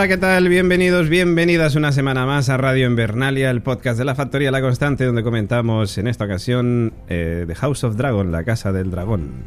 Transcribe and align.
Hola, 0.00 0.08
¿qué 0.08 0.16
tal? 0.16 0.48
Bienvenidos, 0.48 1.10
bienvenidas 1.10 1.74
una 1.74 1.92
semana 1.92 2.24
más 2.24 2.48
a 2.48 2.56
Radio 2.56 2.86
Invernalia, 2.86 3.50
el 3.50 3.60
podcast 3.60 3.98
de 3.98 4.06
la 4.06 4.14
Factoría 4.14 4.50
La 4.50 4.62
Constante, 4.62 5.04
donde 5.04 5.22
comentamos 5.22 5.98
en 5.98 6.06
esta 6.06 6.24
ocasión 6.24 6.94
eh, 7.10 7.44
The 7.46 7.54
House 7.54 7.84
of 7.84 7.96
Dragon, 7.96 8.32
la 8.32 8.42
Casa 8.42 8.72
del 8.72 8.90
Dragón. 8.90 9.44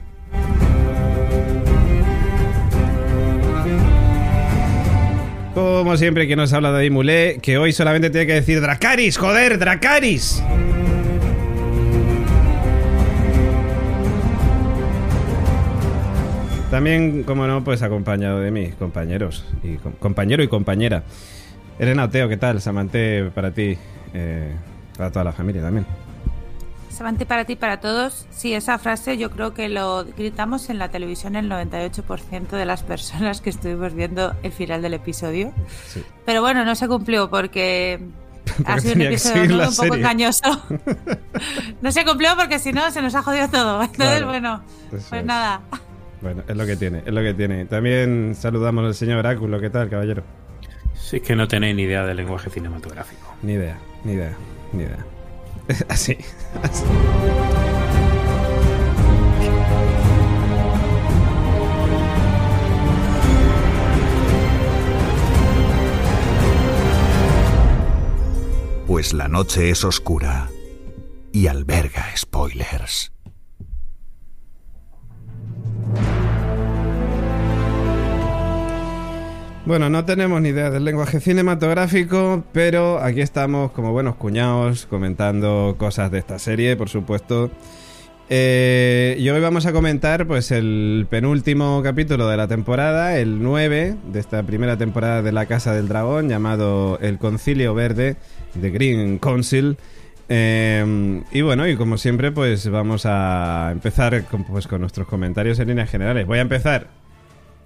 Como 5.56 5.98
siempre, 5.98 6.28
que 6.28 6.36
nos 6.36 6.54
habla 6.54 6.70
David 6.70 6.92
Mulé, 6.92 7.40
que 7.42 7.58
hoy 7.58 7.74
solamente 7.74 8.12
tiene 8.12 8.28
que 8.28 8.34
decir 8.34 8.62
Dracaris, 8.62 9.18
joder, 9.18 9.58
Dracaris. 9.58 10.44
También, 16.74 17.22
como 17.22 17.46
no, 17.46 17.64
pues 17.64 17.84
acompañado 17.84 18.40
de 18.40 18.50
mis 18.50 18.74
compañeros, 18.74 19.46
y 19.62 19.76
com- 19.78 19.94
compañero 19.94 20.42
y 20.42 20.48
compañera. 20.48 21.04
Elena 21.78 22.06
Oteo, 22.06 22.28
¿qué 22.28 22.36
tal? 22.38 22.62
Samante 22.62 23.26
para 23.26 23.52
ti, 23.52 23.78
eh, 24.16 24.52
para 24.98 25.12
toda 25.12 25.24
la 25.26 25.34
familia 25.34 25.62
también. 25.62 25.86
Samante 26.90 27.28
para 27.28 27.46
ti, 27.46 27.56
para 27.56 27.80
todos. 27.80 28.26
Sí, 28.32 28.56
esa 28.56 28.80
frase 28.80 29.20
yo 29.20 29.30
creo 29.30 29.54
que 29.54 29.70
lo 29.70 30.04
gritamos 30.18 30.72
en 30.72 30.80
la 30.80 30.90
televisión 30.90 31.36
el 31.36 31.48
98% 31.48 32.58
de 32.58 32.66
las 32.66 32.82
personas 32.82 33.40
que 33.42 33.52
estuvimos 33.52 33.94
viendo 33.94 34.34
el 34.42 34.52
final 34.52 34.82
del 34.82 34.96
episodio. 34.96 35.54
Sí. 35.86 36.04
Pero 36.26 36.42
bueno, 36.42 36.66
no 36.66 36.74
se 36.74 36.88
cumplió 36.88 37.30
porque 37.30 38.00
Porque 38.58 38.72
ha 38.72 38.80
sido 38.80 38.96
un 38.96 39.02
episodio 39.04 39.70
un 39.70 39.76
poco 39.76 39.94
engañoso. 39.94 40.60
no 41.84 41.92
se 41.92 42.04
cumplió 42.04 42.32
porque 42.36 42.58
si 42.58 42.74
no 42.74 42.90
se 42.90 43.04
nos 43.04 43.14
ha 43.14 43.22
jodido 43.22 43.48
todo. 43.50 43.80
Entonces, 43.84 44.08
Claro, 44.08 44.26
bueno, 44.26 44.64
pues 44.90 45.14
es. 45.14 45.24
nada. 45.24 45.62
Bueno, 46.24 46.42
es 46.48 46.56
lo 46.56 46.66
que 46.66 46.78
tiene, 46.78 47.04
es 47.06 47.14
lo 47.14 47.22
que 47.22 47.34
tiene. 47.34 47.66
También 47.66 48.34
saludamos 48.34 48.86
al 48.86 48.96
señor 48.96 49.18
Oráculo, 49.18 49.60
¿qué 49.60 49.70
tal, 49.70 49.90
caballero? 49.90 50.24
Si 50.94 51.18
es 51.18 51.22
que 51.22 51.36
no 51.36 51.50
tenéis 51.50 51.76
ni 51.76 51.84
idea 51.84 52.06
del 52.06 52.16
lenguaje 52.16 52.50
cinematográfico. 52.50 53.36
Ni 53.42 53.54
idea, 53.54 53.78
ni 54.06 54.14
idea, 54.14 54.34
ni 54.72 54.84
idea. 54.84 55.06
Así, 55.90 56.18
así. 56.62 56.84
Pues 68.88 69.14
la 69.14 69.28
noche 69.28 69.70
es 69.70 69.84
oscura 69.84 70.50
y 71.32 71.48
alberga 71.48 72.06
spoilers. 72.16 73.14
Bueno, 79.66 79.90
no 79.90 80.04
tenemos 80.04 80.42
ni 80.42 80.50
idea 80.50 80.70
del 80.70 80.84
lenguaje 80.84 81.22
cinematográfico, 81.22 82.44
pero 82.52 83.00
aquí 83.00 83.22
estamos 83.22 83.72
como 83.72 83.94
buenos 83.94 84.16
cuñados 84.16 84.86
comentando 84.86 85.76
cosas 85.78 86.12
de 86.12 86.20
esta 86.20 86.38
serie, 86.38 86.76
por 86.76 86.90
supuesto. 86.90 87.50
Eh, 88.30 89.16
y 89.18 89.30
hoy 89.30 89.40
vamos 89.40 89.66
a 89.66 89.72
comentar 89.72 90.28
pues 90.28 90.52
el 90.52 91.08
penúltimo 91.10 91.82
capítulo 91.82 92.28
de 92.28 92.36
la 92.36 92.50
temporada, 92.50 93.18
el 93.18 93.42
9 93.42 93.96
de 94.12 94.20
esta 94.20 94.44
primera 94.44 94.76
temporada 94.76 95.22
de 95.22 95.32
La 95.32 95.46
Casa 95.46 95.74
del 95.74 95.88
Dragón, 95.88 96.28
llamado 96.28 97.00
El 97.00 97.18
Concilio 97.18 97.74
Verde 97.74 98.18
de 98.56 98.70
Green 98.70 99.18
Council. 99.18 99.78
Eh, 100.28 101.22
y 101.32 101.42
bueno, 101.42 101.70
y 101.70 101.78
como 101.78 101.98
siempre, 101.98 102.34
pues 102.34 102.70
vamos 102.70 103.06
a 103.06 103.70
empezar 103.72 104.26
con, 104.26 104.44
pues, 104.44 104.68
con 104.68 104.82
nuestros 104.82 105.08
comentarios 105.08 105.58
en 105.60 105.70
líneas 105.70 105.90
generales. 105.90 106.28
Voy 106.28 106.40
a 106.40 106.42
empezar 106.42 106.88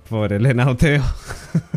por 0.09 0.33
Elena 0.33 0.69
Oteo, 0.69 1.03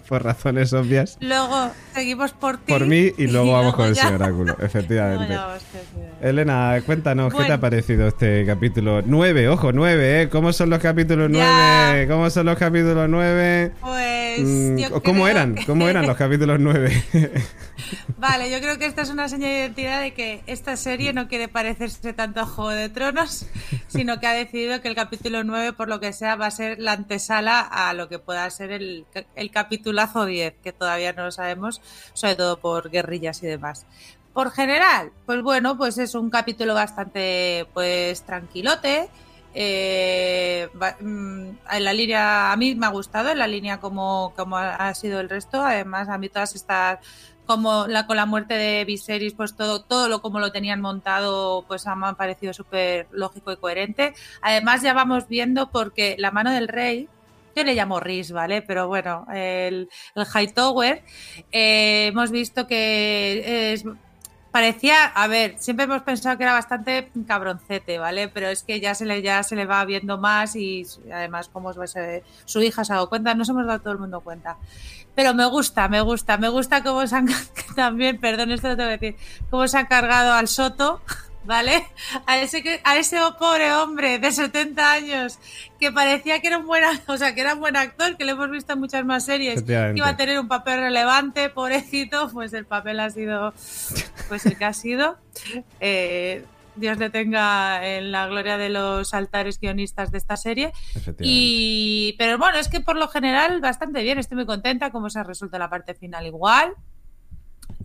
por 0.11 0.25
razones 0.25 0.73
obvias. 0.73 1.17
Luego 1.21 1.71
seguimos 1.93 2.33
por 2.33 2.57
ti. 2.57 2.73
Por 2.73 2.85
mí 2.85 3.13
y 3.17 3.27
luego 3.27 3.53
vamos 3.53 3.75
con 3.75 3.85
el 3.87 3.93
ya- 3.93 4.03
señor 4.03 4.21
Oráculo, 4.21 4.57
efectivamente. 4.61 5.37
Elena, 6.21 6.81
cuéntanos, 6.85 7.33
¿qué 7.33 7.45
te 7.45 7.53
ha 7.53 7.61
parecido 7.61 8.09
este 8.09 8.45
capítulo 8.45 9.01
9? 9.05 9.47
Ojo, 9.47 9.71
9, 9.71 10.23
¿eh? 10.23 10.29
¿Cómo 10.29 10.51
son 10.51 10.69
los 10.69 10.79
capítulos 10.79 11.29
9? 11.31 11.45
Ya. 11.47 12.13
¿Cómo 12.13 12.29
son 12.29 12.45
los 12.47 12.57
capítulos 12.57 13.07
9? 13.07 13.71
Pues. 13.79 14.39
Mm, 14.41 14.77
yo 14.77 14.89
¿Cómo 15.01 15.23
creo 15.23 15.27
eran? 15.27 15.55
que- 15.55 15.65
¿Cómo 15.65 15.87
eran 15.87 16.05
los 16.05 16.17
capítulos 16.17 16.59
9? 16.59 17.03
Vale, 18.17 18.51
yo 18.51 18.59
creo 18.59 18.77
que 18.77 18.85
esta 18.85 19.01
es 19.01 19.09
una 19.09 19.27
señal 19.29 19.49
de 19.49 19.57
identidad 19.59 20.01
de 20.01 20.13
que 20.13 20.41
esta 20.45 20.75
serie 20.77 21.13
no 21.13 21.27
quiere 21.27 21.47
parecerse 21.47 22.13
tanto 22.13 22.41
a 22.41 22.45
Juego 22.45 22.69
de 22.71 22.89
Tronos, 22.89 23.47
sino 23.87 24.19
que 24.19 24.27
ha 24.27 24.33
decidido 24.33 24.81
que 24.81 24.89
el 24.89 24.95
capítulo 24.95 25.43
9, 25.45 25.73
por 25.73 25.87
lo 25.87 25.99
que 26.01 26.11
sea, 26.13 26.35
va 26.35 26.47
a 26.47 26.51
ser 26.51 26.79
la 26.79 26.91
antesala 26.93 27.61
a 27.61 27.93
lo 27.93 28.09
que 28.09 28.19
pueda 28.19 28.49
ser 28.49 28.71
el, 28.71 29.05
el 29.35 29.51
capitulazo 30.01 30.25
10, 30.25 30.55
que 30.63 30.73
todavía 30.73 31.13
no 31.13 31.25
lo 31.25 31.31
sabemos, 31.31 31.81
sobre 32.13 32.35
todo 32.35 32.57
por 32.57 32.89
guerrillas 32.89 33.41
y 33.43 33.47
demás. 33.47 33.85
Por 34.33 34.51
general, 34.51 35.11
pues 35.25 35.41
bueno, 35.41 35.77
pues 35.77 35.97
es 35.97 36.15
un 36.15 36.29
capítulo 36.29 36.73
bastante 36.73 37.67
pues 37.73 38.23
tranquilote. 38.23 39.09
eh, 39.53 40.69
mm, 41.01 41.49
en 41.71 41.83
la 41.83 41.93
línea, 41.93 42.53
a 42.53 42.55
mí 42.55 42.73
me 42.75 42.85
ha 42.85 42.89
gustado, 42.89 43.29
en 43.29 43.39
la 43.39 43.47
línea 43.47 43.79
como, 43.81 44.33
como 44.37 44.57
ha 44.57 44.93
sido 44.93 45.19
el 45.19 45.29
resto. 45.29 45.61
Además, 45.61 46.07
a 46.07 46.17
mí 46.17 46.29
todas 46.29 46.55
estas 46.55 46.99
como 47.45 47.85
la 47.87 48.07
con 48.07 48.15
la 48.15 48.25
muerte 48.25 48.53
de 48.53 48.85
Viserys, 48.85 49.33
pues 49.33 49.55
todo, 49.55 49.81
todo 49.81 50.07
lo 50.07 50.21
como 50.21 50.39
lo 50.39 50.53
tenían 50.53 50.79
montado, 50.79 51.65
pues 51.67 51.85
me 51.85 52.07
ha 52.07 52.13
parecido 52.13 52.53
súper 52.53 53.07
lógico 53.11 53.51
y 53.51 53.57
coherente. 53.57 54.13
Además, 54.41 54.81
ya 54.81 54.93
vamos 54.93 55.27
viendo 55.27 55.69
porque 55.69 56.15
la 56.17 56.31
mano 56.31 56.51
del 56.51 56.69
rey, 56.69 57.09
yo 57.55 57.63
le 57.63 57.75
llamo 57.75 57.99
Rhys, 57.99 58.31
¿vale? 58.31 58.61
Pero 58.61 58.87
bueno, 58.87 59.25
el, 59.33 59.89
el 60.15 60.25
Hightower, 60.25 61.03
eh, 61.51 62.07
hemos 62.07 62.31
visto 62.31 62.67
que 62.67 63.73
es, 63.73 63.85
parecía, 64.51 65.05
a 65.05 65.27
ver, 65.27 65.55
siempre 65.57 65.85
hemos 65.85 66.03
pensado 66.03 66.37
que 66.37 66.43
era 66.43 66.53
bastante 66.53 67.09
cabroncete, 67.25 67.97
¿vale? 67.97 68.27
Pero 68.27 68.47
es 68.49 68.63
que 68.63 68.79
ya 68.79 68.93
se 68.93 69.05
le, 69.05 69.21
ya 69.21 69.43
se 69.43 69.55
le 69.55 69.65
va 69.65 69.83
viendo 69.85 70.17
más 70.17 70.55
y 70.55 70.85
además 71.11 71.47
como 71.49 71.73
su 71.73 72.61
hija 72.61 72.83
se 72.83 72.91
ha 72.91 72.95
dado 72.95 73.09
cuenta, 73.09 73.33
nos 73.33 73.49
hemos 73.49 73.65
dado 73.65 73.79
todo 73.79 73.93
el 73.93 73.99
mundo 73.99 74.21
cuenta. 74.21 74.57
Pero 75.15 75.33
me 75.33 75.45
gusta, 75.45 75.87
me 75.87 76.01
gusta, 76.01 76.37
me 76.37 76.49
gusta 76.49 76.83
cómo 76.83 77.05
se 77.07 77.15
han 77.15 77.27
también, 77.75 78.19
perdón, 78.19 78.51
esto 78.51 78.69
lo 78.69 78.77
tengo 78.77 78.89
que 78.89 78.97
decir, 78.97 79.15
cómo 79.49 79.67
se 79.67 79.77
han 79.77 79.85
cargado 79.87 80.33
al 80.33 80.47
Soto, 80.47 81.01
¿vale? 81.43 81.85
A 82.25 82.39
ese, 82.39 82.61
que- 82.63 82.81
a 82.83 82.97
ese 82.97 83.17
pobre 83.39 83.73
hombre 83.73 84.19
de 84.19 84.31
70 84.31 84.91
años 84.91 85.39
que 85.79 85.91
parecía 85.91 86.39
que 86.39 86.47
era 86.47 86.57
un 86.59 86.67
buen, 86.67 86.83
o 87.07 87.17
sea, 87.17 87.33
que 87.33 87.41
era 87.41 87.53
un 87.55 87.59
buen 87.59 87.75
actor, 87.75 88.15
que 88.17 88.25
lo 88.25 88.31
hemos 88.33 88.51
visto 88.51 88.73
en 88.73 88.79
muchas 88.79 89.03
más 89.05 89.25
series, 89.25 89.61
que 89.63 89.97
iba 89.97 90.07
a 90.09 90.17
tener 90.17 90.39
un 90.39 90.47
papel 90.47 90.79
relevante, 90.79 91.49
pobrecito, 91.49 92.29
pues 92.31 92.53
el 92.53 92.65
papel 92.65 92.99
ha 92.99 93.09
sido 93.09 93.53
pues 94.29 94.45
el 94.45 94.57
que 94.57 94.65
ha 94.65 94.73
sido. 94.73 95.17
Eh, 95.79 96.45
Dios 96.75 96.97
le 96.99 97.09
tenga 97.09 97.85
en 97.85 98.13
la 98.13 98.27
gloria 98.27 98.57
de 98.57 98.69
los 98.69 99.13
altares 99.13 99.59
guionistas 99.59 100.09
de 100.11 100.17
esta 100.17 100.37
serie. 100.37 100.71
Y, 101.27 102.15
pero 102.17 102.37
bueno, 102.37 102.57
es 102.59 102.69
que 102.69 102.79
por 102.79 102.95
lo 102.95 103.09
general 103.09 103.59
bastante 103.59 104.01
bien, 104.03 104.17
estoy 104.19 104.37
muy 104.37 104.45
contenta 104.45 104.89
cómo 104.89 105.09
se 105.09 105.19
ha 105.19 105.23
resuelto 105.23 105.59
la 105.59 105.69
parte 105.69 105.95
final 105.95 106.25
igual. 106.25 106.73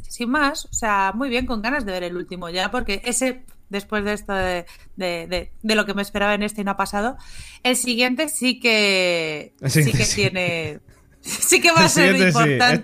Sin 0.08 0.30
más, 0.30 0.66
o 0.66 0.72
sea, 0.72 1.12
muy 1.14 1.28
bien, 1.28 1.46
con 1.46 1.62
ganas 1.62 1.84
de 1.84 1.92
ver 1.92 2.04
el 2.04 2.16
último 2.16 2.48
ya, 2.50 2.70
porque 2.70 3.02
ese, 3.04 3.44
después 3.68 4.04
de 4.04 4.12
esto 4.12 4.32
de, 4.34 4.66
de- 4.96 5.26
de- 5.26 5.52
de 5.62 5.74
lo 5.74 5.84
que 5.86 5.94
me 5.94 6.02
esperaba 6.02 6.34
en 6.34 6.42
este 6.42 6.60
y 6.60 6.64
no 6.64 6.72
ha 6.72 6.76
pasado, 6.76 7.16
el 7.62 7.76
siguiente 7.76 8.28
sí 8.28 8.58
que, 8.60 9.54
sí 9.66 9.90
que 9.92 10.04
sí. 10.04 10.14
tiene, 10.16 10.80
sí 11.20 11.60
que 11.60 11.70
va 11.72 11.84
a 11.84 11.88
ser 11.88 12.16
importante. 12.16 12.74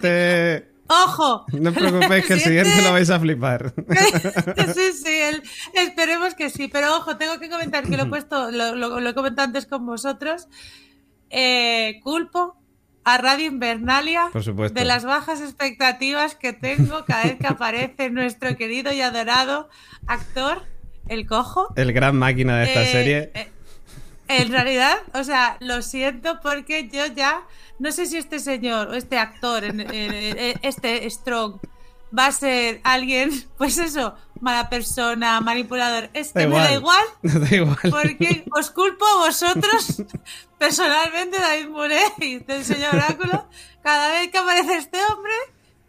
este... 0.60 0.72
¡Ojo! 0.88 1.46
No 1.52 1.70
os 1.70 1.76
preocupéis 1.76 2.26
que 2.26 2.34
el 2.34 2.40
siguiente 2.40 2.82
lo 2.82 2.92
vais 2.92 3.08
a 3.08 3.18
flipar. 3.18 3.72
sí, 4.74 4.92
sí, 4.92 5.08
el- 5.08 5.42
esperemos 5.72 6.34
que 6.34 6.50
sí. 6.50 6.68
Pero 6.68 6.96
ojo, 6.98 7.16
tengo 7.16 7.38
que 7.38 7.48
comentar 7.48 7.84
que 7.88 7.96
lo 7.96 8.02
he 8.02 8.06
puesto, 8.06 8.50
lo, 8.50 8.74
lo- 8.74 9.00
lo 9.00 9.08
he 9.08 9.14
comentado 9.14 9.46
antes 9.46 9.64
con 9.64 9.86
vosotros. 9.86 10.48
Eh, 11.30 11.98
culpo 12.02 12.56
a 13.04 13.18
Radio 13.18 13.46
Invernalia 13.46 14.28
Por 14.32 14.44
supuesto. 14.44 14.78
de 14.78 14.84
las 14.84 15.04
bajas 15.04 15.40
expectativas 15.40 16.34
que 16.36 16.52
tengo 16.52 17.04
cada 17.04 17.24
vez 17.24 17.36
que 17.38 17.46
aparece 17.46 18.10
nuestro 18.10 18.56
querido 18.56 18.92
y 18.92 19.00
adorado 19.00 19.68
actor, 20.06 20.62
el 21.08 21.26
cojo. 21.26 21.72
El 21.76 21.92
gran 21.92 22.16
máquina 22.16 22.58
de 22.58 22.64
esta 22.64 22.82
Eh, 22.82 22.92
serie. 22.92 23.30
eh, 23.34 23.48
en 24.28 24.50
realidad, 24.52 24.96
o 25.14 25.24
sea, 25.24 25.56
lo 25.60 25.82
siento 25.82 26.40
porque 26.42 26.88
yo 26.88 27.06
ya 27.06 27.42
no 27.78 27.90
sé 27.90 28.06
si 28.06 28.16
este 28.18 28.38
señor 28.38 28.88
o 28.88 28.94
este 28.94 29.18
actor, 29.18 29.64
en- 29.64 29.80
en- 29.80 30.14
en- 30.38 30.58
este 30.62 31.08
Strong, 31.10 31.56
va 32.16 32.26
a 32.26 32.32
ser 32.32 32.80
alguien, 32.84 33.30
pues 33.58 33.78
eso, 33.78 34.14
mala 34.42 34.68
persona, 34.68 35.40
manipulador. 35.40 36.10
Es 36.12 36.32
que 36.32 36.46
me 36.46 36.58
da 36.58 36.72
igual 36.74 37.04
da 37.22 37.56
igual. 37.56 37.78
porque 37.90 38.44
os 38.50 38.70
culpo 38.70 39.06
a 39.06 39.26
vosotros, 39.26 40.02
personalmente, 40.58 41.38
David 41.38 41.68
Muret 41.68 42.12
y 42.18 42.38
del 42.40 42.64
señor 42.64 42.96
Oráculo. 42.96 43.48
Cada 43.82 44.10
vez 44.10 44.30
que 44.30 44.38
aparece 44.38 44.76
este 44.76 44.98
hombre, 45.06 45.32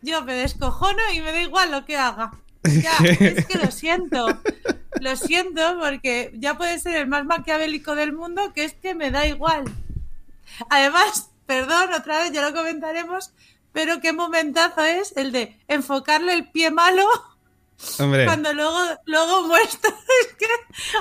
yo 0.01 0.23
me 0.23 0.35
descojono 0.35 1.01
y 1.13 1.21
me 1.21 1.31
da 1.31 1.41
igual 1.41 1.71
lo 1.71 1.83
que 1.83 1.97
haga. 1.97 2.31
Ya, 2.63 2.95
es 3.03 3.45
que 3.47 3.57
lo 3.57 3.71
siento. 3.71 4.27
Lo 5.01 5.15
siento 5.15 5.79
porque 5.79 6.31
ya 6.35 6.55
puede 6.55 6.79
ser 6.79 6.95
el 6.95 7.07
más 7.07 7.25
maquiavélico 7.25 7.95
del 7.95 8.13
mundo, 8.13 8.53
que 8.53 8.65
es 8.65 8.73
que 8.75 8.93
me 8.93 9.09
da 9.09 9.25
igual. 9.25 9.65
Además, 10.69 11.31
perdón, 11.47 11.91
otra 11.93 12.19
vez 12.19 12.31
ya 12.31 12.47
lo 12.47 12.55
comentaremos, 12.55 13.33
pero 13.71 13.99
qué 13.99 14.13
momentazo 14.13 14.83
es 14.83 15.17
el 15.17 15.31
de 15.31 15.59
enfocarle 15.67 16.33
el 16.33 16.51
pie 16.51 16.69
malo 16.69 17.03
Hombre, 17.99 18.25
cuando 18.25 18.53
luego, 18.53 18.79
luego. 19.05 19.55
Es 20.23 20.33
que 20.37 20.45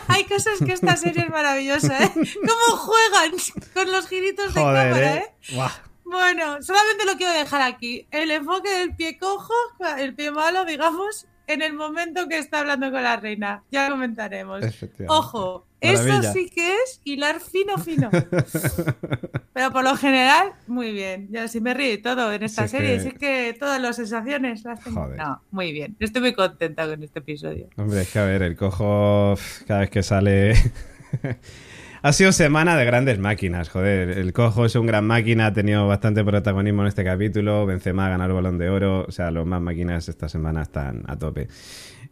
hay 0.08 0.24
cosas 0.24 0.58
que 0.64 0.72
esta 0.72 0.96
serie 0.96 1.24
es 1.24 1.30
maravillosa, 1.30 2.02
¿eh? 2.02 2.12
¿Cómo 2.14 2.76
juegan 2.76 3.32
con 3.74 3.92
los 3.92 4.08
giritos 4.08 4.54
de 4.54 4.60
joder, 4.60 4.90
cámara, 4.90 5.14
¿eh? 5.16 5.34
eh? 5.50 5.56
Bueno, 6.04 6.62
solamente 6.62 7.04
lo 7.04 7.16
quiero 7.16 7.32
dejar 7.32 7.62
aquí. 7.62 8.06
El 8.10 8.30
enfoque 8.30 8.70
del 8.70 8.94
pie 8.94 9.18
cojo, 9.18 9.54
el 9.98 10.14
pie 10.14 10.30
malo, 10.30 10.64
digamos, 10.64 11.26
en 11.46 11.62
el 11.62 11.74
momento 11.74 12.28
que 12.28 12.38
está 12.38 12.60
hablando 12.60 12.90
con 12.90 13.02
la 13.02 13.16
reina. 13.16 13.64
Ya 13.70 13.88
comentaremos. 13.88 14.64
Ojo. 15.08 15.66
Eso 15.82 16.22
sí 16.32 16.48
que 16.54 16.74
es 16.74 17.00
hilar 17.04 17.40
fino, 17.40 17.76
fino. 17.78 18.10
Pero 19.52 19.70
por 19.70 19.84
lo 19.84 19.96
general, 19.96 20.52
muy 20.66 20.92
bien. 20.92 21.28
Yo 21.30 21.46
sí 21.48 21.60
me 21.60 21.74
río 21.74 21.92
y 21.94 21.98
todo 21.98 22.32
en 22.32 22.42
esta 22.42 22.66
Sí, 22.68 22.76
es 22.76 22.82
serie. 22.82 22.96
que- 22.96 23.02
Sí 23.02 23.10
que 23.18 23.56
todas 23.58 23.80
las 23.80 23.96
sensaciones 23.96 24.64
las 24.64 24.82
tengo. 24.82 25.02
Joder. 25.02 25.18
No, 25.18 25.42
muy 25.50 25.72
bien. 25.72 25.96
Estoy 26.00 26.22
muy 26.22 26.32
contenta 26.32 26.86
con 26.86 27.02
este 27.02 27.18
episodio. 27.18 27.68
Hombre, 27.76 28.02
es 28.02 28.10
que 28.12 28.18
a 28.18 28.24
ver, 28.24 28.42
el 28.42 28.56
cojo 28.56 29.34
cada 29.66 29.80
vez 29.80 29.90
que 29.90 30.02
sale... 30.02 30.54
ha 32.02 32.12
sido 32.12 32.32
semana 32.32 32.76
de 32.76 32.84
grandes 32.84 33.18
máquinas, 33.18 33.68
joder. 33.68 34.10
El 34.18 34.32
cojo 34.32 34.64
es 34.64 34.74
un 34.74 34.86
gran 34.86 35.06
máquina, 35.06 35.46
ha 35.46 35.52
tenido 35.52 35.86
bastante 35.86 36.24
protagonismo 36.24 36.82
en 36.82 36.88
este 36.88 37.04
capítulo. 37.04 37.66
Benzema 37.66 38.06
ha 38.06 38.10
ganado 38.10 38.30
el 38.30 38.34
balón 38.36 38.58
de 38.58 38.70
oro. 38.70 39.04
O 39.06 39.12
sea, 39.12 39.30
los 39.30 39.46
más 39.46 39.60
máquinas 39.60 40.08
esta 40.08 40.28
semana 40.28 40.62
están 40.62 41.02
a 41.06 41.16
tope. 41.18 41.48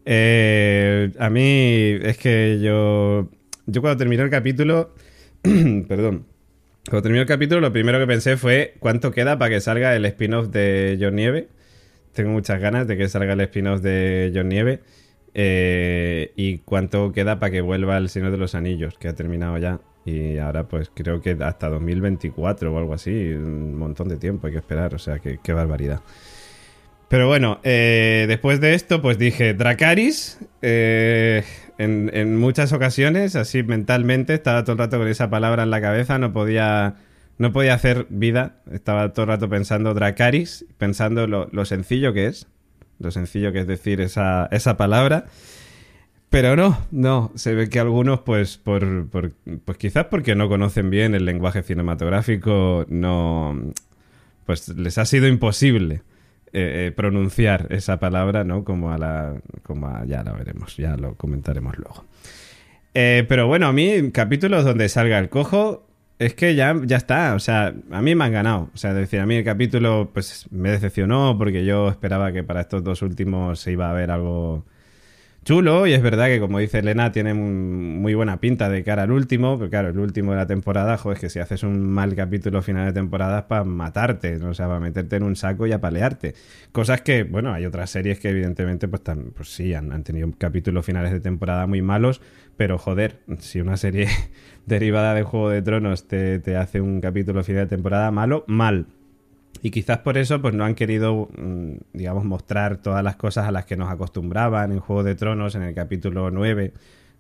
Eh, 0.05 1.13
a 1.19 1.31
mí 1.31 1.99
es 2.03 2.19
que 2.19 2.59
yo... 2.63 3.29
Yo 3.71 3.81
cuando 3.81 3.99
terminé 3.99 4.23
el 4.23 4.31
capítulo... 4.31 4.95
perdón. 5.43 6.27
Cuando 6.89 7.03
terminó 7.03 7.23
el 7.23 7.29
capítulo, 7.29 7.61
lo 7.61 7.73
primero 7.73 7.99
que 7.99 8.07
pensé 8.07 8.37
fue 8.37 8.75
cuánto 8.79 9.13
queda 9.13 9.39
para 9.39 9.51
que 9.51 9.61
salga 9.61 9.95
el 9.95 10.05
spin-off 10.07 10.49
de 10.49 10.99
John 11.01 11.15
Nieve. 11.15 11.49
Tengo 12.13 12.31
muchas 12.31 12.61
ganas 12.61 12.87
de 12.87 12.97
que 12.97 13.09
salga 13.09 13.35
el 13.35 13.41
spin-off 13.43 13.81
de 13.81 14.33
John 14.35 14.49
Nieve. 14.49 14.81
Eh, 15.33 16.33
y 16.35 16.59
cuánto 16.59 17.13
queda 17.13 17.39
para 17.39 17.53
que 17.53 17.61
vuelva 17.61 17.97
el 17.97 18.09
Señor 18.09 18.33
de 18.33 18.39
los 18.39 18.55
Anillos, 18.55 18.99
que 18.99 19.09
ha 19.09 19.15
terminado 19.15 19.57
ya. 19.59 19.81
Y 20.05 20.39
ahora, 20.39 20.67
pues 20.67 20.91
creo 20.93 21.21
que 21.21 21.37
hasta 21.41 21.69
2024 21.69 22.73
o 22.73 22.79
algo 22.79 22.95
así. 22.95 23.11
Un 23.11 23.77
montón 23.77 24.09
de 24.09 24.17
tiempo 24.17 24.47
hay 24.47 24.55
que 24.55 24.59
esperar. 24.59 24.95
O 24.95 24.99
sea, 24.99 25.19
qué 25.21 25.53
barbaridad. 25.53 26.01
Pero 27.11 27.27
bueno, 27.27 27.59
eh, 27.65 28.27
después 28.29 28.61
de 28.61 28.75
esto, 28.75 29.03
pues 29.03 29.19
dije 29.19 29.53
Dracaris. 29.53 30.39
eh, 30.63 31.43
en, 31.83 32.37
muchas 32.37 32.73
ocasiones, 32.73 33.37
así 33.37 33.63
mentalmente, 33.63 34.35
estaba 34.35 34.63
todo 34.65 34.73
el 34.73 34.79
rato 34.79 34.99
con 34.99 35.09
esa 35.09 35.31
palabra 35.31 35.63
en 35.63 35.71
la 35.71 35.81
cabeza, 35.81 36.19
no 36.19 36.33
podía, 36.33 36.97
no 37.39 37.53
podía 37.53 37.75
hacer 37.75 38.07
vida. 38.11 38.57
Estaba 38.71 39.13
todo 39.13 39.25
el 39.25 39.29
rato 39.29 39.49
pensando 39.49 39.95
Dracaris, 39.95 40.67
pensando 40.79 41.27
lo, 41.27 41.49
lo 41.53 41.65
sencillo 41.65 42.13
que 42.13 42.27
es, 42.27 42.47
lo 42.99 43.11
sencillo 43.11 43.53
que 43.53 43.61
es 43.61 43.67
decir 43.67 44.01
esa, 44.01 44.47
esa 44.51 44.77
palabra. 44.77 45.27
Pero 46.29 46.55
no, 46.55 46.79
no, 46.93 47.33
se 47.35 47.55
ve 47.55 47.69
que 47.69 47.81
algunos, 47.81 48.21
pues, 48.21 48.57
por- 48.57 49.09
pues 49.09 49.79
quizás 49.79 50.05
porque 50.07 50.35
no 50.37 50.49
conocen 50.49 50.89
bien 50.91 51.15
el 51.15 51.25
lenguaje 51.25 51.63
cinematográfico, 51.63 52.87
no, 52.89 53.73
pues 54.47 54.69
les 54.69 54.99
ha 54.99 55.07
sido 55.07 55.27
imposible 55.27 56.03
eh, 56.53 56.87
eh, 56.89 56.93
pronunciar 56.93 57.67
esa 57.71 57.99
palabra, 58.01 58.45
¿no? 58.45 58.65
Como 58.65 58.93
a 58.93 58.99
la, 58.99 59.35
como 59.63 59.89
a- 59.89 60.05
ya 60.05 60.23
lo 60.23 60.35
veremos, 60.35 60.77
ya 60.77 60.97
lo 60.97 61.15
comentaremos 61.15 61.77
luego. 61.79 62.05
Eh, 62.95 63.25
pero 63.29 63.47
bueno, 63.47 63.67
a 63.69 63.73
mí 63.73 64.11
capítulos 64.13 64.65
donde 64.65 64.89
salga 64.89 65.19
el 65.19 65.29
cojo 65.29 65.87
es 66.19 66.35
que 66.35 66.55
ya, 66.55 66.75
ya 66.85 66.97
está, 66.97 67.35
o 67.35 67.39
sea, 67.39 67.73
a 67.91 68.03
mí 68.03 68.15
me 68.15 68.25
han 68.25 68.33
ganado. 68.33 68.69
O 68.75 68.77
sea, 68.77 68.93
decir, 68.93 69.21
a 69.21 69.27
mí 69.27 69.37
el 69.37 69.45
capítulo 69.45 70.11
pues 70.13 70.47
me 70.51 70.71
decepcionó 70.71 71.37
porque 71.39 71.65
yo 71.65 71.89
esperaba 71.89 72.33
que 72.33 72.43
para 72.43 72.61
estos 72.63 72.83
dos 72.85 73.01
últimos 73.03 73.61
se 73.61 73.73
iba 73.73 73.89
a 73.89 73.93
ver 73.95 74.11
algo 74.11 74.65
chulo 75.45 75.87
y 75.87 75.93
es 75.93 76.03
verdad 76.03 76.27
que 76.27 76.39
como 76.39 76.59
dice 76.59 76.81
Elena 76.81 77.13
tiene 77.13 77.35
muy 77.35 78.15
buena 78.15 78.41
pinta 78.41 78.69
de 78.69 78.85
cara 78.85 79.05
al 79.05 79.13
último, 79.13 79.59
pero 79.59 79.71
claro, 79.71 79.89
el 79.89 79.99
último 79.99 80.33
de 80.33 80.39
la 80.39 80.47
temporada, 80.47 80.97
joder, 80.97 81.17
es 81.17 81.21
que 81.21 81.31
si 81.31 81.39
haces 81.39 81.63
un 81.63 81.81
mal 81.81 82.15
capítulo 82.15 82.63
final 82.63 82.87
de 82.87 82.93
temporada 82.93 83.41
es 83.41 83.45
para 83.45 83.65
matarte, 83.65 84.39
¿no? 84.39 84.51
o 84.51 84.55
sea, 84.55 84.67
para 84.67 84.81
meterte 84.81 85.17
en 85.17 85.23
un 85.23 85.37
saco 85.37 85.67
y 85.67 85.73
apalearte. 85.73 86.35
Cosas 86.73 87.01
que, 87.01 87.25
bueno, 87.25 87.53
hay 87.53 87.67
otras 87.67 87.91
series 87.91 88.21
que 88.21 88.29
evidentemente 88.31 88.89
pues, 88.89 89.03
tan, 89.03 89.31
pues 89.33 89.49
sí, 89.49 89.75
han, 89.75 89.93
han 89.93 90.05
tenido 90.05 90.31
capítulos 90.37 90.85
finales 90.85 91.13
de 91.13 91.21
temporada 91.21 91.67
muy 91.67 91.83
malos, 91.83 92.21
pero 92.57 92.79
joder, 92.79 93.21
si 93.39 93.61
una 93.61 93.77
serie 93.77 94.09
derivada 94.67 95.15
de 95.15 95.23
Juego 95.23 95.51
de 95.51 95.63
Tronos 95.63 96.07
te, 96.07 96.39
te 96.39 96.57
hace 96.57 96.81
un 96.81 97.01
capítulo 97.01 97.43
final 97.43 97.65
de 97.65 97.77
temporada 97.77 98.11
malo, 98.11 98.45
mal. 98.47 98.87
Y 99.63 99.71
quizás 99.71 99.99
por 99.99 100.17
eso 100.17 100.41
pues 100.41 100.55
no 100.55 100.65
han 100.65 100.75
querido, 100.75 101.29
mm, 101.37 101.73
digamos, 101.93 102.25
mostrar 102.25 102.79
todas 102.79 103.05
las 103.05 103.17
cosas 103.17 103.47
a 103.47 103.53
las 103.53 103.67
que 103.67 103.77
nos 103.77 103.91
acostumbraban 103.91 104.73
en 104.73 104.81
Juego 104.81 105.03
de 105.03 105.15
Tronos 105.15 105.55
en 105.55 105.63
el 105.63 105.75
capítulo 105.75 106.31
9, 106.31 106.73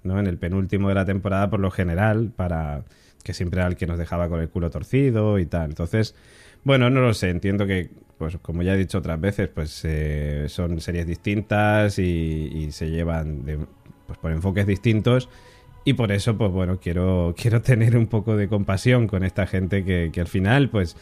¿no? 0.04 0.18
En 0.18 0.26
el 0.26 0.38
penúltimo 0.38 0.88
de 0.88 0.94
la 0.94 1.04
temporada 1.04 1.50
por 1.50 1.60
lo 1.60 1.70
general, 1.70 2.32
para 2.34 2.82
que 3.22 3.34
siempre 3.34 3.60
era 3.60 3.68
el 3.68 3.76
que 3.76 3.86
nos 3.86 3.98
dejaba 3.98 4.28
con 4.30 4.40
el 4.40 4.48
culo 4.48 4.70
torcido 4.70 5.38
y 5.38 5.44
tal. 5.46 5.68
Entonces, 5.70 6.14
bueno, 6.64 6.88
no 6.88 7.00
lo 7.02 7.12
sé, 7.12 7.28
entiendo 7.30 7.66
que, 7.66 7.90
pues 8.16 8.38
como 8.40 8.62
ya 8.62 8.74
he 8.74 8.78
dicho 8.78 8.98
otras 8.98 9.20
veces, 9.20 9.48
pues 9.48 9.80
eh, 9.84 10.46
son 10.48 10.80
series 10.80 11.06
distintas 11.06 11.98
y, 11.98 12.02
y 12.54 12.72
se 12.72 12.88
llevan 12.90 13.44
de- 13.44 13.58
pues, 14.06 14.18
por 14.18 14.30
enfoques 14.32 14.66
distintos. 14.66 15.28
Y 15.84 15.94
por 15.94 16.12
eso, 16.12 16.36
pues 16.38 16.50
bueno, 16.50 16.78
quiero, 16.80 17.34
quiero 17.40 17.60
tener 17.60 17.96
un 17.98 18.06
poco 18.06 18.36
de 18.36 18.48
compasión 18.48 19.06
con 19.08 19.24
esta 19.24 19.46
gente 19.46 19.84
que, 19.84 20.10
que 20.12 20.20
al 20.22 20.26
final, 20.28 20.70
pues, 20.70 20.96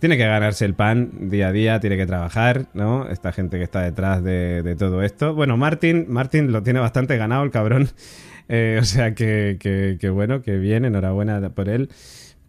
tiene 0.00 0.16
que 0.16 0.26
ganarse 0.26 0.64
el 0.64 0.74
pan 0.74 1.28
día 1.28 1.48
a 1.48 1.52
día, 1.52 1.78
tiene 1.78 1.96
que 1.98 2.06
trabajar, 2.06 2.66
¿no? 2.72 3.08
Esta 3.08 3.32
gente 3.32 3.58
que 3.58 3.64
está 3.64 3.82
detrás 3.82 4.24
de, 4.24 4.74
todo 4.78 5.02
esto. 5.02 5.34
Bueno, 5.34 5.58
Martin, 5.58 6.06
Martin 6.08 6.50
lo 6.52 6.62
tiene 6.62 6.80
bastante 6.80 7.16
ganado, 7.16 7.44
el 7.44 7.50
cabrón. 7.50 7.88
Eh, 8.52 8.78
o 8.80 8.84
sea 8.84 9.14
que, 9.14 10.10
bueno, 10.12 10.42
que 10.42 10.56
bien, 10.56 10.84
enhorabuena 10.84 11.50
por 11.50 11.68
él. 11.68 11.88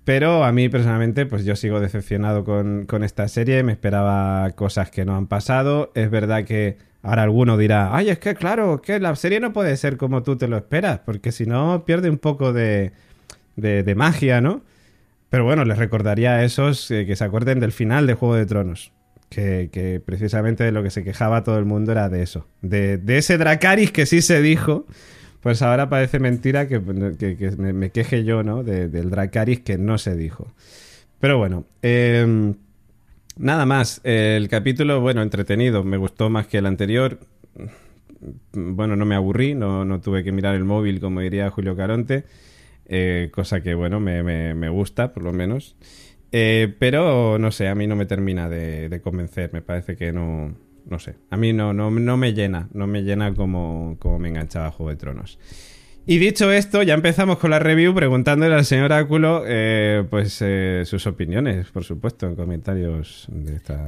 Pero 0.04 0.44
a 0.44 0.52
mí 0.52 0.68
personalmente, 0.68 1.28
pues 1.28 1.46
yo 1.46 1.56
sigo 1.56 1.80
decepcionado 1.80 2.44
con, 2.44 3.04
esta 3.04 3.28
serie. 3.28 3.62
Me 3.62 3.74
esperaba 3.74 4.50
cosas 4.56 4.90
que 4.90 5.06
no 5.06 5.16
han 5.16 5.28
pasado. 5.28 5.92
Es 5.94 6.10
verdad 6.10 6.44
que 6.44 6.80
ahora 7.04 7.22
alguno 7.22 7.56
dirá, 7.56 7.96
ay, 7.96 8.10
es 8.10 8.18
que 8.18 8.34
claro, 8.34 8.82
que 8.82 9.00
la 9.00 9.16
serie 9.16 9.40
no 9.40 9.54
puede 9.54 9.78
ser 9.78 9.98
como 9.98 10.24
tú 10.24 10.38
te 10.38 10.48
lo 10.48 10.58
esperas, 10.58 11.02
porque 11.06 11.32
si 11.32 11.46
no 11.46 11.86
pierde 11.86 12.10
un 12.10 12.18
poco 12.18 12.52
de, 12.52 12.94
de 13.56 13.94
magia, 13.96 14.42
¿no? 14.42 14.64
Pero 15.32 15.46
bueno, 15.46 15.64
les 15.64 15.78
recordaría 15.78 16.34
a 16.34 16.44
esos 16.44 16.92
eh, 16.92 17.06
que 17.06 17.16
se 17.16 17.24
acuerden 17.24 17.62
del 17.62 17.72
final 17.72 18.06
de 18.06 18.16
Juego 18.16 18.36
de 18.36 18.46
Tronos. 18.46 18.92
Que, 19.30 20.02
precisamente 20.06 20.66
de 20.66 20.74
lo 20.74 20.84
que 20.84 20.90
se 20.90 21.06
quejaba 21.06 21.46
todo 21.46 21.58
el 21.58 21.64
mundo 21.64 21.94
era 21.94 22.10
de 22.10 22.22
eso. 22.22 22.48
De, 22.62 23.02
ese 23.08 23.38
Dracaris 23.38 23.92
que 23.92 24.06
sí 24.06 24.22
se 24.22 24.42
dijo. 24.42 24.86
Pues 25.40 25.62
ahora 25.62 25.90
parece 25.90 26.20
mentira 26.20 26.68
que, 26.68 26.82
me, 26.82 27.92
queje 27.92 28.26
yo, 28.26 28.44
¿no? 28.44 28.62
De- 28.64 28.90
del 28.90 29.10
Dracaris 29.10 29.62
que 29.62 29.78
no 29.78 29.98
se 29.98 30.18
dijo. 30.18 30.52
Pero 31.22 31.38
bueno, 31.38 31.64
eh, 31.82 32.54
nada 33.38 33.66
más. 33.66 34.02
El 34.04 34.50
capítulo, 34.50 35.00
bueno, 35.00 35.22
entretenido. 35.22 35.82
Me 35.86 35.96
gustó 35.96 36.30
más 36.30 36.46
que 36.48 36.58
el 36.58 36.66
anterior. 36.66 37.20
Bueno, 38.52 38.98
no 38.98 39.06
me 39.06 39.16
aburrí, 39.16 39.56
no 39.56 40.02
tuve 40.02 40.26
que 40.26 40.34
mirar 40.34 40.56
el 40.56 40.66
móvil, 40.66 41.00
como 41.00 41.22
diría 41.22 41.50
Julio 41.50 41.78
Caronte. 41.78 42.26
Eh, 42.94 43.30
cosa 43.34 43.62
que, 43.62 43.74
bueno, 43.74 44.02
me, 44.02 44.22
me- 44.22 44.54
me 44.54 44.68
gusta, 44.68 45.14
por 45.14 45.24
lo 45.24 45.32
menos. 45.32 45.78
Eh, 46.34 46.74
pero, 46.78 47.38
no 47.40 47.52
sé, 47.52 47.70
a 47.70 47.76
mí 47.76 47.88
no 47.88 47.96
me 47.96 48.06
termina 48.06 48.50
de, 48.50 48.90
de 48.90 49.02
convencer. 49.02 49.50
Me 49.54 49.62
parece 49.62 49.96
que 49.96 50.12
no... 50.12 50.54
No 50.90 50.98
sé. 51.00 51.16
A 51.30 51.38
mí 51.38 51.54
no, 51.54 51.74
no, 51.74 51.90
no 51.92 52.18
me 52.18 52.34
llena. 52.34 52.68
No 52.74 52.88
me 52.88 53.04
llena 53.04 53.34
como, 53.34 53.96
como 54.00 54.20
me 54.20 54.30
enganchaba 54.30 54.72
Juego 54.72 54.90
de 54.90 54.98
Tronos. 54.98 55.40
Y 56.08 56.18
dicho 56.18 56.52
esto, 56.52 56.82
ya 56.82 56.96
empezamos 56.96 57.38
con 57.38 57.52
la 57.52 57.60
review 57.60 57.94
preguntándole 57.94 58.56
al 58.56 58.66
señor 58.66 58.92
Áculo 58.92 59.44
eh, 59.46 60.04
pues 60.10 60.40
eh, 60.42 60.82
sus 60.86 61.06
opiniones, 61.06 61.70
por 61.70 61.84
supuesto, 61.84 62.26
en 62.26 62.36
comentarios 62.36 63.28
de 63.32 63.56
esta. 63.56 63.88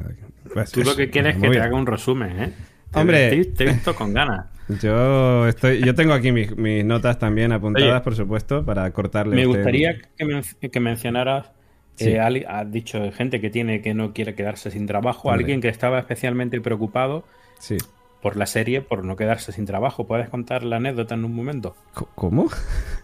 Pues, 0.53 0.71
Tú 0.71 0.83
lo 0.83 0.95
que 0.95 1.09
quieres 1.09 1.35
es 1.35 1.41
que 1.41 1.49
te 1.49 1.59
haga 1.59 1.75
un 1.75 1.87
resumen, 1.87 2.39
¿eh? 2.39 2.53
Hombre. 2.93 3.29
Te, 3.31 3.45
te 3.45 3.63
he 3.63 3.73
visto 3.73 3.95
con 3.95 4.13
ganas. 4.13 4.45
Yo 4.81 5.47
estoy, 5.47 5.83
yo 5.83 5.93
tengo 5.93 6.13
aquí 6.13 6.31
mis, 6.31 6.55
mis 6.55 6.85
notas 6.85 7.19
también 7.19 7.51
apuntadas, 7.51 7.91
Oye, 7.91 8.01
por 8.01 8.15
supuesto, 8.15 8.63
para 8.63 8.89
cortarle. 8.91 9.35
Me 9.35 9.41
este- 9.43 9.55
gustaría 9.55 9.97
que, 10.17 10.25
men- 10.25 10.43
que 10.71 10.79
mencionaras. 10.79 11.51
Sí. 11.95 12.09
eh, 12.09 12.19
has 12.47 12.71
dicho 12.71 13.11
gente 13.11 13.39
que 13.39 13.51
tiene 13.51 13.81
que 13.81 13.93
no 13.93 14.13
quiere 14.13 14.33
quedarse 14.33 14.71
sin 14.71 14.87
trabajo, 14.87 15.27
Hombre. 15.27 15.43
alguien 15.43 15.61
que 15.61 15.67
estaba 15.67 15.99
especialmente 15.99 16.59
preocupado 16.59 17.23
Sí. 17.59 17.77
por 18.21 18.35
la 18.35 18.47
serie 18.47 18.81
por 18.81 19.03
no 19.05 19.15
quedarse 19.15 19.51
sin 19.51 19.65
trabajo. 19.65 20.07
¿Puedes 20.07 20.27
contar 20.29 20.63
la 20.63 20.77
anécdota 20.77 21.13
en 21.13 21.23
un 21.23 21.35
momento? 21.35 21.75
¿Cómo? 22.15 22.47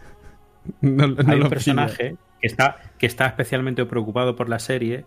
no, 0.82 1.08
no 1.08 1.32
Hay 1.32 1.38
lo 1.38 1.44
un 1.46 1.50
personaje 1.50 2.16
que 2.42 2.48
está, 2.48 2.78
que 2.98 3.06
está 3.06 3.28
especialmente 3.28 3.86
preocupado 3.86 4.36
por 4.36 4.50
la 4.50 4.58
serie. 4.60 5.06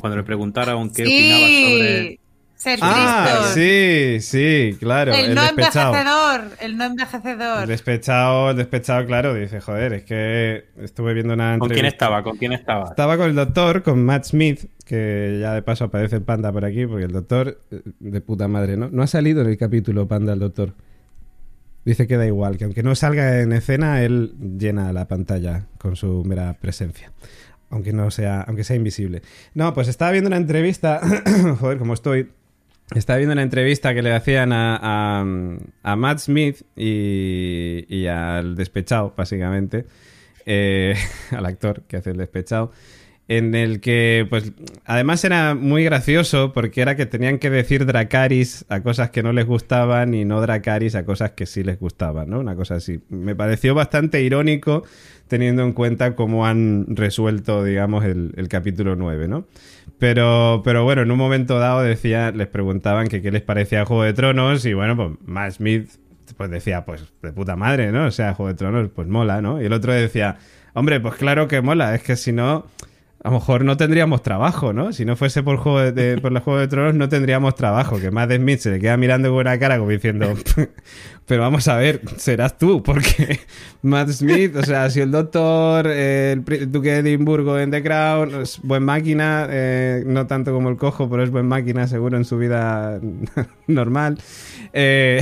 Cuando 0.00 0.16
le 0.16 0.22
preguntaron 0.24 0.90
qué 0.90 1.02
opinaba 1.04 1.46
sobre. 1.46 2.20
Ser 2.56 2.78
Ah, 2.82 3.26
Cristo. 3.28 3.54
sí, 3.54 4.16
sí, 4.20 4.76
claro. 4.80 5.12
el, 5.12 5.26
El, 5.26 5.34
no 5.34 5.42
despechado. 5.42 5.94
envejecedor, 5.94 6.40
el 6.60 6.76
no 6.78 6.84
El 6.84 6.90
envejecedor. 6.92 7.66
despechado, 7.66 8.50
el 8.50 8.56
despechado, 8.56 9.06
claro, 9.06 9.34
dice, 9.34 9.60
joder, 9.60 9.92
es 9.92 10.04
que 10.04 10.64
estuve 10.80 11.12
viendo 11.14 11.34
una 11.34 11.58
¿Con 11.58 11.68
quién 11.68 11.80
entrevista. 11.84 12.06
estaba? 12.06 12.22
¿Con 12.22 12.36
quién 12.38 12.52
estaba? 12.54 12.88
Estaba 12.88 13.16
con 13.18 13.28
el 13.28 13.36
doctor, 13.36 13.82
con 13.82 14.02
Matt 14.04 14.24
Smith, 14.24 14.64
que 14.86 15.38
ya 15.40 15.52
de 15.52 15.60
paso 15.62 15.84
aparece 15.84 16.16
el 16.16 16.22
panda 16.22 16.50
por 16.50 16.64
aquí, 16.64 16.86
porque 16.86 17.04
el 17.04 17.12
doctor, 17.12 17.60
eh, 17.70 17.82
de 18.00 18.20
puta 18.22 18.48
madre, 18.48 18.76
¿no? 18.78 18.88
No 18.90 19.02
ha 19.02 19.06
salido 19.06 19.42
en 19.42 19.48
el 19.48 19.58
capítulo 19.58 20.08
panda 20.08 20.32
el 20.32 20.38
doctor. 20.38 20.72
Dice 21.84 22.06
que 22.08 22.16
da 22.16 22.26
igual, 22.26 22.56
que 22.56 22.64
aunque 22.64 22.82
no 22.82 22.94
salga 22.96 23.40
en 23.42 23.52
escena, 23.52 24.02
él 24.02 24.34
llena 24.58 24.92
la 24.92 25.06
pantalla 25.06 25.66
con 25.78 25.94
su 25.94 26.24
mera 26.24 26.54
presencia. 26.54 27.12
Aunque 27.70 27.92
no 27.92 28.10
sea, 28.10 28.40
aunque 28.42 28.64
sea 28.64 28.76
invisible. 28.76 29.22
No, 29.54 29.74
pues 29.74 29.88
estaba 29.88 30.10
viendo 30.10 30.28
una 30.28 30.36
entrevista, 30.36 31.00
joder, 31.60 31.78
como 31.78 31.92
estoy. 31.94 32.30
Estaba 32.94 33.16
viendo 33.16 33.32
una 33.32 33.42
entrevista 33.42 33.94
que 33.94 34.02
le 34.02 34.14
hacían 34.14 34.52
a, 34.52 35.24
a, 35.82 35.96
Matt 35.96 36.18
Smith 36.18 36.62
y, 36.76 37.84
y 37.88 38.06
al 38.06 38.54
despechado, 38.54 39.12
básicamente, 39.16 39.86
eh, 40.46 40.94
al 41.32 41.46
actor 41.46 41.82
que 41.88 41.96
hace 41.96 42.10
el 42.10 42.16
despechado, 42.16 42.70
en 43.28 43.54
el 43.56 43.80
que, 43.80 44.26
pues, 44.30 44.52
además 44.84 45.24
era 45.24 45.54
muy 45.54 45.82
gracioso 45.82 46.52
porque 46.52 46.80
era 46.80 46.94
que 46.94 47.06
tenían 47.06 47.38
que 47.38 47.50
decir 47.50 47.84
Dracaris 47.84 48.64
a 48.68 48.82
cosas 48.82 49.10
que 49.10 49.22
no 49.22 49.32
les 49.32 49.46
gustaban 49.46 50.14
y 50.14 50.24
no 50.24 50.40
Dracaris 50.40 50.94
a 50.94 51.04
cosas 51.04 51.32
que 51.32 51.46
sí 51.46 51.64
les 51.64 51.80
gustaban, 51.80 52.30
¿no? 52.30 52.38
Una 52.38 52.54
cosa 52.54 52.76
así. 52.76 53.00
Me 53.08 53.34
pareció 53.34 53.74
bastante 53.74 54.22
irónico 54.22 54.84
teniendo 55.26 55.64
en 55.64 55.72
cuenta 55.72 56.14
cómo 56.14 56.46
han 56.46 56.86
resuelto, 56.94 57.64
digamos, 57.64 58.04
el, 58.04 58.32
el 58.36 58.48
capítulo 58.48 58.94
9, 58.94 59.26
¿no? 59.26 59.46
Pero, 59.98 60.62
pero 60.64 60.84
bueno, 60.84 61.02
en 61.02 61.10
un 61.10 61.18
momento 61.18 61.58
dado 61.58 61.82
decía, 61.82 62.30
les 62.30 62.46
preguntaban 62.46 63.08
que 63.08 63.22
qué 63.22 63.32
les 63.32 63.42
parecía 63.42 63.84
Juego 63.84 64.04
de 64.04 64.12
Tronos 64.12 64.64
y 64.66 64.74
bueno, 64.74 64.96
pues 64.96 65.10
Matt 65.24 65.52
Smith 65.52 65.88
pues 66.36 66.50
decía, 66.50 66.84
pues 66.84 67.04
de 67.22 67.32
puta 67.32 67.56
madre, 67.56 67.92
¿no? 67.92 68.06
O 68.06 68.10
sea, 68.10 68.34
Juego 68.34 68.48
de 68.48 68.56
Tronos, 68.56 68.90
pues 68.94 69.08
mola, 69.08 69.40
¿no? 69.40 69.60
Y 69.60 69.66
el 69.66 69.72
otro 69.72 69.92
decía, 69.92 70.36
hombre, 70.74 71.00
pues 71.00 71.14
claro 71.14 71.48
que 71.48 71.60
mola, 71.60 71.94
es 71.94 72.02
que 72.02 72.16
si 72.16 72.32
no, 72.32 72.66
a 73.26 73.30
lo 73.30 73.34
mejor 73.40 73.64
no 73.64 73.76
tendríamos 73.76 74.22
trabajo, 74.22 74.72
¿no? 74.72 74.92
Si 74.92 75.04
no 75.04 75.16
fuese 75.16 75.42
por, 75.42 75.56
juego 75.56 75.80
de, 75.80 75.90
de- 75.90 76.18
por 76.20 76.30
el 76.30 76.38
Juego 76.38 76.60
de 76.60 76.68
Tronos, 76.68 76.94
no 76.94 77.08
tendríamos 77.08 77.56
trabajo. 77.56 77.98
Que 77.98 78.12
Matt 78.12 78.30
Smith 78.32 78.60
se 78.60 78.70
le 78.70 78.78
queda 78.78 78.96
mirando 78.96 79.30
con 79.30 79.38
una 79.38 79.58
cara 79.58 79.78
como 79.78 79.90
diciendo, 79.90 80.32
pero 81.26 81.42
vamos 81.42 81.66
a 81.66 81.74
ver, 81.76 82.02
serás 82.18 82.56
tú, 82.56 82.84
porque 82.84 83.40
Matt 83.82 84.10
Smith, 84.10 84.54
o 84.54 84.62
sea, 84.62 84.88
si 84.90 85.00
el 85.00 85.10
doctor, 85.10 85.86
eh, 85.88 86.36
el, 86.46 86.52
el 86.54 86.70
duque 86.70 86.92
de 86.92 86.98
Edimburgo 87.00 87.58
en 87.58 87.72
The 87.72 87.82
Crown, 87.82 88.42
es 88.42 88.60
buen 88.62 88.84
máquina, 88.84 89.48
eh, 89.50 90.04
no 90.06 90.28
tanto 90.28 90.52
como 90.52 90.68
el 90.68 90.76
cojo, 90.76 91.10
pero 91.10 91.24
es 91.24 91.30
buen 91.30 91.48
máquina 91.48 91.88
seguro 91.88 92.16
en 92.16 92.24
su 92.24 92.38
vida 92.38 93.00
normal. 93.66 94.18
Eh, 94.72 95.20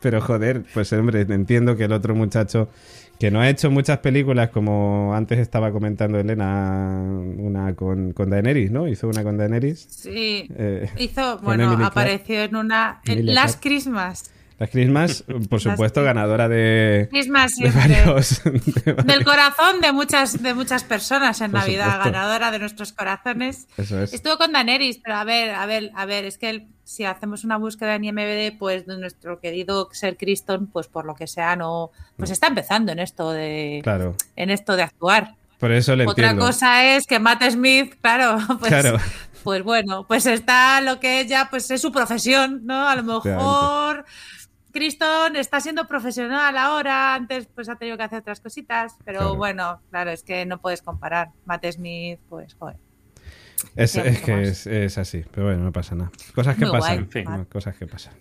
pero 0.00 0.20
joder, 0.20 0.64
pues 0.74 0.92
hombre, 0.92 1.22
entiendo 1.22 1.76
que 1.76 1.84
el 1.84 1.92
otro 1.92 2.14
muchacho 2.14 2.68
que 3.18 3.30
no 3.30 3.40
ha 3.40 3.48
hecho 3.48 3.70
muchas 3.70 3.98
películas, 3.98 4.50
como 4.50 5.12
antes 5.14 5.38
estaba 5.38 5.72
comentando 5.72 6.18
Elena, 6.18 7.02
una 7.36 7.74
con, 7.74 8.12
con 8.12 8.30
Daenerys, 8.30 8.70
¿no? 8.70 8.86
Hizo 8.86 9.08
una 9.08 9.24
con 9.24 9.36
Daenerys. 9.36 9.86
Sí. 9.90 10.48
Eh, 10.56 10.88
Hizo, 10.98 11.38
bueno, 11.38 11.70
apareció 11.84 12.42
en 12.42 12.56
una. 12.56 13.00
en 13.04 13.12
Emilia 13.14 13.34
Las. 13.34 13.56
Christmas. 13.56 14.30
Las 14.58 14.70
Christmas, 14.70 15.24
por 15.48 15.60
supuesto, 15.60 16.02
ganadora 16.02 16.48
de, 16.48 17.06
Christmas 17.12 17.52
de 17.56 17.70
varios. 17.70 18.42
de 18.42 18.92
varios- 18.92 19.06
Del 19.06 19.24
corazón 19.24 19.80
de 19.80 19.92
muchas, 19.92 20.42
de 20.42 20.52
muchas 20.52 20.82
personas 20.82 21.40
en 21.40 21.52
Por 21.52 21.60
Navidad, 21.60 21.84
supuesto. 21.84 22.04
ganadora 22.12 22.50
de 22.50 22.58
nuestros 22.58 22.92
corazones. 22.92 23.68
Eso 23.76 24.02
es. 24.02 24.12
Estuvo 24.12 24.36
con 24.36 24.50
Daenerys, 24.52 24.98
pero 24.98 25.16
a 25.16 25.22
ver, 25.24 25.54
a 25.54 25.64
ver, 25.66 25.92
a 25.94 26.06
ver, 26.06 26.24
es 26.24 26.38
que 26.38 26.50
el- 26.50 26.66
si 26.82 27.04
hacemos 27.04 27.44
una 27.44 27.56
búsqueda 27.56 27.94
en 27.94 28.04
IMDb, 28.04 28.58
pues 28.58 28.84
de 28.86 28.98
nuestro 28.98 29.38
querido 29.38 29.88
Ser 29.92 30.16
Criston, 30.16 30.66
pues 30.66 30.88
por 30.88 31.04
lo 31.04 31.14
que 31.14 31.26
sea, 31.28 31.54
no, 31.54 31.92
pues 32.16 32.30
está 32.30 32.48
empezando 32.48 32.90
en 32.90 32.98
esto 32.98 33.30
de, 33.30 33.78
Claro, 33.84 34.16
en 34.34 34.50
esto 34.50 34.74
de 34.74 34.82
actuar. 34.82 35.34
por 35.60 35.70
eso 35.70 35.94
le 35.94 36.04
Otra 36.06 36.30
entiendo. 36.30 36.46
cosa 36.46 36.84
es 36.96 37.06
que 37.06 37.18
Matt 37.20 37.42
Smith, 37.50 37.94
claro, 38.00 38.38
pues, 38.58 38.70
Claro. 38.72 38.98
pues 39.44 39.62
bueno, 39.62 40.04
pues 40.08 40.26
está 40.26 40.80
lo 40.80 40.98
que 40.98 41.20
es 41.20 41.28
ya, 41.28 41.48
pues 41.50 41.70
es 41.70 41.80
su 41.80 41.92
profesión, 41.92 42.62
¿no? 42.64 42.88
A 42.88 42.96
lo 42.96 43.02
mejor 43.04 44.04
Criston 44.72 45.36
está 45.36 45.60
siendo 45.60 45.86
profesional 45.88 46.56
ahora, 46.58 47.14
antes 47.14 47.46
pues 47.54 47.68
ha 47.68 47.76
tenido 47.76 47.96
que 47.96 48.02
hacer 48.04 48.20
otras 48.20 48.40
cositas, 48.40 48.96
pero 49.04 49.20
Claro. 49.20 49.36
bueno, 49.36 49.80
claro, 49.90 50.10
es 50.10 50.22
que 50.22 50.44
no 50.46 50.60
puedes 50.60 50.82
comparar. 50.82 51.30
Matt 51.46 51.64
Smith, 51.72 52.20
pues, 52.28 52.54
joder. 52.54 52.76
Es, 53.74 53.96
es 53.96 54.20
que 54.22 54.42
es, 54.42 54.66
es 54.66 54.98
así, 54.98 55.24
pero 55.32 55.46
bueno, 55.48 55.64
no 55.64 55.72
pasa 55.72 55.94
nada. 55.94 56.10
Cosas 56.34 56.56
que 56.56 56.64
Muy 56.66 56.72
pasan. 56.78 56.94
guay, 56.94 56.98
en 57.04 57.10
fin. 57.10 57.24
no, 57.24 57.48
Cosas 57.48 57.76
que 57.76 57.86
pasan. 57.86 58.14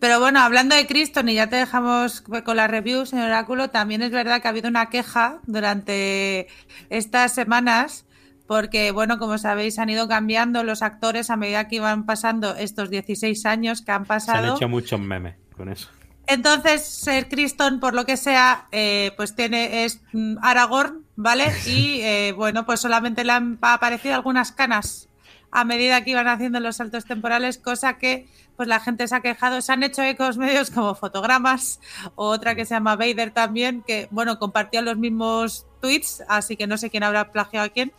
Pero 0.00 0.20
bueno, 0.20 0.40
hablando 0.40 0.74
de 0.76 0.86
Criston, 0.86 1.28
y 1.28 1.34
ya 1.34 1.48
te 1.48 1.56
dejamos 1.56 2.20
con 2.22 2.56
la 2.56 2.66
review, 2.66 3.06
señor 3.06 3.26
Oráculo, 3.26 3.70
también 3.70 4.02
es 4.02 4.10
verdad 4.10 4.40
que 4.42 4.48
ha 4.48 4.50
habido 4.50 4.68
una 4.68 4.90
queja 4.90 5.40
durante 5.46 6.46
estas 6.90 7.34
semanas, 7.34 8.04
porque, 8.46 8.90
bueno, 8.90 9.18
como 9.18 9.38
sabéis, 9.38 9.78
han 9.78 9.88
ido 9.88 10.06
cambiando 10.06 10.62
los 10.62 10.82
actores 10.82 11.30
a 11.30 11.36
medida 11.36 11.68
que 11.68 11.76
iban 11.76 12.04
pasando 12.04 12.54
estos 12.56 12.90
16 12.90 13.46
años 13.46 13.80
que 13.82 13.92
han 13.92 14.00
Se 14.04 14.12
han 14.12 14.18
pasado. 14.18 14.56
hecho 14.56 14.68
muchos 14.68 15.00
memes 15.00 15.36
con 15.56 15.68
eso. 15.68 15.88
Entonces, 16.26 16.86
Ser 16.86 17.28
Criston, 17.28 17.80
por 17.80 17.94
lo 17.94 18.06
que 18.06 18.16
sea, 18.16 18.66
eh, 18.72 19.12
pues 19.16 19.34
tiene 19.34 19.84
es 19.84 20.00
mm, 20.12 20.36
Aragorn, 20.42 21.04
¿vale? 21.16 21.52
Y 21.66 22.00
eh, 22.00 22.32
bueno, 22.32 22.64
pues 22.64 22.80
solamente 22.80 23.24
le 23.24 23.32
han 23.32 23.58
aparecido 23.60 24.14
algunas 24.14 24.52
canas 24.52 25.08
a 25.50 25.64
medida 25.64 26.02
que 26.02 26.10
iban 26.10 26.26
haciendo 26.26 26.58
los 26.58 26.76
saltos 26.76 27.04
temporales, 27.04 27.58
cosa 27.58 27.96
que 27.96 28.26
pues 28.56 28.68
la 28.68 28.80
gente 28.80 29.06
se 29.06 29.14
ha 29.14 29.20
quejado. 29.20 29.60
Se 29.60 29.72
han 29.72 29.82
hecho 29.82 30.02
ecos 30.02 30.36
medios 30.36 30.70
como 30.70 30.94
fotogramas, 30.94 31.80
o 32.16 32.26
otra 32.26 32.54
que 32.54 32.64
se 32.64 32.74
llama 32.74 32.96
Vader 32.96 33.30
también, 33.30 33.82
que 33.86 34.08
bueno, 34.10 34.38
compartían 34.38 34.84
los 34.84 34.96
mismos 34.96 35.66
tweets, 35.80 36.24
así 36.28 36.56
que 36.56 36.66
no 36.66 36.76
sé 36.76 36.90
quién 36.90 37.04
habrá 37.04 37.30
plagiado 37.30 37.66
a 37.66 37.68
quién. 37.68 37.92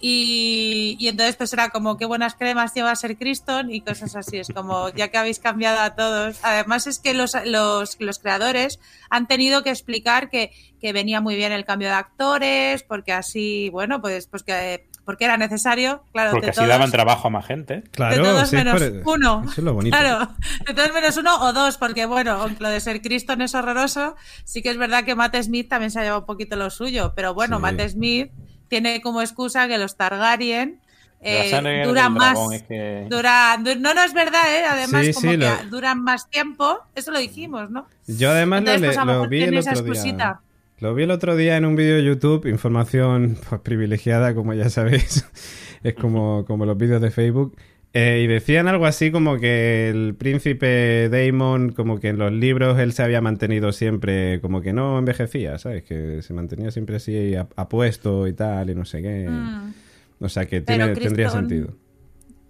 Y, 0.00 0.96
y 1.00 1.08
entonces 1.08 1.36
pues 1.36 1.52
era 1.52 1.70
como 1.70 1.96
qué 1.96 2.04
buenas 2.06 2.34
cremas 2.34 2.72
lleva 2.74 2.90
a 2.92 2.96
ser 2.96 3.16
Criston 3.16 3.70
y 3.72 3.80
cosas 3.80 4.14
así. 4.16 4.38
Es 4.38 4.48
como 4.48 4.88
ya 4.90 5.08
que 5.08 5.18
habéis 5.18 5.38
cambiado 5.40 5.80
a 5.80 5.94
todos. 5.94 6.38
Además 6.42 6.86
es 6.86 6.98
que 6.98 7.14
los, 7.14 7.36
los, 7.44 7.96
los 8.00 8.18
creadores 8.18 8.78
han 9.10 9.26
tenido 9.26 9.62
que 9.62 9.70
explicar 9.70 10.30
que, 10.30 10.52
que 10.80 10.92
venía 10.92 11.20
muy 11.20 11.34
bien 11.36 11.52
el 11.52 11.64
cambio 11.64 11.88
de 11.88 11.94
actores, 11.94 12.82
porque 12.84 13.12
así, 13.12 13.68
bueno, 13.70 14.00
pues, 14.00 14.26
pues 14.28 14.42
que, 14.44 14.86
porque 15.04 15.24
era 15.24 15.36
necesario, 15.38 16.04
claro, 16.12 16.32
Porque 16.32 16.46
de 16.46 16.50
así 16.50 16.56
todos, 16.58 16.68
daban 16.68 16.90
trabajo 16.90 17.28
a 17.28 17.30
más 17.30 17.46
gente. 17.46 17.82
Claro, 17.90 18.16
de 18.16 18.22
todos 18.22 18.48
sí, 18.50 18.56
es 18.56 18.64
menos 18.64 18.82
por- 19.02 19.16
uno. 19.18 19.42
Eso 19.44 19.52
es 19.52 19.58
lo 19.64 19.74
bonito. 19.74 19.96
Claro, 19.96 20.28
de 20.66 20.74
todos 20.74 20.92
menos 20.92 21.16
uno 21.16 21.40
o 21.40 21.52
dos, 21.52 21.76
porque 21.78 22.06
bueno, 22.06 22.32
aunque 22.32 22.62
lo 22.62 22.68
de 22.68 22.78
ser 22.80 23.00
Criston 23.02 23.40
es 23.42 23.54
horroroso, 23.54 24.14
sí 24.44 24.62
que 24.62 24.70
es 24.70 24.76
verdad 24.76 25.04
que 25.04 25.14
Matt 25.14 25.34
Smith 25.42 25.68
también 25.68 25.90
se 25.90 25.98
ha 25.98 26.02
llevado 26.02 26.20
un 26.20 26.26
poquito 26.26 26.56
lo 26.56 26.68
suyo, 26.70 27.14
pero 27.16 27.32
bueno, 27.34 27.56
Sí. 27.56 27.62
Matt 27.62 27.80
Smith 27.88 28.30
tiene 28.68 29.00
como 29.00 29.20
excusa 29.22 29.66
que 29.68 29.78
los 29.78 29.96
Targaryen 29.96 30.80
eh, 31.20 31.50
duran 31.84 32.12
más. 32.14 32.34
dragón 32.34 32.52
es 32.54 32.62
que- 32.62 33.06
Duran, 33.10 33.64
du- 33.64 33.74
no, 33.80 33.92
no 33.94 34.02
es 34.04 34.12
verdad, 34.14 34.54
¿eh? 34.56 34.64
Además, 34.68 35.04
Sí, 35.06 35.12
como 35.14 35.32
sí, 35.32 35.38
que 35.38 35.44
lo- 35.64 35.70
duran 35.70 36.02
más 36.04 36.30
tiempo, 36.30 36.78
eso 36.94 37.10
lo 37.10 37.18
dijimos, 37.18 37.70
¿no? 37.70 37.86
Yo 38.06 38.30
además 38.30 38.62
lo, 38.62 38.70
Entonces, 38.72 38.96
pues, 38.96 39.06
lo 39.06 39.22
lo 39.24 39.28
vi 39.28 39.42
el 39.42 39.58
otro 39.58 39.62
día. 39.62 39.72
excusita. 39.72 40.40
Lo 40.80 40.94
vi 40.94 41.02
el 41.02 41.10
otro 41.10 41.34
día 41.34 41.56
en 41.56 41.64
un 41.64 41.74
vídeo 41.74 41.96
de 41.96 42.04
YouTube, 42.04 42.46
información 42.46 43.36
pues, 43.48 43.60
privilegiada, 43.62 44.32
como 44.34 44.54
ya 44.54 44.68
sabéis. 44.70 45.26
es 45.82 45.94
como, 45.94 46.44
como 46.46 46.66
los 46.66 46.76
vídeos 46.78 47.02
de 47.02 47.10
Facebook. 47.10 47.56
Eh, 47.94 48.20
y 48.22 48.26
decían 48.26 48.68
algo 48.68 48.84
así 48.86 49.10
como 49.10 49.38
que 49.38 49.88
el 49.88 50.14
príncipe 50.14 51.08
Daemon, 51.08 51.72
como 51.72 51.98
que 51.98 52.08
en 52.10 52.18
los 52.18 52.30
libros 52.32 52.78
él 52.78 52.92
se 52.92 53.02
había 53.02 53.20
mantenido 53.20 53.72
siempre, 53.72 54.40
como 54.40 54.60
que 54.60 54.72
no 54.72 54.98
envejecía, 54.98 55.58
¿sabes? 55.58 55.84
Que 55.84 56.20
se 56.22 56.34
mantenía 56.34 56.70
siempre 56.70 56.96
así 56.96 57.34
ap- 57.34 57.52
apuesto 57.56 58.26
y 58.26 58.34
tal, 58.34 58.68
y 58.70 58.74
no 58.74 58.84
sé 58.84 59.00
qué. 59.00 59.26
Mm. 59.28 59.72
O 60.20 60.28
sea 60.28 60.44
que 60.46 60.60
tendría 60.60 61.30
sentido. 61.30 61.74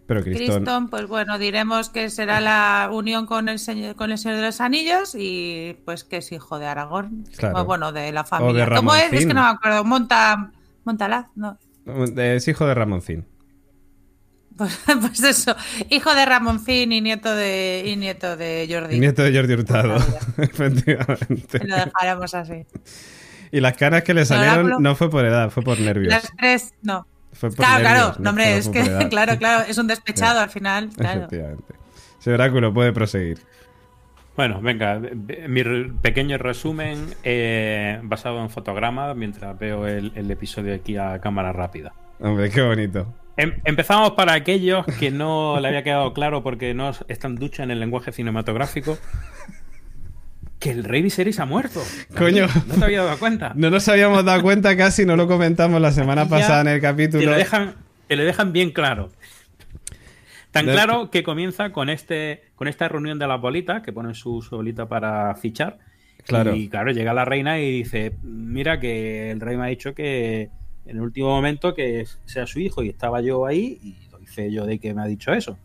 Pero 0.06 0.22
Criston... 0.24 0.46
Criston, 0.56 0.88
pues 0.88 1.06
bueno, 1.06 1.38
diremos 1.38 1.90
que 1.90 2.08
será 2.10 2.40
la 2.40 2.88
unión 2.90 3.26
con 3.26 3.48
el, 3.48 3.58
señor, 3.58 3.94
con 3.94 4.10
el 4.10 4.16
Señor 4.18 4.38
de 4.38 4.46
los 4.46 4.60
Anillos 4.60 5.14
y 5.14 5.76
pues 5.84 6.02
que 6.02 6.16
es 6.16 6.32
hijo 6.32 6.58
de 6.58 6.66
Aragorn. 6.66 7.24
Claro. 7.36 7.60
O 7.60 7.64
bueno, 7.66 7.92
de 7.92 8.10
la 8.10 8.22
O 8.22 8.24
familia. 8.24 8.64
de 8.64 8.74
¿Cómo 8.74 8.94
es? 8.94 9.12
Es 9.12 9.26
que 9.26 9.34
no 9.34 9.42
me 9.42 9.48
acuerdo. 9.48 9.84
Monta... 9.84 10.50
Montalaz, 10.84 11.26
no. 11.36 11.58
Es 12.16 12.48
hijo 12.48 12.66
de 12.66 12.74
Ramoncín. 12.74 13.26
Pues, 14.58 14.76
pues 15.00 15.22
eso, 15.22 15.56
hijo 15.88 16.14
de 16.14 16.26
Ramoncín 16.26 16.90
y 16.90 17.00
nieto 17.00 17.34
de, 17.34 17.84
y 17.86 17.96
nieto 17.96 18.36
de 18.36 18.68
Jordi. 18.68 18.96
Y 18.96 19.00
nieto 19.00 19.22
de 19.22 19.34
Jordi 19.34 19.54
Hurtado. 19.54 19.96
Efectivamente. 20.36 21.60
Lo 21.64 21.76
dejaremos 21.76 22.34
así. 22.34 22.66
Y 23.52 23.60
las 23.60 23.74
caras 23.74 24.02
que 24.02 24.12
le 24.12 24.26
salieron 24.26 24.82
no 24.82 24.96
fue 24.96 25.08
por 25.08 25.24
edad, 25.24 25.50
fue 25.50 25.62
por 25.62 25.78
nervios. 25.78 26.12
Las 26.12 26.30
tres, 26.36 26.74
no. 26.82 27.06
Fue 27.32 27.50
por 27.50 27.58
Claro, 27.58 27.84
nervios, 27.84 28.02
claro, 28.02 28.22
no, 28.22 28.30
hombre, 28.30 28.56
es 28.58 28.68
que, 28.68 28.82
claro, 29.10 29.38
claro, 29.38 29.64
es 29.68 29.78
un 29.78 29.86
despechado 29.86 30.40
al 30.40 30.50
final, 30.50 30.90
claro. 30.94 31.20
Efectivamente. 31.20 31.74
Señor 32.18 32.40
Oráculo, 32.40 32.74
puede 32.74 32.92
proseguir. 32.92 33.38
Bueno, 34.36 34.60
venga, 34.60 35.00
mi 35.48 35.62
pequeño 36.02 36.36
resumen 36.38 37.14
eh, 37.22 38.00
basado 38.02 38.40
en 38.40 38.50
fotogramas 38.50 39.16
mientras 39.16 39.56
veo 39.58 39.86
el, 39.86 40.12
el 40.14 40.30
episodio 40.30 40.74
aquí 40.74 40.96
a 40.96 41.20
cámara 41.20 41.52
rápida. 41.52 41.92
Hombre, 42.20 42.50
qué 42.50 42.62
bonito. 42.62 43.06
Em- 43.38 43.54
empezamos 43.64 44.10
para 44.10 44.34
aquellos 44.34 44.84
que 44.98 45.10
no 45.10 45.58
le 45.60 45.68
había 45.68 45.82
quedado 45.82 46.12
claro 46.12 46.42
porque 46.42 46.74
no 46.74 46.90
están 47.08 47.36
duchos 47.36 47.60
en 47.60 47.70
el 47.70 47.80
lenguaje 47.80 48.12
cinematográfico. 48.12 48.98
Que 50.58 50.72
el 50.72 50.82
rey 50.82 51.02
Viserys 51.02 51.38
ha 51.38 51.46
muerto. 51.46 51.80
Coño. 52.16 52.46
¿No 52.66 52.74
te 52.74 52.84
había 52.84 53.04
dado 53.04 53.16
cuenta? 53.18 53.52
No 53.54 53.70
nos 53.70 53.88
habíamos 53.88 54.24
dado 54.24 54.42
cuenta 54.42 54.76
casi, 54.76 55.06
no 55.06 55.16
lo 55.16 55.28
comentamos 55.28 55.80
la 55.80 55.92
semana 55.92 56.24
ya 56.24 56.28
pasada 56.30 56.60
en 56.62 56.68
el 56.68 56.80
Te 56.80 56.80
capítulo. 56.80 57.24
lo 57.30 57.36
dejan, 57.36 57.74
te 58.08 58.16
lo 58.16 58.24
dejan 58.24 58.52
bien 58.52 58.72
claro. 58.72 59.10
Tan 60.50 60.64
claro 60.66 61.10
que 61.10 61.22
comienza 61.22 61.70
con 61.70 61.90
este 61.90 62.42
con 62.56 62.66
esta 62.66 62.88
reunión 62.88 63.18
de 63.20 63.28
las 63.28 63.40
bolitas, 63.40 63.82
que 63.82 63.92
ponen 63.92 64.14
su, 64.14 64.42
su 64.42 64.56
bolita 64.56 64.88
para 64.88 65.32
fichar. 65.36 65.78
Claro. 66.26 66.56
Y 66.56 66.68
claro, 66.68 66.90
llega 66.90 67.14
la 67.14 67.24
reina 67.24 67.60
y 67.60 67.70
dice, 67.70 68.16
mira 68.22 68.80
que 68.80 69.30
el 69.30 69.40
rey 69.40 69.56
me 69.56 69.64
ha 69.64 69.68
dicho 69.68 69.94
que 69.94 70.50
en 70.88 70.96
el 70.96 71.02
último 71.02 71.28
momento 71.28 71.74
que 71.74 72.06
sea 72.24 72.46
su 72.46 72.60
hijo 72.60 72.82
y 72.82 72.88
estaba 72.88 73.20
yo 73.20 73.44
ahí 73.44 73.78
y 73.82 74.08
doy 74.10 74.26
fe 74.26 74.50
yo 74.50 74.64
de 74.64 74.78
que 74.78 74.94
me 74.94 75.02
ha 75.02 75.04
dicho 75.04 75.32
eso. 75.32 75.58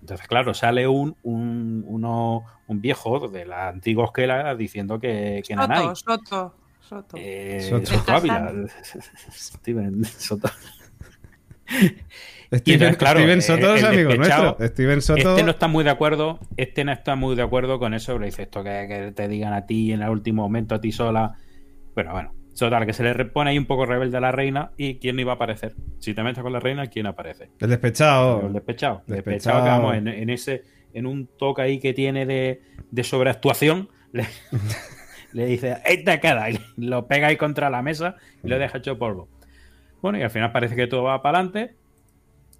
Entonces, 0.00 0.28
claro, 0.28 0.54
sale 0.54 0.86
un, 0.86 1.16
un, 1.22 1.84
uno, 1.88 2.44
un 2.68 2.80
viejo 2.80 3.28
de 3.28 3.46
la 3.46 3.68
antigua 3.68 4.04
escuela 4.04 4.54
diciendo 4.54 5.00
que, 5.00 5.42
que 5.46 5.56
Nanay. 5.56 5.86
Soto, 5.96 5.96
Soto, 5.96 6.54
Soto. 6.80 7.16
Eh, 7.18 7.66
Soto. 7.68 7.86
Soto 7.86 8.12
Ávila. 8.12 8.52
Steven 9.32 10.04
Soto. 10.04 10.48
Steven, 11.66 12.02
entonces, 12.50 12.96
claro, 12.96 13.20
Steven 13.20 13.38
eh, 13.38 13.42
Soto 13.42 13.74
es 13.74 13.82
amigo 13.82 14.14
nuestro. 14.14 14.56
Steven 14.60 15.02
Soto. 15.02 15.30
Este 15.30 15.42
no 15.42 15.50
está 15.50 15.66
muy 15.66 15.82
de 15.82 15.90
acuerdo. 15.90 16.38
Este 16.56 16.84
no 16.84 16.92
está 16.92 17.16
muy 17.16 17.34
de 17.34 17.42
acuerdo 17.42 17.80
con 17.80 17.92
eso. 17.94 18.18
Le 18.20 18.26
dice 18.26 18.42
esto 18.42 18.62
que, 18.62 18.86
que 18.86 19.12
te 19.12 19.26
digan 19.26 19.52
a 19.52 19.66
ti 19.66 19.90
en 19.90 20.02
el 20.02 20.10
último 20.10 20.42
momento, 20.42 20.76
a 20.76 20.80
ti 20.80 20.92
sola. 20.92 21.38
Pero 21.94 22.12
bueno, 22.12 22.34
total, 22.60 22.86
que 22.86 22.92
se 22.92 23.02
le 23.02 23.12
repone 23.12 23.50
ahí 23.50 23.58
un 23.58 23.66
poco 23.66 23.86
rebelde 23.86 24.16
a 24.16 24.20
la 24.20 24.32
reina. 24.32 24.70
¿Y 24.76 24.96
quién 24.96 25.16
no 25.16 25.22
iba 25.22 25.32
a 25.32 25.34
aparecer? 25.36 25.74
Si 25.98 26.14
te 26.14 26.22
metes 26.22 26.42
con 26.42 26.52
la 26.52 26.60
reina, 26.60 26.86
¿quién 26.86 27.06
aparece? 27.06 27.50
El 27.58 27.70
despechado. 27.70 28.46
El 28.46 28.52
despechado. 28.52 29.02
El 29.06 29.14
Despechado. 29.14 29.62
despechado 29.62 29.64
que 29.64 29.70
vamos 29.70 29.96
en, 29.96 30.08
en 30.08 30.30
ese, 30.30 30.62
en 30.92 31.06
un 31.06 31.26
toque 31.26 31.62
ahí 31.62 31.78
que 31.80 31.92
tiene 31.92 32.26
de, 32.26 32.62
de 32.90 33.04
sobreactuación. 33.04 33.88
Le, 34.12 34.26
le 35.32 35.46
dice, 35.46 35.76
te 36.04 36.20
queda. 36.20 36.50
Y 36.50 36.60
lo 36.76 37.06
pega 37.06 37.28
ahí 37.28 37.36
contra 37.36 37.70
la 37.70 37.82
mesa 37.82 38.16
y 38.42 38.48
lo 38.48 38.58
deja 38.58 38.78
hecho 38.78 38.98
polvo. 38.98 39.28
Bueno, 40.00 40.18
y 40.18 40.22
al 40.22 40.30
final 40.30 40.52
parece 40.52 40.76
que 40.76 40.86
todo 40.86 41.04
va 41.04 41.22
para 41.22 41.38
adelante. 41.38 41.74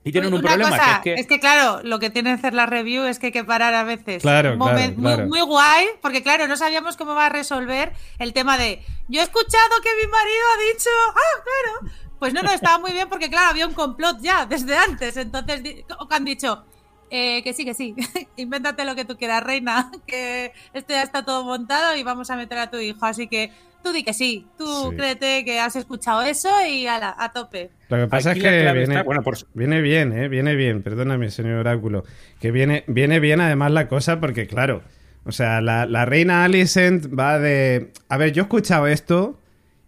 Y 0.04 0.12
tienen 0.12 0.34
un 0.34 0.42
problema, 0.42 0.70
cosa, 0.70 1.00
que 1.02 1.14
es 1.14 1.26
que. 1.26 1.40
claro, 1.40 1.80
lo 1.82 1.98
que 1.98 2.10
tiene 2.10 2.30
que 2.30 2.34
hacer 2.34 2.52
la 2.52 2.66
review 2.66 3.04
es 3.04 3.18
que 3.18 3.26
hay 3.26 3.32
que 3.32 3.42
parar 3.42 3.72
a 3.72 3.84
veces. 3.84 4.22
Claro, 4.22 4.58
claro. 4.58 4.92
Muy, 4.96 5.26
muy 5.26 5.40
guay, 5.40 5.86
porque 6.02 6.22
claro, 6.22 6.46
no 6.46 6.58
sabíamos 6.58 6.96
cómo 6.96 7.14
va 7.14 7.26
a 7.26 7.30
resolver 7.30 7.92
el 8.18 8.34
tema 8.34 8.58
de 8.58 8.84
yo 9.08 9.20
he 9.20 9.24
escuchado 9.24 9.80
que 9.82 9.90
mi 9.96 10.10
marido 10.10 10.42
ha 10.54 10.72
dicho, 10.72 10.90
ah, 11.08 11.42
claro. 11.42 11.94
Pues 12.18 12.32
no, 12.32 12.42
no, 12.42 12.50
estaba 12.52 12.78
muy 12.78 12.92
bien 12.92 13.08
porque 13.08 13.28
claro, 13.28 13.50
había 13.50 13.66
un 13.66 13.74
complot 13.74 14.20
ya 14.20 14.46
desde 14.46 14.76
antes. 14.76 15.16
Entonces 15.16 15.84
han 16.10 16.24
dicho 16.24 16.64
eh, 17.10 17.42
que 17.42 17.52
sí, 17.52 17.64
que 17.64 17.74
sí, 17.74 17.94
invéntate 18.36 18.84
lo 18.84 18.94
que 18.94 19.04
tú 19.04 19.16
quieras, 19.16 19.42
reina, 19.42 19.90
que 20.06 20.52
esto 20.72 20.92
ya 20.92 21.02
está 21.02 21.24
todo 21.24 21.44
montado 21.44 21.94
y 21.96 22.02
vamos 22.02 22.30
a 22.30 22.36
meter 22.36 22.58
a 22.58 22.70
tu 22.70 22.78
hijo. 22.78 23.04
Así 23.06 23.28
que 23.28 23.52
tú 23.84 23.92
di 23.92 24.02
que 24.02 24.12
sí, 24.14 24.46
tú 24.58 24.88
Sí. 24.90 24.96
créete 24.96 25.44
que 25.44 25.60
has 25.60 25.76
escuchado 25.76 26.22
eso 26.22 26.48
y 26.68 26.86
ala, 26.88 27.14
a 27.16 27.30
tope. 27.32 27.70
Lo 27.90 27.98
que 27.98 28.06
pasa 28.08 28.30
Aquí 28.30 28.40
es 28.40 28.44
que 28.46 28.50
viene, 28.72 28.82
está- 28.82 29.02
bueno, 29.04 29.22
por 29.22 29.36
su- 29.36 29.46
viene 29.54 29.80
bien, 29.80 30.12
¿eh? 30.12 30.28
Viene 30.28 30.56
bien, 30.56 30.82
perdóname, 30.82 31.30
señor 31.30 31.58
Oráculo. 31.58 32.02
Que 32.40 32.50
viene, 32.50 32.82
viene 32.88 33.20
bien 33.20 33.40
además 33.40 33.70
la 33.70 33.86
cosa 33.86 34.18
porque, 34.18 34.46
claro, 34.48 34.82
o 35.24 35.30
sea, 35.32 35.60
la, 35.60 35.86
la 35.86 36.04
reina 36.04 36.42
Alicent 36.44 37.06
va 37.16 37.38
de... 37.38 37.92
A 38.08 38.16
ver, 38.16 38.32
yo 38.32 38.42
he 38.42 38.44
escuchado 38.44 38.86
esto 38.88 39.38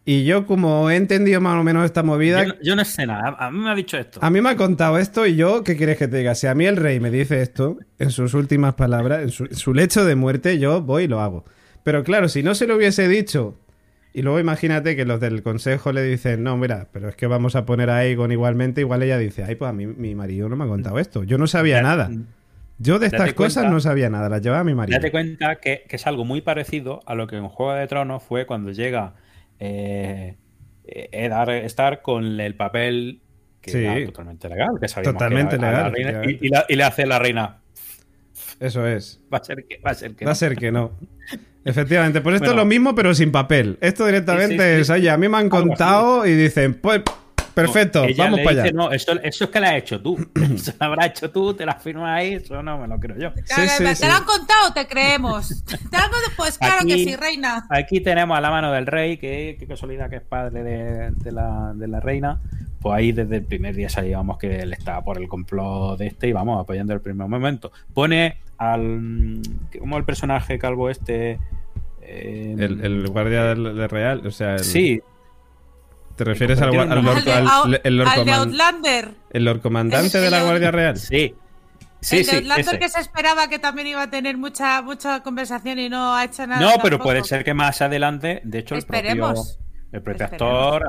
y 0.04 0.24
yo 0.24 0.46
como 0.46 0.88
he 0.88 0.94
entendido 0.96 1.40
más 1.40 1.58
o 1.60 1.64
menos 1.64 1.84
esta 1.84 2.02
movida... 2.04 2.42
Yo, 2.44 2.48
no- 2.50 2.54
yo 2.62 2.76
no 2.76 2.84
sé 2.84 3.06
nada. 3.06 3.34
A 3.38 3.50
mí 3.50 3.58
me 3.58 3.70
ha 3.70 3.74
dicho 3.74 3.96
esto. 3.98 4.20
A 4.22 4.30
mí 4.30 4.40
me 4.40 4.50
ha 4.50 4.56
contado 4.56 4.98
esto 4.98 5.26
y 5.26 5.34
yo, 5.36 5.64
¿qué 5.64 5.76
quieres 5.76 5.98
que 5.98 6.06
te 6.06 6.18
diga? 6.18 6.34
Si 6.36 6.46
a 6.46 6.54
mí 6.54 6.64
el 6.64 6.76
rey 6.76 7.00
me 7.00 7.10
dice 7.10 7.42
esto, 7.42 7.76
en 7.98 8.10
sus 8.10 8.32
últimas 8.34 8.74
palabras, 8.74 9.22
en 9.22 9.30
su, 9.30 9.44
en 9.46 9.56
su 9.56 9.74
lecho 9.74 10.04
de 10.04 10.14
muerte, 10.14 10.58
yo 10.60 10.80
voy 10.80 11.04
y 11.04 11.08
lo 11.08 11.20
hago. 11.20 11.44
Pero 11.82 12.04
claro, 12.04 12.28
si 12.28 12.42
no 12.42 12.54
se 12.54 12.66
lo 12.66 12.76
hubiese 12.76 13.08
dicho, 13.08 13.58
y 14.18 14.22
luego 14.22 14.40
imagínate 14.40 14.96
que 14.96 15.04
los 15.04 15.20
del 15.20 15.42
consejo 15.42 15.92
le 15.92 16.02
dicen, 16.02 16.42
no, 16.42 16.56
mira, 16.56 16.88
pero 16.92 17.08
es 17.08 17.16
que 17.16 17.26
vamos 17.26 17.54
a 17.54 17.66
poner 17.66 17.90
a 17.90 17.98
Aegon 17.98 18.32
igualmente, 18.32 18.80
igual 18.80 19.02
ella 19.02 19.18
dice, 19.18 19.44
ay, 19.44 19.54
pues 19.56 19.68
a 19.68 19.72
mí 19.72 19.86
mi 19.86 20.14
marido 20.14 20.48
no 20.48 20.56
me 20.56 20.64
ha 20.64 20.68
contado 20.68 20.98
esto. 20.98 21.22
Yo 21.24 21.36
no 21.38 21.46
sabía 21.46 21.76
Da- 21.76 21.82
nada. 21.82 22.10
Yo 22.78 22.98
de 22.98 23.06
estas 23.06 23.20
cuenta- 23.20 23.36
cosas 23.36 23.70
no 23.70 23.78
sabía 23.80 24.10
nada, 24.10 24.28
las 24.28 24.42
llevaba 24.42 24.64
mi 24.64 24.74
marido. 24.74 24.98
Date 24.98 25.10
cuenta 25.10 25.56
que, 25.56 25.84
que 25.88 25.96
es 25.96 26.06
algo 26.06 26.24
muy 26.24 26.40
parecido 26.40 27.00
a 27.06 27.14
lo 27.14 27.26
que 27.26 27.36
en 27.36 27.48
Juego 27.48 27.74
de 27.74 27.86
Tronos 27.86 28.22
fue 28.22 28.46
cuando 28.46 28.70
llega 28.72 29.14
eh, 29.60 30.36
Eddard 30.84 31.50
Stark 31.66 32.02
con 32.02 32.40
el 32.40 32.54
papel 32.54 33.20
que 33.60 33.70
Sí. 33.70 33.78
era 33.84 34.06
totalmente 34.06 34.48
legal, 34.48 34.68
que 34.80 34.86
Totalmente 35.02 35.58
que 35.58 35.64
era 35.66 35.88
legal, 35.88 35.92
reina, 35.92 36.10
y, 36.10 36.12
efectivamente. 36.12 36.46
y 36.46 36.48
la- 36.50 36.64
y 36.68 36.76
le 36.76 36.84
hace 36.84 37.06
la 37.06 37.18
reina. 37.18 37.56
Eso 38.60 38.86
es. 38.86 39.20
Va 39.32 39.38
a 39.38 39.44
ser 39.44 39.64
que, 39.66 39.78
va 39.78 39.90
a 39.90 39.94
ser 39.94 40.14
que 40.14 40.24
Va 40.24 40.32
a 40.32 40.34
ser 40.34 40.56
que 40.56 40.70
no. 40.72 40.92
Efectivamente, 41.66 42.20
pues 42.20 42.36
esto 42.36 42.46
Bueno. 42.46 42.60
es 42.60 42.64
lo 42.64 42.68
mismo, 42.68 42.94
pero 42.94 43.14
sin 43.14 43.30
papel. 43.32 43.76
Esto 43.80 44.06
directamente 44.06 44.54
Sí, 44.56 44.70
sí, 44.70 44.74
sí. 44.76 44.80
es, 44.82 44.90
oye, 44.90 45.10
a 45.10 45.16
mí 45.18 45.28
me 45.28 45.36
han 45.38 45.48
contado 45.48 46.24
y 46.26 46.34
dicen, 46.34 46.74
pues, 46.74 47.02
perfecto, 47.54 48.02
vamos 48.16 48.40
para 48.40 48.50
dice, 48.50 48.60
allá. 48.68 48.72
No, 48.72 48.92
eso, 48.92 49.12
eso 49.22 49.44
es 49.44 49.50
que 49.50 49.60
lo 49.60 49.66
has 49.66 49.72
hecho 49.74 50.00
tú. 50.00 50.16
Eso 50.54 50.72
lo 50.78 50.86
habrás 50.86 51.06
hecho 51.08 51.30
tú, 51.30 51.54
te 51.54 51.64
la 51.66 51.74
firmas 51.74 52.10
ahí, 52.18 52.34
eso 52.34 52.62
no 52.62 52.78
me 52.78 52.86
lo 52.86 53.00
creo 53.00 53.18
yo. 53.18 53.30
Sí, 53.44 53.62
¿Te 53.78 53.94
sí. 53.96 54.06
lo 54.06 54.12
han 54.14 54.24
contado? 54.24 54.72
Te 54.74 54.86
creemos. 54.86 55.64
Pues 56.36 56.58
claro 56.58 56.86
que 56.86 56.94
sí, 56.96 57.16
reina. 57.16 57.66
Aquí 57.70 58.00
tenemos 58.00 58.36
a 58.36 58.40
la 58.42 58.50
mano 58.50 58.70
del 58.70 58.86
rey, 58.86 59.16
que 59.16 59.56
qué 59.58 59.66
casualidad 59.66 60.10
que 60.10 60.16
es 60.16 60.22
padre 60.22 60.62
de, 60.62 61.10
de 61.12 61.32
la, 61.32 61.72
de 61.74 61.88
la 61.88 61.98
reina. 61.98 62.40
Pues 62.80 62.94
ahí 62.98 63.12
desde 63.12 63.36
el 63.36 63.44
primer 63.44 63.74
día 63.74 63.88
sabíamos 63.88 64.36
que 64.38 64.60
él 64.60 64.72
estaba 64.74 65.02
por 65.02 65.16
el 65.18 65.26
complot 65.28 65.98
de 65.98 66.08
este 66.08 66.28
y 66.28 66.32
vamos 66.32 66.60
apoyando 66.62 66.92
el 66.92 67.00
primer 67.00 67.26
momento. 67.26 67.72
Pone 67.94 68.36
al. 68.58 69.40
como 69.80 69.96
el 69.96 70.04
personaje 70.04 70.58
calvo 70.58 70.90
este. 70.90 71.38
Eh, 72.06 72.54
El, 72.58 72.84
el 72.84 73.08
guardia 73.08 73.44
del 73.44 73.88
Real, 73.88 74.26
o 74.26 74.30
sea, 74.30 74.54
el- 74.54 74.64
Sí, 74.64 75.00
¿te 76.16 76.24
refieres 76.24 76.60
al, 76.60 76.68
al 76.68 77.02
lord- 77.04 77.28
Al 77.28 77.70
de, 77.72 77.80
el 77.84 77.96
lord 77.98 78.08
al 78.08 78.24
de 78.24 78.32
Outlander. 78.32 79.10
el 79.30 79.44
lord 79.44 79.60
comandante 79.60 80.18
de 80.18 80.30
la 80.30 80.42
Guardia 80.42 80.70
Real? 80.70 80.96
sí. 80.96 81.34
Sí, 82.00 82.18
el 82.18 82.24
de 82.26 82.30
sí. 82.30 82.36
Outlander 82.36 82.66
ese. 82.68 82.78
que 82.78 82.88
se 82.88 83.00
esperaba 83.00 83.48
que 83.48 83.58
también 83.58 83.88
iba 83.88 84.02
a 84.02 84.10
tener 84.10 84.36
mucha 84.36 84.80
mucha 84.82 85.22
conversación 85.22 85.78
y 85.78 85.88
no 85.88 86.14
ha 86.14 86.24
hecho 86.24 86.46
nada. 86.46 86.60
No, 86.60 86.68
pero 86.76 86.82
tampoco. 86.98 87.04
puede 87.04 87.24
ser 87.24 87.42
que 87.42 87.54
más 87.54 87.80
adelante, 87.82 88.42
de 88.44 88.58
hecho, 88.58 88.74
el 88.76 88.82
propio, 88.84 89.00
Esperemos. 89.08 89.58
el 89.92 90.02
propio 90.02 90.26
actor, 90.26 90.84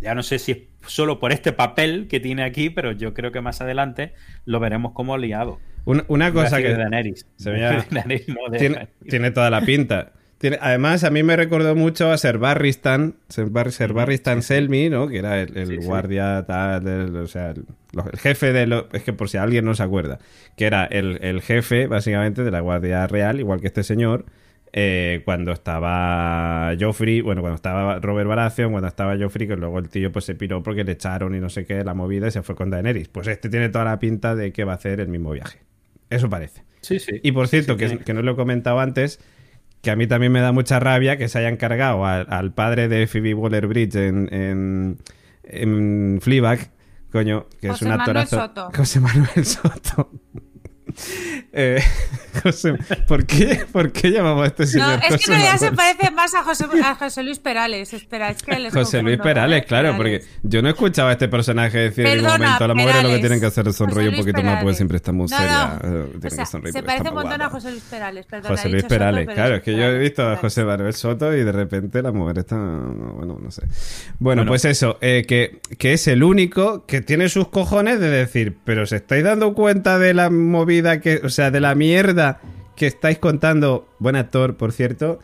ya 0.00 0.14
no 0.14 0.22
sé 0.22 0.38
si 0.40 0.52
es 0.52 0.58
solo 0.86 1.20
por 1.20 1.32
este 1.32 1.52
papel 1.52 2.06
que 2.08 2.18
tiene 2.20 2.42
aquí, 2.44 2.70
pero 2.70 2.92
yo 2.92 3.14
creo 3.14 3.30
que 3.32 3.40
más 3.40 3.60
adelante 3.60 4.12
lo 4.44 4.58
veremos 4.60 4.92
como 4.92 5.16
liado. 5.16 5.58
Un- 5.84 6.04
una 6.08 6.32
cosa 6.32 6.58
que 6.58 6.68
de 6.68 6.76
Daenerys. 6.76 7.24
se 7.36 7.50
veía- 7.50 7.86
Daenerys, 7.90 8.28
no 8.28 8.50
de- 8.50 8.58
tiene, 8.58 8.88
tiene 9.08 9.30
toda 9.30 9.48
la 9.50 9.60
pinta. 9.62 10.12
Tiene, 10.38 10.58
además, 10.60 11.02
a 11.02 11.10
mí 11.10 11.22
me 11.24 11.34
recordó 11.36 11.74
mucho 11.74 12.12
a 12.12 12.16
Ser 12.18 12.38
Barristan, 12.38 13.16
Ser, 13.28 13.46
Bar- 13.50 13.72
Ser 13.72 13.92
Barristan 13.92 14.42
Selmy, 14.42 14.88
¿no? 14.88 15.08
Que 15.08 15.18
era 15.18 15.40
el, 15.40 15.56
el 15.56 15.66
Sí, 15.66 15.76
sí. 15.80 15.84
guardia 15.86 16.44
tal, 16.46 16.84
del- 16.84 17.16
o 17.16 17.26
sea, 17.26 17.50
el, 17.50 17.64
el 18.12 18.18
jefe 18.20 18.52
de 18.52 18.66
lo, 18.68 18.88
es 18.92 19.02
que 19.02 19.12
por 19.12 19.28
si 19.28 19.36
alguien 19.36 19.64
no 19.64 19.74
se 19.74 19.82
acuerda, 19.82 20.18
que 20.56 20.66
era 20.66 20.84
el, 20.84 21.18
el 21.22 21.42
jefe, 21.42 21.88
básicamente, 21.88 22.44
de 22.44 22.50
la 22.52 22.60
Guardia 22.60 23.04
Real, 23.08 23.40
igual 23.40 23.60
que 23.60 23.66
este 23.66 23.82
señor, 23.82 24.26
eh, 24.72 25.22
cuando 25.24 25.50
estaba 25.52 26.72
Joffrey, 26.78 27.20
bueno, 27.20 27.40
cuando 27.40 27.56
estaba 27.56 27.98
Robert 27.98 28.28
Baratheon, 28.28 28.70
cuando 28.70 28.86
estaba 28.88 29.16
Joffrey, 29.18 29.48
que 29.48 29.56
luego 29.56 29.78
el 29.78 29.88
tío 29.88 30.12
pues 30.12 30.24
se 30.24 30.34
piró 30.36 30.62
porque 30.62 30.84
le 30.84 30.92
echaron 30.92 31.34
y 31.34 31.40
no 31.40 31.48
sé 31.48 31.64
qué, 31.64 31.82
la 31.82 31.94
movida 31.94 32.28
y 32.28 32.30
se 32.30 32.42
fue 32.42 32.54
con 32.54 32.70
Daenerys. 32.70 33.08
Pues 33.08 33.26
este 33.26 33.48
tiene 33.48 33.70
toda 33.70 33.86
la 33.86 33.98
pinta 33.98 34.34
de 34.36 34.52
que 34.52 34.64
va 34.64 34.72
a 34.72 34.76
hacer 34.76 35.00
el 35.00 35.08
mismo 35.08 35.30
viaje. 35.32 35.58
Eso 36.10 36.28
parece. 36.30 36.62
Sí, 36.80 36.98
sí. 37.00 37.18
Y 37.22 37.32
por 37.32 37.48
cierto, 37.48 37.76
Sí, 37.78 37.78
que, 37.78 37.98
que 38.04 38.14
no 38.14 38.22
lo 38.22 38.32
he 38.32 38.36
comentado 38.36 38.78
antes, 38.78 39.20
que 39.82 39.90
a 39.90 39.96
mí 39.96 40.06
también 40.06 40.32
me 40.32 40.40
da 40.40 40.52
mucha 40.52 40.80
rabia 40.80 41.16
que 41.16 41.28
se 41.28 41.38
hayan 41.38 41.56
cargado 41.56 42.04
al, 42.04 42.26
al 42.30 42.52
padre 42.52 42.88
de 42.88 43.06
Phoebe 43.06 43.34
Waller-Bridge 43.34 43.96
en, 43.96 44.32
en, 44.32 44.98
en 45.44 46.18
Fleabag 46.20 46.70
Coño, 47.10 47.46
que 47.60 47.68
es 47.68 47.82
un 47.82 47.88
Manuel 47.88 48.00
actorazo. 48.00 48.36
Soto. 48.36 48.70
José 48.76 49.00
Manuel 49.00 49.44
Soto. 49.44 50.10
Eh, 51.52 51.82
José, 52.42 52.74
¿por, 53.06 53.26
qué, 53.26 53.64
¿Por 53.72 53.90
qué 53.92 54.10
llamamos 54.10 54.44
a 54.44 54.46
este 54.46 54.62
No, 54.64 54.68
señor 54.68 54.92
es 54.94 55.00
que 55.00 55.06
en 55.06 55.18
José 55.18 55.30
realidad 55.32 55.56
se 55.58 55.72
parece 55.72 56.10
más 56.12 56.34
a 56.34 56.42
José, 56.44 56.66
a 56.84 56.94
José 56.94 57.22
Luis 57.22 57.38
Perales. 57.38 57.92
Espera, 57.92 58.30
es 58.30 58.42
que 58.42 58.58
les 58.58 58.72
José 58.72 59.02
Luis 59.02 59.18
Perales, 59.18 59.64
claro, 59.66 59.96
porque 59.96 60.22
yo 60.42 60.62
no 60.62 60.68
he 60.68 60.72
escuchado 60.72 61.08
a 61.08 61.12
este 61.12 61.28
personaje 61.28 61.78
decir 61.78 62.06
en 62.06 62.16
ningún 62.18 62.30
Perdona, 62.30 62.44
momento 62.46 62.64
a 62.64 62.68
las 62.68 62.76
mujeres 62.76 63.02
lo 63.02 63.08
que 63.10 63.18
tienen 63.18 63.40
que 63.40 63.46
hacer 63.46 63.68
es 63.68 63.76
sonreír 63.76 64.10
un 64.10 64.16
poquito 64.16 64.42
más 64.42 64.62
porque 64.62 64.76
siempre 64.76 64.96
está 64.96 65.12
muy 65.12 65.26
No, 65.28 65.36
seria. 65.36 65.78
no. 65.82 66.02
eh, 66.04 66.12
O 66.24 66.30
sea, 66.30 66.46
se 66.46 66.82
parece 66.82 67.08
un 67.08 67.14
montón 67.14 67.42
a. 67.42 67.48
José 67.50 67.70
Luis 67.70 67.84
Perales. 67.90 68.26
Perdona, 68.26 68.48
José 68.56 68.68
Luis 68.68 68.82
Soto, 68.82 68.94
Perales, 68.94 69.28
claro, 69.34 69.54
es 69.56 69.62
que 69.62 69.72
yo 69.76 69.82
he 69.84 69.98
visto 69.98 70.28
a. 70.28 70.36
José 70.36 70.64
Manuel 70.64 70.92
Soto 70.94 71.34
y 71.34 71.42
de 71.42 71.52
repente 71.52 72.02
la 72.02 72.12
mujer 72.12 72.38
está. 72.38 72.56
no, 72.56 73.14
Bueno, 73.14 73.38
no 73.42 73.50
sé. 73.50 73.62
Bueno, 74.18 74.42
Bueno. 74.42 74.44
pues 74.46 74.64
eso, 74.64 74.98
eh, 75.00 75.24
que, 75.26 75.60
que 75.78 75.94
es 75.94 76.06
el 76.08 76.22
único 76.22 76.86
que 76.86 77.00
tiene 77.00 77.28
sus 77.28 77.48
cojones 77.48 77.98
de 78.00 78.08
decir, 78.10 78.58
pero 78.64 78.86
¿se 78.86 78.96
estáis 78.96 79.24
dando 79.24 79.54
cuenta 79.54 79.98
de 79.98 80.14
la 80.14 80.30
movida 80.30 80.77
que. 81.00 81.20
O 81.24 81.28
sea, 81.28 81.50
de 81.50 81.60
la 81.60 81.74
mierda 81.74 82.40
que 82.76 82.86
estáis 82.86 83.18
contando? 83.18 83.88
Buen 83.98 84.16
actor, 84.16 84.56
por 84.56 84.72
cierto. 84.72 85.18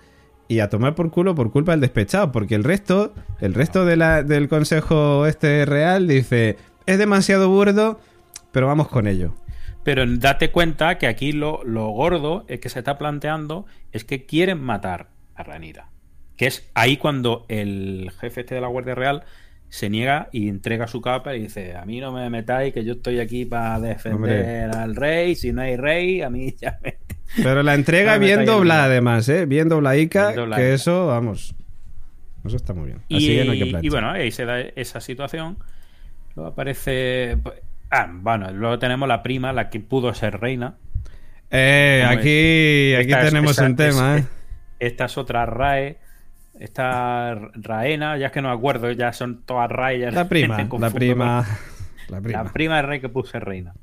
Y 0.46 0.60
a 0.60 0.68
tomar 0.68 0.94
por 0.94 1.10
culo 1.10 1.34
por 1.34 1.50
culpa 1.50 1.72
del 1.72 1.80
despechado, 1.80 2.30
porque 2.30 2.54
el 2.54 2.64
resto, 2.64 3.14
el 3.40 3.54
resto 3.54 3.86
de 3.86 3.96
la, 3.96 4.22
del 4.22 4.48
consejo 4.48 5.26
este 5.26 5.64
real 5.64 6.06
dice, 6.06 6.58
es 6.84 6.98
demasiado 6.98 7.48
burdo, 7.48 7.98
pero 8.52 8.66
vamos 8.66 8.88
con 8.88 9.06
ello. 9.06 9.34
Pero 9.84 10.04
date 10.06 10.50
cuenta 10.50 10.98
que 10.98 11.06
aquí 11.06 11.32
lo, 11.32 11.62
lo 11.64 11.88
gordo 11.88 12.44
es 12.48 12.60
que 12.60 12.68
se 12.68 12.80
está 12.80 12.98
planteando 12.98 13.66
es 13.92 14.04
que 14.04 14.26
quieren 14.26 14.60
matar 14.60 15.08
a 15.34 15.42
Ranira. 15.42 15.88
Que 16.36 16.46
es 16.46 16.68
ahí 16.74 16.96
cuando 16.96 17.46
el 17.48 18.10
jefe 18.18 18.40
este 18.42 18.54
de 18.54 18.60
la 18.60 18.68
Guardia 18.68 18.94
Real 18.94 19.24
se 19.74 19.90
niega 19.90 20.28
y 20.30 20.48
entrega 20.48 20.86
su 20.86 21.00
capa 21.00 21.34
y 21.34 21.40
dice, 21.42 21.74
a 21.76 21.84
mí 21.84 21.98
no 21.98 22.12
me 22.12 22.30
metáis, 22.30 22.72
que 22.72 22.84
yo 22.84 22.92
estoy 22.92 23.18
aquí 23.18 23.44
para 23.44 23.80
defender 23.80 24.70
al 24.70 24.94
rey, 24.94 25.34
si 25.34 25.52
no 25.52 25.62
hay 25.62 25.76
rey, 25.76 26.22
a 26.22 26.30
mí 26.30 26.54
ya 26.60 26.78
me... 26.80 26.98
Pero 27.42 27.64
la 27.64 27.74
entrega 27.74 28.12
me 28.12 28.26
bien 28.26 28.44
doblada, 28.44 28.84
además, 28.84 29.28
¿eh? 29.28 29.46
Bien 29.46 29.68
dobladica, 29.68 30.32
que 30.54 30.74
eso, 30.74 31.08
vamos. 31.08 31.56
Eso 32.44 32.54
está 32.54 32.72
muy 32.72 32.86
bien. 32.86 32.98
Así 32.98 33.32
Y, 33.32 33.36
que 33.36 33.44
no 33.44 33.50
hay 33.52 33.58
que 33.72 33.86
y 33.86 33.88
bueno, 33.88 34.10
ahí 34.10 34.30
se 34.30 34.44
da 34.44 34.60
esa 34.60 35.00
situación. 35.00 35.58
Luego 36.36 36.50
aparece... 36.52 37.38
Ah, 37.90 38.08
bueno, 38.12 38.52
luego 38.52 38.78
tenemos 38.78 39.08
la 39.08 39.24
prima, 39.24 39.52
la 39.52 39.70
que 39.70 39.80
pudo 39.80 40.14
ser 40.14 40.38
reina. 40.38 40.76
Eh, 41.50 42.04
aquí, 42.06 42.94
aquí 42.94 43.10
Esta 43.10 43.22
es- 43.22 43.28
tenemos 43.30 43.50
esa- 43.52 43.66
un 43.66 43.74
tema, 43.74 44.18
es- 44.18 44.24
¿eh? 44.24 44.28
Esta 44.78 45.06
es 45.06 45.18
otra 45.18 45.46
RAE. 45.46 45.98
Esta 46.58 47.34
Raena, 47.54 48.16
ya 48.16 48.26
es 48.26 48.32
que 48.32 48.40
no 48.42 48.48
me 48.48 48.54
acuerdo, 48.54 48.90
ya 48.92 49.12
son 49.12 49.42
todas 49.44 49.70
RAE. 49.70 49.98
ya 50.00 50.10
La 50.12 50.28
prima, 50.28 50.56
la 50.78 50.90
prima. 50.90 51.46
La 52.08 52.16
con- 52.18 52.22
prima. 52.22 52.42
La 52.44 52.52
prima 52.52 52.76
de 52.76 52.82
rey 52.82 53.00
que 53.00 53.08
puse 53.08 53.40
reina. 53.40 53.74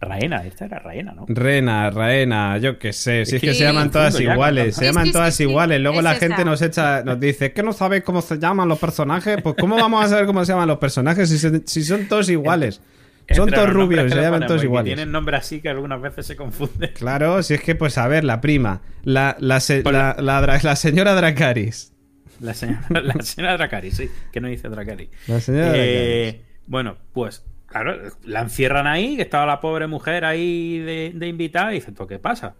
Raena, 0.00 0.44
esta 0.44 0.66
era 0.66 0.78
Raena, 0.80 1.12
¿no? 1.14 1.24
Rena, 1.28 1.88
Raena, 1.88 2.58
yo 2.58 2.78
qué 2.78 2.92
sé, 2.92 3.24
si 3.24 3.36
es 3.36 3.40
que 3.40 3.52
Sí. 3.54 3.60
se 3.60 3.64
llaman 3.64 3.90
todas 3.90 4.20
iguales, 4.20 4.76
se 4.76 4.84
llaman 4.84 5.10
todas 5.12 5.38
iguales. 5.40 5.80
Luego 5.80 5.98
es 5.98 6.04
la 6.04 6.12
esa. 6.12 6.26
gente 6.26 6.44
nos 6.44 6.60
echa, 6.60 7.02
nos 7.04 7.18
dice, 7.18 7.46
¿es 7.46 7.52
que 7.52 7.62
no 7.62 7.72
sabéis 7.72 8.02
cómo 8.02 8.20
se 8.20 8.38
llaman 8.38 8.68
los 8.68 8.78
personajes? 8.78 9.40
Pues 9.42 9.54
¿cómo 9.58 9.76
vamos 9.76 10.04
a 10.04 10.08
saber 10.08 10.26
cómo 10.26 10.44
se 10.44 10.52
llaman 10.52 10.68
los 10.68 10.78
personajes 10.78 11.28
si, 11.30 11.38
se- 11.38 11.62
si 11.66 11.82
son 11.84 12.06
todos 12.06 12.28
iguales? 12.28 12.82
Son 13.32 13.48
todos 13.50 13.70
rubios 13.70 14.12
se 14.12 14.20
llaman 14.20 14.46
todos 14.46 14.62
iguales. 14.64 14.94
Tienen 14.94 15.12
nombre 15.12 15.36
así 15.36 15.60
que 15.60 15.68
algunas 15.68 16.00
veces 16.00 16.26
se 16.26 16.36
confunde. 16.36 16.92
Claro, 16.94 17.42
si 17.42 17.54
es 17.54 17.62
que, 17.62 17.74
pues 17.74 17.96
a 17.98 18.06
ver, 18.08 18.24
la 18.24 18.40
prima, 18.40 18.82
la, 19.04 19.36
la, 19.40 19.60
se- 19.60 19.82
la, 19.82 20.16
la 20.20 20.76
señora 20.76 21.14
Dracaris. 21.14 21.92
La 22.40 22.52
señora, 22.52 22.82
la 22.90 23.22
señora 23.22 23.56
Dracari, 23.56 23.90
sí, 23.92 24.10
que 24.32 24.40
no 24.40 24.48
dice 24.48 24.68
Dracari. 24.68 25.08
La 25.28 25.40
señora 25.40 25.72
Eh, 25.74 26.42
bueno, 26.66 26.96
pues 27.12 27.44
claro, 27.66 27.96
la 28.24 28.40
encierran 28.40 28.86
ahí, 28.86 29.16
que 29.16 29.22
estaba 29.22 29.46
la 29.46 29.60
pobre 29.60 29.86
mujer 29.86 30.24
ahí 30.24 30.78
de, 30.78 31.12
de 31.14 31.26
invitada 31.28 31.70
y 31.72 31.76
dice, 31.76 31.92
¿pero 31.92 32.06
qué 32.08 32.18
pasa? 32.18 32.56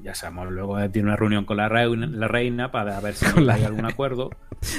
Ya 0.00 0.14
sabemos, 0.14 0.50
luego 0.50 0.78
tiene 0.90 1.08
una 1.08 1.16
reunión 1.16 1.44
con 1.44 1.56
la 1.56 1.68
reina, 1.68 2.06
la 2.06 2.28
reina 2.28 2.70
para 2.70 2.98
ver 3.00 3.14
si 3.14 3.26
Con 3.32 3.46
la 3.46 3.54
hay 3.54 3.64
algún 3.64 3.84
acuerdo. 3.84 4.30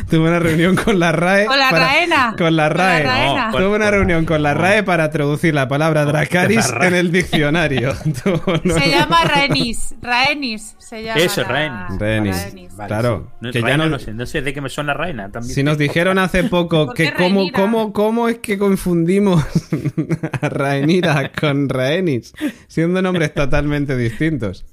Tuve 0.10 0.28
una 0.28 0.40
reunión 0.40 0.76
con 0.76 1.00
la 1.00 1.12
RAE. 1.14 1.46
Con 1.46 1.58
la 1.58 1.70
para- 1.70 1.86
Raena. 1.88 2.36
Con 2.38 2.56
la 2.58 2.68
RAE. 2.70 3.04
No, 3.06 3.52
Tuve 3.52 3.62
con- 3.64 3.72
una 3.76 3.86
con 3.86 3.94
reunión 3.94 4.22
la- 4.22 4.28
con 4.28 4.44
la 4.44 4.54
no. 4.54 4.62
RAE 4.62 4.84
para 4.84 5.10
traducir 5.10 5.54
la 5.54 5.68
palabra 5.70 6.04
Dracaris 6.06 6.74
en 6.82 6.96
el 6.96 7.12
diccionario. 7.12 7.94
Se 8.04 8.90
llama 8.90 9.24
Raenis. 9.24 9.96
Raenis 10.02 10.76
se 10.80 11.04
llama. 11.04 11.20
Eso, 11.22 11.42
la- 11.44 11.48
Raenis. 11.48 12.00
Raenis. 12.00 12.76
Vale, 12.76 12.88
Claro, 12.88 13.28
sí. 13.30 13.38
No, 13.42 13.52
que 13.52 13.62
ya 13.62 13.78
no- 13.78 13.90
no 13.90 14.00
sé, 14.00 14.14
no 14.14 14.26
sé 14.26 14.42
de 14.42 14.54
qué 14.54 14.62
me 14.62 14.70
suena 14.70 14.94
reina. 14.94 15.30
También 15.32 15.54
Si 15.56 15.64
nos 15.64 15.78
dijeron 15.78 16.18
hace 16.18 16.44
poco 16.46 16.88
¿Por 16.88 16.96
que 16.96 17.14
cómo, 17.14 17.50
cómo, 17.54 17.94
cómo 17.94 18.28
es 18.30 18.40
que 18.40 18.58
confundimos 18.58 19.44
a 20.42 20.50
Raenira 20.50 21.32
con 21.40 21.70
Raenis, 21.70 22.34
siendo 22.68 23.02
nombres 23.02 23.34
totalmente 23.34 23.96
distintos. 23.96 24.66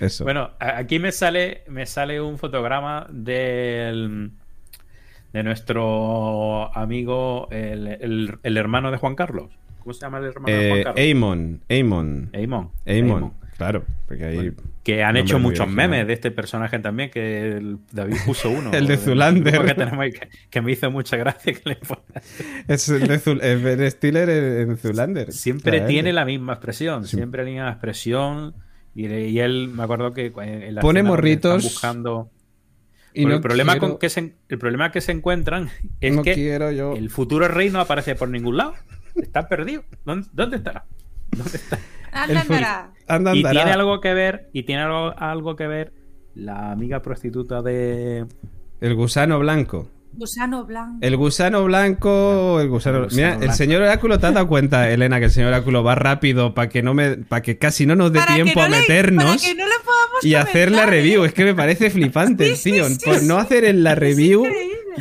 Eso. 0.00 0.24
Bueno, 0.24 0.50
aquí 0.58 0.98
me 0.98 1.12
sale, 1.12 1.62
me 1.68 1.86
sale 1.86 2.20
un 2.20 2.38
fotograma 2.38 3.06
del 3.10 4.30
de 5.32 5.42
nuestro 5.42 6.76
amigo, 6.76 7.48
el, 7.50 7.86
el- 7.86 8.38
el 8.42 8.56
hermano 8.58 8.90
de 8.90 8.98
Juan 8.98 9.14
Carlos. 9.14 9.50
¿Cómo 9.78 9.94
se 9.94 10.00
llama 10.02 10.18
el 10.18 10.26
hermano 10.26 10.54
de 10.54 10.68
Juan 10.68 10.80
Eh, 10.80 10.84
Carlos? 10.84 11.00
Eamon, 11.04 11.60
Eamon, 11.68 12.28
Eamon. 12.32 12.70
Eamon, 12.84 13.32
claro, 13.56 13.84
porque 14.06 14.24
ahí... 14.26 14.36
Bueno, 14.36 14.52
que 14.84 15.02
han 15.04 15.16
hecho 15.16 15.38
muchos 15.38 15.60
original. 15.60 15.88
memes 15.90 16.06
de 16.08 16.12
este 16.12 16.30
personaje 16.32 16.78
también, 16.80 17.08
que 17.10 17.52
el- 17.56 17.78
David 17.92 18.16
puso 18.26 18.50
uno. 18.50 18.70
El 18.74 18.86
de 18.88 18.96
grupo 18.96 19.64
Que, 19.64 19.74
tenemos 19.74 20.00
ahí, 20.00 20.10
que, 20.12 20.28
que 20.50 20.60
me 20.60 20.72
hizo 20.72 20.90
mucha 20.90 21.16
gracia 21.16 21.52
que 21.54 21.62
le 21.70 21.76
ponga. 21.76 22.02
Es 22.68 22.88
el 22.90 23.06
de 23.06 23.18
Zul- 23.18 23.90
Stiller 23.90 24.28
en, 24.28 24.76
Zoolander. 24.76 25.32
Siempre 25.32 25.62
claramente. 25.70 25.92
tiene 25.92 26.12
la 26.12 26.24
misma 26.26 26.52
expresión, 26.54 27.06
Sí. 27.06 27.16
siempre 27.16 27.42
la 27.44 27.50
misma 27.50 27.70
expresión. 27.70 28.54
Y, 28.94 29.06
y 29.06 29.38
él, 29.40 29.68
me 29.68 29.82
acuerdo 29.82 30.12
que 30.12 30.32
en 30.36 30.74
la 30.74 30.80
Pone 30.80 31.02
morritos 31.02 31.62
buscando... 31.62 32.30
Y 33.14 33.26
no 33.26 33.34
el, 33.34 33.40
problema 33.42 33.72
quiero- 33.74 33.88
con 33.90 33.98
que 33.98 34.08
se, 34.08 34.36
el 34.48 34.58
problema 34.58 34.90
que 34.90 35.02
se 35.02 35.12
encuentran 35.12 35.68
es 36.00 36.14
no 36.14 36.22
que 36.22 36.34
quiero 36.34 36.70
yo... 36.72 36.94
el 36.94 37.10
futuro 37.10 37.46
rey 37.46 37.68
no 37.70 37.80
aparece 37.80 38.14
por 38.14 38.28
ningún 38.28 38.56
lado. 38.56 38.74
Está 39.14 39.48
perdido. 39.48 39.84
¿Dónde, 40.04 40.28
dónde 40.32 40.56
estará? 40.56 40.86
¿Dónde 41.30 41.56
está? 41.56 41.78
Y 43.34 43.42
tiene 43.42 43.72
algo 43.72 44.00
que 44.00 44.14
ver, 44.14 44.48
y 44.52 44.62
tiene 44.62 44.82
algo, 44.82 45.14
algo 45.18 45.56
que 45.56 45.66
ver 45.66 45.92
la 46.34 46.72
amiga 46.72 47.02
prostituta 47.02 47.62
de. 47.62 48.26
El 48.80 48.94
gusano 48.94 49.38
blanco. 49.38 49.88
Gusano 50.14 50.64
blanco. 50.66 50.98
El 51.00 51.16
gusano 51.16 51.64
blanco, 51.64 52.60
el 52.60 52.68
gusano. 52.68 52.98
El 52.98 53.04
gusano 53.04 53.16
Mira, 53.16 53.32
el 53.32 53.38
blanco. 53.38 53.54
señor 53.54 53.82
Oráculo 53.82 54.18
te 54.18 54.26
has 54.26 54.34
dado 54.34 54.46
cuenta, 54.46 54.88
Elena, 54.90 55.18
que 55.18 55.24
el 55.26 55.30
señor 55.30 55.48
Oráculo 55.48 55.82
va 55.82 55.94
rápido 55.94 56.52
para 56.54 56.68
que 56.68 56.82
no 56.82 56.92
me, 56.94 57.16
para 57.16 57.40
que 57.42 57.56
casi 57.58 57.86
no 57.86 57.96
nos 57.96 58.12
dé 58.12 58.18
Para 58.20 58.36
que 58.36 58.42
tiempo 58.42 58.60
no 58.60 58.66
a 58.66 58.68
le- 58.68 58.78
meternos 58.80 59.24
para 59.24 59.38
que 59.38 59.54
no 59.54 59.64
le 59.66 59.74
podamos 59.84 60.24
y 60.24 60.34
hacer 60.34 60.70
la 60.70 60.84
review. 60.86 61.24
Es 61.24 61.32
que 61.32 61.44
me 61.44 61.54
parece 61.54 61.88
flipante, 61.90 62.56
Sí, 62.56 62.72
tío. 62.72 62.88
sí, 62.88 62.98
Por 63.04 63.18
sí. 63.20 63.26
no 63.26 63.38
hacer 63.38 63.64
en 63.64 63.82
la 63.82 63.94
review, 63.94 64.44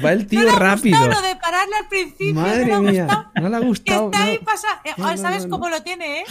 va 0.03 0.13
el 0.13 0.27
tío 0.27 0.39
no 0.39 0.45
le 0.45 0.51
ha 0.51 0.59
rápido. 0.59 0.97
gustado 0.97 1.21
lo 1.21 1.27
de 1.27 1.35
pararle 1.35 1.75
al 1.75 1.87
principio. 1.89 2.33
no 2.33 2.41
le 2.43 2.47
Madre 2.47 2.73
ha 2.73 2.79
mía, 2.79 3.03
gustado. 3.03 3.25
no 3.41 3.49
le 3.49 3.55
ha 3.55 3.59
gustado. 3.59 4.05
está 4.11 4.23
ahí 4.23 4.37
pasa... 4.39 4.67
eh, 4.85 4.91
No, 4.97 5.11
no, 5.11 5.17
¿Sabes 5.17 5.41
no, 5.43 5.47
no. 5.49 5.51
cómo 5.59 5.69
lo 5.69 5.83
tiene, 5.83 6.21
eh? 6.21 6.23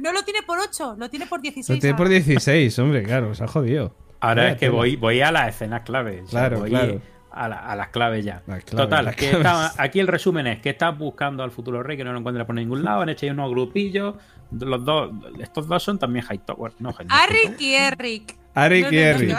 No 0.00 0.12
lo 0.12 0.22
tiene 0.24 0.42
por 0.42 0.58
8, 0.58 0.96
lo 0.98 1.10
tiene 1.10 1.26
por 1.26 1.42
16. 1.42 1.76
Lo 1.76 1.80
tiene 1.80 1.96
por 1.96 2.06
ahora. 2.06 2.14
16, 2.18 2.78
hombre, 2.78 3.02
claro, 3.02 3.34
se 3.34 3.44
ha 3.44 3.46
jodido. 3.48 3.94
Ahora 4.20 4.42
Vaya 4.44 4.54
es 4.54 4.58
que 4.60 4.68
voy, 4.68 4.96
voy 4.96 5.20
a 5.20 5.30
las 5.32 5.48
escenas 5.54 5.82
claves. 5.82 6.22
o 6.24 6.28
sea, 6.28 6.40
Claro, 6.40 6.60
voy 6.60 6.70
claro. 6.70 7.00
A, 7.34 7.48
la- 7.48 7.58
a 7.60 7.74
las 7.76 7.88
claves 7.88 8.24
ya. 8.24 8.42
Las 8.46 8.62
claves, 8.64 8.88
Total, 8.88 9.04
las 9.06 9.16
que 9.16 9.30
claves. 9.30 9.46
estaba- 9.46 9.72
aquí 9.78 10.00
el 10.00 10.06
resumen 10.06 10.46
es 10.46 10.60
que 10.60 10.70
estás 10.70 10.96
buscando 10.98 11.42
al 11.42 11.50
futuro 11.50 11.82
rey 11.82 11.96
que 11.96 12.04
no 12.04 12.12
lo 12.12 12.18
encuentra 12.18 12.44
por 12.46 12.54
ningún 12.54 12.84
lado. 12.84 13.00
Han 13.02 13.08
hecho 13.08 13.26
ahí 13.26 13.30
unos 13.30 13.50
grupillos. 13.50 14.16
Los 14.50 14.84
dos, 14.84 15.10
estos 15.40 15.66
dos 15.66 15.82
son 15.82 15.98
también 15.98 16.24
Hightower. 16.30 16.72
No, 16.78 16.90
Hightower. 16.90 17.08
Arrick 17.10 17.60
y 17.60 17.74
Eric. 17.74 18.36
Arick 18.54 18.84
No, 18.84 18.92
y 18.92 18.96
no, 18.96 19.00
no, 19.00 19.08
Eric. 19.08 19.36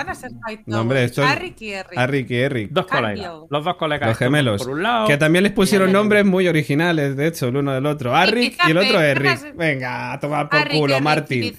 a. 0.48 0.60
No, 0.66 0.82
hombre, 0.82 1.04
esto 1.04 1.24
es- 1.24 1.30
Arrick 1.30 1.62
y 1.62 1.70
Eric. 1.74 1.98
Arrick 2.00 2.32
y 2.32 2.36
Eric. 2.36 2.70
Dos 2.72 2.88
colegas. 2.88 3.32
Los 3.48 3.64
dos 3.64 3.76
colegas. 3.76 4.10
Los 4.10 4.18
gemelos. 4.18 4.64
Por 4.64 4.72
un 4.74 4.82
lado. 4.82 5.06
Que 5.08 5.18
también 5.18 5.44
les 5.44 5.52
pusieron 5.52 5.90
Gemelos. 5.90 6.04
nombres 6.04 6.26
muy 6.26 6.48
originales, 6.48 7.16
de 7.16 7.28
hecho, 7.28 7.48
el 7.50 7.58
uno 7.58 7.74
del 7.74 7.86
otro. 7.86 8.16
Arrick 8.16 8.58
y 8.68 8.72
el 8.72 8.78
otro. 8.80 9.00
Eric. 9.00 9.56
Venga, 9.56 10.14
a 10.14 10.20
tomar 10.20 10.50
por 10.50 10.68
culo, 10.68 11.00
Martín. 11.00 11.54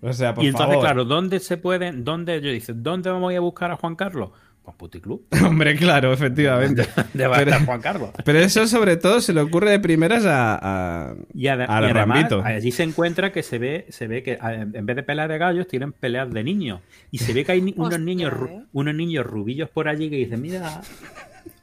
O 0.00 0.12
sea, 0.14 0.32
por 0.32 0.42
y 0.44 0.46
entonces, 0.46 0.68
favor. 0.70 0.80
claro, 0.82 1.04
¿dónde 1.04 1.40
se 1.40 1.58
pueden, 1.58 2.04
dónde 2.04 2.40
yo 2.40 2.48
dice, 2.50 2.72
¿dónde 2.74 3.10
vamos 3.10 3.34
a 3.34 3.40
buscar 3.40 3.70
a 3.70 3.76
Juan 3.76 3.96
Carlos? 3.96 4.30
Pues 4.64 4.76
Puticlub. 4.78 5.22
Hombre, 5.46 5.76
claro, 5.76 6.12
efectivamente. 6.14 6.86
¿Dónde 6.96 7.26
va 7.26 7.36
a 7.36 7.42
estar 7.42 7.66
Juan 7.66 7.80
Carlos? 7.82 8.10
Pero 8.24 8.38
eso 8.38 8.66
sobre 8.66 8.96
todo 8.96 9.20
se 9.20 9.34
le 9.34 9.42
ocurre 9.42 9.70
de 9.70 9.78
primeras 9.78 10.24
a, 10.24 10.58
a- 11.10 11.14
Y, 11.34 11.46
ade- 11.48 11.66
al 11.68 11.84
y 11.84 11.90
además, 11.90 12.16
Rambito. 12.30 12.42
allí 12.42 12.72
se 12.72 12.82
encuentra 12.82 13.30
que 13.30 13.42
se 13.42 13.58
ve, 13.58 13.84
se 13.90 14.06
ve 14.06 14.22
que 14.22 14.38
a- 14.40 14.54
en 14.54 14.86
vez 14.86 14.96
de 14.96 15.02
peleas 15.02 15.28
de 15.28 15.36
gallos, 15.36 15.68
tienen 15.68 15.92
peleas 15.92 16.30
de 16.32 16.42
niños. 16.42 16.80
Y 17.10 17.18
se 17.18 17.34
ve 17.34 17.44
que 17.44 17.52
hay 17.52 17.60
unos 17.60 17.76
Hostia, 17.78 17.98
niños 17.98 18.32
¿eh? 18.48 18.62
unos 18.72 18.94
niños 18.94 19.26
rubillos 19.26 19.68
por 19.68 19.86
allí 19.88 20.08
que 20.08 20.16
dicen, 20.16 20.40
mira, 20.40 20.80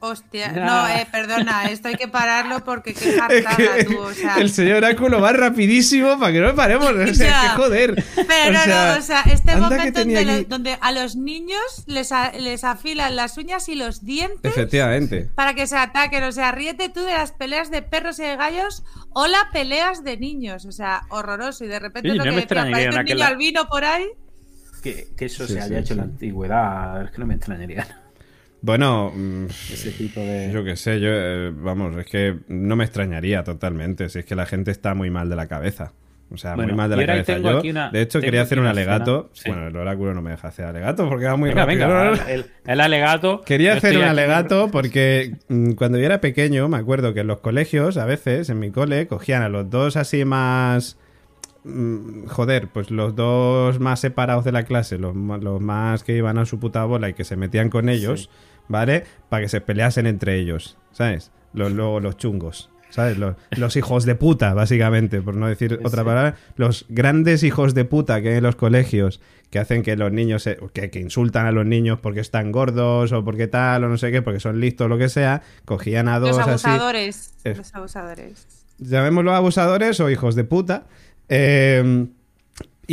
Hostia, 0.04 0.52
no, 0.52 0.88
eh, 0.88 1.08
perdona, 1.12 1.66
esto 1.70 1.88
hay 1.88 1.94
que 1.96 2.08
pararlo 2.08 2.64
porque 2.66 2.96
qué 2.96 3.10
Es 3.12 3.16
jartada 3.20 3.56
que 3.78 3.84
tú, 3.86 4.00
o 4.00 4.12
sea. 4.14 4.36
el 4.38 4.50
señor 4.50 4.78
Oráculo 4.78 5.22
va 5.22 5.32
rapidísimo 5.32 6.20
para 6.20 6.34
que 6.34 6.40
no 6.40 6.56
paremos. 6.56 6.90
O 6.90 7.14
sea, 7.14 7.28
Ya. 7.30 7.42
que 7.42 7.48
joder. 7.62 8.04
Pero 8.16 8.50
O 8.50 8.52
no, 8.54 8.64
sea, 8.64 8.94
no, 8.94 9.00
o 9.00 9.02
sea, 9.04 9.22
este 9.32 9.56
momento 9.58 10.00
donde, 10.00 10.18
aquí- 10.18 10.26
lo- 10.26 10.44
donde 10.46 10.78
a 10.82 10.92
los 10.92 11.16
niños 11.16 11.84
les, 11.86 12.12
a- 12.12 12.32
les 12.32 12.64
afilan 12.64 13.16
las 13.16 13.38
uñas 13.38 13.70
y 13.70 13.76
los 13.76 14.04
dientes 14.04 14.40
Efectivamente. 14.52 15.30
para 15.36 15.54
que 15.54 15.68
se 15.68 15.78
ataquen. 15.78 16.24
O 16.24 16.32
sea, 16.32 16.52
ríete 16.52 16.90
tú 16.90 17.02
de 17.02 17.14
las 17.14 17.32
peleas 17.32 17.70
de 17.70 17.84
perros 17.84 18.18
y 18.18 18.24
de 18.24 18.36
gallos 18.38 18.84
o 19.14 19.28
las 19.28 19.44
peleas 19.54 20.04
de 20.04 20.18
niños. 20.18 20.66
O 20.66 20.72
sea, 20.72 21.04
horroroso. 21.10 21.64
Y 21.64 21.68
de 21.68 21.78
repente 21.80 22.10
Oye, 22.10 22.18
lo 22.18 22.26
no 22.26 22.32
que 22.32 22.36
me 22.38 22.42
decía, 22.42 22.64
un 23.00 23.04
niño 23.06 23.16
la- 23.18 23.28
albino 23.28 23.68
por 23.70 23.86
ahí. 23.86 24.08
Que, 24.82 25.10
que 25.16 25.26
eso 25.26 25.46
Sí, 25.46 25.54
se 25.54 25.60
sí, 25.60 25.66
haya 25.66 25.78
hecho 25.78 25.94
en 25.94 25.98
la 26.00 26.06
sí. 26.06 26.10
antigüedad, 26.14 27.04
es 27.06 27.12
que 27.12 27.20
no 27.20 27.28
me 27.28 27.36
extrañaría 27.36 28.01
Bueno, 28.62 29.12
mm, 29.16 29.46
ese 29.46 29.92
tipo 29.92 30.20
de... 30.20 30.52
yo 30.54 30.64
qué 30.64 30.76
sé, 30.76 31.00
yo, 31.00 31.10
eh, 31.12 31.52
vamos, 31.56 31.96
es 31.98 32.06
que 32.06 32.38
no 32.48 32.76
me 32.76 32.84
extrañaría 32.84 33.44
totalmente 33.44 34.08
si 34.10 34.20
es 34.20 34.26
que 34.26 34.36
la 34.36 34.46
gente 34.46 34.70
está 34.72 34.94
muy 34.94 35.10
mal 35.10 35.30
de 35.30 35.36
la 35.36 35.48
cabeza. 35.48 35.94
O 36.34 36.38
sea, 36.38 36.56
Bueno, 36.56 36.70
muy 36.74 36.78
mal 36.78 36.90
de 36.90 36.96
la 36.96 37.06
cabeza. 37.06 37.38
Yo, 37.40 37.62
una- 37.62 37.90
de 37.90 38.02
hecho, 38.04 38.22
quería 38.22 38.44
hacer 38.44 38.60
un 38.60 38.66
alegato. 38.68 39.32
sí. 39.34 39.50
Bueno, 39.50 39.68
el 39.68 39.76
oráculo 39.76 40.14
no 40.14 40.22
me 40.22 40.32
deja 40.32 40.48
hacer 40.48 40.66
alegato 40.66 41.10
porque 41.10 41.26
va 41.26 41.36
muy 41.36 41.50
Venga, 41.50 41.66
rápido. 41.66 41.88
venga, 41.90 42.32
el, 42.32 42.46
el 42.66 42.80
alegato. 42.80 43.42
Quería 43.46 43.74
hacer 43.74 43.98
un 43.98 44.04
aquí- 44.04 44.12
alegato 44.12 44.70
porque 44.72 45.34
mm, 45.50 45.72
cuando 45.72 45.98
yo 45.98 46.06
era 46.06 46.22
pequeño, 46.22 46.70
me 46.70 46.78
acuerdo 46.78 47.14
que 47.14 47.20
en 47.22 47.28
los 47.28 47.40
colegios, 47.42 47.98
a 47.98 48.06
veces, 48.06 48.50
en 48.50 48.60
mi 48.60 48.72
cole, 48.72 49.08
cogían 49.08 49.42
a 49.42 49.50
los 49.50 49.70
dos 49.70 49.98
así 49.98 50.24
más. 50.24 50.98
mm, 51.66 52.28
Joder, 52.28 52.70
pues 52.70 52.92
los 52.92 53.14
dos 53.16 53.82
más 53.82 54.00
separados 54.00 54.46
de 54.46 54.54
la 54.54 54.64
clase, 54.64 54.98
los 55.00 55.14
más 55.14 56.04
que 56.04 56.16
iban 56.16 56.38
a 56.38 56.46
su 56.46 56.60
puta 56.62 56.86
bola 56.86 57.10
y 57.10 57.14
que 57.14 57.26
se 57.26 57.36
metían 57.36 57.70
con 57.70 57.90
ellos, 57.90 58.30
¿vale? 58.68 59.04
Para 59.30 59.44
que 59.44 59.50
se 59.50 59.62
peleasen 59.62 60.08
entre 60.08 60.38
ellos, 60.40 60.78
¿sabes? 60.92 61.32
Los, 61.54 61.72
luego 61.72 62.00
los 62.00 62.18
chungos, 62.18 62.70
¿sabes? 62.90 63.18
Los, 63.18 63.36
los 63.52 63.76
hijos 63.76 64.06
de 64.06 64.16
puta, 64.16 64.54
básicamente, 64.54 65.22
por 65.22 65.36
no 65.36 65.48
decir 65.48 65.80
otra 65.84 66.04
palabra. 66.04 66.36
Los 66.56 66.86
grandes 66.90 67.44
hijos 67.44 67.74
de 67.74 67.86
puta 67.86 68.22
que 68.22 68.30
hay 68.30 68.36
en 68.38 68.44
los 68.44 68.56
colegios 68.56 69.22
que 69.50 69.60
hacen 69.60 69.84
que 69.84 69.98
los 69.98 70.14
niños, 70.14 70.44
se- 70.44 70.58
que, 70.74 70.90
que 70.90 71.00
insultan 71.02 71.46
a 71.46 71.52
los 71.52 71.66
niños 71.66 72.00
porque 72.02 72.22
están 72.22 72.54
gordos 72.54 73.12
o 73.12 73.24
porque 73.26 73.48
tal 73.48 73.84
o 73.84 73.90
no 73.90 73.98
sé 73.98 74.10
qué, 74.12 74.22
porque 74.22 74.40
son 74.40 74.62
listos 74.62 74.86
o 74.86 74.88
lo 74.88 74.98
que 74.98 75.10
sea, 75.10 75.42
cogían 75.66 76.08
a 76.08 76.20
dos 76.20 76.38
Los 76.38 76.48
abusadores. 76.48 77.34
Es- 77.44 77.58
Los 77.58 77.76
abusadores. 77.76 78.48
llamémoslos 78.78 79.34
abusadores 79.34 80.00
o 80.00 80.10
hijos 80.10 80.36
de 80.36 80.44
puta. 80.46 80.86
eh, 81.28 82.08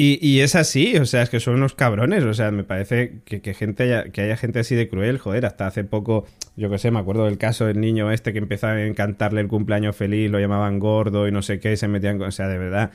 y, 0.00 0.18
y 0.24 0.42
es 0.42 0.54
así, 0.54 0.96
o 0.96 1.06
sea, 1.06 1.22
es 1.22 1.28
que 1.28 1.40
son 1.40 1.54
unos 1.54 1.74
cabrones, 1.74 2.22
o 2.22 2.32
sea, 2.32 2.52
me 2.52 2.62
parece 2.62 3.20
que, 3.24 3.40
que 3.40 3.52
gente 3.52 3.82
haya, 3.82 4.04
que 4.10 4.20
haya 4.20 4.36
gente 4.36 4.60
así 4.60 4.76
de 4.76 4.88
cruel, 4.88 5.18
joder, 5.18 5.44
hasta 5.44 5.66
hace 5.66 5.82
poco, 5.82 6.24
yo 6.54 6.70
que 6.70 6.78
sé, 6.78 6.92
me 6.92 7.00
acuerdo 7.00 7.24
del 7.24 7.36
caso 7.36 7.66
del 7.66 7.80
niño 7.80 8.12
este 8.12 8.32
que 8.32 8.38
empezaba 8.38 8.74
a 8.74 8.86
encantarle 8.86 9.40
el 9.40 9.48
cumpleaños 9.48 9.96
feliz, 9.96 10.30
lo 10.30 10.38
llamaban 10.38 10.78
gordo 10.78 11.26
y 11.26 11.32
no 11.32 11.42
sé 11.42 11.58
qué, 11.58 11.72
y 11.72 11.76
se 11.76 11.88
metían 11.88 12.18
con, 12.18 12.28
o 12.28 12.30
sea, 12.30 12.46
de 12.46 12.58
verdad, 12.58 12.92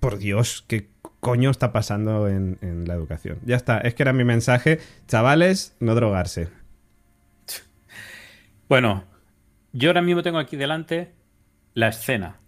por 0.00 0.18
Dios, 0.18 0.64
¿qué 0.66 0.88
coño 1.20 1.50
está 1.50 1.70
pasando 1.70 2.26
en, 2.26 2.58
en 2.62 2.88
la 2.88 2.94
educación? 2.94 3.38
Ya 3.44 3.54
está, 3.54 3.78
es 3.78 3.94
que 3.94 4.02
era 4.02 4.12
mi 4.12 4.24
mensaje, 4.24 4.80
chavales, 5.06 5.76
no 5.78 5.94
drogarse. 5.94 6.48
Bueno, 8.66 9.04
yo 9.72 9.90
ahora 9.90 10.00
mismo 10.02 10.22
tengo 10.22 10.38
aquí 10.38 10.56
delante 10.56 11.12
la 11.74 11.88
escena. 11.88 12.40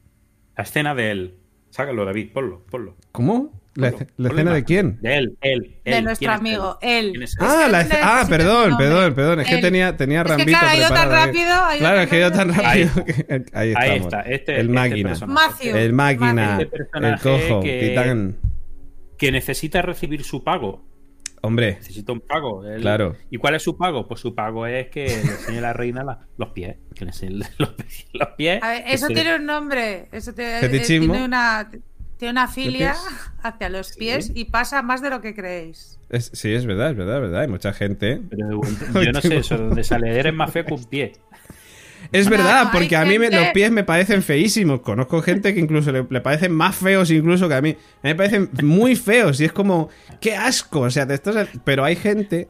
La 0.56 0.64
escena 0.64 0.94
de 0.94 1.10
él. 1.10 1.34
Sácalo, 1.68 2.06
David, 2.06 2.30
ponlo, 2.32 2.64
ponlo. 2.70 2.96
¿Cómo? 3.12 3.52
¿La, 3.76 3.88
escena 4.28 4.54
de 4.54 4.64
quién? 4.64 4.98
De 5.02 5.16
él, 5.18 5.36
él. 5.42 5.76
De 5.84 6.02
nuestro 6.02 6.26
¿Quién 6.26 6.30
es 6.32 6.38
amigo, 6.40 6.78
él? 6.80 7.26
Ah, 7.40 7.68
la 7.70 7.86
ah, 8.02 8.26
perdón, 8.28 8.76
perdón, 8.78 9.14
perdón. 9.14 9.40
Es 9.40 9.48
que 9.48 9.54
Él. 9.56 9.60
tenía, 9.60 9.96
tenía 9.96 10.22
Es 10.22 10.32
que, 10.36 10.44
claro, 10.46 10.66
ha 10.68 10.76
ido 10.76 10.88
tan 10.88 11.12
ahí. 11.12 11.26
rápido, 11.26 11.52
ha 11.52 11.76
ido 11.76 11.78
Claro, 11.80 11.94
tan 11.96 12.04
es 12.04 12.10
que 12.10 12.20
yo 12.20 12.32
tan 12.32 12.54
rápido. 12.54 12.90
Ahí 13.52 13.72
Ahí 13.76 13.90
estamos. 13.92 13.96
está, 14.14 14.20
este, 14.22 14.52
el 14.54 14.60
este 14.60 14.72
máquina. 14.72 15.08
personaje. 15.10 15.48
Matthew. 15.50 15.76
el 15.76 15.92
máquina. 15.92 16.58
Este 16.60 16.76
El 16.94 17.18
cojo. 17.20 17.60
que- 17.62 17.80
Titán. 17.88 18.36
Que 19.18 19.32
necesita 19.32 19.82
recibir 19.82 20.24
su 20.24 20.42
pago. 20.42 20.84
Hombre, 21.42 21.74
Necesita 21.78 22.12
un 22.12 22.20
pago. 22.20 22.66
Él- 22.66 22.80
Claro. 22.80 23.14
¿Y 23.30 23.36
cuál 23.36 23.54
es 23.54 23.62
su 23.62 23.76
pago? 23.76 24.08
Pues 24.08 24.20
su 24.20 24.34
pago 24.34 24.66
es 24.66 24.88
que 24.88 25.04
le 25.06 25.14
enseñe 25.20 25.58
a 25.58 25.60
la 25.60 25.72
reina 25.74 26.02
la- 26.02 26.26
los 26.38 26.48
pies. 26.50 26.76
Que 26.94 27.04
le 27.04 27.10
enseñe 27.10 27.38
los, 27.58 27.70
pies- 27.76 28.06
los 28.12 28.28
pies. 28.36 28.62
A 28.62 28.68
ver, 28.70 28.84
eso 28.88 29.06
tiene 29.08 29.36
un 29.36 29.44
nombre. 29.46 30.08
Eso 30.12 30.32
te- 30.34 30.60
Fetichismo. 30.60 31.12
tiene 31.12 31.24
una 31.26 31.70
tiene 32.18 32.32
una 32.32 32.48
filia 32.48 32.94
hacia 33.42 33.68
los 33.68 33.96
pies 33.96 34.32
y 34.34 34.46
pasa 34.46 34.82
más 34.82 35.02
de 35.02 35.10
lo 35.10 35.20
que 35.20 35.34
creéis. 35.34 35.98
es- 36.08 36.30
sí, 36.32 36.52
es 36.52 36.66
verdad, 36.66 36.90
es 36.90 36.96
verdad, 36.96 37.16
es 37.16 37.22
verdad. 37.22 37.40
Hay 37.42 37.48
mucha 37.48 37.72
gente. 37.72 38.20
Pero 38.30 38.60
yo 39.04 39.12
no 39.12 39.20
sé 39.20 39.36
eso, 39.36 39.56
de 39.56 39.64
dónde 39.64 39.84
sale. 39.84 40.18
Eres 40.18 40.34
más 40.34 40.50
feo 40.50 40.64
que 40.64 40.74
un 40.74 40.84
pie. 40.84 41.12
Es 42.12 42.28
verdad, 42.28 42.66
no, 42.66 42.70
porque 42.72 42.94
a 42.94 43.04
mí 43.04 43.18
me- 43.18 43.30
los 43.30 43.48
pies 43.48 43.70
me 43.72 43.82
parecen 43.82 44.22
feísimos. 44.22 44.80
Conozco 44.80 45.20
gente 45.22 45.52
que 45.54 45.60
incluso 45.60 45.90
le, 45.90 46.06
le 46.08 46.20
parecen 46.20 46.52
más 46.52 46.76
feos 46.76 47.10
incluso 47.10 47.48
que 47.48 47.54
a 47.54 47.60
mí. 47.62 47.70
A 47.70 47.74
mí 47.74 47.78
me 48.10 48.14
parecen 48.14 48.48
muy 48.62 48.94
feos 48.94 49.40
y 49.40 49.44
es 49.46 49.52
como, 49.52 49.88
qué 50.20 50.36
asco. 50.36 50.80
O 50.80 50.90
sea, 50.90 51.06
te 51.06 51.14
estás... 51.14 51.48
Pero 51.64 51.84
hay 51.84 51.96
gente, 51.96 52.48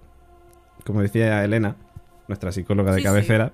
como 0.84 1.00
decía 1.00 1.42
Elena, 1.44 1.76
nuestra 2.28 2.52
psicóloga 2.52 2.90
de 2.92 2.98
Sí, 2.98 3.02
sí. 3.02 3.04
cabecera, 3.06 3.52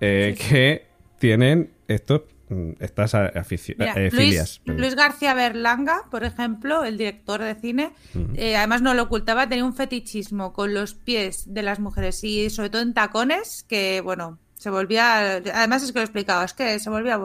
eh, 0.00 0.34
Sí, 0.36 0.42
sí. 0.44 0.48
que 0.50 0.86
tienen 1.18 1.70
estos, 1.88 2.22
mm, 2.52 2.72
afici- 2.82 3.74
Mira, 3.78 3.94
eh, 3.96 4.10
filias. 4.10 4.60
Luis, 4.64 4.78
Luis 4.80 4.94
García 4.94 5.34
Berlanga, 5.34 6.02
por 6.10 6.24
ejemplo, 6.24 6.84
el 6.84 6.98
director 6.98 7.40
de 7.42 7.54
cine, 7.54 7.92
eh, 8.34 8.56
además 8.56 8.82
no 8.82 8.94
lo 8.94 9.04
ocultaba, 9.04 9.48
tenía 9.48 9.64
un 9.64 9.74
fetichismo 9.74 10.52
con 10.52 10.74
los 10.74 10.94
pies 10.94 11.52
de 11.52 11.62
las 11.62 11.80
mujeres 11.80 12.22
y 12.24 12.50
sobre 12.50 12.70
todo 12.70 12.82
en 12.82 12.94
tacones, 12.94 13.64
que 13.68 14.00
bueno, 14.02 14.38
se 14.56 14.70
volvía, 14.70 15.36
además 15.54 15.82
es 15.82 15.92
que 15.92 15.98
lo 15.98 16.04
explicaba, 16.04 16.44
es 16.44 16.52
que 16.54 16.78
se 16.78 16.90
volvía 16.90 17.20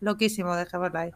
loquísimo, 0.00 0.54
dejémoslo 0.56 0.98
ahí. 0.98 1.10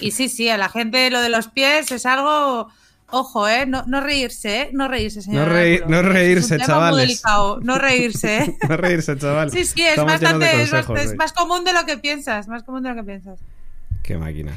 Y 0.00 0.10
sí, 0.12 0.28
sí, 0.28 0.48
a 0.48 0.56
la 0.56 0.68
gente 0.68 1.10
lo 1.10 1.20
de 1.20 1.28
los 1.28 1.48
pies 1.48 1.90
es 1.92 2.06
algo, 2.06 2.68
ojo, 3.12 3.48
eh, 3.48 3.64
no, 3.66 3.84
no 3.86 4.00
reírse, 4.00 4.62
eh, 4.62 4.70
no 4.72 4.88
reírse, 4.88 5.22
señor. 5.22 5.48
No 5.48 5.54
no 5.88 5.98
Es 6.00 6.04
reírse, 6.04 6.54
un 6.54 6.60
tema 6.60 6.66
muy 6.66 6.66
chavales. 6.66 7.08
delicado, 7.08 7.60
no 7.62 7.78
reírse, 7.78 8.38
eh. 8.38 8.56
No 8.68 8.76
reírse, 8.76 9.16
chaval. 9.16 9.50
Sí, 9.50 9.64
sí, 9.64 9.82
es 9.82 9.96
bastante, 10.04 10.62
es, 10.62 10.70
consejos 10.70 11.14
más 11.16 11.32
común 11.32 11.64
de 11.64 11.72
lo 11.72 11.86
que 11.86 11.98
piensas, 11.98 12.48
más 12.48 12.62
común 12.64 12.82
de 12.82 12.88
lo 12.90 12.94
que 12.96 13.04
piensas. 13.04 13.38
Qué 14.02 14.18
máquina. 14.18 14.52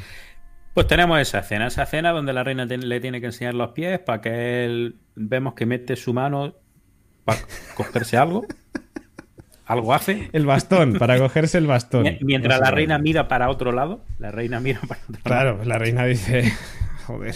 Pues 0.74 0.86
tenemos 0.86 1.18
esa 1.20 1.38
escena, 1.38 1.68
esa 1.68 1.84
escena 1.84 2.10
donde 2.10 2.32
la 2.34 2.44
reina 2.44 2.66
te- 2.66 2.76
le 2.76 3.00
tiene 3.00 3.20
que 3.20 3.26
enseñar 3.26 3.54
los 3.54 3.70
pies 3.70 3.98
para 4.00 4.20
que 4.20 4.64
él 4.66 4.96
vemos 5.14 5.54
que 5.54 5.64
mete 5.64 5.96
su 5.96 6.12
mano 6.12 6.54
para 7.24 7.40
cogerse 7.74 8.16
algo. 8.18 8.44
Algo 9.64 9.94
hace. 9.94 10.28
El 10.32 10.46
bastón, 10.46 10.92
para 10.94 11.18
cogerse 11.18 11.58
el 11.58 11.66
bastón. 11.66 12.04
Mi- 12.04 12.18
Mientras 12.20 12.60
la 12.60 12.70
reina 12.70 12.98
mira 12.98 13.26
para 13.26 13.48
otro 13.50 13.72
lado, 13.72 14.04
la 14.18 14.30
reina 14.30 14.60
mira 14.60 14.80
para 14.86 15.00
otro 15.00 15.14
lado. 15.14 15.22
Claro, 15.24 15.64
la 15.64 15.78
reina 15.78 16.04
dice. 16.04 16.52
Joder. 17.06 17.34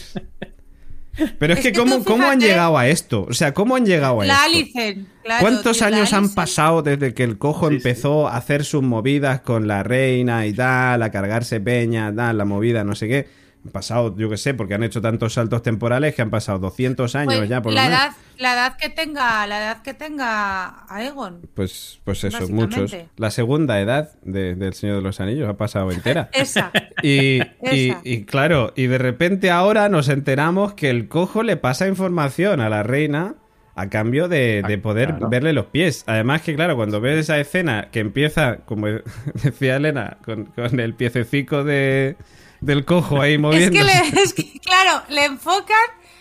Pero 1.39 1.53
es, 1.55 1.59
Es 1.61 1.65
que, 1.65 1.73
que 1.73 1.79
¿cómo, 1.79 2.05
¿cómo 2.05 2.29
han 2.29 2.41
llegado 2.41 2.77
a 2.79 2.89
esto? 2.89 3.27
O 3.29 3.33
sea, 3.35 3.53
¿cómo 3.55 3.77
han 3.77 3.87
llegado 3.87 4.21
a 4.21 4.25
La 4.27 4.35
esto? 4.47 4.47
Alicen, 4.47 5.07
claro, 5.23 5.41
¿Cuántos 5.41 5.79
tío, 5.79 5.89
la 5.89 5.97
años 5.97 6.13
han 6.13 6.19
Alicen. 6.21 6.35
pasado 6.35 6.83
desde 6.83 7.15
que 7.15 7.25
el 7.25 7.39
cojo 7.39 7.69
Sí, 7.69 7.75
empezó 7.77 8.29
a 8.29 8.37
hacer 8.37 8.65
sus 8.65 8.83
movidas 8.83 9.41
con 9.41 9.67
la 9.69 9.83
reina 9.83 10.47
y 10.47 10.53
tal, 10.53 11.03
a 11.03 11.11
cargarse 11.11 11.61
peña, 11.61 12.15
tal, 12.15 12.39
la 12.39 12.45
movida, 12.45 12.85
no 12.85 12.95
sé 12.95 13.09
qué? 13.09 13.29
Han 13.63 13.73
pasado, 13.73 14.17
yo 14.17 14.31
qué 14.31 14.39
sé, 14.39 14.55
porque 14.55 14.73
han 14.73 14.83
hecho 14.83 15.03
tantos 15.03 15.35
saltos 15.35 15.63
temporales 15.63 16.15
que 16.15 16.23
han 16.23 16.31
pasado 16.31 16.59
200 16.61 17.15
años 17.15 17.37
Pues, 17.37 17.49
ya, 17.51 17.61
por 17.61 17.75
la 17.75 17.83
lo 17.85 17.91
menos. 17.91 18.05
edad, 18.05 18.17
la 18.39 18.53
edad 18.55 18.77
que 18.79 18.89
tenga, 18.89 19.47
la 19.47 19.59
edad 19.59 19.83
que 19.83 19.93
tenga 19.93 20.87
Aegon. 20.89 21.43
Pues, 21.53 22.01
pues 22.05 22.25
eso, 22.25 22.49
muchos. 22.49 22.97
La 23.17 23.31
segunda 23.31 23.79
edad 23.81 24.13
de- 24.23 24.55
del 24.55 24.73
Señor 24.73 24.97
de 24.97 25.03
los 25.03 25.21
Anillos 25.21 25.47
ha 25.49 25.59
pasado 25.59 25.91
entera. 25.93 26.31
Esa. 26.33 26.71
Y, 27.03 27.41
y, 27.71 27.91
Esa. 27.91 28.01
y 28.03 28.25
claro, 28.25 28.73
y 28.77 28.87
de 28.87 28.97
repente 28.97 29.51
ahora 29.51 29.91
nos 29.91 30.09
enteramos 30.09 30.73
que 30.73 30.89
el 30.89 31.09
cojo 31.09 31.43
le 31.43 31.59
pasa 31.59 31.87
información 31.87 32.61
a 32.61 32.71
la 32.71 32.83
reina 32.83 33.35
a 33.75 33.89
cambio 33.91 34.29
de, 34.29 34.63
de 34.67 34.75
Ah, 34.75 34.83
poder 34.83 35.09
claro. 35.11 35.29
verle 35.29 35.53
los 35.53 35.67
pies. 35.67 36.05
Además 36.07 36.41
que, 36.43 36.55
claro, 36.55 36.77
cuando 36.77 37.01
ves 37.03 37.19
esa 37.19 37.39
escena 37.39 37.89
que 37.93 38.01
empieza, 38.01 38.57
como 38.65 38.87
decía 39.43 39.77
Elena, 39.77 40.17
con, 40.25 40.47
con 40.47 40.81
el 40.81 40.95
piececico 40.95 41.63
de, 41.63 42.17
del 42.61 42.85
cojo 42.85 43.21
ahí 43.21 43.35
es, 43.35 43.41
moviendo. 43.41 43.79
que 43.79 43.85
le- 43.85 44.23
es 44.23 44.33
que, 44.35 44.59
claro, 44.61 45.03
le 45.09 45.25
enfocan 45.25 45.77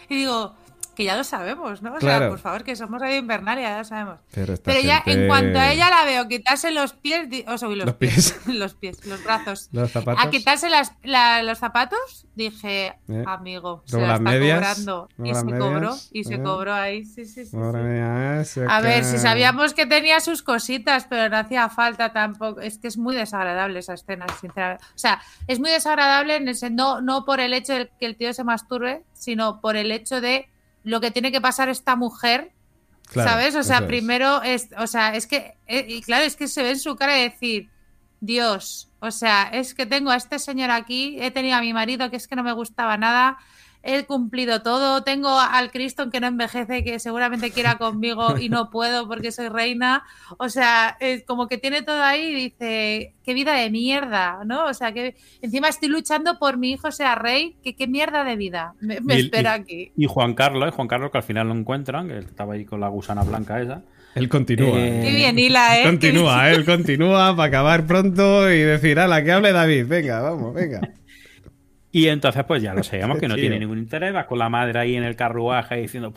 y 0.09 0.17
digo, 0.17 0.55
que 0.99 1.05
ya 1.05 1.15
lo 1.15 1.23
sabemos, 1.23 1.81
¿no? 1.81 1.93
O 1.93 1.99
sea, 2.01 2.27
por 2.27 2.39
favor, 2.39 2.65
que 2.65 2.75
somos 2.75 2.99
Radio 2.99 3.15
Invernalia, 3.15 3.69
ya 3.69 3.77
lo 3.77 3.85
sabemos. 3.85 4.19
Pero, 4.33 4.55
ya 4.83 4.97
gente- 4.97 5.13
en 5.13 5.27
cuanto 5.29 5.57
a 5.57 5.71
ella 5.71 5.89
la 5.89 6.03
veo 6.03 6.27
quitarse 6.27 6.71
los 6.71 6.91
pies, 6.91 7.29
o 7.47 7.57
sea, 7.57 7.69
los, 7.69 7.85
Los 7.85 7.95
pies, 7.95 8.33
pies. 8.43 8.47
los 8.57 8.73
pies, 8.73 9.05
los 9.05 9.23
brazos. 9.23 9.69
Los 9.71 9.91
zapatos. 9.93 10.25
A 10.25 10.29
quitarse 10.29 10.69
las, 10.69 10.91
la- 11.03 11.41
los 11.43 11.57
zapatos, 11.57 12.25
dije, 12.35 12.97
Eh. 13.07 13.23
amigo, 13.25 13.81
se 13.85 13.95
la 14.01 14.07
está 14.15 14.19
medias, 14.19 14.59
cobrando. 14.59 15.07
Y 15.23 15.33
se 15.33 15.45
medias, 15.45 15.59
cobró, 15.63 15.95
y 16.11 16.23
se 16.25 16.33
eh. 16.35 16.43
cobró 16.43 16.73
ahí, 16.73 17.05
sí, 17.05 17.23
sí, 17.23 17.45
sí. 17.45 17.55
Madre 17.55 18.43
sí. 18.43 18.59
mía, 18.59 18.75
A 18.75 18.81
ver, 18.81 19.05
si 19.05 19.17
sabíamos 19.19 19.73
que 19.73 19.85
tenía 19.85 20.19
sus 20.19 20.41
cositas, 20.43 21.05
pero 21.09 21.29
no 21.29 21.37
hacía 21.37 21.69
falta 21.69 22.11
tampoco. 22.11 22.59
Es 22.59 22.77
que 22.77 22.89
es 22.89 22.97
muy 22.97 23.15
desagradable 23.15 23.79
esa 23.79 23.93
escena, 23.93 24.25
sinceramente. 24.41 24.83
O 24.83 24.97
sea, 24.97 25.21
es 25.47 25.61
muy 25.61 25.69
desagradable 25.69 26.35
en 26.35 26.49
ese, 26.49 26.69
no, 26.69 26.99
no 26.99 27.23
por 27.23 27.39
el 27.39 27.53
hecho 27.53 27.71
de 27.71 27.89
que 27.97 28.05
el 28.05 28.17
tío 28.17 28.33
se 28.33 28.43
masturbe, 28.43 29.01
sino 29.13 29.61
por 29.61 29.77
el 29.77 29.93
hecho 29.93 30.19
de 30.19 30.49
lo 30.83 31.01
que 31.01 31.11
tiene 31.11 31.31
que 31.31 31.41
pasar 31.41 31.69
esta 31.69 31.95
mujer 31.95 32.51
Claro, 33.11 33.29
¿Sabes? 33.31 33.55
O 33.55 33.63
sea, 33.63 33.87
primero 33.87 34.43
es, 34.43 34.69
o 34.77 34.85
sea, 34.85 35.15
es 35.15 35.25
que, 35.25 35.57
eh, 35.65 35.85
y 35.87 36.01
claro, 36.01 36.25
es 36.25 36.35
que 36.35 36.47
se 36.47 36.61
ve 36.61 36.71
en 36.71 36.79
su 36.79 36.95
cara 36.95 37.13
de 37.13 37.23
decir, 37.23 37.69
Dios, 38.21 38.89
o 38.99 39.09
sea, 39.09 39.49
es 39.51 39.73
que 39.73 39.87
tengo 39.87 40.11
a 40.11 40.15
este 40.15 40.37
señor 40.37 40.69
aquí, 40.69 41.17
he 41.19 41.31
tenido 41.31 41.57
a 41.57 41.61
mi 41.61 41.73
marido 41.73 42.11
que 42.11 42.17
es 42.17 42.27
que 42.27 42.35
no 42.35 42.43
me 42.43 42.53
gustaba 42.53 42.97
nada, 42.97 43.39
he 43.81 44.03
cumplido 44.05 44.61
todo, 44.61 45.03
tengo 45.03 45.39
al 45.39 45.71
Cristo 45.71 46.09
que 46.09 46.19
no 46.19 46.27
envejece, 46.27 46.83
que 46.83 46.99
seguramente 46.99 47.51
quiera 47.51 47.77
conmigo 47.77 48.37
y 48.37 48.49
no 48.49 48.69
puedo 48.71 49.07
porque 49.07 49.31
soy 49.31 49.47
reina, 49.47 50.03
o 50.37 50.49
sea, 50.49 50.97
es 50.99 51.23
como 51.23 51.47
que 51.47 51.57
tiene 51.57 51.81
todo 51.81 52.03
ahí 52.03 52.21
y 52.27 52.35
dice, 52.35 53.13
qué 53.23 53.33
vida 53.33 53.53
de 53.53 53.69
mierda, 53.69 54.39
¿no? 54.45 54.65
O 54.65 54.73
sea, 54.73 54.91
que 54.91 55.15
encima 55.41 55.69
estoy 55.69 55.89
luchando 55.89 56.37
por 56.39 56.57
mi 56.57 56.71
hijo 56.71 56.91
sea 56.91 57.15
rey, 57.15 57.55
que 57.63 57.75
qué 57.75 57.87
mierda 57.87 58.23
de 58.23 58.35
vida 58.35 58.73
me, 58.81 58.99
me 59.01 59.15
Y- 59.15 59.21
espera 59.21 59.55
y- 59.57 59.61
aquí. 59.61 59.91
Y 59.95 60.05
Juan 60.07 60.33
Carlos, 60.33 60.67
¿eh? 60.67 60.71
Juan 60.71 60.87
Carlos 60.87 61.11
que 61.11 61.17
al 61.19 61.23
final 61.23 61.47
lo 61.47 61.53
encuentran, 61.55 62.07
que 62.09 62.17
estaba 62.19 62.55
ahí 62.55 62.65
con 62.65 62.79
la 62.81 62.89
gusana 62.89 63.23
blanca 63.23 63.61
esa. 63.61 63.81
Él 64.15 64.27
continúa. 64.27 64.71
Eh, 64.77 65.01
Qué 65.05 65.15
bien 65.15 65.37
hila, 65.39 65.79
¿eh? 65.79 65.83
Continúa, 65.83 66.49
él 66.49 66.65
continúa 66.65 67.35
para 67.35 67.47
acabar 67.47 67.85
pronto 67.85 68.51
y 68.51 68.57
decir, 68.59 68.99
ala, 68.99 69.23
que 69.23 69.31
hable 69.31 69.51
David, 69.53 69.85
venga, 69.87 70.19
vamos, 70.21 70.53
venga. 70.53 70.81
Y 71.91 72.07
entonces, 72.07 72.43
pues 72.43 72.61
ya 72.61 72.73
lo 72.73 72.83
sabemos 72.83 73.17
que 73.19 73.27
no 73.27 73.35
tiene 73.35 73.59
ningún 73.59 73.77
interés, 73.79 74.13
va 74.15 74.25
con 74.27 74.37
la 74.39 74.49
madre 74.49 74.79
ahí 74.79 74.95
en 74.95 75.03
el 75.03 75.15
carruaje 75.15 75.75
diciendo. 75.77 76.13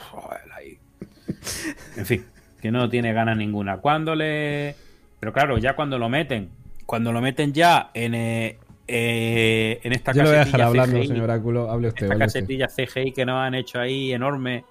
En 1.96 2.06
fin, 2.06 2.24
que 2.60 2.70
no 2.70 2.88
tiene 2.88 3.12
ganas 3.12 3.36
ninguna. 3.36 3.78
Cuando 3.78 4.14
le. 4.14 4.74
Pero 5.20 5.32
claro, 5.32 5.58
ya 5.58 5.74
cuando 5.76 5.98
lo 5.98 6.08
meten, 6.08 6.50
cuando 6.86 7.12
lo 7.12 7.20
meten 7.20 7.52
ya 7.52 7.90
en, 7.94 8.14
eh, 8.14 8.58
eh, 8.88 9.80
en 9.82 9.92
esta 9.92 10.12
Yo 10.12 10.22
lo 10.24 10.28
voy 10.30 10.38
a 10.38 10.44
dejar 10.44 10.62
hablando, 10.62 10.96
CGI, 10.98 11.08
señor 11.08 11.30
Áculo, 11.30 11.70
hable 11.70 11.88
usted. 11.88 12.02
esta 12.04 12.14
hable 12.14 12.26
usted. 12.26 12.40
casetilla 12.40 12.68
CGI 12.68 13.12
que 13.12 13.24
nos 13.24 13.36
han 13.36 13.54
hecho 13.54 13.78
ahí 13.80 14.12
enorme, 14.12 14.64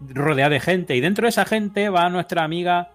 rodeada 0.00 0.50
de 0.50 0.60
gente. 0.60 0.96
Y 0.96 1.00
dentro 1.00 1.24
de 1.24 1.30
esa 1.30 1.44
gente 1.44 1.88
va 1.88 2.08
nuestra 2.08 2.44
amiga 2.44 2.90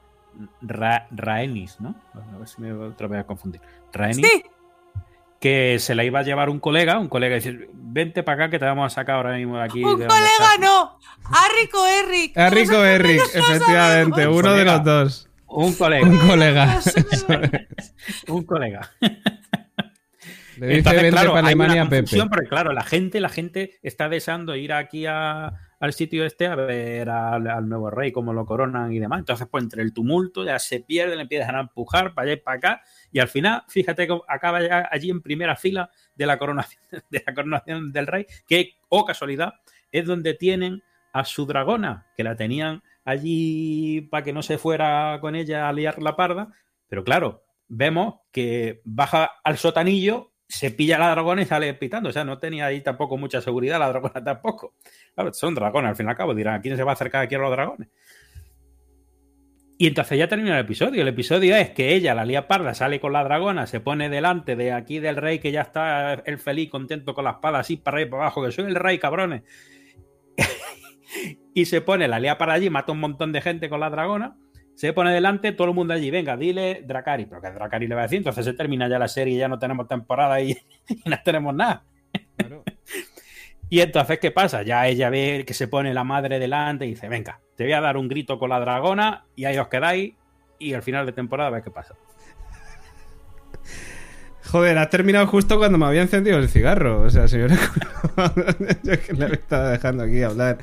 Ra- 0.61 1.07
Raenis, 1.11 1.79
¿no? 1.81 1.95
A 2.13 2.37
ver 2.37 2.47
si 2.47 2.61
me 2.61 2.71
otra 2.73 3.07
vez 3.07 3.19
a 3.21 3.23
confundir. 3.25 3.61
Raenis 3.93 4.25
Sí, 4.25 4.43
que 5.45 5.77
se 5.77 5.93
la 5.93 6.03
iba 6.03 6.21
a 6.21 6.23
llevar 6.23 6.49
un 6.49 6.59
colega, 6.59 6.97
un 6.97 7.07
colega 7.07 7.35
dice, 7.35 7.69
vente 7.71 8.23
para 8.23 8.45
acá 8.45 8.49
que 8.51 8.57
te 8.57 8.65
vamos 8.65 8.91
a 8.91 8.95
sacar 8.95 9.17
ahora 9.17 9.35
mismo 9.35 9.57
de 9.57 9.63
aquí. 9.63 9.83
un 9.83 9.99
de 9.99 10.07
colega 10.07 10.27
estás". 10.31 10.59
no, 10.59 10.97
a 11.23 11.61
Rico 11.61 11.85
Eric. 11.85 12.35
A 12.35 12.49
Rico 12.49 12.83
Eric, 12.83 13.21
efectivamente, 13.31 14.27
Un 14.27 14.35
uno 14.37 14.53
de 14.53 14.65
los 14.65 14.83
dos. 14.83 15.29
Un 15.45 15.73
colega, 15.75 16.07
Un 16.07 16.17
colega. 16.17 16.79
un 18.27 18.43
colega. 18.43 18.91
Le 20.57 20.67
dice 20.67 20.77
Entonces, 20.79 21.01
vente 21.03 21.11
claro, 21.11 21.33
para 21.33 21.47
hay 21.47 21.53
una 21.53 21.63
Alemania 21.65 21.83
Pepe. 21.83 21.97
confusión, 22.03 22.29
porque 22.29 22.47
claro, 22.47 22.71
la 22.73 22.83
gente, 22.83 23.19
la 23.19 23.29
gente 23.29 23.77
está 23.83 24.09
deseando 24.09 24.55
ir 24.55 24.73
aquí 24.73 25.05
a- 25.05 25.51
al 25.79 25.93
sitio 25.93 26.25
este 26.25 26.47
a 26.47 26.55
ver 26.55 27.09
al, 27.09 27.47
al 27.47 27.67
nuevo 27.69 27.91
rey, 27.91 28.11
cómo 28.11 28.33
lo 28.33 28.45
coronan 28.45 28.91
y 28.93 28.99
demás. 28.99 29.19
Entonces, 29.19 29.47
pues 29.51 29.63
entre 29.63 29.83
el 29.83 29.93
tumulto 29.93 30.43
ya 30.45 30.57
se 30.57 30.79
pierden, 30.79 31.17
le 31.17 31.23
empiezan 31.23 31.55
a 31.55 31.59
empujar 31.61 32.13
para 32.13 32.25
allá 32.25 32.33
y 32.33 32.41
para 32.41 32.57
acá, 32.57 32.81
y 33.15 33.19
al 33.19 33.29
final, 33.29 33.63
fíjate 33.69 34.09
acaba 34.27 34.61
ya 34.61 34.89
allí 34.91 35.09
en 35.09 35.21
primera 35.21 35.55
fila 35.55 35.89
de 36.15 36.25
la 36.25 36.37
coronación, 36.37 36.81
de 37.09 37.23
la 37.25 37.33
coronación 37.33 37.93
del 37.93 38.07
rey, 38.07 38.25
que, 38.45 38.73
oh 38.89 39.05
casualidad, 39.05 39.53
es 39.89 40.05
donde 40.05 40.33
tienen 40.33 40.83
a 41.13 41.23
su 41.23 41.45
dragona, 41.45 42.07
que 42.17 42.25
la 42.25 42.35
tenían 42.35 42.83
allí 43.05 44.01
para 44.01 44.25
que 44.25 44.33
no 44.33 44.43
se 44.43 44.57
fuera 44.57 45.19
con 45.21 45.33
ella 45.33 45.69
a 45.69 45.71
liar 45.71 46.01
la 46.01 46.17
parda, 46.17 46.49
pero 46.89 47.05
claro, 47.05 47.45
vemos 47.69 48.15
que 48.33 48.81
baja 48.83 49.31
al 49.45 49.57
sotanillo, 49.57 50.33
se 50.45 50.71
pilla 50.71 50.99
la 50.99 51.11
dragona 51.11 51.43
y 51.43 51.45
sale 51.45 51.73
pitando. 51.73 52.09
O 52.09 52.11
sea, 52.11 52.25
no 52.25 52.37
tenía 52.37 52.65
ahí 52.65 52.81
tampoco 52.81 53.15
mucha 53.15 53.39
seguridad 53.39 53.79
la 53.79 53.87
dragona 53.87 54.21
tampoco. 54.25 54.73
Claro, 55.13 55.31
son 55.31 55.55
dragones, 55.55 55.91
al 55.91 55.95
fin 55.95 56.07
y 56.07 56.09
al 56.09 56.17
cabo. 56.17 56.35
Dirán, 56.35 56.55
¿a 56.55 56.61
quién 56.61 56.75
se 56.75 56.83
va 56.83 56.91
a 56.91 56.95
acercar 56.95 57.23
aquí 57.23 57.35
a 57.35 57.37
los 57.37 57.51
dragones? 57.51 57.87
Y 59.77 59.87
entonces 59.87 60.17
ya 60.17 60.27
termina 60.27 60.57
el 60.57 60.65
episodio. 60.65 61.01
El 61.01 61.07
episodio 61.09 61.55
es 61.55 61.71
que 61.71 61.95
ella, 61.95 62.15
la 62.15 62.25
lía 62.25 62.47
parda, 62.47 62.73
sale 62.73 62.99
con 62.99 63.11
la 63.13 63.23
dragona, 63.23 63.67
se 63.67 63.81
pone 63.81 64.09
delante 64.09 64.55
de 64.55 64.71
aquí 64.71 64.99
del 64.99 65.17
rey 65.17 65.39
que 65.39 65.51
ya 65.51 65.61
está 65.61 66.13
el 66.13 66.37
feliz, 66.37 66.69
contento 66.69 67.13
con 67.13 67.25
la 67.25 67.31
espada 67.31 67.59
así 67.59 67.75
para 67.75 67.97
arriba 67.97 68.11
para 68.11 68.23
abajo, 68.23 68.43
que 68.43 68.51
soy 68.51 68.65
el 68.65 68.75
rey, 68.75 68.99
cabrones. 68.99 69.43
y 71.53 71.65
se 71.65 71.81
pone 71.81 72.07
la 72.07 72.19
lía 72.19 72.37
para 72.37 72.53
allí, 72.53 72.69
mata 72.69 72.91
un 72.91 72.99
montón 72.99 73.31
de 73.31 73.41
gente 73.41 73.69
con 73.69 73.81
la 73.81 73.89
dragona 73.89 74.37
se 74.75 74.91
pone 74.91 75.11
delante, 75.11 75.53
todo 75.53 75.69
el 75.69 75.73
mundo 75.73 75.93
allí, 75.93 76.11
venga, 76.11 76.35
dile 76.35 76.83
Dracari, 76.85 77.25
pero 77.25 77.41
que 77.41 77.49
Dracari 77.49 77.87
le 77.87 77.95
va 77.95 78.01
a 78.01 78.03
decir, 78.03 78.17
entonces 78.17 78.43
se 78.43 78.53
termina 78.53 78.89
ya 78.89 78.99
la 78.99 79.07
serie 79.07 79.37
ya 79.37 79.47
no 79.47 79.57
tenemos 79.57 79.87
temporada 79.87 80.41
y 80.41 80.55
no 81.05 81.17
tenemos 81.23 81.55
nada. 81.55 81.85
Y 83.69 83.79
entonces, 83.79 84.19
¿qué 84.19 84.31
pasa? 84.31 84.63
Ya 84.63 84.87
ella 84.87 85.09
ve 85.09 85.43
que 85.45 85.53
se 85.53 85.67
pone 85.67 85.93
la 85.93 86.03
madre 86.03 86.39
delante 86.39 86.85
y 86.85 86.89
dice, 86.89 87.09
venga, 87.09 87.41
te 87.55 87.63
voy 87.63 87.73
a 87.73 87.81
dar 87.81 87.97
un 87.97 88.07
grito 88.07 88.37
con 88.37 88.49
la 88.49 88.59
dragona 88.59 89.25
y 89.35 89.45
ahí 89.45 89.57
os 89.57 89.67
quedáis 89.67 90.13
y 90.59 90.73
al 90.73 90.83
final 90.83 91.05
de 91.05 91.11
temporada 91.11 91.49
ves 91.49 91.63
qué 91.63 91.71
pasa. 91.71 91.95
Joder, 94.51 94.77
has 94.77 94.89
terminado 94.89 95.25
justo 95.27 95.57
cuando 95.57 95.77
me 95.77 95.85
había 95.85 96.03
encendido 96.03 96.37
el 96.37 96.47
cigarro. 96.49 97.01
O 97.01 97.09
sea, 97.09 97.27
señora. 97.27 97.57
Yo 98.83 99.01
que 99.01 99.13
le 99.13 99.33
estaba 99.33 99.71
dejando 99.71 100.03
aquí 100.03 100.21
hablar. 100.21 100.59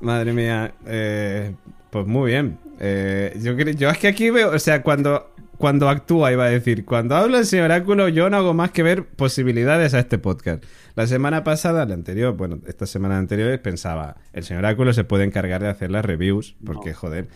Madre 0.00 0.32
mía. 0.32 0.72
eh, 0.86 1.54
pues 1.90 2.06
muy 2.06 2.30
bien. 2.30 2.58
Eh, 2.78 3.38
yo, 3.40 3.52
yo 3.52 3.90
es 3.90 3.98
que 3.98 4.08
aquí 4.08 4.30
veo. 4.30 4.50
O 4.50 4.58
sea, 4.58 4.82
cuando, 4.82 5.30
cuando 5.60 5.90
actúa, 5.90 6.32
iba 6.32 6.46
a 6.46 6.48
decir. 6.48 6.86
Cuando 6.86 7.14
habla 7.14 7.38
el 7.38 7.44
señor 7.44 7.66
Oráculo, 7.66 8.08
yo 8.08 8.30
no 8.30 8.38
hago 8.38 8.54
más 8.54 8.70
que 8.70 8.82
ver 8.82 9.04
posibilidades 9.04 9.92
a 9.92 9.98
este 9.98 10.16
podcast. 10.16 10.64
La 10.96 11.06
semana 11.06 11.44
pasada, 11.44 11.84
la 11.84 11.92
anterior, 11.92 12.34
bueno, 12.34 12.60
esta 12.66 12.86
semana 12.86 13.18
anterior, 13.18 13.60
pensaba. 13.60 14.16
El 14.32 14.42
señor 14.42 14.64
Oráculo 14.64 14.94
se 14.94 15.04
puede 15.04 15.24
encargar 15.24 15.60
de 15.62 15.68
hacer 15.68 15.90
las 15.90 16.02
reviews. 16.04 16.56
Porque, 16.64 16.90
No. 16.90 16.96
joder. 16.96 17.28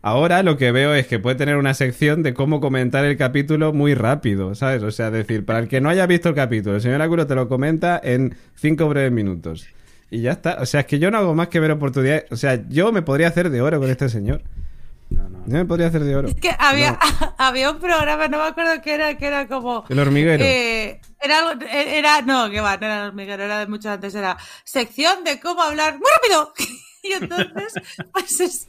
Ahora 0.00 0.44
lo 0.44 0.56
que 0.56 0.70
veo 0.70 0.94
es 0.94 1.08
que 1.08 1.18
puede 1.18 1.34
tener 1.36 1.56
una 1.56 1.74
sección 1.74 2.22
de 2.22 2.34
cómo 2.34 2.60
comentar 2.60 3.04
el 3.04 3.16
capítulo 3.16 3.72
muy 3.72 3.94
rápido, 3.94 4.54
¿sabes? 4.54 4.82
O 4.84 4.90
sea, 4.92 5.10
decir, 5.10 5.44
para 5.44 5.58
el 5.58 5.66
que 5.68 5.80
no 5.80 5.88
haya 5.88 6.06
visto 6.06 6.28
el 6.28 6.34
capítulo, 6.36 6.76
el 6.76 6.82
señor 6.82 7.02
Áculo 7.02 7.26
te 7.26 7.34
lo 7.34 7.48
comenta 7.48 8.00
en 8.02 8.36
cinco 8.54 8.88
breves 8.88 9.10
minutos. 9.10 9.66
Y 10.08 10.20
ya 10.20 10.32
está. 10.32 10.58
O 10.60 10.66
sea, 10.66 10.80
es 10.80 10.86
que 10.86 10.98
yo 11.00 11.10
no 11.10 11.18
hago 11.18 11.34
más 11.34 11.48
que 11.48 11.58
ver 11.58 11.72
oportunidades. 11.72 12.26
O 12.30 12.36
sea, 12.36 12.62
yo 12.68 12.92
me 12.92 13.02
podría 13.02 13.26
hacer 13.28 13.50
de 13.50 13.60
oro 13.60 13.80
con 13.80 13.90
este 13.90 14.08
señor. 14.08 14.42
No, 15.46 15.48
no. 15.48 15.52
Yo 15.52 15.58
me 15.58 15.64
podría 15.66 15.86
hacer 15.88 16.02
de 16.04 16.16
oro. 16.16 16.28
Es 16.28 16.34
que 16.36 16.50
había, 16.58 16.98
había 17.38 17.70
un 17.70 17.78
programa, 17.78 18.28
no 18.28 18.38
me 18.38 18.44
acuerdo 18.44 18.80
qué 18.82 18.94
era, 18.94 19.16
que 19.16 19.26
era 19.26 19.46
como. 19.48 19.84
El 19.88 19.98
hormiguero. 19.98 20.42
eh, 20.44 21.00
era, 21.20 21.38
algo- 21.40 21.64
era, 21.70 22.22
no, 22.22 22.50
que 22.50 22.60
va, 22.60 22.76
no 22.76 22.86
era 22.86 23.02
el 23.02 23.08
hormiguero, 23.08 23.42
era 23.42 23.58
de 23.58 23.66
mucho 23.66 23.90
antes, 23.90 24.14
era 24.14 24.36
sección 24.64 25.24
de 25.24 25.40
cómo 25.40 25.62
hablar 25.62 25.94
muy 25.94 26.08
rápido. 26.16 26.52
Y 27.04 27.14
entonces, 27.14 27.72
pues 28.12 28.38
es- 28.40 28.66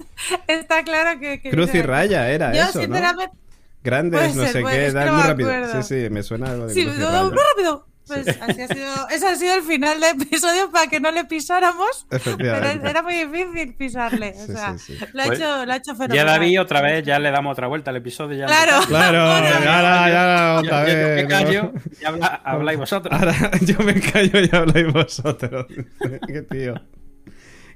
está 0.47 0.83
claro 0.83 1.19
que. 1.19 1.39
que 1.39 1.51
Cruz 1.51 1.71
y 1.75 1.83
raya 1.83 2.31
era 2.31 2.51
Yo, 2.51 2.63
eso, 2.63 2.79
¿no? 2.79 2.85
sinceramente, 2.85 3.37
Grandes, 3.83 4.19
puede 4.33 4.33
no 4.33 4.51
sé 4.51 4.63
qué, 4.63 4.91
dar 4.91 5.05
no 5.05 5.13
muy 5.13 5.23
rápido. 5.23 5.83
Sí, 5.83 5.83
sí, 5.83 6.09
me 6.09 6.23
suena 6.23 6.49
algo 6.49 6.65
de 6.65 6.73
sí, 6.73 6.83
Cruz 6.83 6.97
y 6.97 7.03
Raya. 7.03 7.23
muy 7.25 7.37
rápido. 7.51 7.87
Pues 8.07 8.27
así 8.27 8.61
ha 8.61 8.67
sido, 8.67 9.09
ese 9.09 9.27
ha 9.27 9.35
sido 9.35 9.55
el 9.55 9.63
final 9.63 9.99
del 10.01 10.19
episodio 10.21 10.69
para 10.71 10.87
que 10.87 10.99
no 10.99 11.09
le 11.11 11.23
pisáramos. 11.25 12.05
Pero 12.09 12.21
Efectivamente. 12.21 12.89
era 12.89 13.01
muy 13.01 13.13
difícil 13.25 13.73
pisarle. 13.75 14.33
O 14.37 14.45
sea, 14.45 14.77
sí, 14.77 14.97
sí. 14.97 15.05
Lo, 15.13 15.23
ha 15.23 15.25
Pues, 15.27 15.39
hecho, 15.39 15.65
lo 15.65 15.71
ha 15.71 15.75
hecho 15.77 15.91
Ya 15.93 15.97
fenomenal. 15.97 16.25
David, 16.27 16.61
otra 16.61 16.81
vez, 16.81 17.05
ya 17.05 17.17
le 17.19 17.31
damos 17.31 17.53
otra 17.53 17.67
vuelta 17.67 17.91
al 17.91 17.97
episodio. 17.97 18.37
Ya 18.39 18.45
Claro. 18.47 18.81
Claro, 18.87 19.19
Ahora, 19.23 19.49
ya, 19.51 19.59
ya, 19.59 20.09
ya, 20.09 20.53
Yo- 20.53 20.59
otra 20.59 20.81
yo- 20.81 20.87
yo 20.87 20.95
vez. 20.97 21.15
me 21.15 21.23
¿no? 21.23 21.29
callo 21.29 21.73
y 22.01 22.05
habla- 22.05 22.41
habláis 22.43 22.79
vosotros. 22.79 23.19
Ahora 23.19 23.33
yo 23.61 23.79
me 23.79 23.93
callo 24.01 24.39
y 24.41 24.49
habláis 24.55 24.93
vosotros. 24.93 25.65
qué 26.27 26.41
tío. 26.41 26.73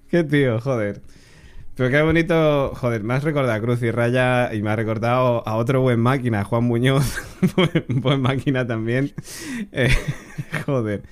Qué 0.10 0.24
tío, 0.24 0.60
joder. 0.60 1.02
Pero 1.78 1.92
qué 1.92 2.02
bonito, 2.02 2.72
joder, 2.74 3.04
me 3.04 3.14
has 3.14 3.24
recordado 3.24 3.54
a 3.54 3.62
Cruz 3.62 3.84
y 3.84 3.92
Raya 3.92 4.52
y 4.52 4.64
me 4.64 4.72
ha 4.72 4.76
recordado 4.76 5.48
a 5.48 5.56
otro 5.58 5.80
buen 5.82 6.00
máquina, 6.00 6.44
Juan 6.44 6.64
Muñoz, 6.64 7.20
buen, 7.56 8.02
buen 8.02 8.20
máquina 8.20 8.66
también. 8.66 9.14
Eh, 9.72 9.92
joder, 10.66 11.04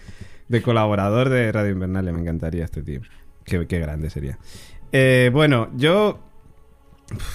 de 0.48 0.62
colaborador 0.64 1.30
de 1.30 1.52
Radio 1.52 1.72
Invernal, 1.72 2.12
me 2.12 2.20
encantaría 2.20 2.66
este 2.66 2.82
tío. 2.82 3.02
Qué, 3.44 3.68
qué 3.68 3.80
grande 3.80 4.10
sería. 4.10 4.40
Eh, 4.92 5.30
bueno, 5.32 5.70
yo... 5.76 6.20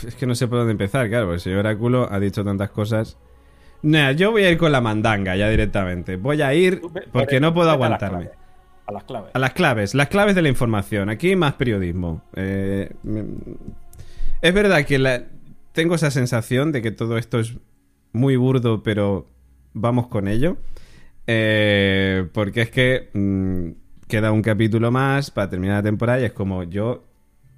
Es 0.04 0.16
que 0.16 0.26
no 0.26 0.34
sé 0.34 0.48
por 0.48 0.58
dónde 0.58 0.72
empezar, 0.72 1.08
claro, 1.08 1.26
porque 1.26 1.36
el 1.36 1.40
señor 1.40 1.60
Oráculo 1.60 2.08
ha 2.10 2.18
dicho 2.18 2.44
tantas 2.44 2.70
cosas. 2.70 3.16
Nah, 3.82 4.10
yo 4.10 4.32
voy 4.32 4.42
a 4.42 4.50
ir 4.50 4.58
con 4.58 4.72
la 4.72 4.80
mandanga 4.80 5.36
ya 5.36 5.48
directamente. 5.48 6.16
Voy 6.16 6.42
a 6.42 6.52
ir 6.52 6.82
porque 7.12 7.38
no 7.38 7.54
puedo 7.54 7.70
aguantarme. 7.70 8.30
A 8.90 8.92
las 8.92 9.04
claves. 9.04 9.30
A 9.34 9.38
las 9.38 9.52
claves, 9.52 9.94
las 9.94 10.08
claves 10.08 10.34
de 10.34 10.42
la 10.42 10.48
información. 10.48 11.10
Aquí 11.10 11.36
más 11.36 11.54
periodismo. 11.54 12.24
Eh, 12.34 12.90
es 14.42 14.52
verdad 14.52 14.84
que 14.84 15.26
tengo 15.70 15.94
esa 15.94 16.10
sensación 16.10 16.72
de 16.72 16.82
que 16.82 16.90
todo 16.90 17.16
esto 17.16 17.38
es 17.38 17.54
muy 18.10 18.34
burdo, 18.34 18.82
pero 18.82 19.28
vamos 19.74 20.08
con 20.08 20.26
ello. 20.26 20.56
Eh, 21.28 22.26
porque 22.32 22.62
es 22.62 22.70
que 22.70 23.10
mm, 23.12 24.08
queda 24.08 24.32
un 24.32 24.42
capítulo 24.42 24.90
más 24.90 25.30
para 25.30 25.48
terminar 25.48 25.76
la 25.76 25.82
temporada 25.84 26.20
y 26.20 26.24
es 26.24 26.32
como 26.32 26.64
yo 26.64 27.04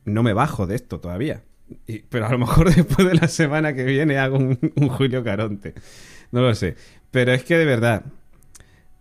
no 0.05 0.23
me 0.23 0.35
bajo 0.35 0.67
de 0.67 0.75
esto 0.75 1.01
todavía. 1.01 1.45
Pero 2.11 2.27
a 2.27 2.31
lo 2.31 2.41
mejor 2.41 2.75
después 2.75 3.09
de 3.09 3.15
la 3.15 3.29
semana 3.29 3.73
que 3.73 3.85
viene 3.85 4.19
hago 4.19 4.37
un 4.37 4.89
Julio 4.91 5.25
Caronte. 5.25 5.73
No 6.31 6.43
lo 6.43 6.55
sé. 6.55 6.77
Pero 7.11 7.33
es 7.33 7.43
que 7.43 7.57
de 7.57 7.65
verdad, 7.65 8.05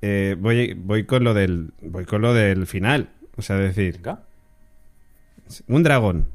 eh, 0.02 0.36
voy, 0.40 0.74
voy 0.74 1.04
con 1.06 1.24
lo 1.24 1.34
del. 1.34 1.72
Voy 1.82 2.06
con 2.06 2.22
lo 2.22 2.34
del 2.34 2.66
final. 2.68 3.10
O 3.38 3.42
sea, 3.42 3.56
decir, 3.58 3.96
Venga. 3.96 4.22
un 5.68 5.84
dragón. 5.84 6.26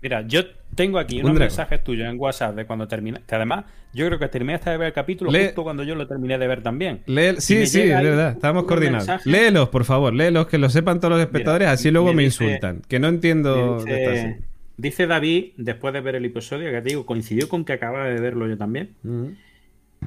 Mira, 0.00 0.22
yo 0.22 0.42
tengo 0.76 0.98
aquí 0.98 1.16
Un 1.16 1.24
unos 1.26 1.34
dragón. 1.36 1.48
mensajes 1.48 1.82
tuyos 1.82 2.08
en 2.08 2.18
WhatsApp 2.20 2.54
de 2.54 2.64
cuando 2.66 2.86
termina. 2.86 3.20
Que 3.26 3.34
además, 3.34 3.64
yo 3.92 4.06
creo 4.06 4.18
que 4.18 4.28
terminaste 4.28 4.70
de 4.70 4.76
ver 4.76 4.86
el 4.88 4.92
capítulo 4.92 5.32
justo 5.32 5.64
cuando 5.64 5.82
yo 5.82 5.94
lo 5.96 6.06
terminé 6.06 6.38
de 6.38 6.46
ver 6.46 6.62
también. 6.62 7.00
Sí, 7.38 7.66
sí, 7.66 7.80
es 7.80 8.02
verdad, 8.02 8.32
estamos 8.32 8.64
coordinados. 8.64 9.08
mensaje. 9.08 9.28
Léelos, 9.28 9.68
por 9.70 9.84
favor, 9.84 10.14
léelos, 10.14 10.46
que 10.46 10.58
lo 10.58 10.70
sepan 10.70 11.00
todos 11.00 11.12
los 11.14 11.20
espectadores, 11.20 11.66
Mira, 11.66 11.72
así 11.72 11.90
luego 11.90 12.08
me 12.10 12.14
me, 12.14 12.22
dice- 12.24 12.44
insultan. 12.44 12.82
Que 12.86 13.00
no 13.00 13.08
entiendo 13.08 13.82
Me 13.84 13.92
de 13.92 14.04
esta 14.26 14.42
dice, 14.76 15.06
David, 15.08 15.46
después 15.56 15.92
de 15.92 16.00
ver 16.00 16.14
el 16.14 16.24
episodio, 16.24 16.70
que 16.70 16.80
te 16.80 16.88
digo, 16.90 17.04
coincidió 17.04 17.48
con 17.48 17.64
que 17.64 17.72
acababa 17.72 18.06
de 18.06 18.20
verlo 18.20 18.46
yo 18.46 18.56
también. 18.56 18.90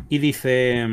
Y 0.07 0.19
dice: 0.19 0.87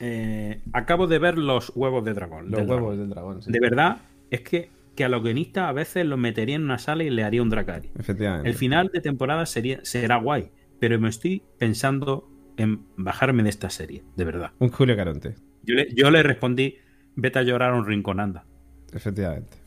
eh, 0.00 0.60
Acabo 0.72 1.06
de 1.06 1.18
ver 1.18 1.38
los 1.38 1.72
huevos 1.74 2.04
de 2.04 2.14
dragón. 2.14 2.50
Los 2.50 2.60
del 2.60 2.68
huevos 2.68 2.96
dragón. 2.96 2.98
del 2.98 3.08
dragón, 3.10 3.42
sí. 3.42 3.50
De 3.52 3.60
verdad, 3.60 3.98
es 4.30 4.40
que, 4.42 4.70
que 4.94 5.04
a 5.04 5.08
los 5.08 5.22
guionistas 5.22 5.64
a 5.68 5.72
veces 5.72 6.06
los 6.06 6.18
metería 6.18 6.56
en 6.56 6.62
una 6.64 6.78
sala 6.78 7.04
y 7.04 7.10
le 7.10 7.24
haría 7.24 7.42
un 7.42 7.50
Dracari. 7.50 7.90
Efectivamente. 7.98 8.48
El 8.48 8.54
final 8.54 8.90
de 8.92 9.00
temporada 9.00 9.46
sería, 9.46 9.80
será 9.84 10.16
guay, 10.16 10.50
pero 10.80 10.98
me 11.00 11.08
estoy 11.08 11.42
pensando 11.58 12.28
en 12.56 12.86
bajarme 12.96 13.42
de 13.42 13.50
esta 13.50 13.70
serie, 13.70 14.02
de 14.16 14.24
verdad. 14.24 14.52
Un 14.58 14.70
Julio 14.70 14.96
Caronte, 14.96 15.34
Yo 15.62 15.74
le, 15.74 15.88
yo 15.94 16.10
le 16.10 16.22
respondí, 16.22 16.76
vete 17.14 17.38
a 17.38 17.42
llorar 17.42 17.72
a 17.72 17.76
un 17.76 17.86
rincón, 17.86 18.20
anda. 18.20 18.44
efectivamente. 18.92 19.58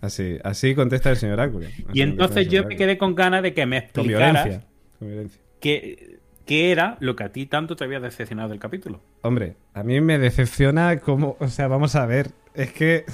Así, 0.00 0.38
así 0.44 0.74
contesta 0.76 1.10
el 1.10 1.16
señor 1.16 1.34
Oráculo. 1.40 1.66
Así 1.66 1.84
Y 1.92 2.02
entonces 2.02 2.48
yo 2.48 2.64
me 2.64 2.76
quedé 2.76 2.96
con 2.98 3.14
ganas 3.16 3.42
de 3.42 3.52
que 3.52 3.66
me 3.66 3.80
Con 3.92 4.06
explicaras 4.06 4.44
violencia. 4.44 4.68
Con 4.98 5.08
violencia. 5.08 5.42
qué, 5.60 6.17
qué 6.48 6.72
era 6.72 6.96
lo 6.98 7.14
que 7.14 7.22
a 7.22 7.28
ti 7.30 7.46
tanto 7.46 7.76
te 7.76 7.84
había 7.84 8.00
decepcionado 8.00 8.48
del 8.48 8.58
capítulo. 8.58 9.00
Hombre, 9.22 9.54
a 9.74 9.84
mí 9.84 10.00
me 10.00 10.18
decepciona 10.18 10.98
cómo. 10.98 11.36
O 11.38 11.46
sea, 11.48 11.68
vamos 11.68 11.94
a 11.94 12.04
ver. 12.06 12.32
Es 12.54 12.72
que. 12.72 13.04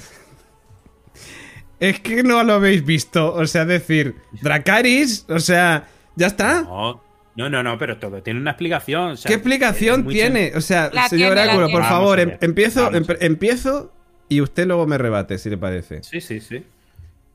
Es 1.79 1.99
que 1.99 2.23
no 2.23 2.43
lo 2.43 2.53
habéis 2.53 2.85
visto. 2.85 3.33
O 3.33 3.45
sea, 3.45 3.65
decir, 3.65 4.15
Dracaris, 4.41 5.25
o 5.29 5.39
sea, 5.39 5.85
ya 6.15 6.27
está. 6.27 6.61
No, 6.63 7.03
no, 7.35 7.49
no, 7.49 7.61
no, 7.61 7.77
pero 7.77 7.97
todo 7.99 8.23
tiene 8.23 8.39
una 8.39 8.51
explicación. 8.51 9.11
o 9.11 9.17
sea, 9.17 9.27
¿Qué 9.29 9.35
explicación 9.35 10.07
tiene? 10.07 10.53
O 10.55 10.61
sea, 10.61 10.89
La 10.93 11.09
señor 11.09 11.33
tiene, 11.33 11.41
Oráculo, 11.51 11.69
por 11.69 11.83
favor, 11.83 12.19
em- 12.19 12.37
empiezo, 12.41 12.89
empe- 12.91 13.17
empiezo 13.19 13.91
y 14.29 14.39
usted 14.41 14.65
luego 14.65 14.87
me 14.87 14.97
rebate, 14.97 15.37
si 15.37 15.49
le 15.49 15.57
parece. 15.57 16.01
Sí, 16.03 16.21
sí, 16.21 16.39
sí. 16.39 16.63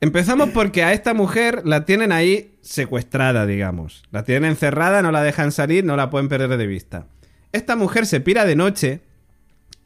Empezamos 0.01 0.49
porque 0.49 0.83
a 0.83 0.93
esta 0.93 1.13
mujer 1.13 1.61
la 1.63 1.85
tienen 1.85 2.11
ahí 2.11 2.55
secuestrada, 2.61 3.45
digamos. 3.45 4.03
La 4.11 4.23
tienen 4.23 4.49
encerrada, 4.51 5.01
no 5.03 5.11
la 5.11 5.21
dejan 5.21 5.51
salir, 5.51 5.83
no 5.85 5.95
la 5.95 6.09
pueden 6.09 6.27
perder 6.27 6.57
de 6.57 6.65
vista. 6.67 7.05
Esta 7.51 7.75
mujer 7.75 8.05
se 8.07 8.19
pira 8.19 8.45
de 8.45 8.55
noche 8.55 9.01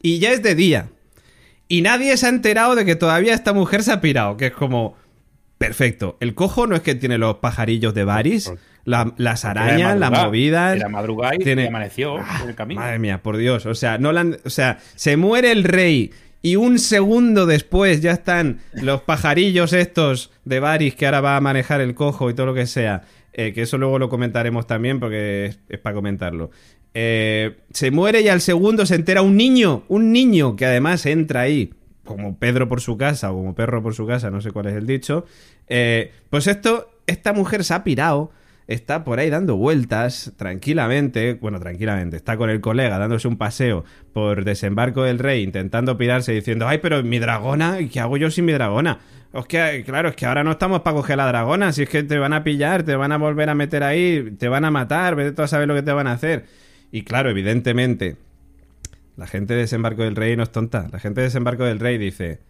y 0.00 0.18
ya 0.18 0.32
es 0.32 0.42
de 0.42 0.54
día. 0.54 0.88
Y 1.68 1.82
nadie 1.82 2.16
se 2.16 2.26
ha 2.26 2.28
enterado 2.30 2.74
de 2.76 2.84
que 2.84 2.96
todavía 2.96 3.34
esta 3.34 3.52
mujer 3.52 3.82
se 3.82 3.92
ha 3.92 4.00
pirado, 4.00 4.36
que 4.36 4.46
es 4.46 4.52
como... 4.52 4.96
Perfecto. 5.58 6.16
El 6.20 6.34
cojo 6.34 6.66
no 6.66 6.76
es 6.76 6.82
que 6.82 6.94
tiene 6.94 7.16
los 7.18 7.36
pajarillos 7.36 7.92
de 7.94 8.04
Por- 8.46 8.58
la- 8.84 9.14
las 9.16 9.44
arañas, 9.46 9.98
las 9.98 10.10
movidas... 10.10 10.76
Era 10.76 10.88
madrugada 10.88 11.34
y 11.34 11.38
tiene- 11.38 11.66
amaneció 11.68 12.18
Ah, 12.18 12.40
en 12.42 12.48
el 12.50 12.54
camino. 12.54 12.80
Madre 12.80 12.98
mía, 12.98 13.22
por 13.22 13.36
Dios. 13.38 13.64
O 13.66 13.74
sea, 13.74 13.96
no 13.98 14.12
la 14.12 14.20
han- 14.20 14.36
o 14.44 14.50
sea, 14.50 14.78
se 14.94 15.16
muere 15.16 15.50
el 15.52 15.64
rey 15.64 16.12
y 16.42 16.56
un 16.56 16.78
segundo 16.78 17.46
después 17.46 18.00
ya 18.00 18.12
están 18.12 18.60
los 18.74 19.02
pajarillos 19.02 19.72
estos 19.72 20.30
de 20.44 20.60
Varys 20.60 20.94
que 20.94 21.06
ahora 21.06 21.20
va 21.20 21.36
a 21.36 21.40
manejar 21.40 21.80
el 21.80 21.94
cojo 21.94 22.30
y 22.30 22.34
todo 22.34 22.46
lo 22.46 22.54
que 22.54 22.66
sea. 22.66 23.02
eh, 23.32 23.52
que 23.52 23.62
eso 23.62 23.76
luego 23.78 23.98
lo 23.98 24.08
comentaremos 24.08 24.66
también 24.66 24.98
porque 24.98 25.46
es, 25.46 25.58
es 25.68 25.78
para 25.78 25.94
comentarlo. 25.94 26.50
Eh, 26.94 27.56
se 27.72 27.90
muere 27.90 28.22
y 28.22 28.28
al 28.28 28.40
segundo 28.40 28.86
se 28.86 28.94
entera 28.94 29.20
un 29.20 29.36
niño, 29.36 29.84
un 29.88 30.12
niño 30.12 30.56
que 30.56 30.64
además 30.64 31.04
entra 31.04 31.42
ahí 31.42 31.70
como 32.06 32.38
Pedro 32.38 32.68
por 32.68 32.80
su 32.80 32.96
casa 32.96 33.30
o 33.32 33.34
como 33.34 33.54
perro 33.54 33.82
por 33.82 33.94
su 33.94 34.06
casa, 34.06 34.30
no 34.30 34.40
sé 34.40 34.52
cuál 34.52 34.68
es 34.68 34.74
el 34.74 34.86
dicho. 34.86 35.26
Eh, 35.68 36.12
pues 36.30 36.46
esto, 36.46 36.88
esta 37.06 37.34
mujer 37.34 37.64
se 37.64 37.74
ha 37.74 37.84
pirado, 37.84 38.30
está 38.66 39.04
por 39.04 39.18
ahí 39.18 39.30
dando 39.30 39.56
vueltas 39.56 40.32
tranquilamente, 40.36 41.34
bueno, 41.34 41.60
tranquilamente, 41.60 42.16
está 42.16 42.36
con 42.36 42.50
el 42.50 42.60
colega 42.60 42.98
dándose 42.98 43.28
un 43.28 43.36
paseo 43.36 43.84
por 44.12 44.44
desembarco 44.44 45.04
del 45.04 45.18
rey, 45.18 45.42
intentando 45.42 45.96
pirarse, 45.96 46.32
diciendo, 46.32 46.66
ay, 46.66 46.78
pero 46.78 47.02
mi 47.02 47.18
dragona, 47.18 47.78
¿qué 47.90 48.00
hago 48.00 48.16
yo 48.16 48.30
sin 48.30 48.44
mi 48.44 48.52
dragona? 48.52 48.98
Es 49.32 49.46
que, 49.46 49.82
claro, 49.84 50.08
es 50.08 50.16
que 50.16 50.26
ahora 50.26 50.42
no 50.42 50.52
estamos 50.52 50.80
para 50.80 50.96
coger 50.96 51.16
la 51.18 51.26
dragona, 51.26 51.72
si 51.72 51.82
es 51.82 51.88
que 51.88 52.02
te 52.02 52.18
van 52.18 52.32
a 52.32 52.42
pillar, 52.42 52.82
te 52.82 52.96
van 52.96 53.12
a 53.12 53.18
volver 53.18 53.50
a 53.50 53.54
meter 53.54 53.82
ahí, 53.82 54.34
te 54.38 54.48
van 54.48 54.64
a 54.64 54.70
matar, 54.70 55.14
vete 55.14 55.32
tú 55.32 55.42
a 55.42 55.48
saber 55.48 55.68
lo 55.68 55.74
que 55.74 55.82
te 55.82 55.92
van 55.92 56.06
a 56.06 56.12
hacer. 56.12 56.46
Y 56.90 57.02
claro, 57.02 57.30
evidentemente, 57.30 58.16
la 59.16 59.26
gente 59.26 59.54
de 59.54 59.60
desembarco 59.60 60.02
del 60.02 60.16
rey 60.16 60.36
no 60.36 60.42
es 60.42 60.52
tonta. 60.52 60.88
La 60.90 60.98
gente 60.98 61.20
de 61.20 61.26
desembarco 61.26 61.64
del 61.64 61.80
rey 61.80 61.98
dice, 61.98 62.40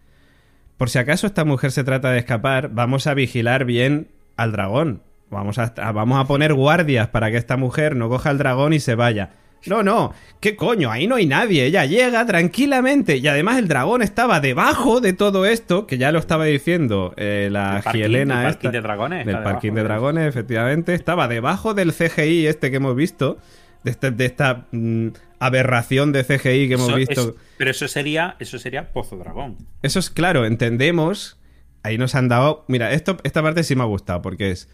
por 0.76 0.90
si 0.90 0.98
acaso 0.98 1.26
esta 1.26 1.44
mujer 1.44 1.72
se 1.72 1.84
trata 1.84 2.10
de 2.10 2.18
escapar, 2.18 2.70
vamos 2.72 3.06
a 3.06 3.14
vigilar 3.14 3.64
bien 3.64 4.08
al 4.36 4.52
dragón. 4.52 5.02
Vamos 5.30 5.58
a, 5.58 5.72
vamos 5.92 6.18
a 6.18 6.26
poner 6.26 6.54
guardias 6.54 7.08
para 7.08 7.30
que 7.30 7.36
esta 7.36 7.56
mujer 7.56 7.96
no 7.96 8.08
coja 8.08 8.30
el 8.30 8.38
dragón 8.38 8.72
y 8.72 8.80
se 8.80 8.94
vaya. 8.94 9.30
No, 9.66 9.82
no, 9.82 10.12
¿qué 10.38 10.54
coño? 10.54 10.92
Ahí 10.92 11.08
no 11.08 11.16
hay 11.16 11.26
nadie. 11.26 11.64
Ella 11.64 11.84
llega 11.86 12.24
tranquilamente. 12.24 13.16
Y 13.16 13.26
además 13.26 13.58
el 13.58 13.66
dragón 13.66 14.02
estaba 14.02 14.38
debajo 14.38 15.00
de 15.00 15.12
todo 15.12 15.44
esto, 15.46 15.86
que 15.88 15.98
ya 15.98 16.12
lo 16.12 16.20
estaba 16.20 16.44
diciendo 16.44 17.12
eh, 17.16 17.48
la 17.50 17.80
parking- 17.82 17.92
Gielena 17.98 18.34
el 18.42 18.50
esta. 18.50 18.52
parking 18.62 18.70
de 18.70 18.80
dragones 18.82 19.26
Del 19.26 19.42
parking 19.42 19.72
de 19.72 19.82
dragones, 19.82 20.28
efectivamente. 20.28 20.94
Estaba 20.94 21.26
debajo 21.26 21.74
del 21.74 21.92
CGI 21.92 22.46
este 22.46 22.70
que 22.70 22.76
hemos 22.76 22.94
visto. 22.94 23.38
De, 23.82 23.90
este- 23.90 24.10
de 24.12 24.26
esta 24.26 24.66
mm, 24.70 25.08
aberración 25.40 26.12
de 26.12 26.22
CGI 26.24 26.68
que 26.68 26.74
hemos 26.74 26.88
Eso 26.88 26.96
visto. 26.96 27.20
es- 27.30 27.34
pero 27.58 27.70
eso 27.72 27.88
sería, 27.88 28.36
eso 28.38 28.58
sería 28.60 28.92
Pozo 28.92 29.16
Dragón. 29.16 29.56
Eso 29.82 29.98
es 29.98 30.10
claro, 30.10 30.44
entendemos. 30.44 31.38
Ahí 31.82 31.98
nos 31.98 32.14
han 32.14 32.28
dado. 32.28 32.64
Mira, 32.68 32.92
esto, 32.92 33.16
esta 33.24 33.42
parte 33.42 33.64
sí 33.64 33.74
me 33.74 33.82
ha 33.82 33.86
gustado, 33.86 34.22
porque 34.22 34.50
es. 34.52 34.68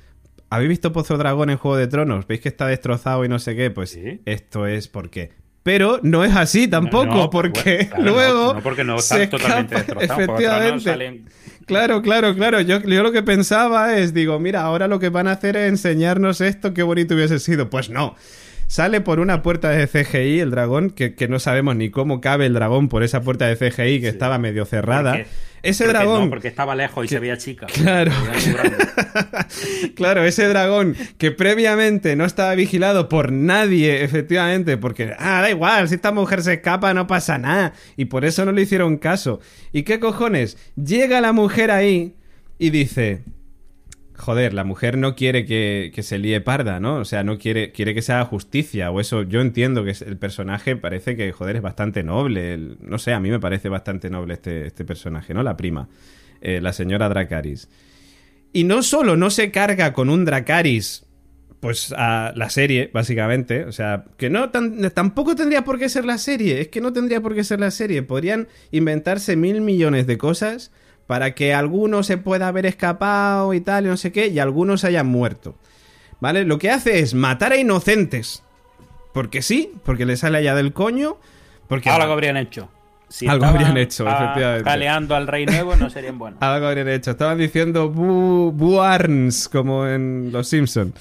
¿Habéis 0.55 0.69
visto 0.69 0.93
Pozo 0.93 1.17
Dragón 1.17 1.51
en 1.51 1.57
Juego 1.57 1.77
de 1.77 1.87
Tronos? 1.87 2.27
¿Veis 2.27 2.41
que 2.41 2.49
está 2.49 2.67
destrozado 2.67 3.25
y 3.25 3.29
no 3.29 3.39
sé 3.39 3.57
qué? 3.57 3.71
Pues 3.71 3.91
Sí. 3.91 4.21
esto 4.27 4.67
es 4.67 4.89
porque. 4.89 5.31
Pero 5.63 6.01
no 6.03 6.25
es 6.25 6.35
así 6.35 6.67
tampoco, 6.69 7.07
No, 7.07 7.15
no, 7.15 7.31
porque 7.31 7.61
bueno, 7.63 7.89
claro, 7.91 8.05
luego. 8.05 8.47
No, 8.49 8.55
no 8.55 8.61
porque 8.63 8.85
no 8.85 8.97
está 8.97 9.31
totalmente 9.31 9.77
destrozado. 9.77 10.21
Efectivamente. 10.21 10.85
salen- 10.91 11.25
Claro, 11.67 12.03
claro, 12.03 12.35
claro. 12.35 12.61
Yo, 12.61 12.81
yo 12.81 13.03
lo 13.05 13.13
que 13.13 13.23
pensaba 13.23 13.97
es, 13.97 14.13
digo, 14.13 14.41
mira, 14.41 14.63
ahora 14.63 14.89
lo 14.89 14.99
que 14.99 15.11
van 15.11 15.29
a 15.29 15.33
hacer 15.33 15.57
es 15.57 15.69
enseñarnos 15.69 16.41
esto, 16.41 16.75
qué 16.75 16.83
bonito 16.83 17.15
hubiese 17.15 17.39
sido. 17.39 17.71
Pues 17.71 17.89
no. 17.89 18.17
Sale 18.73 19.03
por 19.03 19.21
una 19.21 19.43
puerta 19.43 19.69
de 19.69 19.87
CGI 19.87 20.41
el 20.41 20.51
dragón, 20.51 20.89
que, 20.89 21.15
que 21.15 21.29
no 21.29 21.39
sabemos 21.39 21.77
ni 21.77 21.91
cómo 21.91 22.23
cabe 22.23 22.47
el 22.47 22.55
dragón 22.55 22.89
por 22.89 23.03
esa 23.03 23.21
puerta 23.21 23.47
de 23.47 23.55
CGI 23.55 24.01
que 24.01 24.09
estaba 24.09 24.39
medio 24.39 24.65
cerrada. 24.65 25.11
porque- 25.13 25.27
Ese 25.63 25.87
dragón. 25.87 26.25
no, 26.25 26.31
porque 26.31 26.49
estaba 26.49 26.75
lejos 26.75 27.05
y 27.05 27.09
se 27.09 27.19
veía 27.19 27.37
chica. 27.37 27.67
Claro. 27.67 28.11
Veía. 28.33 29.47
Claro, 29.95 30.25
ese 30.25 30.49
dragón 30.49 30.97
que 31.19 31.33
previamente 31.33 32.17
no 32.17 32.25
estaba 32.25 32.55
vigilado 32.55 33.11
por 33.11 33.31
nadie, 33.31 34.05
efectivamente, 34.05 34.79
porque, 34.79 35.13
ah, 35.19 35.43
da 35.43 35.51
igual, 35.51 35.87
si 35.91 35.97
esta 35.97 36.11
mujer 36.11 36.43
se 36.43 36.55
escapa 36.55 36.95
no 36.95 37.07
pasa 37.07 37.37
nada, 37.37 37.75
y 37.99 38.07
por 38.07 38.25
eso 38.25 38.47
no 38.47 38.53
le 38.53 38.63
hicieron 38.63 38.97
caso. 38.97 39.41
¿Y 39.71 39.83
qué 39.83 40.01
cojones? 40.01 40.57
Llega 40.83 41.21
la 41.21 41.35
mujer 41.35 41.71
ahí 41.71 42.15
y 42.59 42.71
dice, 42.71 43.23
joder, 44.23 44.55
la 44.55 44.63
mujer 44.63 44.97
no 44.97 45.17
quiere 45.17 45.45
que, 45.45 45.91
que 45.93 46.03
se 46.05 46.17
líe 46.19 46.41
parda, 46.41 46.79
¿no? 46.79 46.97
O 46.97 47.05
sea, 47.05 47.25
no 47.25 47.39
quiere, 47.39 47.73
quiere 47.73 47.93
que 47.93 48.03
se 48.03 48.13
haga 48.13 48.25
justicia, 48.25 48.91
o 48.93 49.01
eso, 49.01 49.23
yo 49.23 49.41
entiendo 49.41 49.85
que 49.85 49.91
el 49.91 50.17
personaje 50.17 50.77
parece 50.77 51.17
que, 51.17 51.33
joder, 51.33 51.57
es 51.57 51.63
bastante 51.63 52.05
noble, 52.05 52.77
no 52.81 52.99
sé, 52.99 53.13
a 53.13 53.21
mí 53.21 53.31
me 53.31 53.41
parece 53.41 53.69
bastante 53.69 54.11
noble 54.11 54.35
este, 54.35 54.67
este 54.67 54.85
personaje, 54.85 55.35
¿no? 55.35 55.43
La 55.43 55.57
prima, 55.57 55.89
eh, 56.41 56.61
la 56.61 56.73
señora 56.73 57.09
Dracaris. 57.09 57.69
Y 58.53 58.65
no 58.65 58.85
solo 58.85 59.17
no 59.17 59.31
se 59.31 59.51
carga 59.51 59.93
con 59.93 60.09
un 60.09 60.25
Dracaris, 60.25 61.05
pues 61.59 61.93
a 61.97 62.33
la 62.37 62.51
serie, 62.51 62.91
básicamente. 62.93 63.65
O 63.65 63.73
sea, 63.73 64.05
que 64.17 64.31
no 64.31 64.51
tampoco 64.51 65.37
tendría 65.37 65.63
por 65.63 65.79
qué 65.79 65.89
ser 65.89 66.05
la 66.05 66.19
serie. 66.19 66.61
Es 66.61 66.69
que 66.69 66.81
no 66.81 66.93
tendría 66.93 67.21
por 67.21 67.37
qué 67.37 67.45
ser 67.45 67.61
la 67.61 67.71
serie. 67.71 68.03
Podrían 68.03 68.49
inventarse 68.73 69.37
mil 69.37 69.61
millones 69.61 70.09
de 70.09 70.19
cosas 70.19 70.73
para 71.13 71.35
que 71.35 71.53
alguno 71.53 72.03
se 72.03 72.17
pueda 72.17 72.49
haber 72.49 72.65
escapado 72.65 73.53
y 73.53 73.61
tal, 73.61 73.85
y 73.85 73.89
no 73.89 73.99
sé 73.99 74.13
qué, 74.13 74.29
y 74.29 74.39
algunos 74.39 74.83
hayan 74.83 75.07
muerto. 75.09 75.55
¿Vale? 76.21 76.47
Lo 76.47 76.59
que 76.59 76.71
hace 76.71 77.01
es 77.01 77.13
matar 77.13 77.53
a 77.53 77.59
inocentes. 77.59 78.43
Porque 79.13 79.43
sí, 79.43 79.75
porque 79.85 80.07
le 80.07 80.17
sale 80.17 80.39
allá 80.39 80.55
del 80.55 80.73
coño. 80.73 81.19
Porque 81.69 81.91
Algo 81.91 82.15
habrían 82.15 82.39
hecho. 82.39 82.71
Si 83.11 83.29
Algo 83.29 83.45
habrían 83.45 83.77
hecho, 83.77 84.07
ah, 84.09 84.17
efectivamente. 84.25 84.71
Jaleando 84.71 85.15
al 85.15 85.27
rey 85.27 85.45
nuevo 85.45 85.77
no 85.77 85.91
serían 85.91 86.19
buenos. 86.19 86.39
Algo 86.43 86.67
habrían 86.67 86.89
hecho. 86.89 87.11
Estaban 87.11 87.37
diciendo 87.37 87.91
Bu, 87.91 88.53
Buarns, 88.53 89.51
como 89.51 89.87
en 89.87 90.31
Los 90.33 90.49
Simpson. 90.49 90.95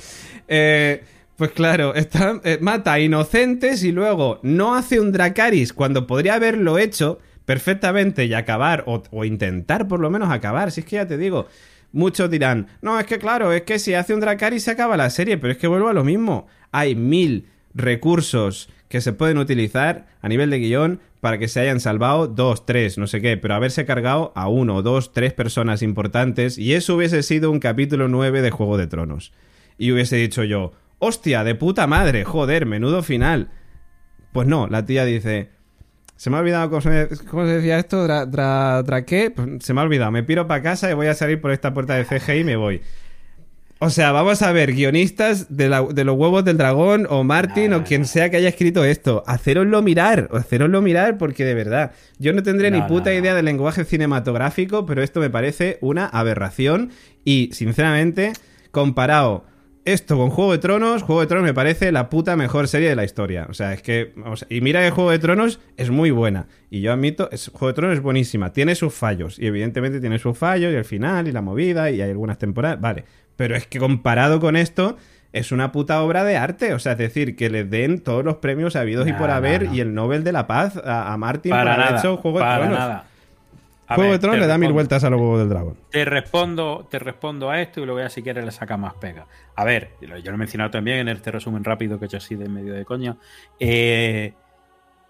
Eh, 0.50 1.06
pues 1.38 1.52
claro, 1.52 1.96
está- 1.96 2.42
eh, 2.44 2.58
mata 2.60 2.92
a 2.92 3.00
inocentes 3.00 3.82
y 3.86 3.94
luego 3.94 4.42
no 4.44 4.76
hace 4.76 5.00
un 5.00 5.14
Dracaris 5.14 5.72
cuando 5.72 6.06
podría 6.06 6.34
haberlo 6.34 6.78
hecho 6.80 7.20
perfectamente 7.46 8.26
y 8.26 8.34
acabar, 8.34 8.84
o, 8.88 9.26
intentar 9.26 9.88
por 9.88 10.00
lo 10.00 10.10
menos 10.10 10.32
acabar. 10.32 10.72
Si 10.72 10.82
es 10.82 10.86
que 10.86 10.98
ya 10.98 11.08
te 11.08 11.18
digo, 11.18 11.48
muchos 11.92 12.30
dirán, 12.30 12.68
no, 12.82 13.00
es 13.00 13.06
que 13.06 13.20
claro, 13.20 13.52
es 13.52 13.64
que 13.64 13.80
si 13.80 13.94
hace 13.94 14.14
un 14.14 14.20
Dracaris 14.20 14.64
se 14.64 14.72
acaba 14.72 14.98
la 14.98 15.10
serie, 15.10 15.38
pero 15.38 15.54
es 15.54 15.58
que 15.58 15.68
vuelvo 15.68 15.90
a 15.90 15.94
lo 15.94 16.04
mismo. 16.04 16.48
Hay 16.72 16.96
mil 16.96 17.48
recursos 17.74 18.70
que 18.88 19.02
se 19.02 19.14
pueden 19.14 19.38
utilizar 19.38 20.08
a 20.22 20.28
nivel 20.28 20.50
de 20.50 20.60
guion 20.60 21.00
para 21.22 21.38
que 21.38 21.48
se 21.48 21.62
hayan 21.62 21.80
salvado 21.80 22.28
dos, 22.28 22.66
tres, 22.66 22.98
no 22.98 23.08
sé 23.08 23.22
qué, 23.22 23.38
pero 23.38 23.54
haberse 23.54 23.86
cargado 23.86 24.34
a 24.36 24.50
uno, 24.50 24.82
dos, 24.82 25.14
tres 25.14 25.34
personas 25.34 25.82
importantes 25.82 26.58
y 26.58 26.74
eso 26.74 26.96
hubiese 26.96 27.24
sido 27.24 27.52
un 27.52 27.60
capítulo 27.60 28.08
9 28.08 28.42
de 28.42 28.52
Juego 28.52 28.78
de 28.78 28.88
Tronos. 28.88 29.32
Y 29.78 29.92
hubiese 29.92 30.18
dicho 30.18 30.44
yo, 30.44 30.74
hostia, 31.00 31.44
de 31.44 31.56
puta 31.56 31.88
madre, 31.88 32.26
joder, 32.26 32.66
menudo 32.66 33.02
final. 33.02 33.50
Pues 34.34 34.48
no, 34.48 34.68
la 34.68 34.86
tía 34.86 35.06
dice, 35.06 35.50
se 36.22 36.30
me 36.30 36.38
ha 36.38 36.40
olvidado 36.42 36.70
cómo 36.70 36.82
se, 36.82 37.10
cómo 37.32 37.46
se 37.48 37.54
decía 37.54 37.80
esto, 37.80 38.04
¿Dra, 38.04 38.28
dra- 38.28 38.84
dra 38.84 39.04
qué? 39.06 39.32
Pues 39.32 39.48
se 39.66 39.74
me 39.74 39.82
ha 39.82 39.84
olvidado, 39.84 40.12
me 40.12 40.22
piro 40.22 40.46
para 40.46 40.62
casa 40.62 40.92
y 40.92 40.94
voy 40.94 41.08
a 41.08 41.16
salir 41.16 41.42
por 41.42 41.50
esta 41.50 41.74
puerta 41.74 41.96
de 41.96 42.06
CGI 42.06 42.42
y 42.42 42.44
me 42.44 42.56
voy. 42.58 42.80
O 43.80 43.90
sea, 43.90 44.12
vamos 44.12 44.44
a 44.44 44.52
ver, 44.52 44.72
guionistas 44.74 45.48
de, 45.58 45.68
la- 45.68 45.82
de 45.82 46.04
los 46.04 46.16
huevos 46.16 46.46
del 46.46 46.58
dragón 46.60 47.08
o 47.10 47.24
Martin 47.24 47.72
No, 47.72 47.78
o 47.78 47.84
quien 47.84 48.02
no. 48.02 48.08
sea 48.08 48.30
que 48.30 48.38
haya 48.38 48.50
escrito 48.50 48.86
esto, 48.86 49.24
hacéroslo 49.26 49.82
mirar, 49.82 50.30
hacéroslo 50.32 50.80
mirar 50.84 51.18
porque 51.18 51.44
de 51.44 51.56
verdad, 51.56 51.92
yo 52.20 52.34
no 52.34 52.44
tendré 52.44 52.70
ni 52.70 52.84
puta 52.84 53.12
idea 53.12 53.34
del 53.34 53.46
lenguaje 53.46 53.84
cinematográfico, 53.84 54.86
pero 54.86 55.02
esto 55.02 55.22
me 55.22 55.32
parece 55.32 55.80
una 55.82 56.06
aberración 56.06 56.92
y 57.26 57.50
sinceramente, 57.54 58.34
comparado 58.70 59.46
esto 59.86 60.18
con 60.18 60.30
Juego 60.30 60.52
de 60.52 60.58
Tronos, 60.60 61.04
Juego 61.04 61.22
de 61.22 61.28
Tronos 61.28 61.46
me 61.46 61.54
parece 61.54 61.92
la 61.92 62.10
puta 62.10 62.36
mejor 62.36 62.68
serie 62.68 62.90
de 62.90 62.96
la 62.96 63.04
historia. 63.04 63.48
O 63.50 63.54
sea, 63.54 63.74
es 63.74 63.82
que, 63.82 64.14
vamos, 64.16 64.46
y 64.50 64.62
mira 64.62 64.82
que 64.84 64.92
Juego 64.92 65.12
de 65.12 65.20
Tronos 65.20 65.60
es 65.78 65.90
muy 65.90 66.12
buena. 66.12 66.48
Y 66.70 66.82
yo 66.82 66.94
admito, 66.94 67.30
es, 67.32 67.50
Juego 67.50 67.68
de 67.68 67.74
Tronos 67.74 67.96
es 67.98 68.02
buenísima. 68.04 68.54
Tiene 68.54 68.76
sus 68.76 68.94
fallos. 68.94 69.40
Y 69.40 69.48
evidentemente 69.48 70.00
tiene 70.00 70.20
sus 70.20 70.38
fallos 70.38 70.72
y 70.72 70.76
el 70.76 70.86
final 70.86 71.28
y 71.28 71.32
la 71.32 71.42
movida 71.42 71.90
y 71.92 72.02
hay 72.02 72.10
algunas 72.10 72.38
temporadas. 72.38 72.80
Vale. 72.80 73.06
Pero 73.36 73.56
es 73.56 73.66
que 73.68 73.80
comparado 73.80 74.40
con 74.40 74.56
esto, 74.56 74.98
es 75.34 75.52
una 75.52 75.72
puta 75.72 76.02
obra 76.04 76.24
de 76.24 76.38
arte. 76.38 76.74
O 76.74 76.80
sea, 76.80 76.94
es 76.94 76.98
decir, 76.98 77.36
que 77.36 77.50
le 77.50 77.64
den 77.64 78.00
todos 78.00 78.24
los 78.24 78.38
premios 78.38 78.76
habidos 78.76 79.08
y 79.08 79.14
por 79.14 79.32
haber 79.32 79.64
no. 79.66 79.74
y 79.74 79.80
el 79.80 79.94
Nobel 79.94 80.24
de 80.24 80.32
la 80.32 80.48
Paz 80.48 80.78
a, 80.78 81.12
a 81.12 81.18
Martin 81.18 81.52
Para 81.52 81.76
por 81.76 81.84
haber 81.84 82.00
hecho 82.00 82.18
Juego 82.18 82.38
de 82.40 82.44
para 82.44 82.58
Tronos. 82.60 82.80
nada. 82.80 83.06
A 83.92 83.96
Juego 83.96 84.12
ver, 84.12 84.20
de 84.20 84.22
Tronos 84.22 84.40
le 84.40 84.48
da 84.48 84.58
mil 84.58 84.72
vueltas 84.72 85.04
a 85.04 85.10
los 85.10 85.20
huevos 85.20 85.40
del 85.40 85.50
dragón. 85.50 85.76
Te 85.90 86.06
respondo, 86.06 86.88
te 86.90 86.98
respondo 86.98 87.50
a 87.50 87.62
esto 87.62 87.82
y 87.82 87.86
luego 87.86 88.00
ya 88.00 88.10
si 88.10 88.24
quieres 88.24 88.46
le 88.46 88.52
saca 88.52 88.78
más 88.78 88.94
pega. 88.94 89.28
A 89.56 89.66
ver, 89.66 89.92
yo 90.00 90.08
lo 90.08 90.36
he 90.36 90.38
mencionado 90.38 90.72
también 90.72 91.00
en 91.00 91.10
este 91.10 91.30
resumen 91.30 91.64
rápido 91.64 92.00
que 92.00 92.06
he 92.06 92.08
hecho 92.08 92.18
así 92.18 92.36
de 92.36 92.48
medio 92.48 92.74
de 92.74 92.86
coña. 92.86 93.18
Eh, 93.60 94.34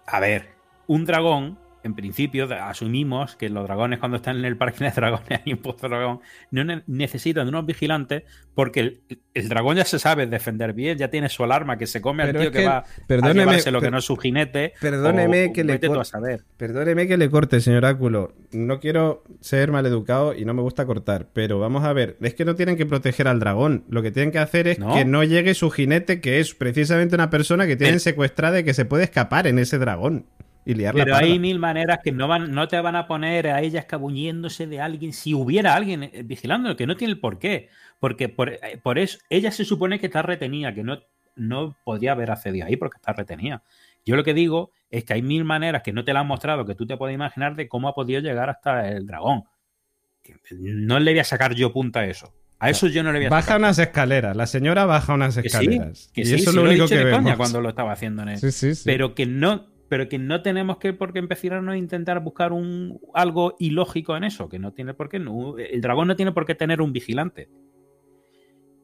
a 0.04 0.18
ver, 0.18 0.48
un 0.88 1.04
dragón, 1.04 1.58
en 1.84 1.94
principio, 1.94 2.48
asumimos 2.62 3.36
que 3.36 3.48
los 3.48 3.64
dragones 3.64 3.98
cuando 3.98 4.16
están 4.16 4.36
en 4.38 4.44
el 4.44 4.56
parque 4.56 4.84
de 4.84 4.90
dragones 4.90 5.40
hay 5.46 5.52
un 5.52 5.58
pozo 5.58 5.88
dragón, 5.88 6.20
no 6.50 6.64
ne- 6.64 6.82
necesitan 6.86 7.44
de 7.44 7.48
unos 7.50 7.66
vigilantes 7.66 8.22
porque 8.54 8.80
el, 8.80 9.00
el 9.34 9.48
dragón 9.48 9.76
ya 9.76 9.84
se 9.84 9.98
sabe 9.98 10.26
defender 10.26 10.72
bien, 10.72 10.98
ya 10.98 11.08
tiene 11.08 11.28
su 11.28 11.42
alarma 11.44 11.78
que 11.78 11.86
se 11.86 12.00
come 12.00 12.24
Pero 12.26 12.38
al 12.38 12.44
tío 12.44 12.52
que, 12.52 12.58
que- 12.58 12.66
va 12.66 12.84
a 13.28 13.32
llevarse 13.32 13.70
lo 13.70 13.80
que 13.80 13.90
no 13.90 13.98
es 13.98 14.04
su 14.04 14.16
jinete. 14.16 14.74
perdóneme 14.80 15.46
o- 15.46 15.52
que 15.52 15.64
le 15.64 15.74
a 15.74 16.04
saber. 16.04 16.44
Perdóneme 16.56 17.06
que 17.08 17.16
le 17.16 17.30
corte, 17.30 17.60
señor 17.60 17.84
Áculo. 17.84 18.34
No 18.52 18.78
quiero 18.80 19.24
ser 19.40 19.70
maleducado 19.72 20.34
y 20.34 20.44
no 20.44 20.54
me 20.54 20.62
gusta 20.62 20.86
cortar, 20.86 21.28
pero 21.32 21.58
vamos 21.58 21.84
a 21.84 21.92
ver, 21.92 22.16
es 22.20 22.34
que 22.34 22.44
no 22.44 22.54
tienen 22.54 22.76
que 22.76 22.86
proteger 22.86 23.28
al 23.28 23.40
dragón. 23.40 23.84
Lo 23.88 24.02
que 24.02 24.10
tienen 24.10 24.30
que 24.32 24.38
hacer 24.38 24.68
es 24.68 24.78
¿No? 24.78 24.94
que 24.94 25.04
no 25.04 25.24
llegue 25.24 25.54
su 25.54 25.70
jinete, 25.70 26.20
que 26.20 26.40
es 26.40 26.54
precisamente 26.54 27.14
una 27.14 27.30
persona 27.30 27.66
que 27.66 27.76
tienen 27.76 28.00
secuestrada 28.00 28.60
y 28.60 28.64
que 28.64 28.74
se 28.74 28.84
puede 28.84 29.04
escapar 29.04 29.46
en 29.46 29.58
ese 29.58 29.78
dragón 29.78 30.26
y 30.64 30.74
liar 30.74 30.94
la 30.94 31.04
Pero 31.04 31.16
hay 31.16 31.38
mil 31.38 31.58
maneras 31.58 31.98
que 32.04 32.12
no 32.12 32.28
van, 32.28 32.52
no 32.52 32.68
te 32.68 32.80
van 32.80 32.96
a 32.96 33.06
poner 33.06 33.48
a 33.48 33.60
ella 33.62 33.80
escabulléndose 33.80 34.66
de 34.66 34.80
alguien 34.80 35.12
si 35.12 35.34
hubiera 35.34 35.74
alguien 35.74 36.04
eh, 36.04 36.22
vigilando, 36.24 36.76
que 36.76 36.86
no 36.86 36.96
tiene 36.96 37.12
el 37.14 37.20
por 37.20 37.38
qué. 37.38 37.68
Porque 38.00 38.28
por, 38.28 38.50
eh, 38.50 38.78
por 38.82 38.98
eso 38.98 39.18
ella 39.30 39.50
se 39.50 39.64
supone 39.64 39.98
que 39.98 40.06
está 40.06 40.22
retenida, 40.22 40.72
que 40.74 40.82
no, 40.84 41.00
no 41.36 41.76
podría 41.84 42.12
haber 42.12 42.30
accedido 42.30 42.66
ahí 42.66 42.76
porque 42.76 42.96
está 42.96 43.12
retenida. 43.12 43.62
Yo 44.04 44.16
lo 44.16 44.24
que 44.24 44.34
digo 44.34 44.72
es 44.90 45.04
que 45.04 45.14
hay 45.14 45.22
mil 45.22 45.44
maneras 45.44 45.82
que 45.82 45.92
no 45.92 46.04
te 46.04 46.12
la 46.12 46.20
han 46.20 46.26
mostrado, 46.26 46.66
que 46.66 46.74
tú 46.74 46.86
te 46.86 46.96
puedes 46.96 47.14
imaginar 47.14 47.54
de 47.56 47.68
cómo 47.68 47.88
ha 47.88 47.94
podido 47.94 48.20
llegar 48.20 48.50
hasta 48.50 48.88
el 48.88 49.06
dragón. 49.06 49.44
No 50.50 50.98
le 51.00 51.12
voy 51.12 51.20
a 51.20 51.24
sacar 51.24 51.54
yo 51.54 51.72
punta 51.72 52.00
a 52.00 52.06
eso. 52.06 52.32
A 52.58 52.70
eso 52.70 52.86
yo 52.86 53.02
no 53.02 53.10
le 53.12 53.18
voy 53.18 53.26
a 53.26 53.30
Baja 53.30 53.42
sacar. 53.42 53.58
unas 53.58 53.78
escaleras, 53.80 54.36
la 54.36 54.46
señora 54.46 54.84
baja 54.84 55.14
unas 55.14 55.34
Que 55.34 55.42
sí, 55.42 55.46
escaleras. 55.48 56.10
que 56.14 56.20
y 56.20 56.24
sí, 56.26 56.34
eso 56.34 56.44
sí 56.44 56.48
es 56.50 56.54
lo 56.54 56.62
lo 56.62 56.68
he 56.68 56.70
único 56.70 56.84
dicho 56.84 56.94
que 56.96 57.04
de 57.04 57.10
coña 57.10 57.22
vemos. 57.24 57.36
cuando 57.38 57.60
lo 57.60 57.68
estaba 57.70 57.92
haciendo 57.92 58.22
en 58.22 58.38
Sí, 58.38 58.52
sí, 58.52 58.74
sí. 58.76 58.82
pero 58.84 59.16
que 59.16 59.26
no 59.26 59.66
pero 59.92 60.08
que 60.08 60.18
no 60.18 60.40
tenemos 60.40 60.78
que 60.78 60.94
por 60.94 61.12
qué 61.12 61.18
empezar 61.18 61.52
a 61.68 61.76
intentar 61.76 62.20
buscar 62.20 62.54
un 62.54 62.98
algo 63.12 63.56
ilógico 63.58 64.16
en 64.16 64.24
eso 64.24 64.48
que 64.48 64.58
no 64.58 64.72
tiene 64.72 64.94
por 64.94 65.10
qué 65.10 65.18
no, 65.18 65.58
el 65.58 65.82
dragón 65.82 66.08
no 66.08 66.16
tiene 66.16 66.32
por 66.32 66.46
qué 66.46 66.54
tener 66.54 66.80
un 66.80 66.94
vigilante. 66.94 67.50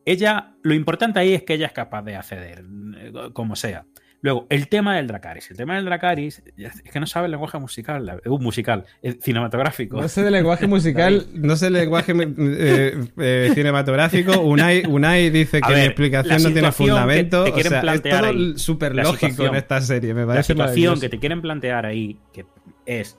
Ella 0.05 0.55
lo 0.61 0.75
importante 0.75 1.19
ahí 1.19 1.33
es 1.33 1.45
que 1.45 1.55
ella 1.55 1.69
es 1.69 1.73
capaz 1.73 2.03
de 2.03 2.15
acceder 2.15 2.63
eh, 2.99 3.13
como 3.33 3.57
sea 3.57 3.87
luego 4.21 4.47
el 4.51 4.69
tema 4.69 4.97
del 4.97 5.07
Dracaris 5.07 5.51
el 5.51 5.57
tema 5.57 5.77
del 5.77 5.85
Dracaris 5.85 6.43
es 6.57 6.83
que 6.83 6.99
no 7.01 7.07
sabe 7.07 7.27
el 7.27 7.31
lenguaje 7.33 7.59
musical 7.59 8.21
eh, 8.25 8.29
musical 8.29 8.85
eh, 9.03 9.19
cinematográfico 9.23 10.01
No 10.01 10.09
sé 10.09 10.23
de 10.23 10.31
lenguaje 10.31 10.67
musical, 10.69 11.27
no 11.35 11.57
sé 11.57 11.67
de 11.67 11.71
lenguaje 11.73 12.13
eh, 12.17 13.05
eh, 13.19 13.51
cinematográfico. 13.55 14.41
Unai, 14.41 14.85
Unai 14.87 15.31
dice 15.31 15.61
que 15.61 15.69
ver, 15.73 15.79
mi 15.81 15.87
explicación 15.87 16.43
la 16.43 16.49
no 16.49 16.53
tiene 16.55 16.73
situación 16.73 16.89
fundamento. 16.89 17.45
te 17.45 17.51
o 17.51 17.55
sea, 17.55 17.79
es 17.79 17.81
plantear 17.83 18.25
todo 18.33 18.59
súper 18.59 18.95
la 18.95 19.03
lógico 19.05 19.27
en 19.27 19.31
situación- 19.33 19.57
esta 19.57 19.81
serie. 19.81 20.15
Me 20.15 20.21
la 20.23 20.27
parece 20.27 20.43
situación 20.53 20.65
maravilloso. 20.67 21.01
que 21.01 21.09
te 21.09 21.19
quieren 21.19 21.41
plantear 21.43 21.87
ahí 21.87 22.19
que 22.33 22.45
es 22.87 23.17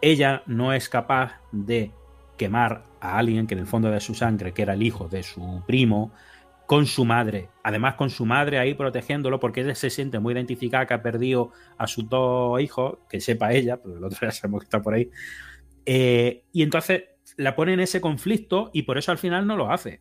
ella 0.00 0.42
no 0.46 0.72
es 0.72 0.88
capaz 0.88 1.34
de 1.52 1.92
quemar 2.36 2.82
a 3.00 3.18
alguien 3.18 3.46
que 3.46 3.54
en 3.54 3.60
el 3.60 3.66
fondo 3.66 3.90
de 3.90 4.00
su 4.00 4.14
sangre, 4.14 4.52
que 4.52 4.62
era 4.62 4.74
el 4.74 4.82
hijo 4.82 5.08
de 5.08 5.22
su 5.22 5.62
primo, 5.66 6.10
con 6.70 6.86
su 6.86 7.04
madre. 7.04 7.48
Además, 7.64 7.96
con 7.96 8.10
su 8.10 8.24
madre 8.24 8.60
ahí 8.60 8.74
protegiéndolo, 8.74 9.40
porque 9.40 9.62
ella 9.62 9.74
se 9.74 9.90
siente 9.90 10.20
muy 10.20 10.34
identificada 10.34 10.86
que 10.86 10.94
ha 10.94 11.02
perdido 11.02 11.50
a 11.76 11.88
sus 11.88 12.08
dos 12.08 12.60
hijos, 12.60 12.98
que 13.08 13.20
sepa 13.20 13.52
ella, 13.52 13.78
pero 13.82 13.96
el 13.98 14.04
otro 14.04 14.18
ya 14.22 14.30
sabemos 14.30 14.60
que 14.60 14.66
está 14.66 14.80
por 14.80 14.94
ahí. 14.94 15.10
Eh, 15.84 16.44
y 16.52 16.62
entonces 16.62 17.06
la 17.36 17.56
pone 17.56 17.72
en 17.72 17.80
ese 17.80 18.00
conflicto 18.00 18.70
y 18.72 18.82
por 18.82 18.98
eso 18.98 19.10
al 19.10 19.18
final 19.18 19.48
no 19.48 19.56
lo 19.56 19.72
hace. 19.72 20.00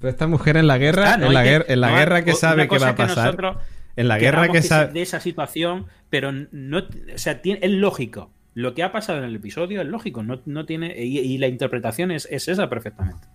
Pero 0.00 0.10
esta 0.10 0.26
mujer 0.26 0.56
en 0.56 0.66
la 0.66 0.78
guerra, 0.78 1.12
Ah, 1.14 1.16
no 1.16 1.26
en, 1.26 1.34
la 1.34 1.44
que- 1.44 1.48
guerra 1.50 1.64
en 1.68 1.80
la 1.80 1.90
no, 1.90 1.96
guerra 1.98 2.24
que 2.24 2.32
sabe 2.34 2.66
que 2.66 2.78
va 2.78 2.88
a 2.88 2.96
pasar. 2.96 3.58
en 3.94 4.08
la 4.08 4.18
guerra 4.18 4.48
que 4.48 4.62
sabe. 4.62 4.92
de 4.94 5.02
esa 5.02 5.20
situación, 5.20 5.86
pero 6.10 6.32
no, 6.32 6.78
o 6.78 7.18
sea, 7.18 7.40
tiene, 7.40 7.60
es 7.62 7.70
lógico. 7.70 8.32
Lo 8.54 8.74
que 8.74 8.82
ha 8.82 8.90
pasado 8.90 9.18
en 9.18 9.26
el 9.26 9.36
episodio 9.36 9.80
es 9.80 9.86
lógico, 9.86 10.24
no, 10.24 10.40
no 10.44 10.66
tiene 10.66 11.00
y, 11.04 11.20
y 11.20 11.38
la 11.38 11.46
interpretación 11.46 12.10
es, 12.10 12.26
es 12.32 12.48
esa 12.48 12.68
perfectamente. 12.68 13.28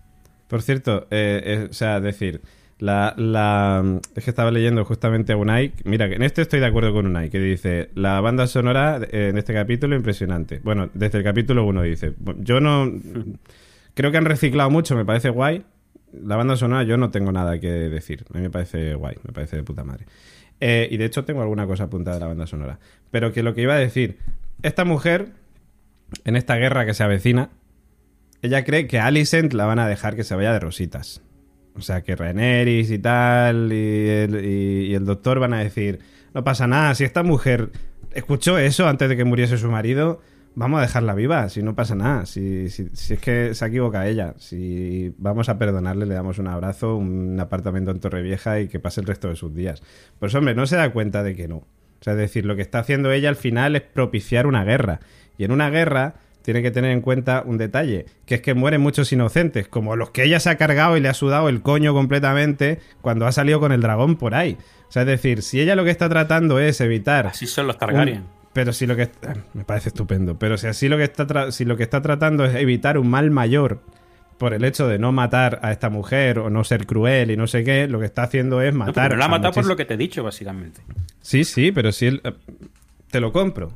Por 0.48 0.62
cierto, 0.62 1.06
eh, 1.10 1.42
eh, 1.44 1.66
o 1.70 1.72
sea, 1.72 2.00
decir, 2.00 2.40
la, 2.78 3.14
la- 3.16 4.00
es 4.14 4.24
que 4.24 4.30
estaba 4.30 4.50
leyendo 4.50 4.84
justamente 4.84 5.32
a 5.32 5.36
Unai. 5.36 5.72
Mira, 5.84 6.06
en 6.06 6.22
este 6.22 6.42
estoy 6.42 6.60
de 6.60 6.66
acuerdo 6.66 6.92
con 6.92 7.06
Unai, 7.06 7.30
que 7.30 7.38
dice, 7.38 7.90
la 7.94 8.20
banda 8.20 8.46
sonora 8.46 9.00
eh, 9.10 9.28
en 9.30 9.38
este 9.38 9.54
capítulo 9.54 9.96
impresionante. 9.96 10.60
Bueno, 10.62 10.90
desde 10.94 11.18
el 11.18 11.24
capítulo 11.24 11.64
1 11.66 11.82
dice, 11.82 12.14
yo 12.38 12.60
no... 12.60 12.90
Creo 13.94 14.10
que 14.10 14.16
han 14.18 14.24
reciclado 14.24 14.70
mucho, 14.70 14.96
me 14.96 15.04
parece 15.04 15.30
guay. 15.30 15.62
La 16.12 16.34
banda 16.36 16.56
sonora 16.56 16.82
yo 16.82 16.96
no 16.96 17.10
tengo 17.12 17.30
nada 17.30 17.60
que 17.60 17.68
decir. 17.70 18.24
A 18.32 18.36
mí 18.36 18.42
me 18.42 18.50
parece 18.50 18.94
guay, 18.94 19.16
me 19.24 19.32
parece 19.32 19.56
de 19.56 19.62
puta 19.62 19.84
madre. 19.84 20.06
Eh, 20.60 20.88
y 20.90 20.96
de 20.96 21.04
hecho 21.04 21.24
tengo 21.24 21.42
alguna 21.42 21.66
cosa 21.66 21.84
apuntada 21.84 22.16
de 22.16 22.20
la 22.20 22.26
banda 22.26 22.46
sonora. 22.48 22.80
Pero 23.12 23.32
que 23.32 23.42
lo 23.44 23.54
que 23.54 23.62
iba 23.62 23.74
a 23.74 23.78
decir, 23.78 24.18
esta 24.62 24.84
mujer, 24.84 25.28
en 26.24 26.34
esta 26.34 26.56
guerra 26.56 26.84
que 26.86 26.94
se 26.94 27.04
avecina, 27.04 27.50
ella 28.44 28.64
cree 28.64 28.86
que 28.86 28.98
Alicent 28.98 29.52
la 29.52 29.66
van 29.66 29.78
a 29.78 29.88
dejar 29.88 30.16
que 30.16 30.24
se 30.24 30.34
vaya 30.34 30.52
de 30.52 30.60
rositas. 30.60 31.22
O 31.76 31.80
sea, 31.80 32.02
que 32.02 32.14
Rhaenerys 32.14 32.90
y 32.90 32.98
tal, 32.98 33.72
y 33.72 34.08
el, 34.08 34.44
y- 34.44 34.86
y 34.90 34.94
el 34.94 35.04
doctor 35.04 35.40
van 35.40 35.54
a 35.54 35.58
decir, 35.58 35.98
no 36.34 36.44
pasa 36.44 36.66
nada, 36.66 36.94
si 36.94 37.04
esta 37.04 37.22
mujer 37.22 37.70
escuchó 38.12 38.58
eso 38.58 38.86
antes 38.86 39.08
de 39.08 39.16
que 39.16 39.24
muriese 39.24 39.58
su 39.58 39.68
marido, 39.70 40.20
vamos 40.54 40.78
a 40.78 40.82
dejarla 40.82 41.14
viva, 41.14 41.48
si 41.48 41.64
no 41.64 41.74
pasa 41.74 41.96
nada, 41.96 42.26
si, 42.26 42.70
si, 42.70 42.88
si 42.92 43.14
es 43.14 43.18
que 43.20 43.54
se 43.54 43.66
equivoca 43.66 44.06
ella, 44.06 44.34
si 44.38 45.12
vamos 45.18 45.48
a 45.48 45.58
perdonarle, 45.58 46.06
le 46.06 46.14
damos 46.14 46.38
un 46.38 46.46
abrazo, 46.46 46.94
un 46.96 47.40
apartamento 47.40 47.90
en 47.90 47.98
Torrevieja 47.98 48.60
y 48.60 48.68
que 48.68 48.78
pase 48.78 49.00
el 49.00 49.08
resto 49.08 49.28
de 49.28 49.34
sus 49.34 49.52
días. 49.52 49.82
Pues 50.20 50.32
hombre, 50.36 50.54
no 50.54 50.66
se 50.68 50.76
da 50.76 50.92
cuenta 50.92 51.24
de 51.24 51.34
que 51.34 51.48
no. 51.48 51.56
O 51.56 51.66
sea, 52.04 52.12
es 52.12 52.18
decir, 52.20 52.44
lo 52.46 52.54
que 52.54 52.62
está 52.62 52.78
haciendo 52.80 53.10
ella 53.10 53.30
al 53.30 53.36
final 53.36 53.74
es 53.74 53.82
propiciar 53.82 54.46
una 54.46 54.62
guerra. 54.62 55.00
Y 55.38 55.44
en 55.44 55.50
una 55.50 55.70
guerra 55.70 56.14
tiene 56.44 56.62
que 56.62 56.70
tener 56.70 56.90
en 56.92 57.00
cuenta 57.00 57.42
un 57.44 57.56
detalle, 57.58 58.04
que 58.26 58.36
es 58.36 58.40
que 58.42 58.52
mueren 58.54 58.80
muchos 58.82 59.10
inocentes, 59.12 59.66
como 59.66 59.96
los 59.96 60.10
que 60.10 60.22
ella 60.24 60.38
se 60.38 60.50
ha 60.50 60.56
cargado 60.56 60.96
y 60.96 61.00
le 61.00 61.08
ha 61.08 61.14
sudado 61.14 61.48
el 61.48 61.62
coño 61.62 61.94
completamente 61.94 62.80
cuando 63.00 63.26
ha 63.26 63.32
salido 63.32 63.58
con 63.60 63.72
el 63.72 63.80
dragón 63.80 64.16
por 64.16 64.34
ahí. 64.34 64.58
O 64.88 64.92
sea, 64.92 65.02
es 65.02 65.08
decir, 65.08 65.42
si 65.42 65.60
ella 65.60 65.74
lo 65.74 65.84
que 65.84 65.90
está 65.90 66.08
tratando 66.08 66.58
es 66.60 66.80
evitar... 66.80 67.26
Así 67.26 67.46
son 67.46 67.66
los 67.66 67.78
Targaryen. 67.78 68.18
un- 68.18 68.28
pero 68.52 68.72
si 68.72 68.86
lo 68.86 68.94
que... 68.94 69.10
ah, 69.26 69.34
Me 69.54 69.64
parece 69.64 69.88
estupendo. 69.88 70.38
Pero 70.38 70.56
si 70.58 70.66
así 70.68 70.88
lo 70.88 70.96
que 70.96 71.04
está, 71.04 71.50
si 71.50 71.64
lo 71.64 71.76
que 71.76 71.82
está 71.82 72.02
tratando 72.02 72.44
es 72.44 72.54
evitar 72.54 72.98
un 72.98 73.08
mal 73.10 73.30
mayor 73.32 73.80
por 74.38 74.52
el 74.54 74.64
hecho 74.64 74.86
de 74.86 74.98
no 74.98 75.10
matar 75.12 75.58
a 75.62 75.72
esta 75.72 75.88
mujer 75.90 76.38
o 76.38 76.50
no 76.50 76.62
ser 76.62 76.86
cruel 76.86 77.30
y 77.30 77.36
no 77.36 77.46
sé 77.46 77.64
qué, 77.64 77.88
lo 77.88 77.98
que 77.98 78.06
está 78.06 78.22
haciendo 78.24 78.60
es 78.62 78.72
No, 78.72 78.80
matar... 78.80 79.08
pero 79.08 79.18
la 79.18 79.24
ha 79.24 79.28
matado 79.28 79.54
por 79.54 79.64
lo 79.66 79.76
que 79.76 79.84
te 79.86 79.94
he 79.94 79.96
dicho, 79.96 80.22
básicamente. 80.22 80.82
Sí, 81.22 81.44
sí, 81.44 81.72
pero 81.72 81.90
si 81.90 82.06
él... 82.06 82.20
eh, 82.22 82.32
Te 83.10 83.18
lo 83.18 83.32
compro. 83.32 83.72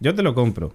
Yo 0.00 0.14
te 0.14 0.22
lo 0.22 0.34
compro. 0.34 0.72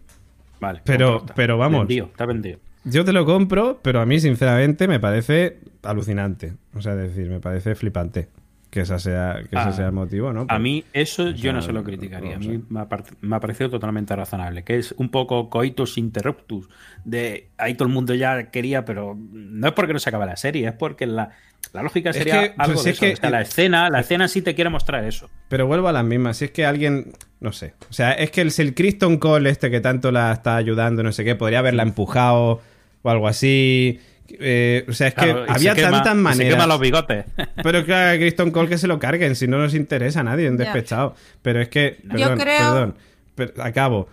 Vale. 0.59 0.81
Pero- 0.83 1.17
está. 1.17 1.33
pero 1.35 1.57
vamos. 1.57 1.81
Vendido, 1.81 2.05
está 2.07 2.25
vendido. 2.25 2.59
Yo 2.83 3.03
te 3.03 3.11
lo 3.11 3.25
compro, 3.25 3.79
pero 3.81 3.99
a 3.99 4.05
mí, 4.05 4.19
sinceramente, 4.19 4.87
me 4.87 4.99
parece 4.99 5.57
alucinante. 5.83 6.53
O 6.73 6.81
sea, 6.81 6.93
es 6.93 7.13
decir, 7.15 7.29
me 7.29 7.39
parece 7.39 7.75
flipante. 7.75 8.29
Que, 8.77 8.83
esa 8.83 8.99
sea, 8.99 9.35
que 9.39 9.55
ese 9.55 9.69
Ah, 9.69 9.71
sea 9.71 9.85
el 9.87 9.91
motivo, 9.91 10.31
¿no? 10.31 10.41
A 10.41 10.45
Pues- 10.47 10.59
mí 10.61 10.83
eso 10.93 11.23
o 11.23 11.29
yo 11.31 11.51
no 11.53 11.61
se 11.61 11.73
lo 11.73 11.83
criticaría. 11.83 12.35
A 12.35 12.39
mí 12.39 12.63
me 12.69 12.79
ha, 12.81 12.87
me 13.21 13.35
ha 13.35 13.39
parecido 13.39 13.69
totalmente 13.69 14.15
razonable. 14.15 14.63
Que 14.63 14.77
es 14.77 14.93
un 14.97 15.09
poco 15.09 15.49
coitus 15.49 15.97
interruptus. 15.97 16.69
De 17.03 17.49
ahí 17.57 17.73
todo 17.73 17.87
el 17.87 17.93
mundo 17.93 18.13
ya 18.13 18.51
quería, 18.51 18.85
pero 18.85 19.17
no 19.31 19.67
es 19.67 19.73
porque 19.73 19.93
no 19.93 19.99
se 19.99 20.09
acaba 20.09 20.25
la 20.25 20.35
serie, 20.35 20.67
es 20.67 20.73
porque 20.73 21.07
la, 21.07 21.31
la 21.73 21.81
lógica 21.83 22.11
Es 22.11 22.17
sería 22.17 22.41
que, 22.49 22.53
algo 22.57 22.73
pues, 22.75 22.85
de 22.85 22.91
es 22.91 22.97
eso. 22.97 23.05
que- 23.05 23.13
O 23.13 23.15
sea, 23.17 23.29
la 23.31 23.41
escena, 23.41 23.89
la 23.89 23.99
escena 24.01 24.27
sí 24.27 24.41
te 24.41 24.53
quiere 24.55 24.69
mostrar 24.69 25.03
eso. 25.05 25.29
Pero 25.49 25.65
vuelvo 25.67 25.87
a 25.87 25.91
las 25.91 26.05
mismas. 26.05 26.37
Si 26.37 26.45
es 26.45 26.51
que 26.51 26.65
alguien. 26.65 27.13
No 27.39 27.51
sé. 27.51 27.73
O 27.89 27.93
sea, 27.93 28.11
es 28.13 28.31
que 28.31 28.41
el, 28.41 28.51
el 28.57 28.73
Kristen 28.73 29.17
Cole, 29.17 29.49
este 29.49 29.69
que 29.71 29.79
tanto 29.81 30.11
la 30.11 30.31
está 30.31 30.55
ayudando, 30.55 31.03
no 31.03 31.11
sé 31.11 31.23
qué, 31.23 31.35
podría 31.35 31.59
haberla 31.59 31.83
empujado 31.83 32.61
o 33.01 33.09
algo 33.09 33.27
así. 33.27 33.99
Eh, 34.29 34.85
o 34.89 34.93
sea, 34.93 35.07
es 35.07 35.13
Claro, 35.13 35.45
que 35.45 35.51
había 35.51 35.73
se 35.75 35.81
quema- 35.81 35.91
tantas 36.03 36.13
y 36.13 36.17
Se 36.17 36.21
maneras. 36.23 36.53
queman 36.53 36.69
los 36.69 36.79
bigotes. 36.79 37.25
Pero 37.63 37.85
claro, 37.85 38.15
a 38.15 38.17
Kristen 38.19 38.51
Cole 38.51 38.69
que 38.69 38.77
se 38.77 38.87
lo 38.87 38.99
carguen, 38.99 39.35
si 39.35 39.47
no 39.47 39.57
nos 39.57 39.73
interesa 39.73 40.19
a 40.19 40.23
nadie, 40.23 40.49
un 40.49 40.57
despechado. 40.57 41.15
Pero 41.41 41.61
es 41.61 41.69
que. 41.69 41.97
Yo 42.03 42.09
Perdón, 42.17 42.37
creo- 42.39 42.57
perdón. 42.57 42.95
pero- 43.35 43.63
acabo. 43.63 44.09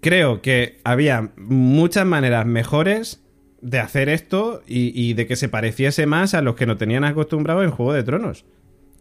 Creo 0.00 0.42
que 0.42 0.78
había 0.82 1.30
muchas 1.36 2.04
maneras 2.06 2.44
mejores 2.44 3.22
de 3.60 3.78
hacer 3.78 4.08
esto 4.08 4.62
y, 4.66 4.90
y 5.00 5.14
de 5.14 5.26
que 5.28 5.36
se 5.36 5.48
pareciese 5.48 6.06
más 6.06 6.34
a 6.34 6.42
los 6.42 6.56
que 6.56 6.66
nos 6.66 6.78
tenían 6.78 7.04
acostumbrados 7.04 7.62
en 7.64 7.70
Juego 7.70 7.92
de 7.92 8.02
Tronos. 8.02 8.44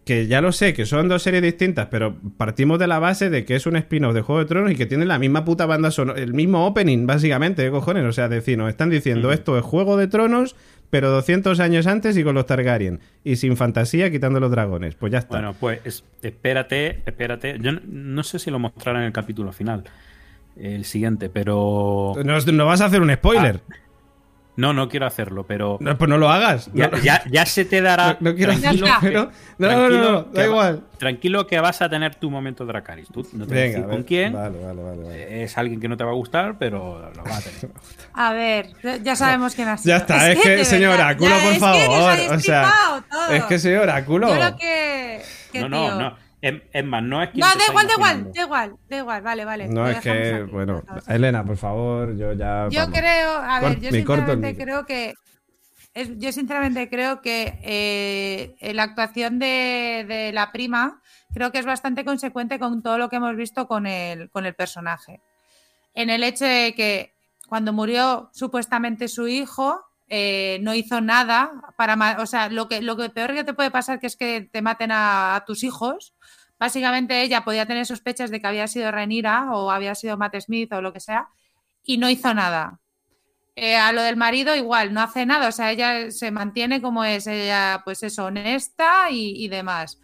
Que 0.04 0.26
ya 0.26 0.42
lo 0.42 0.52
sé, 0.52 0.74
que 0.74 0.86
son 0.88 1.08
dos 1.08 1.22
series 1.22 1.44
distintas, 1.44 1.88
pero 1.92 2.16
partimos 2.38 2.80
de 2.80 2.88
la 2.88 2.98
base 2.98 3.30
de 3.30 3.46
que 3.46 3.56
es 3.56 3.68
un 3.68 3.76
spin-off 3.76 4.16
de 4.16 4.22
Juego 4.22 4.40
de 4.40 4.46
Tronos 4.48 4.72
y 4.72 4.76
que 4.76 4.88
tiene 4.88 5.06
la 5.06 5.20
misma 5.20 5.46
puta 5.46 5.68
banda 5.68 5.92
sonora, 5.92 6.20
el 6.20 6.34
mismo 6.34 6.66
opening, 6.66 7.06
básicamente, 7.06 7.64
¿qué 7.64 7.70
cojones? 7.70 8.04
O 8.06 8.12
sea, 8.12 8.28
decir, 8.28 8.58
nos 8.58 8.70
están 8.70 8.90
diciendo 8.90 9.32
esto 9.32 9.58
es 9.60 9.64
Juego 9.64 9.98
de 9.98 10.08
Tronos, 10.08 10.56
pero 10.90 11.12
200 11.12 11.60
años 11.60 11.86
antes 11.86 12.18
y 12.18 12.24
con 12.24 12.34
los 12.34 12.48
Targaryen. 12.48 13.00
Y 13.24 13.36
sin 13.36 13.56
fantasía, 13.56 14.10
quitando 14.10 14.40
los 14.40 14.50
dragones. 14.50 14.96
Pues 14.96 15.12
ya 15.12 15.20
está. 15.20 15.36
Bueno, 15.38 15.56
pues 15.60 15.80
es- 15.86 16.04
espérate, 16.24 17.02
espérate. 17.06 17.58
Yo 17.62 17.72
no, 17.74 17.82
no 17.88 18.24
sé 18.24 18.40
si 18.40 18.50
lo 18.50 18.58
mostrarán 18.58 19.04
en 19.04 19.08
el 19.08 19.14
capítulo 19.14 19.52
final, 19.54 19.84
el 20.58 20.84
siguiente, 20.84 21.30
pero... 21.30 22.14
no, 22.26 22.40
no 22.40 22.66
vas 22.66 22.82
a 22.82 22.86
hacer 22.86 23.02
un 23.02 23.14
spoiler. 23.14 23.62
No, 24.58 24.74
no 24.74 24.90
quiero 24.90 25.06
hacerlo, 25.06 25.46
pero... 25.48 25.78
No, 25.80 25.98
pues 25.98 26.10
no 26.10 26.18
lo 26.18 26.30
hagas. 26.30 26.70
Ya, 26.74 26.90
No- 26.90 26.98
ya- 26.98 27.24
ya 27.32 27.46
se 27.46 27.64
te 27.64 27.82
dará... 27.82 28.18
no, 28.20 28.32
no 28.32 28.36
quiero 28.36 28.52
hacerlo, 28.52 28.86
que- 28.86 29.08
pero... 29.08 29.32
No, 29.58 29.68
no, 29.72 29.90
no, 30.12 30.32
que 30.32 30.38
da 30.38 30.42
va- 30.42 30.48
igual. 30.50 30.84
Tranquilo 31.00 31.48
que 31.48 31.60
vas 31.62 31.82
a 31.82 31.90
tener 31.90 32.16
tu 32.16 32.30
momento 32.30 32.66
Dracaris. 32.66 33.08
Tú 33.08 33.26
no 33.34 33.48
te 33.48 33.54
a 33.54 33.64
Venga, 33.78 33.88
con 33.88 34.04
quién. 34.04 34.34
Vale, 34.34 34.60
vale, 34.60 34.84
vale. 34.84 35.04
vale. 35.04 35.44
Es 35.44 35.58
alguien 35.58 35.80
que 35.80 35.88
no 35.88 35.96
te 35.96 36.04
va 36.04 36.12
a 36.12 36.16
gustar, 36.16 36.58
pero 36.60 37.12
lo 37.16 37.24
va 37.24 37.38
a 37.38 37.42
tener. 37.42 37.70
A 38.14 38.34
ver, 38.34 38.68
ya 39.04 39.16
sabemos 39.16 39.56
quién 39.56 39.70
ha 39.70 39.78
sido. 39.78 39.96
Ya 39.96 39.98
está, 40.02 40.30
es, 40.32 40.40
que, 40.42 40.66
señor 40.66 40.96
Oráculo, 40.96 41.30
ya, 41.30 41.36
por 41.44 41.54
es 41.54 41.54
que 41.54 41.60
nos 41.60 41.60
favor. 41.60 42.36
o 42.36 42.40
sea, 42.40 42.74
todo. 43.10 43.28
es 43.32 43.44
que 43.46 43.58
señor 43.60 43.84
Oráculo. 43.84 44.28
Yo 44.28 44.36
lo 44.52 44.58
que. 44.58 45.22
que 45.54 45.60
No, 45.62 45.70
no, 45.70 45.86
tío. 45.88 45.96
no. 46.00 46.18
Es, 46.42 46.84
más, 46.86 47.04
no 47.04 47.22
es 47.22 47.30
quien 47.30 47.42
No, 47.42 47.48
da 47.56 47.66
igual, 47.68 47.88
da 47.88 47.94
igual, 47.94 48.32
da 48.34 48.42
igual, 48.42 48.76
da 48.90 48.98
igual, 48.98 49.22
vale, 49.22 49.46
vale. 49.46 49.68
No, 49.68 49.88
es 49.88 50.00
que, 50.00 50.34
aquí, 50.42 50.52
bueno. 50.52 50.84
Elena, 51.08 51.46
por 51.46 51.58
favor, 51.58 52.18
yo 52.18 52.34
ya. 52.34 52.68
Yo 52.70 52.82
vamos. 52.82 53.00
creo, 53.00 53.34
a 53.36 53.60
ver, 53.60 53.80
yo 53.80 53.92
sinceramente 53.92 54.58
creo 54.58 54.86
que. 54.86 55.14
es- 55.94 56.18
yo 56.18 56.32
sinceramente 56.32 56.90
creo 56.90 57.22
que 57.22 57.60
eh, 57.62 58.74
la 58.74 58.84
actuación 58.84 59.38
de, 59.38 60.06
de 60.08 60.32
la 60.34 60.52
prima 60.52 61.02
creo 61.34 61.52
que 61.52 61.60
es 61.60 61.66
bastante 61.66 62.04
consecuente 62.04 62.58
con 62.58 62.82
todo 62.82 62.98
lo 62.98 63.10
que 63.10 63.18
hemos 63.18 63.36
visto 63.36 63.68
con 63.68 63.86
el, 63.86 64.30
con 64.32 64.46
el 64.48 64.56
personaje. 64.56 65.22
En 65.94 66.10
el 66.10 66.24
hecho 66.24 66.46
de 66.46 66.74
que 66.76 67.14
cuando 67.48 67.72
murió 67.72 68.30
supuestamente 68.34 69.08
su 69.10 69.28
hijo, 69.28 69.80
eh, 70.08 70.58
no 70.62 70.74
hizo 70.74 71.02
nada 71.02 71.52
para 71.78 72.18
o 72.20 72.26
sea, 72.26 72.50
lo 72.50 72.68
que, 72.68 72.82
lo 72.82 72.98
que 72.98 73.10
peor 73.10 73.34
que 73.34 73.44
te 73.44 73.54
puede 73.54 73.70
pasar 73.72 74.00
que 74.00 74.08
es 74.08 74.16
que 74.18 74.50
te 74.52 74.62
maten 74.62 74.92
a, 74.92 75.36
a 75.36 75.46
tus 75.46 75.64
hijos. 75.64 76.14
Básicamente 76.62 77.24
ella 77.24 77.44
podía 77.44 77.66
tener 77.66 77.88
sospechas 77.88 78.30
de 78.30 78.40
que 78.40 78.46
había 78.46 78.68
sido 78.68 78.92
Renira 78.92 79.52
o 79.52 79.72
había 79.72 79.96
sido 79.96 80.16
Matt 80.16 80.40
Smith 80.42 80.72
o 80.74 80.80
lo 80.80 80.94
que 80.94 81.00
sea, 81.00 81.30
y 81.84 81.98
no 81.98 82.08
hizo 82.08 82.36
nada. 82.36 82.80
Eh, 83.56 83.78
a 83.78 83.92
lo 83.92 84.04
del 84.04 84.16
marido 84.16 84.56
igual, 84.56 84.94
no 84.94 85.02
hace 85.02 85.26
nada, 85.26 85.48
o 85.48 85.52
sea, 85.52 85.72
ella 85.72 86.12
se 86.12 86.30
mantiene 86.30 86.80
como 86.80 87.04
es, 87.04 87.26
ella 87.26 87.82
pues 87.84 88.04
es 88.04 88.20
honesta 88.20 89.10
y, 89.10 89.48
demás. 89.48 90.00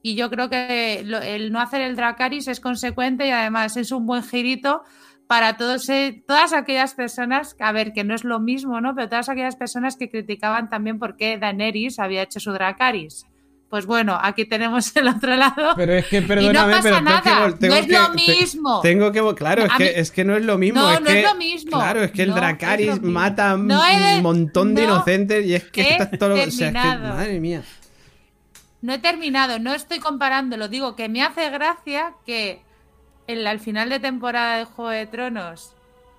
Y 0.00 0.14
yo 0.14 0.30
creo 0.30 0.48
que 0.48 1.00
el 1.00 1.52
no 1.52 1.60
hacer 1.60 1.82
el 1.82 1.96
Dracaris 1.96 2.48
es 2.48 2.60
consecuente 2.60 3.26
y 3.26 3.30
además 3.30 3.76
es 3.76 3.92
un 3.92 4.06
buen 4.06 4.22
girito 4.22 4.84
para 5.26 5.58
todos, 5.58 5.86
eh, 5.90 6.24
todas 6.26 6.54
aquellas 6.54 6.94
personas, 6.94 7.56
a 7.60 7.72
ver, 7.72 7.92
que 7.92 8.04
no 8.04 8.14
es 8.14 8.24
lo 8.24 8.40
mismo, 8.40 8.80
¿no? 8.80 8.94
Pero 8.94 9.10
todas 9.10 9.28
aquellas 9.28 9.56
personas 9.56 9.98
que 9.98 10.08
criticaban 10.08 10.70
también 10.70 10.98
por 10.98 11.18
qué 11.18 11.36
Daenerys 11.36 11.98
había 11.98 12.22
hecho 12.22 12.40
su 12.40 12.52
Dracaris. 12.52 13.26
Pues 13.74 13.86
bueno, 13.86 14.16
aquí 14.22 14.44
tenemos 14.44 14.94
el 14.94 15.08
otro 15.08 15.34
lado. 15.34 15.72
Pero 15.74 15.94
es 15.94 16.06
que, 16.06 16.18
y 16.18 16.20
no 16.20 16.28
perdóname, 16.28 16.72
pasa 16.76 16.82
pero 16.84 16.96
tengo 16.96 17.22
que 17.22 17.30
nada, 17.30 17.56
tengo 17.58 17.74
no 17.74 17.80
es 17.80 17.86
que- 17.88 17.92
lo 17.92 18.08
mismo. 18.10 18.80
Tengo 18.82 19.10
que. 19.10 19.34
Claro, 19.34 19.64
es 19.64 19.72
que, 19.72 19.82
mí- 19.84 19.90
es 19.96 20.10
que 20.12 20.24
no 20.24 20.36
es 20.36 20.44
lo 20.44 20.58
mismo. 20.58 20.80
No, 20.80 20.92
es 20.92 21.00
no 21.00 21.06
que, 21.06 21.18
es 21.20 21.26
lo 21.28 21.34
mismo. 21.34 21.70
Claro, 21.72 22.04
es 22.04 22.12
que 22.12 22.22
el 22.22 22.28
No 22.28 22.34
lo 22.36 22.40
Dracaris 22.40 23.02
mata 23.02 23.56
un 23.56 23.68
he- 23.72 24.22
montón 24.22 24.76
de 24.76 24.86
no 24.86 24.94
inocentes 24.94 25.44
y 25.44 25.56
es 25.56 25.64
que 25.64 25.82
está 25.90 26.08
todo. 26.08 26.34
O 26.34 26.36
sea, 26.36 26.44
es 26.46 26.56
que, 26.56 26.70
madre 26.72 27.40
mía. 27.40 27.62
No 28.80 28.92
he 28.92 28.98
terminado, 28.98 29.58
no 29.58 29.74
estoy 29.74 29.98
comparándolo. 29.98 30.68
Digo 30.68 30.94
que 30.94 31.08
me 31.08 31.24
hace 31.24 31.50
gracia 31.50 32.12
que 32.24 32.62
en- 33.26 33.44
al 33.44 33.58
final 33.58 33.88
de 33.88 33.98
temporada 33.98 34.56
de 34.58 34.66
Juego 34.66 34.90
de 34.90 35.06
Tronos 35.08 35.72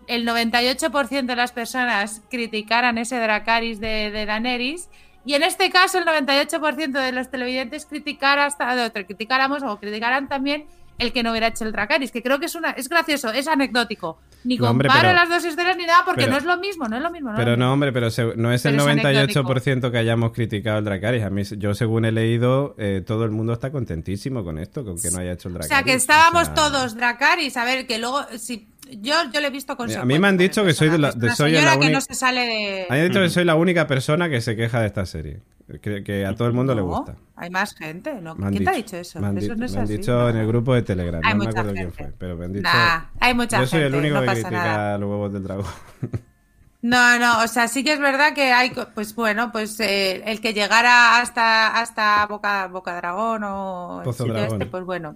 el 0.08 0.26
98% 0.28 1.26
de 1.26 1.36
las 1.38 1.54
personas 1.54 2.22
criticaran 2.30 2.98
ese 2.98 3.18
Dracaris 3.18 3.80
de, 3.80 4.12
de 4.12 4.26
Daenerys 4.26 4.90
y 5.26 5.34
en 5.34 5.44
este 5.44 5.70
caso 5.72 5.98
el 5.98 6.06
98% 6.06 6.92
de 6.92 7.12
los 7.12 7.30
televidentes 7.30 7.86
criticara 7.86 8.46
hasta, 8.46 8.76
de- 8.76 9.06
criticáramos 9.06 9.64
o 9.64 9.78
criticaran 9.80 10.28
también 10.30 10.66
el 10.98 11.12
que 11.12 11.24
no 11.24 11.32
hubiera 11.32 11.48
hecho 11.48 11.66
el 11.66 11.74
Dracaris, 11.74 12.10
que 12.12 12.24
creo 12.24 12.40
que 12.40 12.46
es 12.46 12.56
una 12.56 12.72
es 12.72 12.88
gracioso, 12.88 13.30
es 13.30 13.50
anecdótico. 13.50 14.18
Ni 14.46 14.58
No, 14.58 14.70
hombre, 14.70 14.88
comparo 14.88 15.10
pero- 15.10 15.20
las 15.20 15.28
dos 15.28 15.44
historias 15.44 15.76
ni 15.76 15.86
nada 15.86 16.04
porque 16.06 16.22
pero- 16.22 16.32
no 16.34 16.38
es 16.38 16.46
lo 16.46 16.58
mismo, 16.58 16.88
no 16.88 16.96
es 16.96 17.02
lo 17.04 17.12
mismo. 17.12 17.30
no 17.32 17.36
es 17.36 17.40
Pero 17.40 17.52
lo 17.52 17.58
no, 17.58 17.74
hombre, 17.74 17.92
pero 17.92 18.10
se- 18.12 18.36
no 18.38 18.54
es 18.54 18.64
el 18.66 18.78
Pero 18.78 18.90
es 18.90 18.96
98% 18.98 19.92
que 19.92 19.98
hayamos 19.98 20.32
criticado 20.32 20.78
el 20.80 20.86
Dracaris. 20.86 21.24
A 21.24 21.30
mí, 21.30 21.42
yo 21.58 21.74
según 21.74 22.06
he 22.06 22.14
leído, 22.14 22.76
eh, 22.78 23.04
todo 23.06 23.26
el 23.26 23.32
mundo 23.32 23.52
está 23.52 23.72
contentísimo 23.74 24.44
con 24.46 24.58
esto, 24.58 24.86
con 24.86 24.98
que 25.02 25.12
no 25.12 25.20
haya 25.20 25.34
hecho 25.34 25.50
el 25.50 25.56
O 25.56 25.58
Dracaris. 25.58 25.76
sea, 25.76 25.84
que 25.84 25.94
estábamos 25.96 26.44
O 26.44 26.46
sea, 26.46 26.54
todos 26.56 26.96
Dracaris, 26.96 27.58
a 27.58 27.66
ver, 27.66 27.86
que 27.88 27.98
luego 27.98 28.24
si 28.38 28.70
yo, 29.02 29.14
yo 29.34 29.42
lo 29.42 29.48
he 29.48 29.50
visto 29.50 29.76
con 29.78 29.92
A 29.92 30.06
mí 30.06 30.20
me 30.20 30.28
han 30.28 30.38
dicho 30.38 30.64
que 30.64 30.74
soy 30.74 30.90
de 30.90 30.98
la- 30.98 31.12
de- 31.12 31.32
soy 31.32 31.52
la 31.54 31.72
que 31.74 31.78
única- 31.78 31.92
no 31.94 32.02
se 32.02 32.14
sale 32.14 32.42
de 32.42 32.86
Han 32.90 33.08
dicho 33.08 33.22
que 33.22 33.30
soy 33.30 33.46
la 33.46 33.56
única 33.56 33.88
persona 33.88 34.30
que 34.30 34.42
se 34.42 34.56
queja 34.56 34.80
de 34.82 34.88
esta 34.88 35.06
serie. 35.06 35.42
Que, 35.82 36.04
que 36.04 36.26
a 36.26 36.36
todo 36.36 36.48
el 36.48 36.54
mundo 36.54 36.76
le 36.76 36.82
No, 36.82 36.88
gusta. 36.88 37.16
Hay 37.36 37.50
más 37.50 37.74
gente, 37.76 38.14
¿no? 38.22 38.36
¿Quién 38.36 38.64
te 38.64 38.70
ha 38.70 38.74
dicho. 38.74 38.86
dicho 38.86 38.98
eso? 38.98 39.20
Me 39.20 39.28
han, 39.28 39.38
eso 39.40 39.56
no 39.56 39.66
es 39.66 39.72
me 39.74 39.78
han 39.80 39.84
así, 39.86 39.98
dicho 39.98 40.12
no. 40.14 40.30
en 40.30 40.38
el 40.38 40.48
grupo 40.48 40.76
de 40.76 40.84
Telegram. 40.84 41.22
Hay 41.26 41.34
no 41.34 41.40
me 41.44 41.50
acuerdo 41.50 41.74
quién 41.74 41.86
gente. 41.92 42.04
fue, 42.04 42.14
pero 42.20 42.36
me 42.38 42.46
han 42.46 42.54
dicho. 42.54 42.64
Nah, 42.72 43.00
hay 43.20 43.34
mucha 43.34 43.60
yo 43.62 43.66
soy 43.68 43.80
el 43.80 43.86
gente, 43.92 43.98
único 43.98 44.16
no 44.16 44.22
que 44.22 44.28
critica 44.28 44.52
nada. 44.52 44.98
los 45.00 45.10
huevos 45.10 45.34
del 45.34 45.44
dragón. 45.44 45.66
No, 46.82 47.18
no, 47.18 47.42
o 47.44 47.48
sea, 47.48 47.68
sí 47.68 47.84
que 47.84 47.94
es 47.94 48.00
verdad 48.00 48.34
que 48.36 48.52
hay, 48.54 48.72
pues 48.94 49.16
bueno, 49.16 49.52
pues 49.52 49.80
eh, 49.80 50.22
el 50.28 50.40
que 50.40 50.54
llegara 50.54 51.20
hasta 51.20 51.80
hasta 51.80 52.28
Boca, 52.28 52.68
Boca 52.68 52.96
Dragón 52.98 53.44
o 53.44 54.04
el 54.06 54.14
sitio 54.14 54.36
este, 54.36 54.68
pues 54.68 54.84
bueno, 54.84 55.16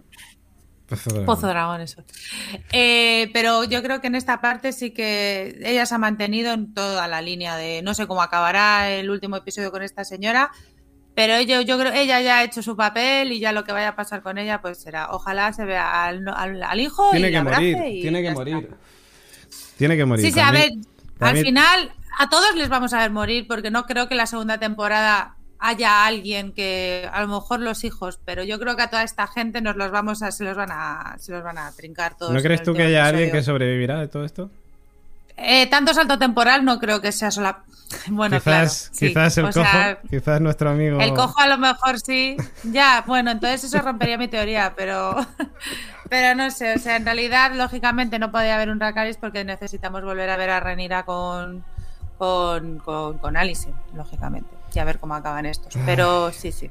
Pozo 0.90 1.10
dragón. 1.12 1.26
Pozo 1.26 1.48
Dragón, 1.48 1.82
eso. 1.82 2.04
Eh, 2.72 3.30
pero 3.34 3.64
yo 3.64 3.82
creo 3.84 4.02
que 4.02 4.08
en 4.08 4.16
esta 4.16 4.42
parte 4.42 4.72
sí 4.74 4.92
que 4.92 5.60
ella 5.64 5.86
se 5.86 5.96
ha 5.96 5.98
mantenido 6.00 6.52
en 6.54 6.74
toda 6.74 7.08
la 7.08 7.22
línea 7.22 7.56
de 7.56 7.82
no 7.84 7.94
sé 7.94 8.08
cómo 8.08 8.22
acabará 8.22 8.90
el 8.90 9.10
último 9.10 9.36
episodio 9.36 9.72
con 9.72 9.84
esta 9.84 10.04
señora, 10.04 10.52
pero 11.16 11.40
yo, 11.42 11.62
yo 11.62 11.78
creo 11.78 11.92
ella 11.94 12.22
ya 12.22 12.40
ha 12.40 12.44
hecho 12.44 12.62
su 12.64 12.76
papel 12.76 13.32
y 13.32 13.40
ya 13.40 13.52
lo 13.52 13.64
que 13.66 13.72
vaya 13.72 13.90
a 13.90 13.96
pasar 13.96 14.22
con 14.22 14.38
ella 14.38 14.62
pues 14.62 14.80
será, 14.82 15.10
ojalá 15.12 15.52
se 15.54 15.66
vea 15.66 16.06
al, 16.06 16.28
al- 16.28 16.64
al 16.64 16.80
hijo 16.80 17.10
Tiene 17.12 17.30
y 17.30 17.32
que 17.32 17.42
morir, 17.42 17.78
y 17.88 18.02
tiene 18.02 18.22
que 18.22 18.32
morir. 18.32 18.56
está. 18.58 18.76
Tiene 19.78 19.96
que 19.98 20.06
morir. 20.06 20.26
Sí, 20.26 20.32
sí, 20.32 20.40
a 20.40 20.52
mí- 20.52 20.58
ver, 20.58 20.70
al 21.20 21.34
mí- 21.36 21.42
final 21.44 21.92
a 22.18 22.30
todos 22.30 22.56
les 22.56 22.70
vamos 22.70 22.94
a 22.94 23.00
ver 23.00 23.12
morir 23.12 23.46
porque 23.48 23.70
no 23.72 23.86
creo 23.86 24.08
que 24.10 24.16
la 24.16 24.26
segunda 24.26 24.58
temporada 24.60 25.36
haya 25.60 26.06
alguien 26.06 26.54
que 26.54 27.10
a 27.12 27.22
lo 27.22 27.28
mejor 27.28 27.60
los 27.60 27.84
hijos, 27.84 28.20
pero 28.26 28.44
yo 28.44 28.60
creo 28.60 28.76
que 28.76 28.84
a 28.84 28.90
toda 28.90 29.04
esta 29.04 29.28
gente 29.28 29.62
nos 29.62 29.76
los 29.76 29.92
vamos 29.92 30.24
a 30.24 30.32
se 30.32 30.44
los 30.44 30.56
van 30.56 30.72
a 30.72 31.16
se 31.20 31.32
los 31.32 31.44
van 31.44 31.58
a 31.58 31.72
trincar 31.72 32.16
todos. 32.16 32.32
¿No 32.34 32.42
crees 32.42 32.64
tú 32.64 32.74
que 32.74 32.84
haya 32.84 33.06
alguien 33.06 33.32
que 33.32 33.44
sobrevivirá 33.44 34.00
de 34.00 34.08
todo 34.08 34.24
esto? 34.24 34.50
Eh, 35.42 35.68
tanto 35.68 35.94
salto 35.94 36.20
temporal 36.20 36.66
no 36.66 36.80
creo 36.80 37.02
que 37.02 37.12
sea 37.12 37.32
sola. 37.32 37.64
Bueno, 38.12 38.38
quizás 38.38 38.44
claro, 38.44 38.96
sí. 38.96 39.08
quizás 39.08 39.38
el 39.40 39.46
O 39.46 39.48
cojo, 39.48 39.66
sea, 39.66 40.00
quizás 40.08 40.40
nuestro 40.42 40.70
amigo. 40.70 41.00
el 41.02 41.12
cojo 41.16 41.40
a 41.40 41.48
lo 41.48 41.58
mejor 41.58 42.00
sí. 42.00 42.38
Ya, 42.64 43.04
bueno, 43.08 43.32
entonces 43.32 43.64
eso 43.64 43.82
rompería 43.82 44.16
mi 44.16 44.28
teoría, 44.28 44.74
pero 44.78 45.16
pero 46.10 46.36
no 46.36 46.52
sé, 46.52 46.76
o 46.76 46.80
sea, 46.80 46.98
en 46.98 47.06
realidad 47.06 47.52
lógicamente 47.56 48.20
no 48.20 48.32
podía 48.32 48.56
haber 48.56 48.70
un 48.70 48.78
Dracarys 48.78 49.18
porque 49.18 49.44
necesitamos 49.44 50.04
volver 50.04 50.30
a 50.30 50.38
ver 50.38 50.52
a 50.52 50.60
Renira 50.60 51.04
con 51.04 51.66
con 52.20 52.78
con, 52.78 53.18
con 53.18 53.36
Alicent, 53.36 53.76
lógicamente, 53.96 54.56
y 54.76 54.80
a 54.80 54.84
ver 54.86 55.00
cómo 55.00 55.16
acaban 55.16 55.46
estos. 55.46 55.74
Pero 55.86 56.32
sí, 56.32 56.52
sí. 56.52 56.70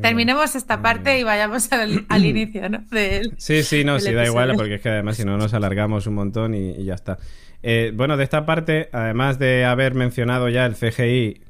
Terminemos 0.00 0.54
esta 0.56 0.80
parte 0.80 1.18
y 1.18 1.24
vayamos 1.24 1.70
al, 1.72 2.06
al 2.08 2.24
inicio, 2.24 2.68
¿no? 2.68 2.78
Del- 2.90 3.34
Sí, 3.36 3.62
sí, 3.62 3.84
no, 3.84 4.00
sí, 4.00 4.12
da 4.12 4.24
igual, 4.24 4.54
porque 4.56 4.76
es 4.76 4.80
que 4.80 4.88
además 4.88 5.16
si 5.16 5.24
no 5.24 5.36
nos 5.36 5.52
alargamos 5.54 6.06
un 6.06 6.14
montón 6.14 6.54
y, 6.54 6.70
y 6.70 6.84
ya 6.84 6.94
está. 6.94 7.18
Eh, 7.62 7.92
bueno, 7.94 8.16
de 8.16 8.24
esta 8.24 8.46
parte, 8.46 8.88
además 8.92 9.38
de 9.38 9.64
haber 9.64 9.94
mencionado 9.94 10.48
ya 10.48 10.64
el 10.64 10.74
CGI, 10.74 11.42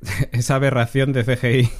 esa 0.32 0.54
aberración 0.54 1.12
de 1.12 1.24
CGI 1.24 1.70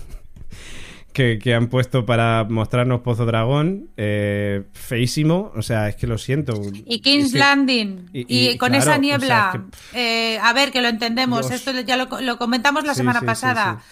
que, 1.17 1.39
que 1.39 1.55
han 1.55 1.69
puesto 1.69 2.05
para 2.05 2.45
mostrarnos 2.45 3.01
Pozo 3.01 3.25
Dragón. 3.25 3.89
eh, 3.97 4.65
feísimo, 4.73 5.51
o 5.57 5.63
sea, 5.63 5.89
es 5.89 5.97
que 5.97 6.07
lo 6.07 6.19
siento. 6.19 6.61
Y 6.85 7.01
King's 7.01 7.27
Es 7.29 7.33
que- 7.33 7.39
Landing. 7.39 8.11
y- 8.13 8.27
Y, 8.29 8.49
y 8.51 8.59
con 8.59 8.69
claro, 8.69 8.83
esa 8.83 8.91
o 8.91 8.93
sea, 8.95 9.01
niebla. 9.01 9.65
eh, 9.95 10.39
a 10.43 10.53
ver, 10.53 10.73
que 10.73 10.83
lo 10.83 10.89
entendemos. 10.89 11.49
Dios. 11.49 11.61
Esto 11.67 11.81
ya 11.81 11.97
lo, 11.97 12.21
lo 12.21 12.37
comentamos 12.37 12.85
la 12.85 12.93
Sí, 12.93 12.99
semana 12.99 13.21
sí, 13.21 13.25
sí, 13.25 13.27
pasada. 13.27 13.83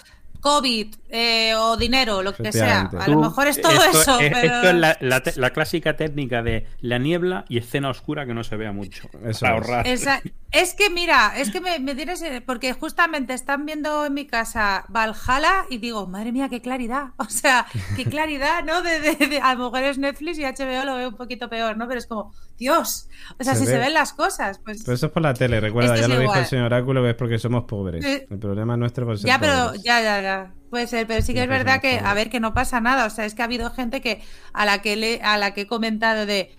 COVID 0.45 0.95
eh, 1.09 1.55
o 1.57 1.75
dinero, 1.79 2.23
lo 2.23 2.35
que 2.35 2.53
sea. 2.53 2.91
A 3.01 3.09
lo 3.09 3.19
mejor 3.19 3.47
es 3.49 3.63
todo 3.63 3.73
esto, 3.73 3.99
eso. 3.99 4.21
es- 4.21 4.31
pero... 4.31 4.55
esto 4.57 4.69
es 4.69 4.75
la, 4.75 4.99
la 5.01 5.23
te- 5.23 5.41
la 5.41 5.51
clásica 5.51 5.97
técnica 5.97 6.43
de 6.43 6.67
la 6.83 6.99
niebla 6.99 7.47
y 7.49 7.57
escena 7.57 7.89
oscura 7.89 8.27
que 8.27 8.35
no 8.35 8.45
se 8.45 8.57
vea 8.57 8.71
mucho. 8.73 9.09
Eso 9.09 9.21
para 9.21 9.31
es. 9.31 9.43
ahorrar. 9.43 9.87
Esa- 9.89 10.21
es 10.51 10.75
que 10.75 10.91
mira, 10.91 11.33
es 11.37 11.51
que 11.51 11.61
me, 11.63 11.79
me 11.79 11.95
tienes. 11.95 12.23
Porque 12.45 12.75
justamente 12.75 13.33
están 13.33 13.65
viendo 13.65 14.05
en 14.05 14.13
mi 14.13 14.27
casa 14.27 14.85
Valhalla 14.89 15.65
y 15.71 15.79
digo, 15.79 16.07
madre 16.07 16.31
mía, 16.31 16.49
qué 16.51 16.61
claridad. 16.61 17.07
O 17.17 17.25
sea, 17.31 17.65
qué 17.97 18.05
claridad, 18.05 18.63
¿no? 18.65 18.83
De, 18.83 19.01
de- 19.01 19.27
de- 19.27 19.41
a 19.41 19.55
lo 19.55 19.65
mejor 19.65 19.83
es 19.83 19.97
Netflix 19.97 20.39
y 20.39 20.43
HBO 20.45 20.85
lo 20.85 20.97
veo 20.97 21.09
un 21.09 21.17
poquito 21.17 21.49
peor, 21.49 21.77
¿no? 21.79 21.89
Pero 21.89 21.99
es 21.99 22.07
como, 22.07 22.35
Dios. 22.59 23.09
O 23.41 23.45
sea, 23.45 23.55
Se 23.55 23.61
si 23.61 23.67
ve. 23.67 23.73
se 23.73 23.79
ven 23.79 23.95
las 23.95 24.13
cosas, 24.13 24.59
pues. 24.63 24.83
Pero 24.85 24.95
eso 24.95 25.07
es 25.07 25.13
por 25.13 25.23
la 25.23 25.33
tele, 25.33 25.59
recuerda, 25.59 25.95
Esto 25.95 26.01
ya 26.01 26.03
es 26.03 26.09
lo 26.09 26.15
dijo 26.17 26.25
igual. 26.25 26.41
el 26.41 26.47
señor 26.47 26.67
Oráculo, 26.67 27.03
que 27.03 27.11
es 27.11 27.17
porque 27.17 27.39
somos 27.39 27.65
pobres. 27.65 28.05
Eh, 28.05 28.27
El 28.31 28.39
problema 28.39 28.77
nuestro 28.77 29.07
por 29.07 29.17
ser 29.19 29.27
Ya, 29.29 29.39
pero 29.41 29.67
pobres. 29.69 29.83
ya, 29.83 30.01
ya, 30.03 30.21
ya. 30.21 30.34
Puede 30.71 30.87
ser, 30.89 31.07
pero 31.07 31.21
sí 31.23 31.33
que 31.35 31.41
Sí, 31.41 31.45
es 31.45 31.49
verdad 31.49 31.81
que, 31.81 32.01
a 32.05 32.15
ver, 32.15 32.31
que 32.31 32.41
no 32.41 32.53
pasa 32.53 32.81
nada. 32.81 33.07
O 33.07 33.11
sea, 33.11 33.25
es 33.27 33.35
que 33.35 33.43
ha 33.43 33.45
habido 33.45 33.71
gente 33.71 34.01
que 34.01 34.21
a 34.53 34.65
la 34.65 34.83
que 34.83 34.97
le, 34.97 35.21
a 35.23 35.39
la 35.39 35.55
que 35.55 35.63
he 35.63 35.67
comentado 35.67 36.27
de. 36.27 36.55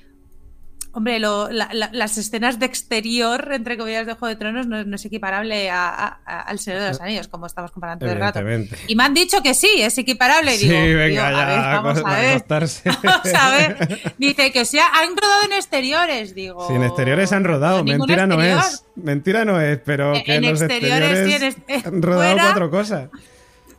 Hombre, 0.97 1.19
lo- 1.19 1.51
la- 1.51 1.67
la- 1.73 1.89
las 1.91 2.17
escenas 2.17 2.57
de 2.57 2.65
exterior, 2.67 3.49
entre 3.51 3.77
comillas, 3.77 4.05
de 4.07 4.13
Juego 4.13 4.27
de 4.27 4.37
Tronos 4.37 4.65
no, 4.65 4.81
no 4.85 4.95
es 4.95 5.03
equiparable 5.03 5.69
a- 5.69 5.89
a- 5.89 6.19
a- 6.25 6.41
al 6.43 6.57
Señor 6.57 6.79
de 6.83 6.87
los 6.87 7.01
Anillos, 7.01 7.27
como 7.27 7.47
estamos 7.47 7.71
comparando 7.71 8.05
todo 8.05 8.13
el 8.13 8.21
rato. 8.21 8.39
Y 8.87 8.95
me 8.95 9.03
han 9.03 9.13
dicho 9.13 9.41
que 9.43 9.53
sí, 9.53 9.69
es 9.79 9.97
equiparable. 9.97 10.55
Y 10.55 10.59
Sí, 10.59 10.69
digo, 10.69 10.97
venga, 10.97 11.07
tío, 11.09 11.25
a 11.25 11.31
ya, 11.31 11.45
ver, 11.47 11.59
vamos 11.83 11.97
a 12.05 12.15
ver. 12.21 12.45
Vamos 12.47 13.33
a 13.37 13.49
ver. 13.51 14.13
Dice 14.17 14.51
que 14.53 14.59
han 14.61 15.17
rodado 15.17 15.43
en 15.43 15.51
exteriores, 15.51 16.33
digo. 16.33 16.65
Si 16.65 16.73
en 16.75 16.83
exteriores 16.83 17.33
han 17.33 17.43
rodado, 17.43 17.83
mentira 17.83 18.25
no 18.25 18.41
es. 18.41 18.85
Mentira 18.95 19.43
no 19.43 19.59
es, 19.59 19.79
pero 19.83 20.15
En- 20.15 20.23
que 20.23 20.35
en 20.35 20.45
exteriores 20.45 21.19
exteriores 21.19 21.55
tienes- 21.65 21.85
han 21.85 22.01
rodado 22.01 22.23
fuera. 22.31 22.43
cuatro 22.45 22.71
cosas. 22.71 23.09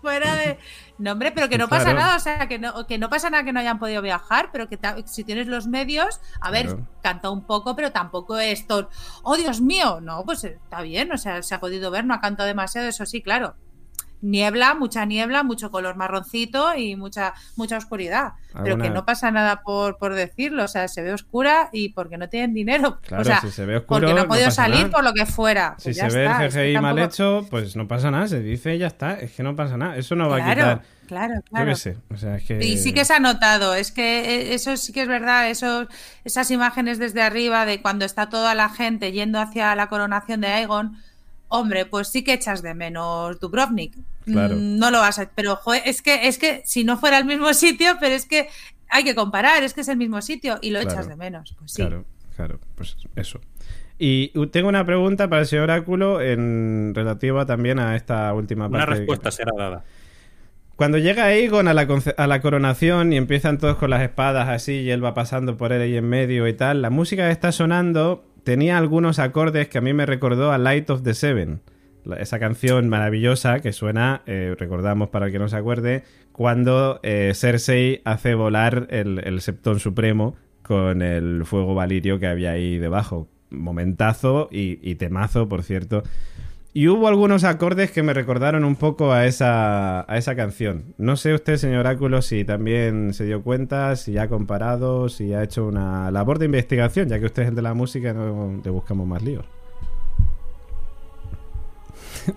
Fuera 0.07 0.37
de. 0.37 0.59
No, 0.99 1.13
hombre, 1.13 1.33
pero 1.33 1.49
que 1.49 1.59
no 1.59 1.69
pasa 1.69 1.93
nada, 1.93 2.17
o 2.17 2.21
sea, 2.21 2.47
que 2.47 2.59
no, 2.61 2.87
que 2.87 2.97
no 2.97 3.11
pasa 3.11 3.29
nada 3.29 3.43
que 3.45 3.53
no 3.53 3.59
hayan 3.61 3.79
podido 3.81 4.01
viajar, 4.03 4.51
pero 4.53 4.69
que 4.69 4.79
si 5.05 5.25
tienes 5.25 5.49
los 5.49 5.67
medios, 5.67 6.21
a 6.41 6.51
ver, 6.53 6.67
Claro. 6.67 6.87
canta 7.03 7.31
un 7.31 7.43
poco, 7.45 7.75
pero 7.75 7.91
tampoco 7.91 8.39
es 8.39 8.67
todo. 8.69 8.89
¡Oh, 9.25 9.37
Dios 9.37 9.61
mío! 9.61 10.01
No, 10.01 10.25
pues 10.25 10.45
está 10.45 10.81
bien, 10.83 11.11
o 11.13 11.19
sea, 11.19 11.43
se 11.43 11.55
ha 11.55 11.61
podido 11.61 11.91
ver, 11.91 12.05
no 12.05 12.15
ha 12.15 12.21
cantado 12.21 12.47
demasiado, 12.47 12.87
eso 12.89 13.05
sí, 13.05 13.21
claro. 13.21 13.57
Niebla, 14.23 14.75
mucha 14.75 15.05
niebla, 15.05 15.43
mucho 15.43 15.71
color 15.71 15.97
marroncito 15.97 16.75
y 16.77 16.97
mucha, 16.97 17.35
mucha 17.57 17.77
oscuridad. 17.77 18.33
Pero 18.63 18.79
que 18.79 18.89
no 18.89 19.05
pasa 19.05 19.31
nada 19.31 19.61
por, 19.63 19.99
por 19.99 20.15
decirlo, 20.15 20.65
o 20.65 20.69
sea, 20.69 20.89
se 20.89 21.03
ve 21.03 21.13
oscura 21.13 21.69
y 21.73 21.91
porque 21.91 22.17
no 22.17 22.29
tienen 22.31 22.55
dinero. 22.55 22.99
Claro, 23.03 23.21
o 23.21 23.25
sea, 23.25 23.41
si 23.43 23.51
se 23.51 23.67
ve 23.67 23.77
oscuro, 23.77 24.01
porque 24.01 24.15
no 24.15 24.23
ha 24.23 24.29
podido 24.29 24.51
salir 24.51 24.79
nada. 24.85 24.91
por 24.91 25.05
lo 25.05 25.13
que 25.13 25.27
fuera. 25.27 25.75
Si 25.79 25.85
Pues 25.85 25.97
se 25.97 26.03
ya 26.03 26.09
ve 26.09 26.25
está, 26.25 26.41
el 26.43 26.49
es 26.49 26.55
que 26.55 26.61
CGI 26.73 26.81
mal 26.81 26.99
hecho, 26.99 27.47
pues 27.51 27.77
no 27.77 27.87
pasa 27.87 28.11
nada, 28.11 28.27
se 28.29 28.41
dice 28.41 28.75
y 28.75 28.79
ya 28.79 28.87
está. 28.87 29.13
Es 29.15 29.33
que 29.33 29.43
no 29.43 29.55
pasa 29.55 29.77
nada. 29.77 29.97
Eso 29.97 30.17
no 30.17 30.29
va 30.31 30.37
a 30.37 30.39
Claro, 30.39 30.81
quitar. 30.81 30.83
claro, 31.07 31.35
Yo 31.35 31.43
claro. 31.51 31.67
qué 31.67 31.75
sé. 31.77 31.97
O 32.13 32.17
sea, 32.17 32.37
es 32.37 32.45
que. 32.45 32.65
Y 32.65 32.79
sí 32.79 32.95
que 32.95 33.05
se 33.05 33.13
ha 33.13 33.21
notado, 33.21 33.75
es 33.75 33.93
que 33.93 34.21
eh, 34.21 34.55
eso 34.55 34.75
sí 34.79 34.93
que 34.95 35.03
es 35.03 35.09
verdad, 35.09 35.51
eso, 35.51 35.87
esas 36.25 36.51
imágenes 36.51 36.99
desde 36.99 37.21
arriba 37.23 37.67
de 37.67 37.83
cuando 37.83 38.07
está 38.07 38.31
toda 38.31 38.55
la 38.55 38.71
gente 38.71 39.13
yendo 39.13 39.39
hacia 39.39 39.75
la 39.77 39.89
coronación 39.89 40.41
de 40.41 40.47
Aegon, 40.49 40.97
hombre, 41.49 41.87
pues 41.87 42.09
sí 42.09 42.23
que 42.25 42.33
echas 42.33 42.63
de 42.63 42.75
menos 42.75 43.39
Dubrovnik. 43.41 43.95
Claro. 44.25 44.57
Mm, 44.57 44.79
No 44.79 44.91
lo 44.91 44.99
vas 44.99 45.19
a... 45.19 45.31
Pero 45.35 45.57
joder, 45.57 45.83
es 45.87 46.03
que, 46.03 46.27
es 46.29 46.39
que 46.39 46.63
si 46.65 46.85
no 46.85 46.97
fuera 46.99 47.19
el 47.19 47.25
mismo 47.25 47.53
sitio, 47.55 47.93
pero 48.01 48.15
es 48.15 48.27
que 48.27 48.49
hay 48.89 49.05
que 49.05 49.15
comparar, 49.15 49.63
es 49.63 49.75
que 49.75 49.81
es 49.83 49.89
el 49.89 49.97
mismo 49.97 50.21
sitio 50.23 50.59
y 50.63 50.71
lo 50.71 50.81
Claro. 50.81 50.95
echas 50.95 51.09
de 51.09 51.17
menos. 51.17 51.55
Pues 51.59 51.73
sí. 51.73 51.83
Claro, 51.83 52.05
claro, 52.37 52.61
pues 52.75 52.97
eso. 53.17 53.41
Y 53.99 54.29
tengo 54.49 54.69
una 54.69 54.85
pregunta 54.85 55.29
para 55.29 55.43
el 55.43 55.47
señor 55.49 55.65
Oráculo 55.65 56.21
en 56.21 56.93
relativa 56.95 57.47
también 57.47 57.79
a 57.79 57.97
esta 57.97 58.33
última 58.35 58.67
Una 58.67 58.79
parte. 58.81 58.93
que- 58.93 58.99
respuesta 59.01 59.31
será 59.31 59.53
dada. 59.57 59.85
Cuando 60.77 60.99
llega 60.99 61.25
Aegon 61.25 61.69
a 61.69 61.73
la, 61.75 61.89
a 62.19 62.27
la 62.27 62.41
coronación 62.43 63.11
y 63.15 63.17
empiezan 63.17 63.57
todos 63.57 63.77
con 63.77 63.89
las 63.89 64.03
espadas 64.03 64.49
así 64.51 64.73
y 64.81 64.91
él 64.91 65.03
va 65.03 65.15
pasando 65.15 65.57
por 65.57 65.73
él 65.73 65.81
ahí 65.81 65.97
en 65.97 66.07
medio 66.07 66.47
y 66.47 66.53
tal, 66.53 66.83
la 66.83 66.91
música 66.91 67.25
que 67.27 67.33
está 67.33 67.51
sonando 67.51 68.27
tenía 68.47 68.79
algunos 68.79 69.19
acordes 69.19 69.67
que 69.67 69.79
a 69.79 69.81
mí 69.81 69.93
me 69.93 70.07
recordó 70.07 70.53
a 70.53 70.59
Light 70.59 70.89
of 70.89 71.03
the 71.03 71.15
Seven. 71.15 71.63
Esa 72.17 72.39
canción 72.39 72.89
maravillosa 72.89 73.59
que 73.59 73.73
suena, 73.73 74.23
eh, 74.27 74.55
recordamos 74.57 75.09
para 75.09 75.27
el 75.27 75.33
que 75.33 75.41
no 75.41 75.49
se 75.49 75.57
acuerde, 75.57 76.05
cuando 76.31 77.01
eh, 77.03 77.33
Cersei 77.35 78.03
hace 78.05 78.37
volar 78.37 78.87
el, 78.91 79.41
Septón 79.41 79.81
Supremo 79.81 80.37
con 80.63 81.03
el 81.03 81.45
fuego 81.45 81.75
valirio 81.75 82.21
que 82.21 82.29
había 82.29 82.53
ahí 82.53 82.79
debajo. 82.79 83.27
Momentazo 83.51 84.49
y 84.53 84.95
temazo, 84.95 85.49
por 85.49 85.65
cierto. 85.65 86.05
Y 86.77 86.89
hubo 86.89 87.09
algunos 87.09 87.45
acordes 87.45 87.91
que 87.91 88.03
me 88.03 88.13
recordaron 88.13 88.63
un 88.63 88.77
poco 88.77 89.11
a 89.11 89.25
esa, 89.25 90.01
a 90.13 90.19
esa 90.19 90.37
canción. 90.37 90.93
No 90.99 91.17
sé 91.17 91.33
usted, 91.33 91.57
señor 91.57 91.79
Oráculo, 91.79 92.21
si 92.21 92.45
también 92.45 93.15
se 93.15 93.25
dio 93.25 93.43
cuenta, 93.43 93.97
si 93.97 94.19
ha 94.19 94.29
comparado, 94.29 95.09
si 95.09 95.33
ha 95.33 95.43
hecho 95.43 95.65
una 95.65 96.11
labor 96.11 96.39
de 96.39 96.45
investigación, 96.45 97.09
ya 97.09 97.19
que 97.19 97.25
usted 97.25 97.45
es 97.45 97.49
el 97.49 97.55
de 97.55 97.63
la 97.63 97.73
música, 97.73 98.13
no 98.13 98.61
le 98.63 98.71
buscamos 98.71 99.07
más 99.07 99.23
líos. 99.23 99.47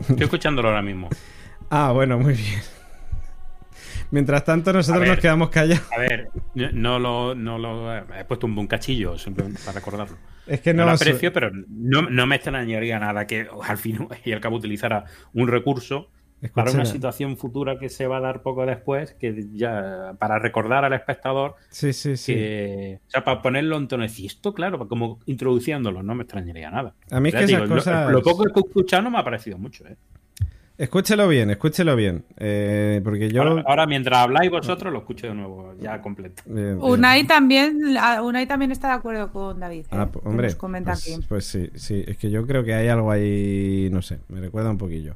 Estoy 0.08 0.24
escuchándolo 0.24 0.70
ahora 0.70 0.84
mismo. 0.84 1.10
Ah, 1.72 1.92
bueno, 1.92 2.18
muy 2.18 2.34
bien. 2.34 2.62
Mientras 4.10 4.44
tanto, 4.44 4.74
nosotros 4.74 5.02
ver. 5.02 5.10
nos 5.10 5.20
quedamos 5.20 5.50
callados. 5.50 5.86
A 5.96 6.00
ver, 6.00 6.32
no 6.56 6.98
lo, 6.98 7.36
no 7.36 7.60
lo 7.60 7.96
he 7.96 8.26
puesto 8.26 8.48
un 8.48 8.56
buen 8.56 8.68
cachillo 8.68 9.20
simplemente 9.20 9.60
para 9.64 9.74
recordarlo. 9.78 10.18
Es 10.50 10.62
que 10.62 10.74
No, 10.74 10.86
no, 10.86 10.92
lo 10.92 10.98
su- 10.98 11.04
aprecio, 11.04 11.32
pero 11.32 11.52
no, 11.68 12.02
no 12.10 12.26
me 12.26 12.36
extrañaría 12.36 13.00
nada 13.00 13.26
que 13.28 13.48
al 13.68 13.78
fin 13.78 14.08
y 14.26 14.32
al 14.32 14.40
cabo 14.42 14.58
utilizara 14.58 15.06
un 15.34 15.48
recurso 15.48 16.10
para 16.54 16.72
una 16.72 16.86
situación 16.86 17.36
futura 17.36 17.78
que 17.78 17.90
se 17.90 18.08
va 18.08 18.18
a 18.18 18.22
dar 18.22 18.42
poco 18.42 18.66
después, 18.66 19.14
que 19.14 19.46
ya 19.54 20.14
para 20.20 20.40
recordar 20.40 20.86
al 20.86 20.94
espectador 20.94 21.56
Sí, 21.70 21.92
sí, 21.92 22.16
sí. 22.16 22.34
que, 22.34 23.00
o 23.08 23.10
sea, 23.12 23.26
para 23.26 23.42
ponerlo 23.42 23.76
en 23.78 23.90
tono 23.90 24.04
de 24.04 24.10
"Sí, 24.10 24.26
esto, 24.26 24.54
claro, 24.54 24.88
como 24.88 25.20
introduciéndolo, 25.26 26.02
no 26.02 26.16
me 26.16 26.24
extrañaría 26.24 26.72
nada. 26.72 26.96
A 27.12 27.20
mí 27.20 27.28
es 27.28 27.34
Ya 27.34 27.40
que 27.40 27.46
esas 27.46 27.60
lo- 27.60 28.10
lo, 28.12 28.22
poco 28.24 28.46
que 28.46 28.60
he 28.62 28.64
escuchado 28.66 29.04
no 29.04 29.12
me 29.12 29.18
ha 29.20 29.24
parecido 29.26 29.58
mucho, 29.58 29.86
¿eh? 29.86 29.98
Escúchelo 30.80 31.28
bien, 31.28 31.50
escúchelo 31.50 31.94
bien. 31.98 32.24
eh, 32.38 33.02
porque 33.04 33.30
yo... 33.30 33.44
Ahora, 33.44 33.64
ahora, 33.68 33.86
mientras 33.86 34.18
habláis 34.20 34.50
vosotros, 34.50 34.94
lo 34.94 35.00
escucho 35.00 35.28
de 35.28 35.34
nuevo, 35.36 35.76
ya 35.82 36.02
completo. 36.02 36.42
eh, 36.50 36.76
Unai 36.80 37.26
también, 37.28 37.78
Unai 38.24 38.48
también 38.48 38.72
está 38.72 38.88
de 38.88 38.94
acuerdo 38.94 39.30
con 39.32 39.60
David. 39.60 39.82
¿eh? 39.82 39.88
Ah, 39.92 40.08
pues, 40.12 40.26
hombre, 40.26 40.48
Nos 40.48 40.56
comenta 40.56 40.94
pues, 40.94 41.14
aquí. 41.18 41.26
pues 41.28 41.46
sí, 41.46 41.70
sí, 41.76 42.04
es 42.08 42.16
que 42.18 42.32
yo 42.32 42.48
creo 42.48 42.64
que 42.64 42.74
hay 42.74 42.88
algo 42.88 43.12
ahí, 43.12 43.90
no 43.92 44.02
sé, 44.02 44.20
me 44.30 44.40
recuerda 44.40 44.72
un 44.72 44.78
poquillo. 44.78 45.16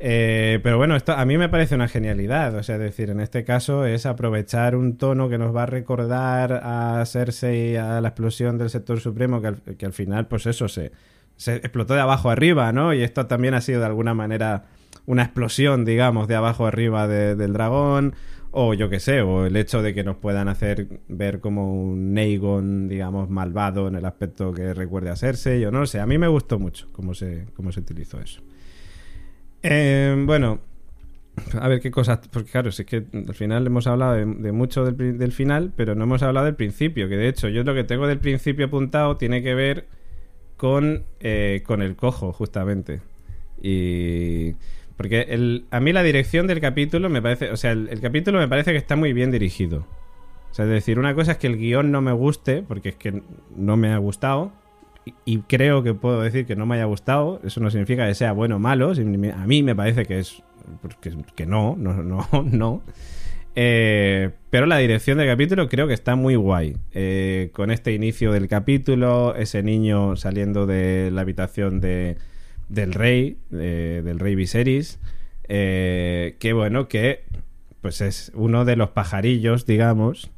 Eh, 0.00 0.58
pero 0.64 0.76
bueno, 0.76 0.96
esto 0.96 1.12
a 1.12 1.24
mí 1.24 1.38
me 1.38 1.48
parece 1.48 1.76
una 1.76 1.86
genialidad, 1.86 2.54
o 2.56 2.62
sea, 2.64 2.74
es 2.74 2.80
decir, 2.82 3.08
en 3.08 3.20
este 3.20 3.44
caso 3.44 3.86
es 3.86 4.06
aprovechar 4.06 4.74
un 4.74 4.98
tono 4.98 5.28
que 5.28 5.38
nos 5.38 5.54
va 5.54 5.62
a 5.62 5.66
recordar 5.66 6.52
a 6.64 7.02
Cersei, 7.06 7.76
a 7.76 8.00
la 8.00 8.08
explosión 8.08 8.58
del 8.58 8.70
sector 8.70 8.98
supremo, 9.00 9.40
que 9.40 9.46
al, 9.46 9.56
que 9.78 9.86
al 9.86 9.92
final, 9.92 10.26
pues 10.26 10.46
eso, 10.46 10.66
se, 10.66 10.90
se 11.36 11.54
explotó 11.56 11.94
de 11.94 12.00
abajo 12.00 12.28
arriba, 12.28 12.72
¿no? 12.72 12.92
Y 12.92 13.04
esto 13.04 13.26
también 13.26 13.54
ha 13.54 13.60
sido 13.60 13.78
de 13.80 13.86
alguna 13.86 14.12
manera 14.12 14.64
una 15.06 15.22
explosión, 15.22 15.84
digamos, 15.84 16.28
de 16.28 16.34
abajo 16.34 16.66
arriba 16.66 17.06
de- 17.08 17.34
del 17.36 17.52
dragón, 17.52 18.14
o 18.50 18.72
yo 18.74 18.88
qué 18.88 19.00
sé, 19.00 19.20
o 19.20 19.44
el 19.46 19.56
hecho 19.56 19.82
de 19.82 19.92
que 19.94 20.02
nos 20.02 20.16
puedan 20.16 20.48
hacer 20.48 21.00
ver 21.08 21.40
como 21.40 21.74
un 21.74 22.16
Aegon, 22.16 22.88
digamos, 22.88 23.28
malvado 23.28 23.86
en 23.88 23.96
el 23.96 24.04
aspecto 24.06 24.52
que 24.52 24.72
recuerde 24.74 25.10
a 25.10 25.16
Cersei, 25.16 25.60
yo 25.60 25.70
no 25.70 25.80
lo 25.80 25.86
sé, 25.86 26.00
a 26.00 26.06
mí 26.06 26.16
me 26.18 26.28
gustó 26.28 26.58
mucho 26.58 26.88
cómo 26.92 27.12
se, 27.14 27.44
cómo 27.54 27.70
se 27.72 27.80
utilizó 27.80 28.18
eso. 28.20 28.40
Eh, 29.62 30.22
bueno, 30.26 30.60
a 31.60 31.68
ver 31.68 31.80
qué 31.80 31.90
cosas, 31.90 32.20
porque 32.32 32.50
claro, 32.50 32.72
si 32.72 32.82
es 32.82 32.88
que 32.88 33.04
al 33.12 33.34
final 33.34 33.66
hemos 33.66 33.86
hablado 33.86 34.14
de, 34.14 34.52
mucho 34.52 34.84
del 34.84 35.32
final, 35.32 35.72
pero 35.76 35.94
no 35.94 36.04
hemos 36.04 36.22
hablado 36.22 36.46
del 36.46 36.54
principio, 36.56 37.08
que 37.08 37.16
de 37.16 37.28
hecho 37.28 37.48
yo 37.48 37.62
lo 37.62 37.74
que 37.74 37.84
tengo 37.84 38.06
del 38.06 38.18
principio 38.20 38.66
apuntado 38.66 39.16
tiene 39.16 39.42
que 39.42 39.54
ver 39.54 39.86
con, 40.56 41.04
eh, 41.20 41.62
con 41.66 41.82
el 41.82 41.96
cojo, 41.96 42.32
justamente. 42.32 43.00
Y... 43.62 44.54
Porque 44.96 45.26
el, 45.28 45.66
a 45.70 45.80
mí 45.80 45.92
la 45.92 46.02
dirección 46.02 46.46
del 46.46 46.60
capítulo 46.60 47.08
me 47.10 47.20
parece, 47.20 47.50
o 47.50 47.56
sea, 47.56 47.72
el, 47.72 48.00
capítulo 48.00 48.38
me 48.38 48.48
parece 48.48 48.72
que 48.72 48.78
está 48.78 48.96
muy 48.96 49.12
bien 49.12 49.30
dirigido. 49.30 49.86
O 50.50 50.54
sea, 50.54 50.64
es 50.64 50.70
decir, 50.70 50.98
una 50.98 51.14
cosa 51.14 51.32
es 51.32 51.38
que 51.38 51.46
el 51.46 51.58
guion 51.58 51.90
no 51.90 52.00
me 52.00 52.12
guste, 52.12 52.62
porque 52.62 52.90
es 52.90 52.96
que 52.96 53.22
no 53.54 53.76
me 53.76 53.92
ha 53.92 53.98
gustado, 53.98 54.52
y, 55.24 55.38
creo 55.40 55.84
que 55.84 55.94
puedo 55.94 56.20
decir 56.20 56.46
que 56.46 56.56
no 56.56 56.66
me 56.66 56.76
haya 56.76 56.86
gustado, 56.86 57.40
eso 57.44 57.60
no 57.60 57.70
significa 57.70 58.08
que 58.08 58.14
sea 58.14 58.32
bueno 58.32 58.56
o 58.56 58.58
malo, 58.58 58.90
a 58.90 59.46
mí 59.46 59.62
me 59.62 59.76
parece 59.76 60.04
que 60.04 60.18
es, 60.18 60.42
que, 61.00 61.14
que 61.36 61.46
no, 61.46 61.76
no, 61.76 62.02
no, 62.02 62.26
no. 62.50 62.82
Eh, 63.58 64.30
pero 64.50 64.66
la 64.66 64.76
dirección 64.76 65.16
del 65.16 65.28
capítulo 65.28 65.68
creo 65.68 65.86
que 65.86 65.94
está 65.94 66.14
muy 66.14 66.36
guay. 66.36 66.76
Eh, 66.92 67.50
con 67.52 67.70
este 67.70 67.92
inicio 67.92 68.32
del 68.32 68.48
capítulo, 68.48 69.34
ese 69.34 69.62
niño 69.62 70.16
saliendo 70.16 70.66
de 70.66 71.10
la 71.10 71.22
habitación 71.22 71.80
de, 71.80 72.18
del 72.68 72.92
rey, 72.92 73.38
eh, 73.52 74.02
del 74.04 74.18
rey 74.18 74.34
Viserys. 74.34 74.98
eh, 75.48 76.36
que 76.40 76.52
bueno, 76.52 76.88
que 76.88 77.24
pues 77.80 78.00
es 78.00 78.32
uno 78.34 78.64
de 78.64 78.74
los 78.74 78.90
pajarillos, 78.90 79.64
digamos, 79.64 80.30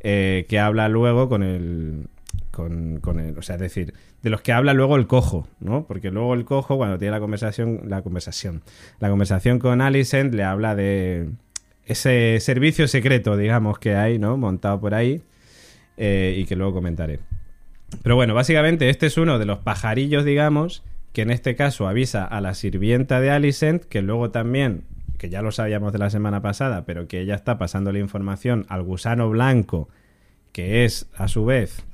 eh, 0.00 0.44
que 0.48 0.58
habla 0.58 0.88
luego 0.90 1.30
con 1.30 1.42
el, 1.42 2.08
con, 2.50 3.00
con 3.00 3.20
el, 3.20 3.38
o 3.38 3.42
sea, 3.42 3.54
es 3.54 3.62
decir, 3.62 3.94
de 4.22 4.28
los 4.28 4.42
que 4.42 4.52
habla 4.52 4.74
luego 4.74 4.96
el 4.96 5.06
cojo, 5.06 5.48
¿no? 5.60 5.86
Porque 5.86 6.10
luego 6.10 6.34
el 6.34 6.44
cojo, 6.44 6.76
cuando 6.76 6.98
tiene 6.98 7.12
la 7.12 7.20
conversación, 7.20 7.82
la 7.86 8.02
conversación, 8.02 8.62
la 8.98 9.08
conversación 9.08 9.58
con 9.58 9.80
Alicent, 9.80 10.34
le 10.34 10.44
habla 10.44 10.74
de 10.74 11.30
ese 11.86 12.38
servicio 12.40 12.86
secreto, 12.86 13.38
digamos, 13.38 13.78
que 13.78 13.94
hay, 13.94 14.18
¿no? 14.18 14.36
Montado 14.36 14.78
por 14.80 14.94
ahí 14.94 15.22
y 15.96 16.44
que 16.46 16.56
luego 16.56 16.72
comentaré. 16.74 17.20
Pero 18.02 18.14
bueno, 18.14 18.34
básicamente 18.34 18.88
este 18.88 19.06
es 19.06 19.16
uno 19.18 19.38
de 19.38 19.44
los 19.44 19.58
pajarillos, 19.58 20.24
digamos, 20.24 20.82
que 21.12 21.22
en 21.22 21.30
este 21.30 21.56
caso 21.56 21.88
avisa 21.88 22.24
a 22.24 22.40
la 22.40 22.54
sirvienta 22.54 23.20
de 23.20 23.30
Alicent, 23.30 23.84
que 23.84 24.02
luego 24.02 24.30
también, 24.30 24.84
que 25.18 25.28
ya 25.28 25.42
lo 25.42 25.50
sabíamos 25.52 25.92
de 25.92 25.98
la 25.98 26.10
semana 26.10 26.40
pasada, 26.40 26.84
pero 26.84 27.08
que 27.08 27.20
ella 27.20 27.34
está 27.34 27.58
pasando 27.58 27.92
la 27.92 27.98
información 27.98 28.64
al 28.68 28.82
gusano 28.82 29.28
blanco, 29.28 29.88
que 30.52 30.84
es 30.84 31.08
a 31.16 31.28
su 31.28 31.44
vez 31.44 31.84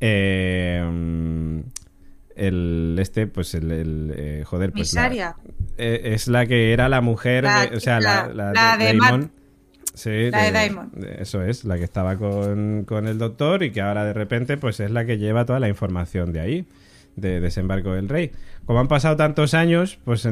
eh, 0.00 1.62
el 2.36 2.96
este, 3.00 3.26
pues 3.26 3.54
el, 3.54 3.70
el 3.70 4.12
eh, 4.16 4.42
joder, 4.46 4.72
pues 4.72 4.94
la- 4.94 5.36
eh, 5.78 6.00
es 6.14 6.28
la 6.28 6.46
que 6.46 6.72
era 6.72 6.88
la 6.88 7.00
mujer, 7.00 7.44
La- 7.44 7.66
de- 7.66 7.76
o 7.76 7.80
sea, 7.80 8.00
la, 8.00 8.28
la- 8.28 8.76
de 8.76 8.84
de 8.86 8.92
Damon. 8.98 9.30
Sí, 9.94 10.30
La 10.30 10.44
de 10.44 10.52
Damon. 10.52 10.90
de- 10.94 11.20
Eso 11.20 11.42
es, 11.42 11.64
la 11.64 11.76
que 11.76 11.84
estaba 11.84 12.16
con, 12.16 12.84
con 12.86 13.06
el 13.08 13.18
doctor 13.18 13.62
y 13.62 13.72
que 13.72 13.80
ahora 13.80 14.04
de 14.04 14.12
repente 14.12 14.56
pues 14.56 14.80
es 14.80 14.90
la 14.90 15.04
que 15.04 15.18
lleva 15.18 15.44
toda 15.44 15.60
la 15.60 15.68
información 15.68 16.32
de 16.32 16.40
ahí, 16.40 16.66
de 17.16 17.40
Desembarco 17.40 17.92
del 17.92 18.08
Rey. 18.08 18.32
Como 18.66 18.80
han 18.80 18.88
pasado 18.88 19.16
tantos 19.16 19.54
años, 19.54 19.98
pues, 20.04 20.28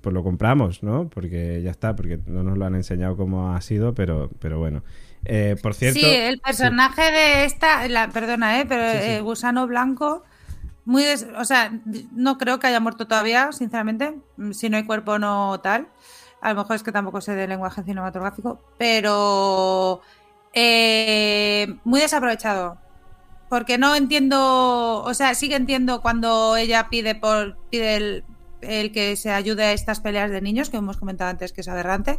pues 0.00 0.12
lo 0.14 0.22
compramos, 0.22 0.82
¿no? 0.82 1.08
Porque 1.08 1.62
ya 1.62 1.70
está, 1.70 1.94
porque 1.96 2.18
no 2.26 2.42
nos 2.42 2.58
lo 2.58 2.64
han 2.66 2.74
enseñado 2.74 3.16
cómo 3.16 3.52
ha 3.54 3.60
sido, 3.60 3.94
pero, 3.94 4.30
pero 4.40 4.58
bueno. 4.58 4.82
Eh, 5.24 5.56
por 5.62 5.74
cierto... 5.74 5.98
Sí, 6.00 6.06
el 6.06 6.38
personaje 6.40 7.02
de 7.12 7.44
esta, 7.44 7.86
la, 7.88 8.08
perdona, 8.08 8.60
¿eh? 8.60 8.66
pero 8.68 8.90
Sí, 8.92 8.98
sí. 9.06 9.12
el 9.14 9.22
gusano 9.22 9.66
blanco, 9.66 10.22
muy 10.84 11.02
des- 11.04 11.26
o 11.36 11.44
sea, 11.44 11.72
no 12.12 12.38
creo 12.38 12.58
que 12.58 12.66
haya 12.68 12.80
muerto 12.80 13.06
todavía, 13.06 13.50
sinceramente. 13.52 14.14
Mm, 14.36 14.52
Si 14.52 14.68
no 14.70 14.76
hay 14.76 14.84
cuerpo, 14.84 15.18
no 15.18 15.58
tal. 15.62 15.88
A 16.40 16.50
lo 16.50 16.56
mejor 16.60 16.76
es 16.76 16.82
que 16.82 16.92
tampoco 16.92 17.20
sé 17.20 17.34
de 17.34 17.48
lenguaje 17.48 17.82
cinematográfico, 17.82 18.60
pero 18.78 20.00
eh, 20.52 21.74
muy 21.84 22.00
desaprovechado. 22.00 22.78
Porque 23.48 23.78
no 23.78 23.94
entiendo, 23.94 25.02
o 25.02 25.14
sea, 25.14 25.34
sí 25.34 25.48
que 25.48 25.56
entiendo 25.56 26.02
cuando 26.02 26.56
ella 26.56 26.88
pide 26.90 27.14
por 27.14 27.56
pide 27.70 27.96
el, 27.96 28.24
el 28.60 28.92
que 28.92 29.16
se 29.16 29.30
ayude 29.30 29.64
a 29.64 29.72
estas 29.72 30.00
peleas 30.00 30.30
de 30.30 30.40
niños, 30.40 30.70
que 30.70 30.78
hemos 30.78 30.96
comentado 30.96 31.30
antes 31.30 31.52
que 31.52 31.60
es 31.60 31.68
aberrante. 31.68 32.18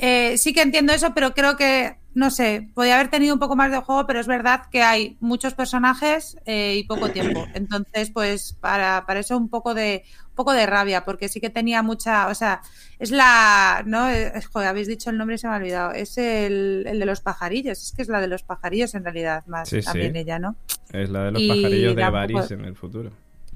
Eh, 0.00 0.38
sí 0.38 0.52
que 0.52 0.62
entiendo 0.62 0.92
eso, 0.92 1.12
pero 1.14 1.34
creo 1.34 1.56
que, 1.56 1.96
no 2.14 2.30
sé, 2.30 2.68
podría 2.74 2.94
haber 2.94 3.08
tenido 3.10 3.34
un 3.34 3.40
poco 3.40 3.56
más 3.56 3.70
de 3.70 3.78
juego, 3.78 4.06
pero 4.06 4.20
es 4.20 4.26
verdad 4.28 4.62
que 4.70 4.82
hay 4.82 5.16
muchos 5.20 5.54
personajes 5.54 6.36
eh, 6.46 6.76
y 6.78 6.84
poco 6.84 7.08
tiempo. 7.10 7.44
Entonces, 7.54 8.10
pues 8.10 8.54
para, 8.60 9.04
para 9.06 9.20
eso 9.20 9.36
un 9.36 9.48
poco 9.48 9.74
de 9.74 10.04
un 10.30 10.34
poco 10.36 10.52
de 10.52 10.66
rabia, 10.66 11.04
porque 11.04 11.28
sí 11.28 11.40
que 11.40 11.50
tenía 11.50 11.82
mucha, 11.82 12.28
o 12.28 12.34
sea, 12.34 12.60
es 13.00 13.10
la, 13.10 13.82
no, 13.86 14.08
Eh, 14.08 14.32
joder, 14.52 14.68
habéis 14.68 14.86
dicho 14.86 15.10
el 15.10 15.18
nombre 15.18 15.34
y 15.34 15.38
se 15.38 15.48
me 15.48 15.54
ha 15.54 15.56
olvidado, 15.56 15.90
es 15.92 16.16
el, 16.16 16.84
el 16.86 17.00
de 17.00 17.06
los 17.06 17.20
pajarillos, 17.20 17.82
es 17.82 17.92
que 17.92 18.02
es 18.02 18.08
la 18.08 18.20
de 18.20 18.28
los 18.28 18.44
pajarillos 18.44 18.94
en 18.94 19.02
realidad, 19.02 19.44
más 19.46 19.68
Sí, 19.68 19.80
sí. 19.82 19.86
también 19.86 20.14
ella, 20.14 20.38
¿no? 20.38 20.54
Es 20.92 21.10
la 21.10 21.24
de 21.24 21.32
los 21.32 21.42
y 21.42 21.48
pajarillos 21.48 21.96
de 21.96 22.04
poco- 22.04 22.54
en 22.54 22.64
el 22.64 22.76
futuro. 22.76 23.10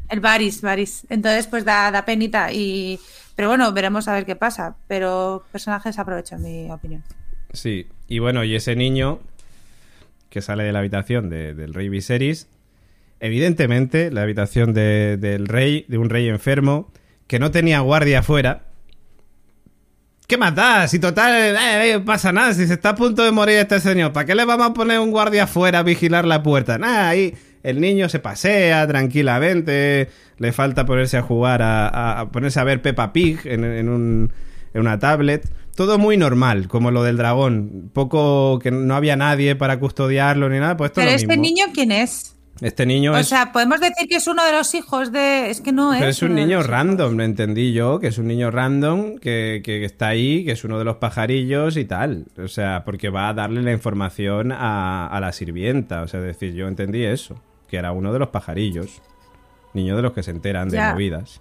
El 0.09 0.19
Baris, 0.21 0.61
Baris. 0.61 1.07
Entonces, 1.09 1.47
pues 1.47 1.65
da, 1.65 1.91
da 1.91 2.05
penita. 2.05 2.53
Y... 2.53 2.99
Pero 3.37 3.49
bueno, 3.49 3.73
veremos 3.73 4.09
a 4.09 4.15
ver 4.15 4.27
qué 4.27 4.37
pasa. 4.37 4.77
Pero 4.89 5.45
personajes 5.53 5.99
aprovecho, 5.99 6.35
en 6.37 6.43
mi 6.43 6.71
opinión. 6.71 7.03
Sí, 7.53 7.87
y 8.09 8.19
bueno, 8.19 8.45
y 8.45 8.55
ese 8.55 8.77
niño 8.77 9.21
que 10.31 10.41
sale 10.43 10.65
de 10.65 10.73
la 10.73 10.79
habitación 10.79 11.29
de- 11.29 11.55
del 11.55 11.75
rey 11.75 11.89
Viserys, 11.91 12.47
evidentemente 13.21 14.11
la 14.11 14.23
habitación 14.23 14.73
de- 14.75 15.17
del 15.19 15.47
rey, 15.47 15.85
de 15.89 15.99
un 15.99 16.09
rey 16.11 16.29
enfermo, 16.29 16.91
que 17.27 17.39
no 17.39 17.51
tenía 17.51 17.81
guardia 17.81 18.21
afuera. 18.21 18.63
¿Qué 20.27 20.39
más 20.39 20.55
da? 20.55 20.89
Si 20.89 20.99
total, 20.99 21.33
eh, 21.57 21.93
eh, 21.95 22.01
pasa 22.01 22.33
nada, 22.33 22.55
si 22.55 22.67
se 22.67 22.75
está 22.75 22.91
a 22.91 22.95
punto 22.95 23.23
de 23.23 23.33
morir 23.33 23.57
este 23.59 23.81
señor, 23.81 24.13
¿para 24.13 24.25
qué 24.25 24.35
le 24.35 24.45
vamos 24.47 24.69
a 24.71 24.73
poner 24.73 24.99
un 24.99 25.11
guardia 25.11 25.45
afuera 25.45 25.81
a 25.81 25.83
vigilar 25.83 26.25
la 26.25 26.43
puerta? 26.43 26.79
Nada, 26.79 27.09
ahí 27.11 27.35
el 27.63 27.81
niño 27.81 28.09
se 28.09 28.19
pasea 28.19 28.87
tranquilamente, 28.87 30.09
le 30.39 30.53
falta 30.53 30.85
ponerse 30.87 31.17
a 31.17 31.23
jugar, 31.23 31.61
a, 31.63 32.29
ponerse 32.33 32.61
a 32.61 32.65
ver 32.65 32.83
Peppa 32.83 33.13
Pig 33.13 33.41
en, 33.45 33.65
en 33.65 33.89
un- 33.89 34.33
en 34.75 34.81
una 34.81 34.99
tablet. 34.99 35.49
Todo 35.77 35.99
muy 35.99 36.17
normal, 36.17 36.69
como 36.69 36.91
lo 36.91 37.03
del 37.03 37.17
dragón. 37.17 37.91
Poco 37.93 38.59
que 38.59 38.71
no 38.71 38.95
había 38.95 39.17
nadie 39.17 39.55
para 39.57 39.79
custodiarlo 39.79 40.49
ni 40.49 40.59
nada. 40.59 40.77
Pues 40.77 40.91
esto 40.91 41.01
es 41.01 41.05
Pero 41.07 41.11
lo 41.13 41.17
este 41.17 41.29
mismo. 41.29 41.43
niño, 41.43 41.65
¿quién 41.75 41.93
es? 41.93 42.37
Este 42.61 42.85
niño 42.87 43.13
O 43.13 43.17
es, 43.17 43.27
sea, 43.29 43.51
podemos 43.51 43.81
decir 43.81 44.07
que 44.09 44.17
es 44.17 44.27
uno 44.29 44.45
de 44.45 44.53
los 44.53 44.75
hijos 44.75 45.11
de. 45.11 45.51
Es 45.51 45.61
que 45.63 45.73
no 45.73 45.93
es. 45.95 45.99
pero 45.99 46.11
es 46.11 46.23
un 46.23 46.35
niño 46.35 46.63
random, 46.63 47.17
lo 47.17 47.25
entendí 47.25 47.73
yo, 47.73 47.99
que 47.99 48.09
es 48.09 48.19
un 48.19 48.29
niño 48.29 48.51
random 48.51 49.17
que, 49.19 49.63
que 49.65 49.85
está 49.85 50.09
ahí, 50.09 50.45
que 50.45 50.53
es 50.53 50.63
uno 50.63 50.79
de 50.79 50.85
los 50.85 50.97
pajarillos 50.97 51.77
y 51.79 51.87
tal. 51.87 52.27
O 52.39 52.49
sea, 52.49 52.83
porque 52.85 53.09
va 53.09 53.31
a 53.31 53.35
darle 53.35 53.63
la 53.63 53.73
información 53.73 54.53
a, 54.53 55.07
a 55.07 55.21
la 55.21 55.33
sirvienta. 55.33 56.03
O 56.03 56.09
sea, 56.09 56.21
decir, 56.21 56.53
yo 56.53 56.69
entendí 56.69 57.03
eso, 57.05 57.43
que 57.73 57.79
era 57.79 57.91
uno 57.93 58.13
de 58.13 58.19
los 58.19 58.29
pajarillos. 58.29 59.01
Niño 59.73 59.97
de 59.97 60.03
los 60.03 60.13
que 60.13 60.23
se 60.23 60.31
enteran 60.31 60.69
de 60.69 60.77
Ya. 60.77 60.93
movidas. 60.93 61.41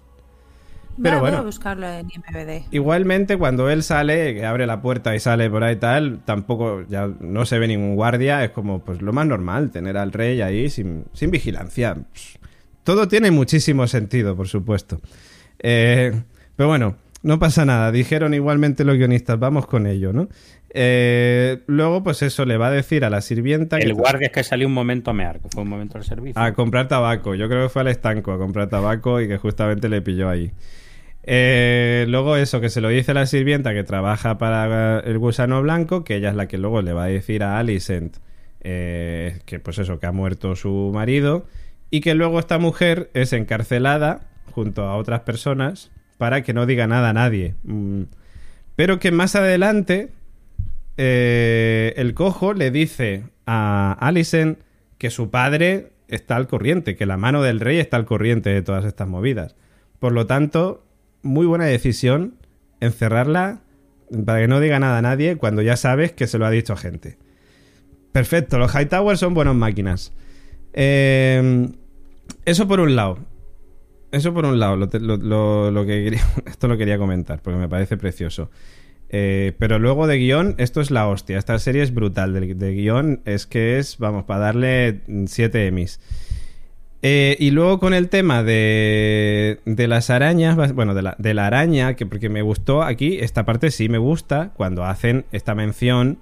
Voy 0.96 1.02
Pero 1.02 1.16
a- 1.16 1.20
voy 1.20 1.28
bueno. 1.30 1.42
a 1.42 1.46
buscarlo 1.46 1.86
en 1.86 2.08
IMDb. 2.10 2.64
Igualmente, 2.70 3.36
cuando 3.36 3.68
él 3.68 3.82
sale, 3.82 4.34
que 4.34 4.46
abre 4.46 4.66
la 4.66 4.80
puerta 4.80 5.14
y 5.14 5.20
sale 5.20 5.50
por 5.50 5.62
ahí 5.62 5.76
tal, 5.76 6.20
tampoco, 6.24 6.84
ya 6.88 7.06
no 7.20 7.44
se 7.44 7.58
ve 7.58 7.68
ningún 7.68 7.96
guardia, 7.96 8.42
es 8.44 8.50
como 8.50 8.78
pues 8.78 9.02
lo 9.02 9.12
más 9.12 9.26
normal, 9.26 9.70
tener 9.70 9.98
al 9.98 10.10
rey 10.10 10.40
ahí 10.40 10.70
sin, 10.70 11.04
sin 11.12 11.30
vigilancia. 11.30 11.98
Todo 12.82 13.08
tiene 13.08 13.30
muchísimo 13.30 13.86
sentido, 13.86 14.34
por 14.34 14.48
supuesto. 14.48 15.00
Eh, 15.58 16.12
pero 16.56 16.68
bueno, 16.70 16.96
no 17.22 17.38
pasa 17.38 17.66
nada, 17.66 17.92
dijeron 17.92 18.32
igualmente 18.32 18.84
los 18.84 18.96
guionistas, 18.96 19.38
vamos 19.38 19.66
con 19.66 19.86
ello, 19.86 20.14
¿no? 20.14 20.28
Eh, 20.74 21.62
luego, 21.66 22.02
pues 22.02 22.22
eso 22.22 22.46
le 22.46 22.56
va 22.56 22.68
a 22.68 22.70
decir 22.70 23.04
a 23.04 23.10
la 23.10 23.20
sirvienta 23.20 23.76
El 23.76 23.84
que 23.84 23.92
guardia 23.92 24.26
es 24.26 24.32
que 24.32 24.42
salió 24.42 24.66
un 24.66 24.72
momento 24.72 25.10
a 25.10 25.14
mear, 25.14 25.38
que 25.40 25.48
fue 25.50 25.62
un 25.62 25.68
momento 25.68 25.98
del 25.98 26.04
servicio. 26.04 26.40
a 26.40 26.52
comprar 26.54 26.88
tabaco. 26.88 27.34
Yo 27.34 27.48
creo 27.48 27.64
que 27.64 27.68
fue 27.68 27.82
al 27.82 27.88
estanco 27.88 28.32
a 28.32 28.38
comprar 28.38 28.68
tabaco 28.68 29.20
y 29.20 29.28
que 29.28 29.36
justamente 29.36 29.88
le 29.88 30.00
pilló 30.00 30.30
ahí. 30.30 30.50
Eh, 31.24 32.06
luego 32.08 32.36
eso, 32.36 32.60
que 32.60 32.70
se 32.70 32.80
lo 32.80 32.88
dice 32.88 33.14
la 33.14 33.26
sirvienta 33.26 33.74
que 33.74 33.84
trabaja 33.84 34.38
para 34.38 35.00
el 35.00 35.18
gusano 35.18 35.62
blanco, 35.62 36.04
que 36.04 36.16
ella 36.16 36.30
es 36.30 36.36
la 36.36 36.48
que 36.48 36.58
luego 36.58 36.82
le 36.82 36.92
va 36.92 37.04
a 37.04 37.08
decir 37.08 37.42
a 37.42 37.58
Alicent 37.58 38.16
eh, 38.64 39.40
que 39.44 39.58
pues 39.58 39.78
eso, 39.78 39.98
que 39.98 40.06
ha 40.06 40.12
muerto 40.12 40.56
su 40.56 40.90
marido 40.94 41.46
y 41.90 42.00
que 42.00 42.14
luego 42.14 42.38
esta 42.38 42.58
mujer 42.58 43.10
es 43.12 43.32
encarcelada 43.32 44.20
junto 44.52 44.84
a 44.84 44.96
otras 44.96 45.20
personas 45.20 45.90
para 46.16 46.42
que 46.42 46.54
no 46.54 46.64
diga 46.64 46.86
nada 46.86 47.10
a 47.10 47.12
nadie. 47.12 47.54
Mm. 47.64 48.04
Pero 48.74 48.98
que 48.98 49.10
más 49.10 49.36
adelante 49.36 50.10
eh, 50.96 51.94
el 51.96 52.14
cojo 52.14 52.52
le 52.54 52.70
dice 52.70 53.24
a 53.46 53.96
Alicent 54.00 54.58
que 54.98 55.10
su 55.10 55.30
padre 55.30 55.92
está 56.08 56.36
al 56.36 56.46
corriente, 56.46 56.96
que 56.96 57.06
la 57.06 57.16
mano 57.16 57.42
del 57.42 57.60
rey 57.60 57.78
está 57.78 57.96
al 57.96 58.04
corriente 58.04 58.50
de 58.50 58.62
todas 58.62 58.84
estas 58.84 59.08
movidas. 59.08 59.56
Por 59.98 60.12
lo 60.12 60.26
tanto, 60.26 60.84
muy 61.22 61.46
buena 61.46 61.64
decisión 61.64 62.34
encerrarla 62.80 63.60
para 64.26 64.40
que 64.40 64.48
no 64.48 64.60
diga 64.60 64.78
nada 64.78 64.98
a 64.98 65.02
nadie 65.02 65.36
cuando 65.36 65.62
ya 65.62 65.76
sabes 65.76 66.12
que 66.12 66.26
se 66.26 66.38
lo 66.38 66.46
ha 66.46 66.50
dicho 66.50 66.72
a 66.74 66.76
gente. 66.76 67.16
Perfecto, 68.12 68.58
los 68.58 68.70
Hightowers 68.70 69.20
son 69.20 69.32
buenas 69.32 69.54
máquinas. 69.54 70.12
Eh, 70.74 71.68
eso 72.44 72.68
por 72.68 72.80
un 72.80 72.94
lado. 72.94 73.18
Eso 74.10 74.34
por 74.34 74.44
un 74.44 74.58
lado, 74.58 74.76
lo, 74.76 74.88
que 75.86 76.18
esto 76.46 76.68
lo 76.68 76.76
quería 76.76 76.98
comentar 76.98 77.40
porque 77.40 77.58
me 77.58 77.68
parece 77.68 77.96
precioso. 77.96 78.50
Eh, 79.12 79.52
pero 79.58 79.78
luego 79.78 80.06
de 80.06 80.18
guion, 80.18 80.54
esto 80.58 80.80
es 80.80 80.90
la 80.90 81.06
hostia. 81.06 81.38
Esta 81.38 81.58
serie 81.58 81.82
es 81.82 81.92
brutal. 81.92 82.32
De, 82.32 82.54
de 82.54 82.72
guion 82.74 83.20
es 83.26 83.46
que 83.46 83.78
es, 83.78 83.98
vamos, 83.98 84.24
para 84.24 84.40
darle 84.40 85.02
7 85.26 85.66
Emmys. 85.66 86.00
Eh, 87.04 87.36
y 87.40 87.50
luego 87.50 87.80
con 87.80 87.94
el 87.94 88.08
tema 88.08 88.44
de, 88.44 89.60
de 89.66 89.88
las 89.88 90.08
arañas, 90.08 90.56
bueno, 90.72 90.94
de 90.94 91.02
la, 91.02 91.16
de 91.18 91.34
la 91.34 91.48
araña, 91.48 91.94
que 91.94 92.06
porque 92.06 92.28
me 92.28 92.42
gustó 92.42 92.82
aquí, 92.82 93.18
esta 93.20 93.44
parte 93.44 93.72
sí 93.72 93.88
me 93.88 93.98
gusta 93.98 94.52
cuando 94.54 94.84
hacen 94.84 95.24
esta 95.32 95.56
mención 95.56 96.18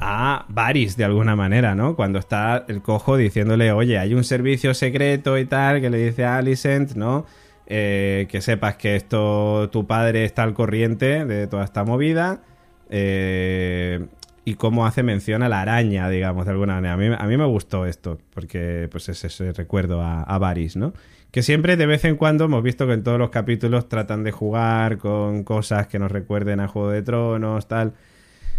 a 0.00 0.46
Varys 0.48 0.96
de 0.96 1.04
alguna 1.04 1.36
manera, 1.36 1.74
¿no? 1.74 1.94
Cuando 1.94 2.18
está 2.18 2.64
el 2.68 2.80
cojo 2.80 3.18
diciéndole, 3.18 3.70
oye, 3.70 3.98
hay 3.98 4.14
un 4.14 4.24
servicio 4.24 4.72
secreto 4.72 5.38
y 5.38 5.44
tal, 5.44 5.82
que 5.82 5.90
le 5.90 5.98
dice 5.98 6.24
a 6.24 6.38
Alicent, 6.38 6.94
¿no? 6.94 7.26
Eh, 7.66 8.26
que 8.30 8.40
sepas 8.40 8.76
que 8.76 8.96
esto, 8.96 9.70
tu 9.70 9.86
padre 9.86 10.24
está 10.24 10.42
al 10.42 10.54
corriente 10.54 11.24
de 11.24 11.46
toda 11.46 11.64
esta 11.64 11.84
movida. 11.84 12.42
eh, 12.90 14.06
y 14.44 14.54
cómo 14.54 14.86
hace 14.86 15.02
mención 15.02 15.42
a 15.42 15.48
la 15.48 15.62
araña, 15.62 16.08
digamos, 16.10 16.44
de 16.44 16.50
alguna 16.52 16.74
manera. 16.74 16.94
A 16.94 16.96
mí, 16.98 17.06
a 17.18 17.26
mí 17.26 17.36
me 17.38 17.46
gustó 17.46 17.86
esto, 17.86 18.18
porque 18.34 18.88
pues 18.90 19.08
es 19.08 19.24
ese 19.24 19.52
recuerdo 19.52 20.02
a, 20.02 20.22
a 20.22 20.38
Varys, 20.38 20.76
¿no? 20.76 20.92
Que 21.30 21.42
siempre, 21.42 21.76
de 21.76 21.86
vez 21.86 22.04
en 22.04 22.16
cuando, 22.16 22.44
hemos 22.44 22.62
visto 22.62 22.86
que 22.86 22.92
en 22.92 23.02
todos 23.02 23.18
los 23.18 23.30
capítulos 23.30 23.88
tratan 23.88 24.22
de 24.22 24.32
jugar 24.32 24.98
con 24.98 25.44
cosas 25.44 25.86
que 25.86 25.98
nos 25.98 26.12
recuerden 26.12 26.60
a 26.60 26.68
Juego 26.68 26.90
de 26.90 27.02
Tronos, 27.02 27.66
tal. 27.68 27.94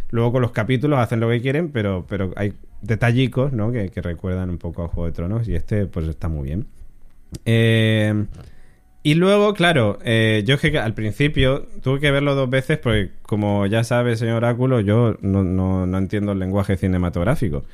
Luego 0.09 0.33
con 0.33 0.41
los 0.41 0.51
capítulos 0.51 0.99
hacen 0.99 1.19
lo 1.19 1.29
que 1.29 1.39
quieren, 1.41 1.69
pero, 1.71 2.05
pero 2.07 2.31
hay 2.35 2.53
detallicos, 2.81 3.53
¿no? 3.53 3.71
Que, 3.71 3.89
que 3.89 4.01
recuerdan 4.01 4.49
un 4.49 4.57
poco 4.57 4.83
a 4.83 4.87
Juego 4.87 5.05
de 5.05 5.13
Tronos 5.13 5.47
y 5.47 5.55
este 5.55 5.85
pues 5.85 6.07
está 6.07 6.27
muy 6.29 6.45
bien. 6.47 6.65
Eh, 7.45 8.25
y 9.05 9.13
luego, 9.13 9.53
claro, 9.53 9.99
eh, 10.03 10.41
yo 10.47 10.55
es 10.55 10.61
que 10.61 10.79
al 10.79 10.95
principio 10.95 11.67
tuve 11.83 11.99
que 11.99 12.09
verlo 12.09 12.33
dos 12.33 12.49
veces 12.49 12.79
porque, 12.79 13.11
como 13.21 13.67
ya 13.67 13.83
sabe, 13.83 14.15
señor 14.15 14.37
Oráculo, 14.37 14.79
yo 14.79 15.15
no, 15.21 15.43
no, 15.43 15.85
no 15.85 15.97
entiendo 15.99 16.31
el 16.31 16.39
lenguaje 16.39 16.75
cinematográfico. 16.75 17.65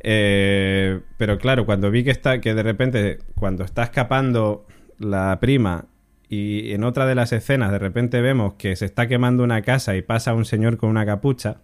Eh, 0.00 0.98
pero 1.18 1.38
claro, 1.38 1.66
cuando 1.66 1.88
vi 1.92 2.02
que 2.02 2.10
está, 2.10 2.40
que 2.40 2.52
de 2.52 2.64
repente, 2.64 3.20
cuando 3.36 3.62
está 3.62 3.84
escapando 3.84 4.66
la 4.98 5.38
prima 5.38 5.84
y 6.28 6.72
en 6.72 6.82
otra 6.82 7.06
de 7.06 7.14
las 7.14 7.32
escenas 7.32 7.70
de 7.70 7.78
repente 7.78 8.20
vemos 8.20 8.54
que 8.54 8.74
se 8.74 8.86
está 8.86 9.06
quemando 9.06 9.44
una 9.44 9.62
casa 9.62 9.94
y 9.94 10.02
pasa 10.02 10.34
un 10.34 10.44
señor 10.44 10.78
con 10.78 10.90
una 10.90 11.06
capucha, 11.06 11.58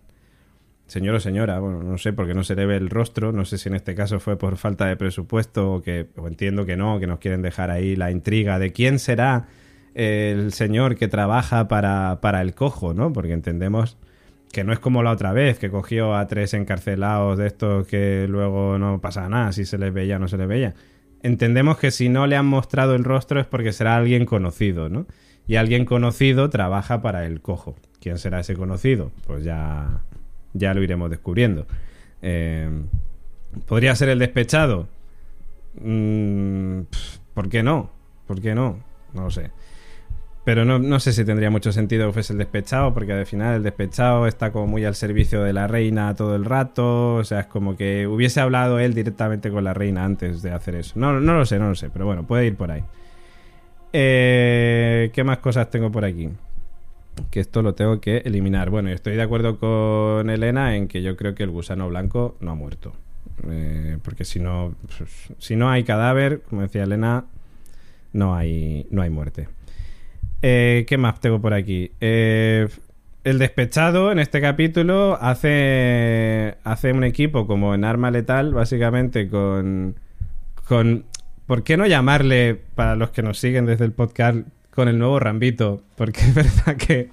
señor 0.89 1.15
o 1.15 1.21
señora, 1.21 1.61
bueno, 1.61 1.83
no 1.83 1.99
sé 1.99 2.13
porque 2.13 2.35
no 2.35 2.43
se 2.43 2.57
le 2.57 2.67
ve 2.67 2.77
el 2.77 2.91
rostro, 2.91 3.31
no 3.31 3.45
sé 3.45 3.59
si 3.59 3.69
en 3.69 3.77
este 3.77 3.95
caso 3.95 4.19
fue 4.21 4.37
por 4.37 4.57
falta 4.57 4.87
de 4.87 4.97
presupuesto 4.97 5.75
o 5.75 5.83
que 5.83 6.07
o 6.17 6.27
entiendo 6.27 6.67
que 6.67 6.77
no, 6.77 6.99
que 6.99 7.07
nos 7.07 7.19
quieren 7.19 7.43
dejar 7.43 7.71
ahí 7.71 7.95
la 7.95 8.11
intriga 8.11 8.59
de 8.59 8.73
quién 8.73 8.99
será 8.99 9.47
el 9.95 10.53
señor 10.53 10.97
que 10.97 11.07
trabaja 11.07 11.69
para, 11.69 12.21
para 12.21 12.41
el 12.41 12.55
cojo, 12.55 12.95
¿no? 12.95 13.13
Porque 13.13 13.33
entendemos 13.33 13.99
que 14.53 14.65
no 14.65 14.73
es 14.73 14.79
como 14.79 15.03
la 15.03 15.11
otra 15.11 15.33
vez, 15.33 15.59
que 15.59 15.71
cogió 15.71 16.15
a 16.15 16.27
tres 16.27 16.55
encarcelados 16.55 17.37
de 17.37 17.47
estos 17.47 17.87
que 17.87 18.27
luego 18.29 18.79
no 18.79 19.01
pasa 19.01 19.29
nada, 19.29 19.53
si 19.53 19.65
se 19.65 19.77
les 19.77 19.93
veía 19.93 20.17
o 20.17 20.19
no 20.19 20.29
se 20.29 20.39
les 20.39 20.49
veía. 20.49 20.75
Entendemos 21.23 21.79
que 21.79 21.91
si 21.91 22.09
no 22.09 22.27
le 22.27 22.37
han 22.37 22.47
mostrado 22.47 22.95
el 22.95 23.05
rostro 23.05 23.41
es 23.41 23.47
porque 23.47 23.73
será 23.73 23.97
alguien 23.97 24.25
conocido, 24.25 24.89
¿no? 24.89 25.07
Y 25.47 25.57
alguien 25.57 25.85
conocido 25.85 26.49
trabaja 26.51 27.03
para 27.03 27.27
el 27.27 27.41
cojo. 27.41 27.77
¿Quién 28.01 28.19
será 28.19 28.41
ese 28.41 28.55
conocido? 28.55 29.11
Pues 29.27 29.45
ya, 29.45 30.03
ya 30.53 30.75
lo 30.75 30.83
iremos 30.83 31.11
descubriendo. 31.11 31.67
Eh, 32.23 32.69
¿Podría 33.67 33.95
ser 33.95 34.09
el 34.11 34.19
despechado? 34.19 34.89
Mm, 35.81 36.81
¿Por 37.35 37.49
qué 37.49 37.63
no? 37.63 37.91
¿Por 38.27 38.41
qué 38.41 38.55
no? 38.55 38.79
No 39.15 39.25
lo 39.25 39.31
sé. 39.31 39.51
Pero 40.45 40.65
no, 40.65 40.79
no 40.79 40.99
sé 40.99 41.13
si 41.13 41.25
tendría 41.25 41.51
mucho 41.51 41.73
sentido 41.73 42.07
que 42.07 42.15
fuese 42.15 42.33
el 42.33 42.39
despechado, 42.39 42.95
porque 42.95 43.13
al 43.13 43.27
final 43.27 43.57
el 43.57 43.63
despechado 43.63 44.27
está 44.27 44.51
como 44.51 44.67
muy 44.67 44.85
al 44.85 44.95
servicio 44.95 45.43
de 45.43 45.53
la 45.53 45.67
reina 45.67 46.15
todo 46.15 46.35
el 46.37 46.45
rato. 46.45 47.17
O 47.17 47.25
sea, 47.25 47.41
es 47.41 47.47
como 47.47 47.77
que 47.77 48.07
hubiese 48.07 48.41
hablado 48.41 48.79
él 48.79 48.95
directamente 48.95 49.51
con 49.51 49.65
la 49.65 49.75
reina 49.75 50.05
antes 50.05 50.41
de 50.41 50.53
hacer 50.53 50.77
eso. 50.77 50.95
No, 50.97 51.21
no 51.21 51.35
lo 51.35 51.45
sé, 51.45 51.59
no 51.59 51.69
lo 51.69 51.75
sé, 51.75 51.91
pero 51.91 52.07
bueno, 52.07 52.27
puede 52.27 52.47
ir 52.47 52.57
por 52.57 52.71
ahí. 52.71 52.83
Eh, 53.93 55.11
¿Qué 55.13 55.25
más 55.25 55.39
cosas 55.39 55.71
tengo 55.71 55.91
por 55.91 56.05
aquí? 56.05 56.31
Que 57.31 57.41
esto 57.41 57.63
lo 57.63 57.75
tengo 57.75 58.01
que 58.01 58.19
eliminar. 58.19 58.71
Bueno, 58.71 58.91
estoy 58.91 59.17
de 59.17 59.23
acuerdo 59.23 59.59
con 59.59 60.31
Elena 60.31 60.77
en 60.77 60.89
que 60.89 61.03
yo 61.03 61.17
creo 61.17 61.35
que 61.35 61.43
el 61.43 61.51
gusano 61.51 61.89
blanco 61.89 62.37
no 62.41 62.53
ha 62.53 62.55
muerto. 62.55 62.93
Eh, 63.49 63.99
porque 64.03 64.25
si 64.25 64.41
no, 64.41 64.75
pues, 64.97 65.11
si 65.39 65.57
no 65.57 65.71
hay 65.71 65.85
cadáver, 65.85 66.43
como 66.49 66.63
decía 66.63 66.85
Elena, 66.85 67.25
no 68.13 68.35
hay, 68.35 68.87
no 68.91 69.03
hay 69.03 69.11
muerte. 69.11 69.49
Eh, 70.43 70.85
¿Qué 70.89 70.99
más 70.99 71.21
tengo 71.21 71.41
por 71.41 71.55
aquí? 71.55 71.93
Eh, 72.01 72.69
el 73.25 73.39
despechado 73.39 74.13
en 74.13 74.19
este 74.19 74.41
capítulo 74.41 75.19
hace, 75.21 76.57
hace 76.65 76.93
un 76.93 77.05
equipo 77.05 77.47
como 77.47 77.75
en 77.75 77.85
Arma 77.85 78.11
Letal, 78.11 78.55
básicamente 78.55 79.29
con, 79.29 79.97
con... 80.67 81.05
¿Por 81.47 81.63
qué 81.63 81.77
no 81.77 81.87
llamarle, 81.87 82.61
para 82.75 82.95
los 82.95 83.11
que 83.11 83.23
nos 83.23 83.39
siguen 83.39 83.65
desde 83.65 83.87
el 83.87 83.93
podcast, 83.93 84.47
con 84.71 84.89
el 84.89 84.99
nuevo 84.99 85.19
Rambito? 85.19 85.83
Porque 85.97 86.21
es 86.23 86.35
verdad 86.35 86.77
que 86.77 87.11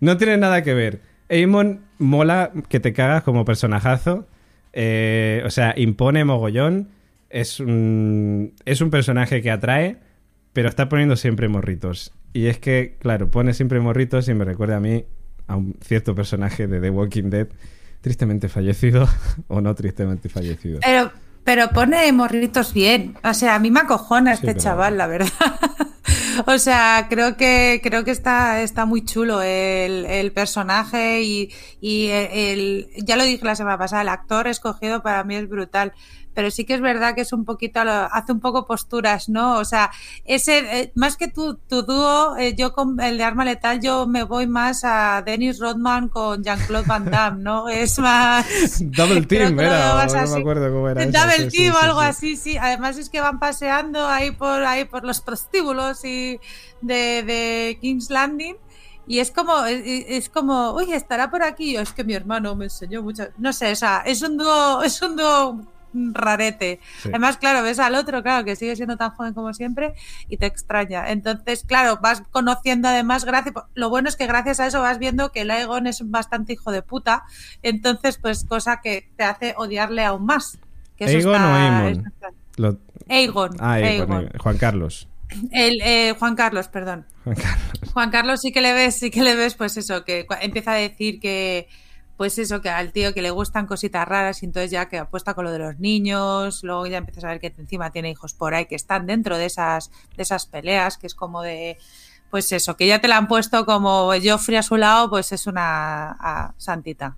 no 0.00 0.16
tiene 0.16 0.36
nada 0.36 0.62
que 0.62 0.74
ver. 0.74 1.00
Eamon 1.28 1.82
mola 1.98 2.50
que 2.68 2.80
te 2.80 2.92
cagas 2.92 3.22
como 3.22 3.44
personajazo. 3.44 4.26
Eh, 4.72 5.42
o 5.44 5.50
sea, 5.50 5.74
impone 5.76 6.24
mogollón. 6.24 6.88
Es 7.28 7.60
un, 7.60 8.54
es 8.64 8.80
un 8.80 8.90
personaje 8.90 9.40
que 9.40 9.50
atrae, 9.52 9.98
pero 10.52 10.68
está 10.68 10.88
poniendo 10.88 11.14
siempre 11.16 11.48
morritos. 11.48 12.12
Y 12.32 12.46
es 12.46 12.58
que, 12.58 12.96
claro, 12.98 13.30
pone 13.30 13.54
siempre 13.54 13.78
morritos 13.80 14.28
y 14.28 14.34
me 14.34 14.44
recuerda 14.44 14.76
a 14.76 14.80
mí 14.80 15.04
a 15.46 15.56
un 15.56 15.76
cierto 15.80 16.14
personaje 16.14 16.66
de 16.66 16.80
The 16.80 16.90
Walking 16.90 17.30
Dead, 17.30 17.48
tristemente 18.00 18.48
fallecido 18.48 19.08
o 19.48 19.60
no 19.60 19.74
tristemente 19.74 20.28
fallecido. 20.28 20.80
Pero, 20.84 21.12
pero 21.44 21.68
pone 21.70 22.10
morritos 22.12 22.72
bien. 22.74 23.16
O 23.22 23.34
sea, 23.34 23.54
a 23.54 23.58
mí 23.60 23.70
me 23.70 23.80
acojona 23.80 24.32
este 24.32 24.48
pero- 24.48 24.60
chaval, 24.60 24.96
la 24.98 25.06
verdad. 25.06 25.28
o 26.46 26.58
sea, 26.58 27.06
creo 27.08 27.36
que 27.36 27.80
creo 27.82 28.04
que 28.04 28.10
está, 28.10 28.62
está 28.62 28.84
muy 28.86 29.04
chulo 29.04 29.42
el, 29.42 30.06
el 30.06 30.32
personaje 30.32 31.22
y, 31.22 31.52
y 31.80 32.08
el, 32.08 32.88
ya 32.96 33.16
lo 33.16 33.24
dije 33.24 33.44
la 33.44 33.56
semana 33.56 33.78
pasada, 33.78 34.02
el 34.02 34.08
actor 34.08 34.46
escogido 34.46 35.02
para 35.02 35.24
mí 35.24 35.36
es 35.36 35.48
brutal. 35.48 35.92
Pero 36.34 36.50
sí 36.50 36.64
que 36.64 36.74
es 36.74 36.80
verdad 36.80 37.14
que 37.14 37.22
es 37.22 37.32
un 37.32 37.44
poquito, 37.44 37.80
hace 37.80 38.32
un 38.32 38.40
poco 38.40 38.66
posturas, 38.66 39.28
¿no? 39.28 39.58
O 39.58 39.64
sea, 39.64 39.90
ese, 40.24 40.80
eh, 40.80 40.92
más 40.94 41.16
que 41.16 41.28
tu, 41.28 41.54
tu 41.54 41.82
dúo, 41.82 42.36
eh, 42.36 42.54
yo 42.54 42.72
con 42.72 43.00
el 43.00 43.18
de 43.18 43.24
Arma 43.24 43.44
Letal, 43.44 43.80
yo 43.80 44.06
me 44.06 44.22
voy 44.24 44.46
más 44.46 44.82
a 44.84 45.22
Dennis 45.22 45.58
Rodman 45.58 46.08
con 46.08 46.42
Jean-Claude 46.42 46.86
Van 46.86 47.10
Damme, 47.10 47.42
¿no? 47.42 47.68
Es 47.80 47.98
más... 47.98 48.46
Double 48.80 49.22
Team 49.22 49.58
era, 49.58 49.94
no 49.94 49.98
así. 49.98 50.34
me 50.34 50.40
acuerdo 50.40 50.72
cómo 50.72 50.88
era. 50.88 51.02
eso, 51.02 51.12
Double 51.12 51.36
sí, 51.36 51.50
sí, 51.50 51.56
team 51.56 51.74
o 51.74 51.78
algo 51.78 52.00
sí. 52.00 52.06
así, 52.06 52.36
sí. 52.36 52.56
Además 52.58 52.98
es 52.98 53.08
que 53.08 53.20
van 53.20 53.38
paseando 53.38 54.06
ahí 54.06 54.30
por 54.30 54.64
ahí 54.64 54.84
por 54.84 55.04
los 55.04 55.20
prostíbulos 55.20 56.04
y 56.04 56.40
de, 56.80 57.22
de 57.22 57.78
King's 57.80 58.10
Landing. 58.10 58.56
Y 59.06 59.18
es 59.18 59.30
como, 59.32 59.64
es, 59.64 59.82
es 59.84 60.28
como, 60.28 60.72
uy, 60.72 60.92
estará 60.92 61.30
por 61.30 61.42
aquí. 61.42 61.76
Es 61.76 61.92
que 61.92 62.04
mi 62.04 62.14
hermano 62.14 62.54
me 62.54 62.66
enseñó 62.66 63.02
mucho. 63.02 63.24
No 63.38 63.52
sé, 63.52 63.72
o 63.72 63.76
sea, 63.76 64.02
es 64.06 64.22
un 64.22 64.36
dúo, 64.36 64.82
es 64.82 65.02
un 65.02 65.16
dúo 65.16 65.66
rarete. 65.94 66.80
Sí. 67.02 67.08
Además, 67.08 67.36
claro, 67.36 67.62
ves 67.62 67.78
al 67.78 67.94
otro, 67.94 68.22
claro, 68.22 68.44
que 68.44 68.56
sigue 68.56 68.76
siendo 68.76 68.96
tan 68.96 69.10
joven 69.10 69.34
como 69.34 69.52
siempre 69.54 69.94
y 70.28 70.36
te 70.36 70.46
extraña. 70.46 71.10
Entonces, 71.10 71.64
claro, 71.66 71.98
vas 72.02 72.22
conociendo 72.30 72.88
además, 72.88 73.24
gracias, 73.24 73.54
lo 73.74 73.88
bueno 73.90 74.08
es 74.08 74.16
que 74.16 74.26
gracias 74.26 74.60
a 74.60 74.66
eso 74.66 74.80
vas 74.80 74.98
viendo 74.98 75.32
que 75.32 75.42
el 75.42 75.50
Aegon 75.50 75.86
es 75.86 76.08
bastante 76.10 76.52
hijo 76.54 76.70
de 76.72 76.82
puta. 76.82 77.24
Entonces, 77.62 78.18
pues, 78.18 78.44
cosa 78.44 78.80
que 78.82 79.10
te 79.16 79.24
hace 79.24 79.54
odiarle 79.56 80.04
aún 80.04 80.26
más. 80.26 80.58
Que 80.96 81.04
eso 81.06 81.16
¿Aegon 81.16 81.34
está- 81.34 81.84
o 81.84 81.88
está- 81.88 82.28
Lo- 82.56 82.78
Aegon. 83.08 83.50
Ah, 83.58 83.72
Aegon, 83.72 83.88
Aegon. 83.90 84.12
Aegon. 84.18 84.38
Juan 84.38 84.58
Carlos. 84.58 85.08
El, 85.52 85.80
eh, 85.82 86.14
Juan 86.18 86.34
Carlos, 86.34 86.68
perdón. 86.68 87.06
Juan 87.24 87.36
Carlos. 87.36 87.92
Juan 87.92 88.10
Carlos 88.10 88.40
sí 88.40 88.52
que 88.52 88.60
le 88.60 88.72
ves, 88.72 88.98
sí 88.98 89.10
que 89.10 89.22
le 89.22 89.36
ves, 89.36 89.54
pues 89.54 89.76
eso, 89.76 90.04
que 90.04 90.26
empieza 90.40 90.72
a 90.72 90.74
decir 90.74 91.20
que, 91.20 91.68
pues 92.20 92.36
eso, 92.36 92.60
que 92.60 92.68
al 92.68 92.92
tío 92.92 93.14
que 93.14 93.22
le 93.22 93.30
gustan 93.30 93.64
cositas 93.64 94.06
raras 94.06 94.42
y 94.42 94.44
entonces 94.44 94.70
ya 94.70 94.90
que 94.90 94.98
apuesta 94.98 95.32
con 95.32 95.46
lo 95.46 95.50
de 95.52 95.58
los 95.58 95.78
niños, 95.78 96.62
luego 96.62 96.86
ya 96.86 96.98
empiezas 96.98 97.24
a 97.24 97.28
ver 97.28 97.40
que 97.40 97.46
encima 97.56 97.92
tiene 97.92 98.10
hijos 98.10 98.34
por 98.34 98.52
ahí 98.52 98.66
que 98.66 98.74
están 98.74 99.06
dentro 99.06 99.38
de 99.38 99.46
esas, 99.46 99.90
de 100.18 100.22
esas 100.22 100.44
peleas, 100.44 100.98
que 100.98 101.06
es 101.06 101.14
como 101.14 101.40
de, 101.40 101.78
pues 102.30 102.52
eso, 102.52 102.76
que 102.76 102.86
ya 102.86 103.00
te 103.00 103.08
la 103.08 103.16
han 103.16 103.26
puesto 103.26 103.64
como 103.64 104.12
Joffrey 104.22 104.58
a 104.58 104.62
su 104.62 104.76
lado, 104.76 105.08
pues 105.08 105.32
es 105.32 105.46
una 105.46 106.10
a- 106.10 106.52
santita. 106.58 107.16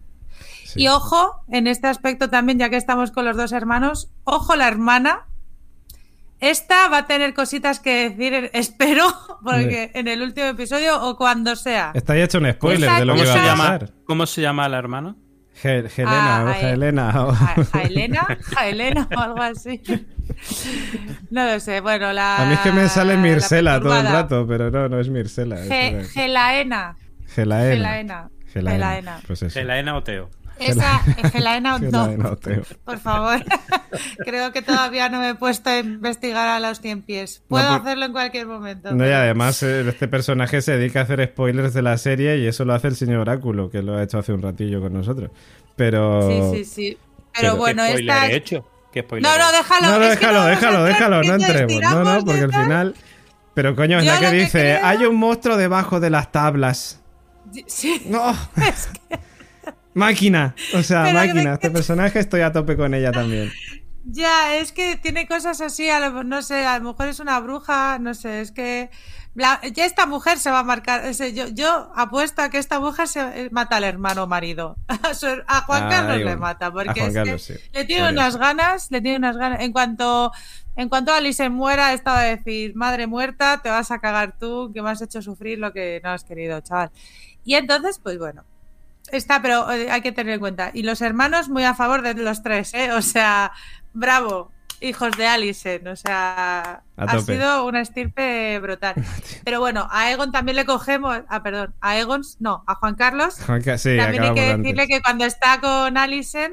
Sí. 0.66 0.82
Y 0.82 0.86
ojo, 0.88 1.42
en 1.48 1.66
este 1.66 1.88
aspecto 1.88 2.30
también, 2.30 2.60
ya 2.60 2.70
que 2.70 2.76
estamos 2.76 3.10
con 3.10 3.24
los 3.24 3.36
dos 3.36 3.50
hermanos, 3.50 4.08
ojo 4.22 4.54
la 4.54 4.68
hermana. 4.68 5.26
Esta 6.42 6.88
va 6.88 6.98
a 6.98 7.06
tener 7.06 7.32
cositas 7.34 7.80
que 7.80 8.10
decir, 8.10 8.50
espero, 8.52 9.06
porque 9.44 9.90
en 9.94 10.08
el 10.08 10.20
último 10.22 10.48
episodio 10.48 11.00
o 11.02 11.16
cuando 11.16 11.56
sea. 11.56 11.92
Está 11.94 12.14
ya 12.16 12.24
hecho 12.24 12.38
un 12.38 12.50
spoiler 12.52 12.90
Esa 12.90 12.98
de 12.98 13.04
lo 13.06 13.14
que 13.14 13.20
¿Cómo 13.22 13.32
va 13.34 13.40
a 13.40 13.46
llama, 13.46 13.64
pasar. 13.64 13.90
¿Cómo 14.04 14.26
se 14.26 14.42
llama 14.42 14.68
la 14.68 14.78
hermana? 14.78 15.16
Ge- 15.54 15.78
Helena, 15.96 16.40
Ah, 16.40 16.44
o. 16.44 16.66
Helena. 16.66 17.24
o- 17.26 17.32
Ja- 17.34 17.64
Jaelena, 17.72 18.38
Jaelena 18.42 19.08
o 19.16 19.20
algo 19.20 19.40
así. 19.42 19.80
No 21.30 21.44
lo 21.46 21.60
sé, 21.60 21.80
bueno, 21.80 22.12
la. 22.12 22.42
A 22.42 22.46
mí 22.46 22.54
es 22.54 22.60
que 22.60 22.72
me 22.72 22.88
sale 22.88 23.14
la 23.16 23.20
Mircela 23.20 23.80
todo 23.80 23.98
el 23.98 24.06
rato, 24.06 24.46
pero 24.46 24.70
no, 24.70 24.88
no 24.88 24.98
es 25.00 25.08
Mircela. 25.08 25.56
Ge- 25.58 26.04
Gelaena. 26.12 26.96
Gelaena. 27.26 27.70
Gelaena. 27.74 28.30
Gelaena. 28.52 28.70
Gelaena. 28.86 29.20
Pues 29.26 29.42
eso. 29.42 29.52
Gelaena 29.58 29.96
Oteo. 29.96 30.30
Esa, 30.70 30.98
Gelaena, 31.30 31.78
Gelaena, 31.78 32.16
no. 32.16 32.30
Oteo. 32.30 32.62
Por 32.84 32.98
favor. 32.98 33.44
Creo 34.24 34.52
que 34.52 34.62
todavía 34.62 35.08
no 35.08 35.20
me 35.20 35.30
he 35.30 35.34
puesto 35.34 35.70
a 35.70 35.78
investigar 35.78 36.48
a 36.48 36.60
los 36.60 36.80
100 36.80 37.02
pies. 37.02 37.42
Puedo 37.48 37.64
No, 37.64 37.78
por- 37.78 37.86
hacerlo 37.88 38.04
en 38.06 38.12
cualquier 38.12 38.46
momento. 38.46 38.90
No, 38.90 38.96
y 39.04 39.08
pero- 39.08 39.16
además 39.18 39.62
eh, 39.62 39.84
este 39.88 40.08
personaje 40.08 40.62
se 40.62 40.76
dedica 40.78 41.00
a 41.00 41.02
hacer 41.04 41.24
spoilers 41.32 41.74
de 41.74 41.82
la 41.82 41.96
serie 41.98 42.38
y 42.38 42.46
eso 42.46 42.64
lo 42.64 42.74
hace 42.74 42.88
el 42.88 42.96
señor 42.96 43.18
Oráculo, 43.20 43.70
que 43.70 43.82
lo 43.82 43.96
ha 43.96 44.02
hecho 44.02 44.18
hace 44.18 44.32
un 44.32 44.42
ratillo 44.42 44.80
con 44.80 44.92
nosotros. 44.92 45.30
Pero... 45.76 46.52
Sí, 46.52 46.64
sí, 46.64 46.64
sí. 46.64 46.98
Pero, 47.38 47.56
bueno, 47.56 47.82
¿Qué 47.84 47.90
spoiler 47.92 48.14
esta. 48.14 48.26
he 48.30 48.36
hecho? 48.36 48.68
¿Qué 48.92 49.00
spoiler 49.02 49.30
No, 49.30 49.38
no, 49.38 49.52
déjalo. 49.52 49.86
No, 49.88 49.98
no, 49.98 50.04
es 50.04 50.18
que 50.18 50.26
déjalo, 50.26 50.40
a 50.40 50.46
déjalo, 50.48 50.84
déjalo, 50.84 51.16
no 51.22 51.38
que 51.38 51.44
entremos. 51.44 51.80
No, 51.82 52.04
no, 52.04 52.24
porque 52.24 52.40
al 52.42 52.52
final... 52.52 52.94
Pero 53.54 53.76
coño, 53.76 53.98
es 53.98 54.04
Yo 54.06 54.12
la 54.12 54.18
que 54.18 54.24
lo 54.24 54.30
que 54.30 54.36
dice, 54.38 54.50
creo- 54.60 54.80
hay 54.86 55.04
un 55.04 55.16
monstruo 55.16 55.56
debajo 55.58 56.00
de 56.00 56.08
las 56.08 56.32
tablas. 56.32 57.02
Sí. 57.66 58.02
No. 58.06 58.34
Máquina, 59.94 60.54
o 60.74 60.82
sea, 60.82 61.02
Pero 61.04 61.18
máquina. 61.18 61.42
de 61.50 61.54
Este 61.54 61.70
personaje 61.70 62.18
estoy 62.18 62.40
a 62.40 62.52
tope 62.52 62.76
con 62.76 62.94
ella 62.94 63.12
también. 63.12 63.50
Ya, 64.04 64.56
es 64.56 64.72
que 64.72 64.96
tiene 64.96 65.28
cosas 65.28 65.60
así, 65.60 65.88
a 65.88 66.00
lo- 66.00 66.24
no 66.24 66.42
sé, 66.42 66.64
a 66.66 66.78
lo 66.78 66.90
mejor 66.90 67.06
es 67.08 67.20
una 67.20 67.38
bruja, 67.38 67.98
no 68.00 68.14
sé, 68.14 68.40
es 68.40 68.50
que 68.50 68.90
la- 69.34 69.60
ya 69.72 69.84
esta 69.86 70.06
mujer 70.06 70.38
se 70.38 70.50
va 70.50 70.58
a 70.60 70.64
marcar. 70.64 71.08
yo, 71.12 71.46
yo 71.48 71.92
apuesto 71.94 72.42
a 72.42 72.48
que 72.50 72.58
esta 72.58 72.80
mujer 72.80 73.06
se 73.06 73.48
mata 73.52 73.76
al 73.76 73.84
hermano 73.84 74.26
marido. 74.26 74.76
A, 74.88 75.14
su- 75.14 75.26
a 75.46 75.60
Juan 75.62 75.84
Ah, 75.84 75.88
Carlos 75.88 76.16
digo, 76.16 76.30
le 76.30 76.36
mata, 76.36 76.72
porque 76.72 77.00
Juan 77.00 77.08
es 77.08 77.14
Carlos, 77.14 77.46
que 77.46 77.54
sí. 77.54 77.60
le 77.72 77.84
tiene 77.84 78.08
unas 78.10 78.36
ganas, 78.36 78.90
le 78.90 79.00
tiene 79.02 79.18
unas 79.18 79.36
ganas. 79.36 79.60
En 79.60 79.72
cuanto, 79.72 80.32
en 80.74 80.88
cuanto 80.88 81.12
Alice 81.12 81.48
muera, 81.48 81.92
estaba 81.92 82.20
a 82.20 82.24
decir, 82.24 82.74
madre 82.74 83.06
muerta, 83.06 83.60
te 83.62 83.68
vas 83.70 83.90
a 83.92 84.00
cagar 84.00 84.36
tú, 84.38 84.72
que 84.74 84.82
me 84.82 84.90
has 84.90 85.00
hecho 85.00 85.22
sufrir 85.22 85.58
lo 85.60 85.72
que 85.72 86.00
no 86.02 86.10
has 86.10 86.24
querido, 86.24 86.60
chaval. 86.60 86.90
Y 87.44 87.54
entonces, 87.54 88.00
pues 88.02 88.18
bueno. 88.18 88.44
Está, 89.12 89.42
pero 89.42 89.70
eh, 89.70 89.90
hay 89.90 90.00
que 90.00 90.10
tener 90.10 90.34
en 90.34 90.40
cuenta. 90.40 90.70
Y 90.72 90.82
los 90.82 91.02
hermanos 91.02 91.48
muy 91.48 91.64
a 91.64 91.74
favor 91.74 92.02
de 92.02 92.14
los 92.14 92.42
tres, 92.42 92.72
¿eh? 92.72 92.92
O 92.92 93.02
sea, 93.02 93.52
bravo, 93.92 94.50
hijos 94.80 95.16
de 95.16 95.26
Alison. 95.26 95.86
O 95.88 95.96
sea, 95.96 96.82
ha 96.96 97.20
sido 97.20 97.66
una 97.66 97.80
estirpe 97.80 98.58
brutal. 98.58 98.94
Pero 99.44 99.60
bueno, 99.60 99.86
a 99.90 100.10
Egon 100.10 100.32
también 100.32 100.56
le 100.56 100.64
cogemos. 100.64 101.20
Ah, 101.28 101.42
perdón, 101.42 101.74
a 101.80 101.98
Egon, 101.98 102.22
no, 102.40 102.64
a 102.66 102.74
Juan 102.74 102.94
Carlos. 102.94 103.38
Juan 103.44 103.62
sí, 103.78 103.96
también 103.96 104.22
hay 104.22 104.34
que 104.34 104.50
antes. 104.50 104.58
decirle 104.58 104.86
que 104.88 105.02
cuando 105.02 105.24
está 105.24 105.60
con 105.60 105.96
Alison, 105.96 106.52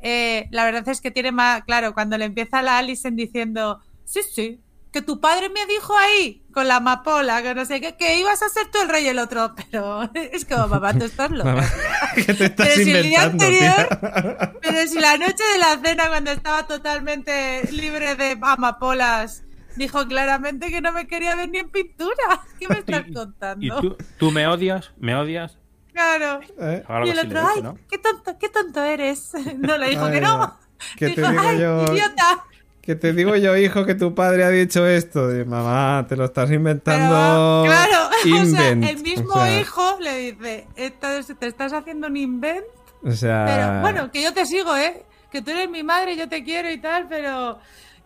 eh, 0.00 0.46
la 0.50 0.64
verdad 0.64 0.88
es 0.88 1.00
que 1.00 1.10
tiene 1.10 1.32
más. 1.32 1.62
Claro, 1.64 1.94
cuando 1.94 2.16
le 2.16 2.24
empieza 2.26 2.62
la 2.62 2.78
Alison 2.78 3.16
diciendo, 3.16 3.80
sí, 4.04 4.20
sí. 4.22 4.60
Que 4.92 5.02
tu 5.02 5.20
padre 5.20 5.50
me 5.50 5.66
dijo 5.66 5.94
ahí, 5.96 6.42
con 6.52 6.66
la 6.66 6.76
amapola, 6.76 7.42
que 7.42 7.54
no 7.54 7.64
sé 7.66 7.80
qué, 7.80 7.94
que 7.96 8.18
ibas 8.18 8.42
a 8.42 8.48
ser 8.48 8.70
tú 8.70 8.80
el 8.80 8.88
rey 8.88 9.04
y 9.04 9.08
el 9.08 9.18
otro. 9.18 9.54
Pero 9.70 10.10
es 10.14 10.44
como, 10.46 10.66
mamá, 10.68 10.94
tú 10.94 11.04
estás 11.04 11.30
loca. 11.30 11.52
Mamá, 11.52 11.68
¿Qué 12.14 12.34
te 12.34 12.44
estás 12.46 12.68
Pero 12.68 12.84
si 12.84 12.90
el 12.92 13.02
día 13.02 13.22
anterior- 13.24 13.88
tía? 13.88 14.52
Pero 14.62 14.88
si 14.88 14.98
la 14.98 15.16
noche 15.18 15.44
de 15.52 15.58
la 15.58 15.78
cena, 15.84 16.08
cuando 16.08 16.30
estaba 16.30 16.66
totalmente 16.66 17.68
libre 17.70 18.14
de 18.16 18.38
amapolas, 18.40 19.44
dijo 19.76 20.06
claramente 20.06 20.70
que 20.70 20.80
no 20.80 20.92
me 20.92 21.06
quería 21.06 21.34
ver 21.36 21.50
ni 21.50 21.58
en 21.58 21.70
pintura. 21.70 22.42
¿Qué 22.58 22.66
me 22.68 22.78
estás 22.78 23.04
contando? 23.14 23.64
¿Y 23.64 23.70
tú, 23.80 23.96
tú 24.18 24.30
me 24.30 24.46
odias? 24.46 24.90
¿Me 24.98 25.14
odias? 25.14 25.58
Claro. 25.92 26.40
¿Eh? 26.60 26.82
Y 27.04 27.10
el 27.10 27.18
otro, 27.18 27.40
dice, 27.40 27.52
ay, 27.56 27.62
¿no? 27.62 27.78
qué 27.90 27.98
tonto, 27.98 28.38
qué 28.38 28.48
tonto 28.48 28.84
eres. 28.84 29.32
No 29.58 29.76
le 29.76 29.90
dijo 29.90 30.04
Ay, 30.06 30.12
que 30.12 30.20
no. 30.20 30.58
¿Qué 30.96 31.10
te 31.10 31.20
dijo, 31.20 31.30
digo 31.32 31.42
ay, 31.44 31.58
yo? 31.58 31.84
idiota. 31.92 32.44
Que 32.88 32.96
te 32.96 33.12
digo 33.12 33.36
yo, 33.36 33.54
hijo, 33.54 33.84
que 33.84 33.94
tu 33.94 34.14
padre 34.14 34.44
ha 34.44 34.48
dicho 34.48 34.86
esto. 34.86 35.28
De, 35.28 35.44
mamá, 35.44 36.06
te 36.08 36.16
lo 36.16 36.24
estás 36.24 36.46
Pero, 36.46 36.56
inventando. 36.56 37.64
claro, 37.66 38.08
invent. 38.24 38.82
o 38.82 38.86
sea, 38.86 38.90
el 38.92 39.02
mismo 39.02 39.34
O 39.34 39.44
sea, 39.44 39.60
hijo 39.60 39.98
le 40.00 40.16
dice, 40.16 40.66
"Entonces, 40.74 41.36
te 41.38 41.48
estás 41.48 41.74
haciendo 41.74 42.06
un 42.06 42.16
invent 42.16 42.64
O 43.04 43.10
sea, 43.10 43.44
Pero 43.46 43.80
bueno, 43.82 44.10
que 44.10 44.22
yo 44.22 44.32
te 44.32 44.46
sigo, 44.46 44.74
¿eh? 44.74 45.04
Que 45.30 45.42
tú 45.42 45.50
eres 45.50 45.68
mi 45.68 45.82
madre, 45.82 46.16
yo 46.16 46.30
te 46.30 46.42
quiero 46.42 46.70
y 46.70 46.78
tal, 46.78 47.06
pero 47.10 47.58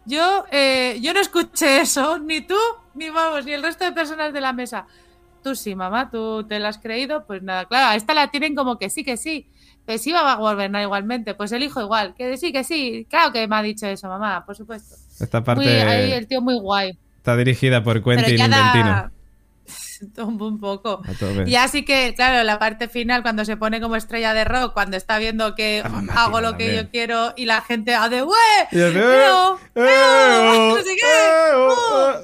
yo, 0.05 0.47
eh, 0.51 0.99
yo 1.01 1.15
no 1.15 1.21
escuché 1.21 1.83
eso, 1.83 2.19
ni 2.19 2.41
tú, 2.41 2.57
ni 2.95 3.09
vamos, 3.09 3.45
ni 3.45 3.53
el 3.53 3.63
resto 3.63 3.85
de 3.85 3.93
personas 3.93 4.33
de 4.33 4.41
la 4.41 4.53
mesa. 4.53 4.89
Tú 5.45 5.55
sí, 5.55 5.77
mamá, 5.77 6.11
tú 6.11 6.43
te 6.43 6.59
la 6.59 6.71
has 6.71 6.79
creído, 6.79 7.25
pues 7.25 7.41
nada, 7.41 7.67
claro, 7.67 7.87
a 7.87 7.95
esta 7.95 8.15
la 8.15 8.33
tienen 8.33 8.57
como 8.57 8.81
que 8.81 8.91
sí, 8.91 9.05
que 9.05 9.17
sí. 9.17 9.47
Que 9.87 9.99
sí 9.99 10.13
va 10.13 10.33
a 10.33 10.37
gobernar 10.37 10.83
igualmente, 10.83 11.35
pues 11.35 11.51
el 11.53 11.63
hijo 11.63 11.81
igual, 11.81 12.15
que 12.17 12.37
sí, 12.37 12.53
que 12.53 12.63
sí, 12.65 13.07
claro 13.11 13.33
que 13.33 13.49
me 13.49 13.57
ha 13.57 13.63
dicho 13.63 13.87
eso, 13.87 14.09
mamá, 14.09 14.45
por 14.47 14.55
supuesto. 14.57 14.95
esta 15.21 15.43
parte 15.43 15.65
Muy, 15.65 15.73
ahí 15.73 16.13
el 16.13 16.27
tío 16.27 16.41
muy 16.41 16.59
guay. 16.59 16.97
está 17.17 17.37
dirigida 17.37 17.83
por 17.83 18.03
Quentin 18.03 18.39
Inventino. 18.39 18.85
da 18.87 19.13
un, 20.19 20.41
un 20.43 20.61
poco. 20.61 21.03
Y 21.47 21.55
así 21.57 21.85
que, 21.85 22.15
claro, 22.15 22.43
la 22.45 22.59
parte 22.59 22.89
final, 22.89 23.23
cuando 23.23 23.45
se 23.45 23.57
pone 23.57 23.81
como 23.81 23.97
estrella 23.97 24.35
de 24.35 24.45
rock, 24.45 24.73
cuando 24.73 24.97
está 24.97 25.19
viendo 25.19 25.55
que 25.55 25.83
Ah, 25.85 25.89
mamá, 25.89 26.13
hago 26.15 26.41
lo 26.41 26.57
que 26.57 26.65
también. 26.67 26.85
yo 26.85 26.91
quiero 26.91 27.33
y 27.37 27.45
la 27.47 27.61
gente 27.63 27.95
ha 27.95 28.09
de 28.09 28.23
¡Wey! 28.23 28.33
Y 28.73 28.79
el- 28.81 28.97
¡Eo! 28.97 29.59
¡Eh, 29.75 29.81
oh, 30.57 30.75
no 30.77 30.83
sé 30.83 30.97
qué, 30.97 31.55
oh, 31.55 31.75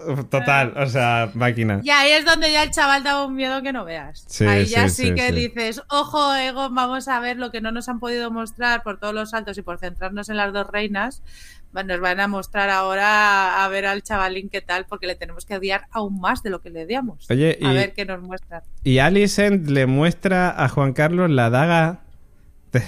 oh. 0.08 0.12
oh! 0.12 0.24
Total, 0.24 0.74
o 0.76 0.86
sea, 0.86 1.30
máquina. 1.34 1.80
Y 1.82 1.90
ahí 1.90 2.10
es 2.12 2.24
donde 2.24 2.52
ya 2.52 2.62
el 2.62 2.70
chaval 2.70 3.02
daba 3.02 3.24
un 3.24 3.34
miedo 3.34 3.62
que 3.62 3.72
no 3.72 3.84
veas. 3.84 4.24
Sí, 4.28 4.46
ahí 4.46 4.66
ya 4.66 4.88
sí, 4.88 4.94
sí, 5.02 5.08
sí, 5.08 5.14
que 5.14 5.28
sí. 5.28 5.34
dices, 5.34 5.82
ojo, 5.88 6.34
Ego, 6.34 6.70
vamos 6.70 7.08
a 7.08 7.20
ver 7.20 7.36
lo 7.38 7.50
que 7.50 7.60
no 7.60 7.72
nos 7.72 7.88
han 7.88 8.00
podido 8.00 8.30
mostrar 8.30 8.82
por 8.82 8.98
todos 8.98 9.14
los 9.14 9.30
saltos 9.30 9.56
y 9.58 9.62
por 9.62 9.78
centrarnos 9.78 10.28
en 10.28 10.36
las 10.36 10.52
dos 10.52 10.66
reinas. 10.66 11.22
Nos 11.72 12.00
van 12.00 12.18
a 12.18 12.28
mostrar 12.28 12.70
ahora 12.70 13.64
a 13.64 13.68
ver 13.68 13.86
al 13.86 14.02
chavalín 14.02 14.48
qué 14.48 14.60
tal, 14.60 14.86
porque 14.88 15.06
le 15.06 15.14
tenemos 15.14 15.44
que 15.44 15.56
odiar 15.56 15.82
aún 15.90 16.20
más 16.20 16.42
de 16.42 16.50
lo 16.50 16.60
que 16.60 16.70
le 16.70 16.84
odiamos. 16.84 17.30
Oye, 17.30 17.58
A 17.62 17.72
y- 17.72 17.76
ver 17.76 17.92
qué 17.92 18.04
nos 18.04 18.20
muestran. 18.22 18.62
Y 18.84 18.98
Alicent 18.98 19.68
le 19.68 19.86
muestra 19.86 20.50
a 20.62 20.68
Juan 20.68 20.92
Carlos 20.92 21.30
la 21.30 21.50
daga. 21.50 22.00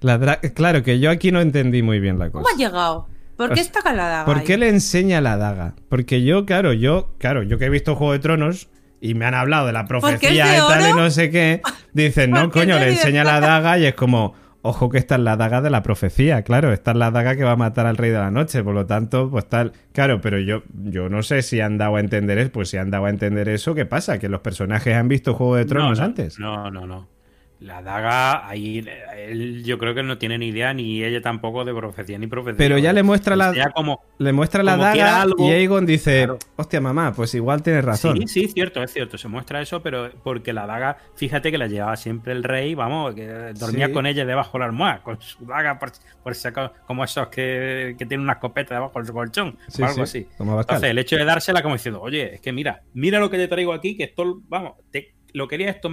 La 0.00 0.18
claro, 0.54 0.82
que 0.82 1.00
yo 1.00 1.10
aquí 1.10 1.32
no 1.32 1.40
entendí 1.40 1.82
muy 1.82 1.98
bien 1.98 2.18
la 2.18 2.30
cosa. 2.30 2.42
¿Cómo 2.44 2.54
ha 2.54 2.58
llegado? 2.58 3.08
¿Por 3.38 3.54
qué 3.54 3.60
está 3.60 3.80
calada? 3.80 4.26
¿Por 4.26 4.44
qué 4.44 4.58
le 4.58 4.68
enseña 4.68 5.22
la 5.22 5.38
daga? 5.38 5.74
Porque 5.88 6.22
yo, 6.22 6.44
claro, 6.44 6.74
yo, 6.74 7.14
claro, 7.18 7.42
yo 7.42 7.56
que 7.56 7.64
he 7.64 7.70
visto 7.70 7.96
Juego 7.96 8.12
de 8.12 8.18
Tronos 8.18 8.68
y 9.00 9.14
me 9.14 9.24
han 9.24 9.32
hablado 9.32 9.66
de 9.66 9.72
la 9.72 9.86
profecía 9.86 10.46
de 10.46 10.56
y 10.56 10.60
tal 10.60 10.90
y 10.90 10.92
no 10.92 11.10
sé 11.10 11.30
qué, 11.30 11.62
dicen, 11.94 12.32
no, 12.32 12.50
coño, 12.50 12.78
le 12.78 12.90
enseña 12.90 13.24
la 13.24 13.40
daga 13.40 13.78
y 13.78 13.86
es 13.86 13.94
como, 13.94 14.34
ojo 14.64 14.88
que 14.88 14.96
esta 14.96 15.16
es 15.16 15.20
la 15.20 15.36
daga 15.36 15.60
de 15.60 15.68
la 15.68 15.82
profecía, 15.82 16.42
claro, 16.42 16.72
esta 16.72 16.92
es 16.92 16.96
la 16.96 17.10
daga 17.10 17.36
que 17.36 17.44
va 17.44 17.52
a 17.52 17.56
matar 17.56 17.86
al 17.86 17.98
rey 17.98 18.10
de 18.10 18.18
la 18.18 18.30
noche, 18.30 18.64
por 18.64 18.74
lo 18.74 18.86
tanto, 18.86 19.30
pues 19.30 19.46
tal, 19.46 19.72
claro, 19.92 20.22
pero 20.22 20.38
yo, 20.38 20.62
yo 20.72 21.10
no 21.10 21.22
sé 21.22 21.42
si 21.42 21.60
han 21.60 21.76
dado 21.76 21.96
a 21.96 22.00
entender 22.00 22.38
eso, 22.38 22.50
pues 22.50 22.70
si 22.70 22.78
han 22.78 22.90
dado 22.90 23.04
a 23.04 23.10
entender 23.10 23.50
eso, 23.50 23.74
¿qué 23.74 23.84
pasa? 23.84 24.18
Que 24.18 24.30
los 24.30 24.40
personajes 24.40 24.94
han 24.96 25.06
visto 25.06 25.34
Juego 25.34 25.56
de 25.56 25.66
Tronos 25.66 25.98
no, 25.98 26.02
no, 26.02 26.04
antes. 26.04 26.38
No, 26.38 26.70
no, 26.70 26.86
no. 26.86 27.13
La 27.60 27.80
daga, 27.80 28.46
ahí 28.46 28.84
él, 29.16 29.62
yo 29.64 29.78
creo 29.78 29.94
que 29.94 30.02
no 30.02 30.18
tiene 30.18 30.36
ni 30.36 30.48
idea, 30.48 30.74
ni 30.74 31.02
ella 31.02 31.22
tampoco, 31.22 31.64
de 31.64 31.72
profecía 31.72 32.18
ni 32.18 32.26
profecía. 32.26 32.58
Pero 32.58 32.76
ya 32.78 32.92
le 32.92 33.02
muestra 33.02 33.36
la, 33.36 33.54
Ya 33.54 33.70
como, 33.70 34.02
le 34.18 34.32
muestra 34.34 34.62
la 34.62 34.76
daga 34.76 35.22
algo, 35.22 35.48
y 35.48 35.50
Aegon 35.52 35.86
dice, 35.86 36.24
claro. 36.24 36.38
hostia 36.56 36.80
mamá, 36.80 37.12
pues 37.14 37.34
igual 37.34 37.62
tienes 37.62 37.84
razón. 37.84 38.18
Sí, 38.18 38.26
sí, 38.26 38.48
cierto, 38.48 38.82
es 38.82 38.92
cierto. 38.92 39.16
Se 39.16 39.28
muestra 39.28 39.62
eso, 39.62 39.82
pero 39.82 40.10
porque 40.22 40.52
la 40.52 40.66
daga, 40.66 40.98
fíjate 41.14 41.50
que 41.50 41.56
la 41.56 41.66
llevaba 41.68 41.96
siempre 41.96 42.32
el 42.32 42.42
rey, 42.42 42.74
vamos, 42.74 43.14
que 43.14 43.26
dormía 43.54 43.86
Sí. 43.86 43.92
con 43.92 44.06
ella 44.06 44.26
debajo 44.26 44.52
de 44.54 44.58
la 44.58 44.66
almohada, 44.66 45.02
con 45.02 45.20
su 45.22 45.46
daga, 45.46 45.78
por, 45.78 45.92
por 46.22 46.34
si 46.34 46.48
acaso, 46.48 46.74
como 46.86 47.02
esos 47.04 47.28
que, 47.28 47.94
que 47.96 48.04
tienen 48.04 48.24
una 48.24 48.34
escopeta 48.34 48.74
debajo 48.74 49.00
del 49.00 49.10
colchón, 49.12 49.56
Sí, 49.68 49.80
o 49.80 49.86
algo 49.86 50.04
sí, 50.06 50.26
así. 50.28 50.28
Entonces, 50.38 50.90
el 50.90 50.98
hecho 50.98 51.16
de 51.16 51.24
dársela 51.24 51.62
como 51.62 51.76
diciendo, 51.76 52.02
oye, 52.02 52.34
es 52.34 52.40
que 52.42 52.52
mira, 52.52 52.82
mira 52.92 53.20
lo 53.20 53.30
que 53.30 53.38
te 53.38 53.48
traigo 53.48 53.72
aquí, 53.72 53.96
que 53.96 54.04
esto, 54.04 54.42
vamos, 54.48 54.72
te- 54.90 55.14
lo 55.32 55.48
quería 55.48 55.70
esto 55.70 55.88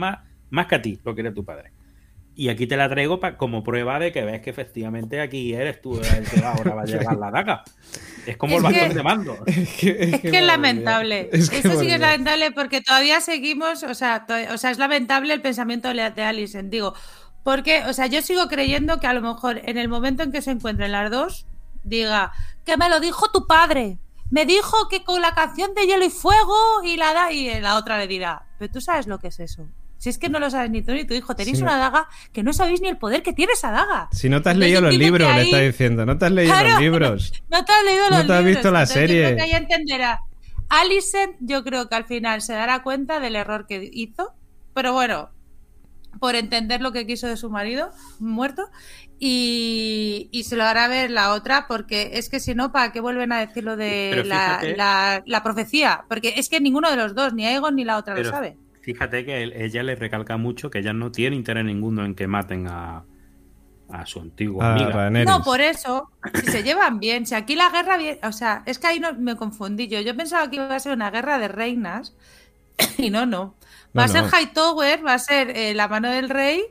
más, 0.52 0.68
que 0.68 0.76
a 0.76 0.82
ti, 0.82 1.00
lo 1.04 1.16
quería 1.16 1.34
tu 1.34 1.44
padre. 1.44 1.72
Y 2.34 2.48
aquí 2.48 2.66
te 2.66 2.78
la 2.78 2.88
traigo 2.88 3.20
pa- 3.20 3.36
como 3.36 3.62
prueba 3.62 4.00
de 4.00 4.12
que 4.14 4.24
ves 4.24 4.42
que 4.42 4.52
efectivamente 4.52 5.20
aquí 5.20 5.54
eres 5.54 5.82
tú 5.82 6.00
el 6.00 6.26
que 6.30 6.44
ahora 6.46 6.74
va 6.76 6.84
a 6.84 6.86
llevar 6.86 7.18
la 7.18 7.30
daga. 7.30 7.64
Es 8.26 8.38
como 8.38 8.58
Es 8.58 8.64
el 8.64 8.70
que- 8.72 8.80
bastón 8.80 8.98
de 8.98 9.04
mando. 9.04 9.38
Es 9.48 9.70
que 9.78 9.90
es, 10.00 10.14
Es 10.14 10.22
que 10.22 10.38
es 10.38 10.44
lamentable. 10.46 11.30
Es 11.34 11.50
que 11.50 11.58
Eso 11.58 11.78
sí 11.80 11.88
que 11.88 11.96
es 11.96 12.00
lamentable 12.00 12.52
porque 12.52 12.80
todavía 12.82 13.20
seguimos, 13.20 13.84
o 13.84 13.94
sea, 13.94 14.26
to- 14.26 14.54
o 14.54 14.58
sea, 14.58 14.72
es 14.72 14.78
lamentable 14.78 15.34
el 15.34 15.42
pensamiento 15.42 15.90
de 15.94 16.10
de 16.12 16.24
Alison, 16.24 16.70
digo, 16.70 16.94
porque, 17.44 17.84
o 17.86 17.94
sea, 17.94 18.08
yo 18.08 18.22
sigo 18.22 18.48
creyendo 18.48 19.00
que 19.00 19.08
a 19.08 19.14
lo 19.14 19.22
mejor 19.22 19.60
en 19.66 19.78
el 19.78 19.90
momento 19.90 20.24
en 20.24 20.32
que 20.32 20.42
se 20.42 20.52
encuentren 20.52 20.92
las 20.94 21.12
dos, 21.12 21.46
diga, 21.84 22.32
que 22.66 22.78
me 22.78 22.88
lo 22.88 23.00
dijo 23.02 23.30
tu 23.32 23.46
padre, 23.46 23.98
me 24.30 24.46
dijo 24.46 24.88
que 24.90 25.04
con 25.04 25.22
la 25.22 25.34
canción 25.34 25.74
de 25.74 25.86
Hielo 25.86 26.06
y 26.06 26.10
Fuego 26.10 26.56
y 26.86 26.96
la 26.96 27.14
da, 27.14 27.32
y 27.34 27.60
la 27.60 27.76
otra 27.76 27.98
le 27.98 28.08
dirá, 28.08 28.46
pero 28.58 28.72
tú 28.72 28.80
sabes 28.80 29.06
lo 29.08 29.20
que 29.20 29.28
es 29.30 29.40
eso. 29.42 29.68
Si 30.02 30.10
es 30.10 30.18
que 30.18 30.30
no 30.30 30.40
lo 30.40 30.50
sabes 30.50 30.72
ni 30.72 30.82
tú 30.82 30.94
ni 30.94 31.06
tu 31.06 31.14
hijo, 31.14 31.36
tenéis 31.36 31.60
Sí, 31.60 31.64
no. 31.64 31.70
una 31.70 31.78
daga 31.80 32.08
que 32.34 32.42
no 32.42 32.54
sabéis 32.54 32.82
ni 32.82 32.88
el 32.88 32.98
poder 32.98 33.22
que 33.22 33.34
tiene 33.34 33.54
esa 33.54 33.70
daga. 33.70 34.10
Si 34.12 34.30
no 34.30 34.42
te 34.42 34.50
has 34.50 34.58
leído 34.58 34.82
los 34.82 34.96
libros, 34.98 35.32
le 35.36 35.44
está 35.44 35.60
diciendo. 35.60 36.08
No 36.08 36.18
te 36.18 36.26
has 36.26 36.32
leído 36.32 36.54
Claro. 36.54 36.70
los 36.72 36.80
libros. 36.80 37.32
No 37.52 37.64
te 37.64 37.72
has 37.72 37.84
leído 37.86 38.10
No 38.10 38.18
los 38.18 38.26
te 38.28 38.34
has 38.34 38.40
libros, 38.40 38.56
visto 38.56 38.72
la 38.72 38.80
entonces 38.80 38.96
serie. 38.96 39.30
Yo 39.30 39.36
creo 39.36 39.46
que 39.48 39.56
entenderá. 39.58 40.20
Alicent, 40.70 41.36
yo 41.42 41.64
creo 41.64 41.88
que 41.88 41.96
al 41.96 42.06
final 42.06 42.42
se 42.42 42.54
dará 42.54 42.82
cuenta 42.82 43.20
del 43.20 43.36
error 43.36 43.68
que 43.68 43.88
hizo, 43.94 44.34
pero 44.74 44.92
bueno, 44.94 45.30
por 46.20 46.36
entender 46.36 46.82
lo 46.82 46.92
que 46.92 47.06
quiso 47.06 47.28
de 47.28 47.38
su 47.38 47.50
marido 47.52 47.92
muerto, 48.20 48.70
y, 49.24 50.30
y 50.32 50.44
se 50.46 50.56
lo 50.56 50.64
hará 50.64 50.88
ver 50.88 51.12
la 51.12 51.34
otra, 51.34 51.68
porque 51.68 52.12
es 52.14 52.28
que 52.28 52.40
si 52.40 52.56
no, 52.56 52.72
¿para 52.72 52.92
qué 52.92 53.00
vuelven 53.02 53.32
a 53.32 53.40
decir 53.46 53.64
lo 53.64 53.76
de 53.78 54.24
la, 54.26 54.58
fíjate- 54.62 54.76
la- 54.78 55.22
la 55.26 55.44
profecía? 55.44 56.06
Porque 56.10 56.34
es 56.38 56.50
que 56.50 56.60
ninguno 56.60 56.90
de 56.90 56.98
los 56.98 57.14
dos, 57.14 57.34
ni 57.34 57.46
Aegon 57.46 57.76
ni 57.76 57.84
la 57.86 57.98
otra 57.98 58.16
Pero 58.16 58.30
lo 58.30 58.34
sabe. 58.36 58.58
Fíjate 58.82 59.26
que 59.26 59.44
él- 59.44 59.54
ella 59.56 59.84
le 59.84 59.96
recalca 59.96 60.38
mucho 60.38 60.70
que 60.70 60.80
ella 60.80 60.94
no 60.94 61.12
tiene 61.12 61.36
interés 61.36 61.64
ninguno 61.66 62.04
en 62.06 62.16
que 62.16 62.28
maten 62.28 62.68
a, 62.68 63.04
a 63.90 64.06
su 64.06 64.20
antigua 64.20 64.66
A 64.66 64.72
amiga. 64.74 65.10
No, 65.26 65.44
por 65.44 65.62
eso, 65.62 66.10
si 66.34 66.48
se 66.48 66.64
llevan 66.64 67.00
bien, 67.00 67.26
si 67.26 67.36
aquí 67.36 67.56
la 67.56 67.70
guerra, 67.70 67.98
o 68.28 68.32
sea, 68.32 68.64
es 68.66 68.80
que 68.80 68.88
ahí 68.88 69.00
no, 69.00 69.14
me 69.14 69.36
confundí 69.36 69.88
yo. 69.88 70.02
Yo 70.02 70.16
pensaba 70.16 70.50
que 70.50 70.56
iba 70.58 70.74
a 70.76 70.80
ser 70.80 70.94
una 70.94 71.12
guerra 71.12 71.38
de 71.40 71.48
reinas 71.48 72.16
y 72.98 73.10
no, 73.10 73.26
no. 73.26 73.56
Va 73.98 74.02
No, 74.02 74.02
a 74.04 74.08
ser 74.08 74.24
no. 74.24 74.30
Hightower, 74.30 75.06
va 75.06 75.14
a 75.16 75.20
ser 75.20 75.52
eh, 75.56 75.74
la 75.74 75.88
mano 75.88 76.10
del 76.10 76.30
rey, 76.30 76.64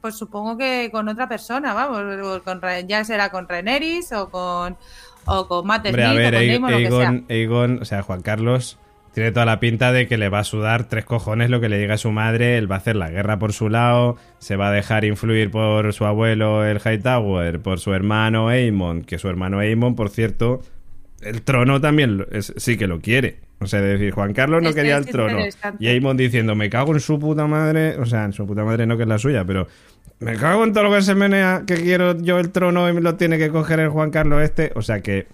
pues 0.00 0.14
supongo 0.16 0.56
que 0.56 0.90
con 0.92 1.08
otra 1.08 1.28
persona, 1.28 1.74
vamos, 1.74 2.42
con, 2.42 2.60
ya 2.86 3.04
será 3.04 3.30
con 3.30 3.48
Rhaenerys 3.48 4.12
o 4.12 4.30
con 4.30 4.76
o 5.24 5.48
con 5.48 5.66
Matt 5.66 5.86
Hombre, 5.86 6.04
a 6.04 6.12
Smith, 6.12 6.18
ver, 6.18 6.34
o 6.34 6.60
con 6.60 6.82
que 6.82 6.92
sea. 6.92 7.08
Aegon, 7.08 7.26
Aegon, 7.28 7.78
o 7.82 7.84
sea, 7.84 8.02
Juan 8.02 8.22
Carlos 8.22 8.78
tiene 9.16 9.32
toda 9.32 9.46
la 9.46 9.60
pinta 9.60 9.92
de 9.92 10.06
que 10.06 10.18
le 10.18 10.28
va 10.28 10.40
a 10.40 10.44
sudar 10.44 10.84
tres 10.90 11.06
cojones 11.06 11.48
lo 11.48 11.58
que 11.58 11.70
le 11.70 11.78
diga 11.78 11.94
a 11.94 11.96
su 11.96 12.10
madre, 12.12 12.58
él 12.58 12.70
va 12.70 12.74
a 12.74 12.78
hacer 12.78 12.96
la 12.96 13.08
guerra 13.08 13.38
por 13.38 13.54
su 13.54 13.70
lado, 13.70 14.16
se 14.40 14.56
va 14.56 14.68
a 14.68 14.72
dejar 14.72 15.06
influir 15.06 15.50
por 15.50 15.90
su 15.94 16.04
abuelo 16.04 16.66
el 16.66 16.80
Hightower, 16.84 17.60
por 17.60 17.80
su 17.80 17.94
hermano 17.94 18.48
Aemon, 18.48 19.04
que 19.04 19.16
su 19.16 19.28
hermano 19.30 19.58
Aemon, 19.60 19.94
por 19.96 20.10
cierto, 20.10 20.60
el 21.22 21.40
trono 21.40 21.80
también 21.80 22.26
es- 22.30 22.52
sí 22.58 22.76
que 22.76 22.86
lo 22.86 23.00
quiere. 23.00 23.38
O 23.58 23.66
sea, 23.66 23.80
de 23.80 23.88
decir, 23.92 24.10
Juan 24.12 24.34
Carlos 24.34 24.62
no 24.62 24.68
quería 24.74 24.98
el 24.98 25.06
trono. 25.12 25.38
Y 25.80 25.88
Aemon 25.88 26.18
diciendo, 26.18 26.54
me 26.54 26.68
cago 26.68 26.92
en 26.92 27.00
su 27.00 27.18
puta 27.18 27.46
madre. 27.46 27.96
O 27.98 28.04
sea, 28.04 28.26
en 28.26 28.34
su 28.34 28.46
puta 28.46 28.64
madre 28.64 28.84
no 28.86 28.98
que 28.98 29.04
es 29.04 29.08
la 29.08 29.16
suya, 29.18 29.46
pero 29.46 29.66
me 30.20 30.34
cago 30.36 30.62
en 30.62 30.74
todo 30.74 30.84
lo 30.84 30.92
que 30.92 31.00
se 31.00 31.14
menea, 31.14 31.62
que 31.66 31.76
quiero 31.76 32.20
yo 32.20 32.38
el 32.38 32.50
trono 32.50 32.86
y 32.86 32.92
me 32.92 33.00
lo 33.00 33.14
tiene 33.14 33.38
que 33.38 33.48
coger 33.48 33.80
el 33.80 33.88
Juan 33.88 34.10
Carlos 34.10 34.42
este. 34.42 34.72
O 34.74 34.82
sea 34.82 35.00
que 35.00 35.26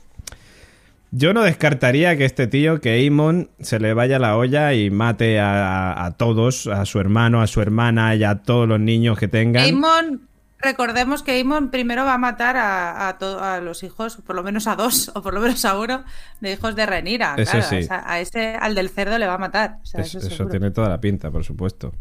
yo 1.13 1.33
no 1.35 1.43
descartaría 1.43 2.17
que 2.17 2.25
este 2.25 2.47
tío, 2.49 2.81
que 2.81 2.91
Aemon, 2.91 3.51
se 3.61 3.79
le 3.79 3.95
vaya 3.95 4.19
la 4.19 4.37
olla 4.37 4.73
y 4.75 4.91
mate 4.91 5.39
a, 5.39 6.05
a 6.05 6.17
todos, 6.17 6.67
a 6.67 6.85
su 6.87 6.99
hermano, 6.99 7.41
a 7.43 7.47
su 7.47 7.61
hermana 7.61 8.15
y 8.17 8.25
a 8.25 8.37
todos 8.43 8.67
los 8.67 8.81
niños 8.81 9.19
que 9.19 9.29
tengan. 9.29 9.63
Aemon, 9.63 10.23
recordemos 10.59 11.23
que 11.23 11.33
Aemon 11.33 11.71
primero 11.71 12.05
va 12.05 12.15
a 12.15 12.19
matar 12.19 12.57
a, 12.57 13.09
a, 13.09 13.19
to- 13.19 13.39
a 13.43 13.61
los 13.61 13.83
hijos, 13.83 14.17
por 14.27 14.35
lo 14.35 14.43
menos 14.43 14.67
a 14.67 14.75
dos, 14.75 15.13
o 15.15 15.23
por 15.23 15.35
lo 15.35 15.41
menos 15.41 15.65
a 15.65 15.79
uno, 15.79 16.03
de 16.41 16.53
hijos 16.55 16.75
de 16.75 16.87
Renira. 16.87 17.35
Eso 17.37 17.53
claro, 17.53 17.67
sí. 17.69 17.77
o 17.77 17.83
sea, 17.83 18.03
a 18.07 18.19
ese, 18.21 18.55
al 18.55 18.75
del 18.75 18.89
cerdo 18.89 19.19
le 19.19 19.27
va 19.27 19.35
a 19.35 19.39
matar. 19.39 19.77
O 19.83 19.87
sea, 19.87 20.01
Es- 20.01 20.15
eso, 20.15 20.47
tiene 20.49 20.71
toda 20.71 20.89
la 20.89 21.01
pinta, 21.01 21.31
por 21.31 21.45
supuesto. 21.45 21.93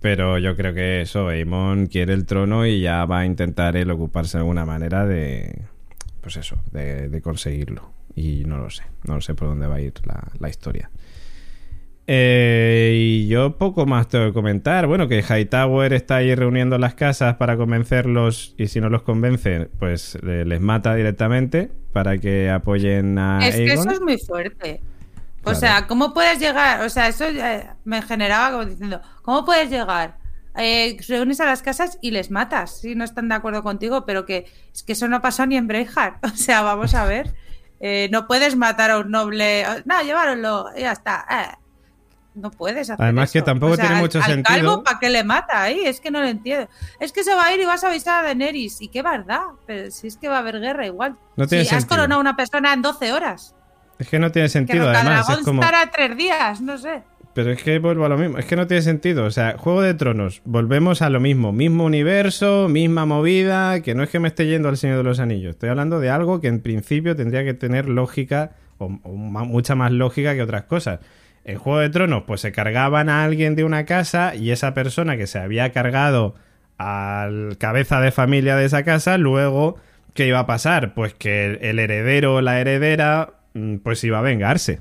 Pero 0.00 0.38
yo 0.38 0.56
creo 0.56 0.72
que 0.74 1.02
eso, 1.02 1.28
Aemon 1.28 1.86
quiere 1.86 2.14
el 2.14 2.24
trono 2.26 2.64
y 2.66 2.80
ya 2.80 3.04
va 3.04 3.20
a 3.20 3.24
intentar 3.26 3.76
él 3.76 3.90
ocuparse 3.90 4.38
de 4.38 4.42
alguna 4.42 4.64
manera 4.64 5.06
de. 5.06 5.62
Pues 6.22 6.36
eso, 6.36 6.56
de, 6.72 7.08
de 7.08 7.20
conseguirlo. 7.22 7.90
Y 8.14 8.44
no 8.44 8.58
lo 8.58 8.70
sé, 8.70 8.84
no 9.04 9.14
lo 9.16 9.20
sé 9.20 9.34
por 9.34 9.48
dónde 9.48 9.66
va 9.66 9.76
a 9.76 9.80
ir 9.80 9.94
la, 10.04 10.22
la 10.38 10.48
historia. 10.48 10.90
Eh, 12.12 12.92
y 12.96 13.28
yo 13.28 13.56
poco 13.56 13.86
más 13.86 14.08
tengo 14.08 14.26
que 14.26 14.32
comentar. 14.32 14.88
Bueno, 14.88 15.06
que 15.06 15.22
Hightower 15.22 15.92
está 15.92 16.16
ahí 16.16 16.34
reuniendo 16.34 16.76
las 16.76 16.94
casas 16.94 17.36
para 17.36 17.56
convencerlos 17.56 18.56
y 18.58 18.66
si 18.66 18.80
no 18.80 18.88
los 18.88 19.02
convence, 19.02 19.70
pues 19.78 20.18
eh, 20.26 20.44
les 20.44 20.60
mata 20.60 20.96
directamente 20.96 21.70
para 21.92 22.18
que 22.18 22.50
apoyen 22.50 23.16
a 23.16 23.46
Es 23.46 23.54
que 23.54 23.74
eso 23.74 23.90
es 23.90 24.00
muy 24.00 24.18
fuerte. 24.18 24.80
O 25.44 25.54
sea, 25.54 25.86
¿cómo 25.86 26.12
puedes 26.12 26.40
llegar? 26.40 26.84
O 26.84 26.88
sea, 26.88 27.06
eso 27.06 27.26
me 27.84 28.02
generaba 28.02 28.50
como 28.50 28.64
diciendo, 28.64 29.00
¿cómo 29.22 29.44
puedes 29.44 29.70
llegar? 29.70 30.18
Eh, 30.56 30.96
reúnes 31.08 31.40
a 31.40 31.46
las 31.46 31.62
casas 31.62 31.96
y 32.02 32.10
les 32.10 32.32
matas 32.32 32.80
si 32.80 32.96
no 32.96 33.04
están 33.04 33.28
de 33.28 33.36
acuerdo 33.36 33.62
contigo, 33.62 34.04
pero 34.04 34.26
que 34.26 34.46
es 34.74 34.82
que 34.82 34.94
eso 34.94 35.06
no 35.06 35.22
pasó 35.22 35.46
ni 35.46 35.56
en 35.56 35.68
Braveheart. 35.68 36.24
O 36.24 36.36
sea, 36.36 36.62
vamos 36.62 36.94
a 36.96 37.04
ver. 37.04 37.32
Eh, 37.80 38.08
no 38.12 38.26
puedes 38.26 38.56
matar 38.56 38.90
a 38.90 38.98
un 38.98 39.10
noble. 39.10 39.64
No, 39.84 40.02
lleváronlo, 40.02 40.66
y 40.76 40.80
ya 40.82 40.92
está. 40.92 41.24
Eh, 41.30 41.56
no 42.34 42.50
puedes 42.50 42.88
hacer 42.90 43.02
Además 43.02 43.32
que 43.32 43.38
eso. 43.38 43.44
tampoco 43.46 43.72
O 43.72 43.76
sea, 43.76 43.84
tiene 43.86 43.96
al- 43.96 44.02
mucho 44.02 44.18
al 44.18 44.24
sentido. 44.24 44.44
calvo, 44.56 44.84
¿para 44.84 44.98
qué 45.00 45.10
le 45.10 45.24
mata 45.24 45.62
ahí? 45.62 45.80
Es 45.84 46.00
que 46.00 46.10
no 46.10 46.20
lo 46.20 46.28
entiendo. 46.28 46.68
Es 47.00 47.10
que 47.12 47.24
se 47.24 47.34
va 47.34 47.46
a 47.46 47.52
ir 47.54 47.60
y 47.60 47.64
vas 47.64 47.82
a 47.82 47.88
avisar 47.88 48.20
a 48.20 48.22
Daenerys. 48.28 48.80
¿Y 48.82 48.88
qué 48.88 49.02
verdad? 49.02 49.40
Pero 49.66 49.90
si 49.90 50.06
es 50.06 50.16
que 50.16 50.28
va 50.28 50.36
a 50.36 50.38
haber 50.40 50.60
guerra 50.60 50.86
igual. 50.86 51.16
No 51.36 51.46
tiene 51.46 51.64
si 51.64 51.74
has 51.74 51.84
coronado 51.86 52.18
a 52.18 52.20
una 52.20 52.36
persona 52.36 52.72
en 52.72 52.82
12 52.82 53.12
horas. 53.12 53.54
Es 53.98 54.08
que 54.08 54.18
no 54.18 54.30
tiene 54.30 54.46
Que 54.46 54.52
sentido, 54.52 54.84
además. 54.88 55.04
Rocadragón 55.04 55.38
Es 55.40 55.44
como. 55.44 55.62
estará 55.62 55.90
tres 55.90 56.16
días, 56.16 56.60
no 56.60 56.78
sé. 56.78 57.02
Pero 57.40 57.52
es 57.52 57.62
que 57.62 57.78
vuelvo 57.78 58.04
a 58.04 58.10
lo 58.10 58.18
mismo. 58.18 58.36
Es 58.36 58.44
que 58.44 58.54
no 58.54 58.66
tiene 58.66 58.82
sentido. 58.82 59.24
O 59.24 59.30
sea, 59.30 59.56
Juego 59.56 59.80
de 59.80 59.94
Tronos, 59.94 60.42
volvemos 60.44 61.00
a 61.00 61.08
lo 61.08 61.20
mismo. 61.20 61.54
Mismo 61.54 61.86
universo, 61.86 62.68
misma 62.68 63.06
movida. 63.06 63.80
Que 63.80 63.94
no 63.94 64.02
es 64.02 64.10
que 64.10 64.20
me 64.20 64.28
esté 64.28 64.46
yendo 64.46 64.68
al 64.68 64.76
Señor 64.76 64.98
de 64.98 65.04
los 65.04 65.20
Anillos. 65.20 65.52
Estoy 65.52 65.70
hablando 65.70 66.00
de 66.00 66.10
algo 66.10 66.42
que 66.42 66.48
en 66.48 66.60
principio 66.60 67.16
tendría 67.16 67.42
que 67.42 67.54
tener 67.54 67.88
lógica, 67.88 68.52
o, 68.76 68.90
mucha 68.90 69.74
más 69.74 69.90
lógica 69.90 70.34
que 70.34 70.42
otras 70.42 70.64
cosas. 70.64 71.00
En 71.44 71.56
Juego 71.56 71.78
de 71.78 71.88
Tronos, 71.88 72.24
pues 72.26 72.42
se 72.42 72.52
cargaban 72.52 73.08
a 73.08 73.24
alguien 73.24 73.54
de 73.54 73.64
una 73.64 73.86
casa 73.86 74.34
y 74.34 74.50
esa 74.50 74.74
persona 74.74 75.16
que 75.16 75.26
se 75.26 75.38
había 75.38 75.72
cargado 75.72 76.34
al 76.76 77.56
cabeza 77.56 78.02
de 78.02 78.12
familia 78.12 78.56
de 78.56 78.66
esa 78.66 78.82
casa, 78.82 79.16
luego, 79.16 79.76
¿qué 80.12 80.26
iba 80.26 80.40
a 80.40 80.46
pasar? 80.46 80.92
Pues 80.92 81.14
que 81.14 81.46
el, 81.46 81.58
el 81.62 81.78
heredero 81.78 82.34
o 82.34 82.40
la 82.42 82.60
heredera, 82.60 83.32
mm, 83.54 83.76
pues 83.76 84.04
iba 84.04 84.18
a 84.18 84.22
vengarse. 84.22 84.80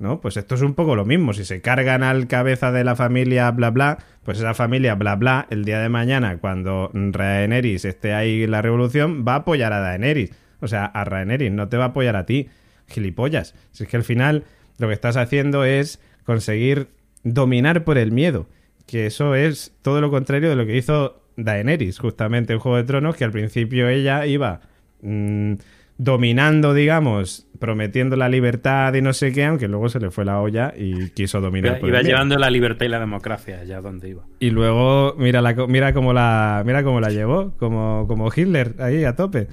¿No? 0.00 0.20
Pues 0.20 0.36
esto 0.38 0.54
es 0.56 0.62
un 0.62 0.74
poco 0.74 0.96
lo 0.96 1.04
mismo. 1.04 1.32
Si 1.34 1.44
se 1.44 1.60
cargan 1.60 2.02
al 2.02 2.26
cabeza 2.26 2.72
de 2.72 2.82
la 2.82 2.96
familia 2.96 3.50
bla 3.50 3.70
bla, 3.70 3.98
pues 4.24 4.38
esa 4.38 4.54
familia 4.54 4.94
bla 4.94 5.14
bla, 5.14 5.46
el 5.50 5.64
día 5.64 5.78
de 5.78 5.90
mañana, 5.90 6.38
cuando 6.38 6.90
Rhaenerys 6.94 7.84
esté 7.84 8.14
ahí 8.14 8.42
en 8.42 8.50
la 8.50 8.62
revolución, 8.62 9.24
va 9.28 9.34
a 9.34 9.36
apoyar 9.36 9.72
a 9.74 9.80
Daenerys. 9.80 10.32
O 10.60 10.68
sea, 10.68 10.86
a 10.86 11.04
Rhaenerys, 11.04 11.52
no 11.52 11.68
te 11.68 11.76
va 11.76 11.84
a 11.84 11.88
apoyar 11.88 12.16
a 12.16 12.24
ti, 12.24 12.48
gilipollas. 12.88 13.54
Si 13.72 13.84
es 13.84 13.90
que 13.90 13.98
al 13.98 14.02
final 14.02 14.44
lo 14.78 14.88
que 14.88 14.94
estás 14.94 15.18
haciendo 15.18 15.64
es 15.64 16.00
conseguir 16.24 16.88
dominar 17.22 17.84
por 17.84 17.98
el 17.98 18.10
miedo. 18.10 18.48
Que 18.86 19.04
eso 19.06 19.34
es 19.34 19.74
todo 19.82 20.00
lo 20.00 20.10
contrario 20.10 20.48
de 20.48 20.56
lo 20.56 20.64
que 20.64 20.78
hizo 20.78 21.22
Daenerys, 21.36 21.98
justamente 21.98 22.54
en 22.54 22.58
Juego 22.58 22.78
de 22.78 22.84
Tronos, 22.84 23.16
que 23.16 23.24
al 23.24 23.32
principio 23.32 23.86
ella 23.88 24.24
iba 24.24 24.62
mm, 25.02 25.54
dominando, 26.02 26.72
digamos, 26.72 27.46
prometiendo 27.58 28.16
la 28.16 28.30
libertad 28.30 28.94
y 28.94 29.02
no 29.02 29.12
sé 29.12 29.32
qué, 29.32 29.44
aunque 29.44 29.68
luego 29.68 29.90
se 29.90 30.00
le 30.00 30.10
fue 30.10 30.24
la 30.24 30.40
olla 30.40 30.72
y 30.74 31.10
quiso 31.10 31.42
dominar. 31.42 31.78
Iba, 31.78 31.88
iba 31.88 32.02
llevando 32.02 32.38
la 32.38 32.48
libertad 32.48 32.86
y 32.86 32.88
la 32.88 32.98
democracia 32.98 33.60
allá 33.60 33.82
donde 33.82 34.08
iba. 34.08 34.24
Y 34.38 34.50
luego, 34.50 35.14
mira, 35.18 35.42
la, 35.42 35.52
mira 35.68 35.92
cómo 35.92 36.14
la, 36.14 36.62
mira 36.64 36.82
cómo 36.82 37.00
la 37.00 37.10
llevó, 37.10 37.52
como, 37.58 38.06
como 38.08 38.30
Hitler, 38.34 38.76
ahí 38.78 39.04
a 39.04 39.14
tope. 39.14 39.48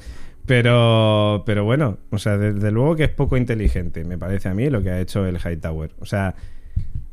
Pero, 0.45 1.43
pero 1.45 1.65
bueno, 1.65 1.97
o 2.11 2.17
sea, 2.17 2.37
desde 2.37 2.71
luego 2.71 2.95
que 2.95 3.03
es 3.03 3.09
poco 3.09 3.35
inteligente, 3.35 4.05
me 4.05 4.17
parece 4.17 4.47
a 4.47 4.53
mí, 4.53 4.69
lo 4.69 4.81
que 4.81 4.91
ha 4.91 5.01
hecho 5.01 5.25
el 5.25 5.39
Hightower. 5.39 5.91
O 5.99 6.05
sea, 6.05 6.35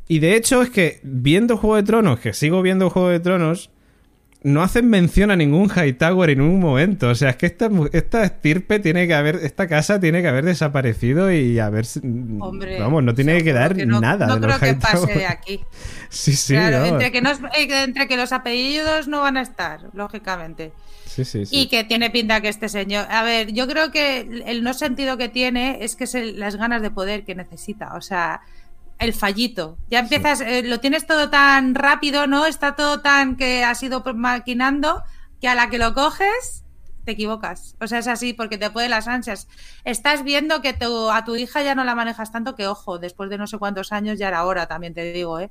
y 0.07 0.21
de 0.21 0.37
hecho 0.37 0.63
es 0.63 0.71
que 0.71 1.01
viendo 1.03 1.57
Juego 1.57 1.75
de 1.75 1.83
Tronos, 1.83 2.21
que 2.21 2.33
sigo 2.33 2.63
viendo 2.63 2.89
Juego 2.89 3.09
de 3.09 3.19
Tronos, 3.19 3.73
no 4.45 4.63
hacen 4.63 4.89
mención 4.89 5.31
a 5.31 5.37
ningún 5.37 5.69
Hightower 5.71 6.31
en 6.31 6.39
ningún 6.39 6.61
momento. 6.61 7.09
O 7.09 7.15
sea, 7.15 7.31
es 7.31 7.37
que 7.37 7.47
esta, 7.47 7.69
esta 7.93 8.23
estirpe 8.25 8.79
tiene 8.79 9.07
que 9.09 9.15
haber, 9.15 9.37
esta 9.37 9.67
casa 9.67 9.99
tiene 9.99 10.23
que 10.23 10.29
haber 10.29 10.45
desaparecido 10.45 11.33
y 11.33 11.59
haber, 11.59 11.87
Hombre, 12.41 12.79
vamos, 12.79 13.03
no 13.03 13.15
tiene 13.15 13.39
que 13.39 13.45
quedar 13.45 13.75
que 13.75 13.87
no- 13.87 14.01
nada 14.01 14.27
No 14.27 14.35
de 14.35 14.41
creo 14.43 14.51
los 14.53 14.61
que 14.61 14.75
pase 14.75 15.15
de 15.15 15.27
aquí. 15.27 15.61
Sí, 16.11 16.37
sí, 16.37 16.53
Claro, 16.53 16.85
entre, 16.85 17.11
que 17.11 17.21
no, 17.21 17.31
eh, 17.33 17.83
entre 17.83 18.07
que 18.07 18.17
los 18.17 18.33
apellidos 18.33 19.09
no 19.09 19.23
van 19.23 19.37
a 19.37 19.43
estar, 19.43 19.81
lógicamente. 19.95 20.73
Sí, 21.07 21.25
sí, 21.25 21.45
sí. 21.47 21.57
Y 21.63 21.67
que 21.69 21.83
tiene 21.85 22.11
pinta 22.11 22.41
que 22.41 22.49
este 22.49 22.69
señor. 22.69 23.07
A 23.11 23.23
ver, 23.25 23.53
yo 23.53 23.67
creo 23.67 23.91
que 23.91 24.43
el 24.47 24.63
no 24.63 24.75
sentido 24.75 25.17
que 25.17 25.29
tiene 25.29 25.79
es 25.83 25.97
que 25.97 26.05
es 26.05 26.15
el- 26.15 26.39
las 26.39 26.55
ganas 26.57 26.83
de 26.83 26.91
poder 26.91 27.25
que 27.25 27.35
necesita. 27.35 27.95
O 27.97 28.01
sea, 28.01 28.43
el 28.99 29.13
fallito. 29.13 29.77
Ya 29.89 30.01
empiezas, 30.01 30.41
eh, 30.41 30.63
lo 30.65 30.81
tienes 30.81 31.07
todo 31.07 31.31
tan 31.31 31.75
rápido, 31.75 32.27
¿no? 32.27 32.47
Está 32.47 32.75
todo 32.77 33.01
tan 33.01 33.37
que 33.37 33.65
has 33.65 33.83
ido 33.83 34.03
maquinando 34.15 35.03
que 35.41 35.49
a 35.49 35.55
la 35.55 35.69
que 35.71 35.79
lo 35.79 35.95
coges 35.95 36.61
te 37.05 37.13
equivocas. 37.13 37.77
O 37.83 37.87
sea, 37.87 37.99
es 37.99 38.07
así 38.09 38.33
porque 38.33 38.57
te 38.57 38.71
puede 38.71 38.89
las 38.89 39.09
ansias. 39.09 39.47
Estás 39.85 40.25
viendo 40.25 40.63
que 40.63 40.73
tu- 40.73 41.11
a 41.11 41.23
tu 41.25 41.37
hija 41.37 41.63
ya 41.63 41.75
no 41.75 41.85
la 41.85 41.95
manejas 41.95 42.33
tanto 42.33 42.55
que, 42.55 42.67
ojo, 42.67 42.99
después 42.99 43.29
de 43.29 43.37
no 43.37 43.47
sé 43.47 43.59
cuántos 43.59 43.93
años 43.93 44.19
ya 44.19 44.29
era 44.29 44.45
hora, 44.47 44.67
también 44.67 44.95
te 44.95 45.13
digo, 45.13 45.39
¿eh? 45.39 45.51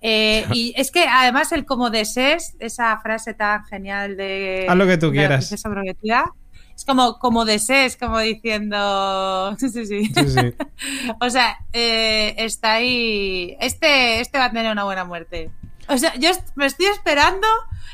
Eh, 0.00 0.44
y 0.52 0.74
es 0.76 0.90
que 0.90 1.06
además 1.06 1.52
el 1.52 1.64
como 1.66 1.90
desees, 1.90 2.56
esa 2.58 2.98
frase 2.98 3.32
tan 3.34 3.64
genial 3.66 4.16
de... 4.16 4.66
Haz 4.68 4.76
lo 4.76 4.86
que 4.88 4.98
tú 4.98 5.06
la 5.06 5.12
quieras. 5.12 5.36
princesa 5.46 5.70
prometida, 5.70 6.32
es 6.78 6.84
como, 6.84 7.18
como 7.18 7.44
desees, 7.44 7.96
como 7.96 8.18
diciendo... 8.20 9.54
Sí, 9.58 9.68
sí, 9.68 9.84
sí. 9.84 10.06
Sí, 10.14 10.28
sí. 10.28 10.54
O 11.20 11.28
sea, 11.28 11.58
eh, 11.72 12.34
está 12.38 12.74
ahí... 12.74 13.56
Este, 13.60 14.20
este 14.20 14.38
va 14.38 14.44
a 14.46 14.50
tener 14.52 14.70
una 14.70 14.84
buena 14.84 15.04
muerte. 15.04 15.50
O 15.88 15.98
sea, 15.98 16.14
yo 16.16 16.30
me 16.54 16.66
estoy 16.66 16.86
esperando 16.86 17.48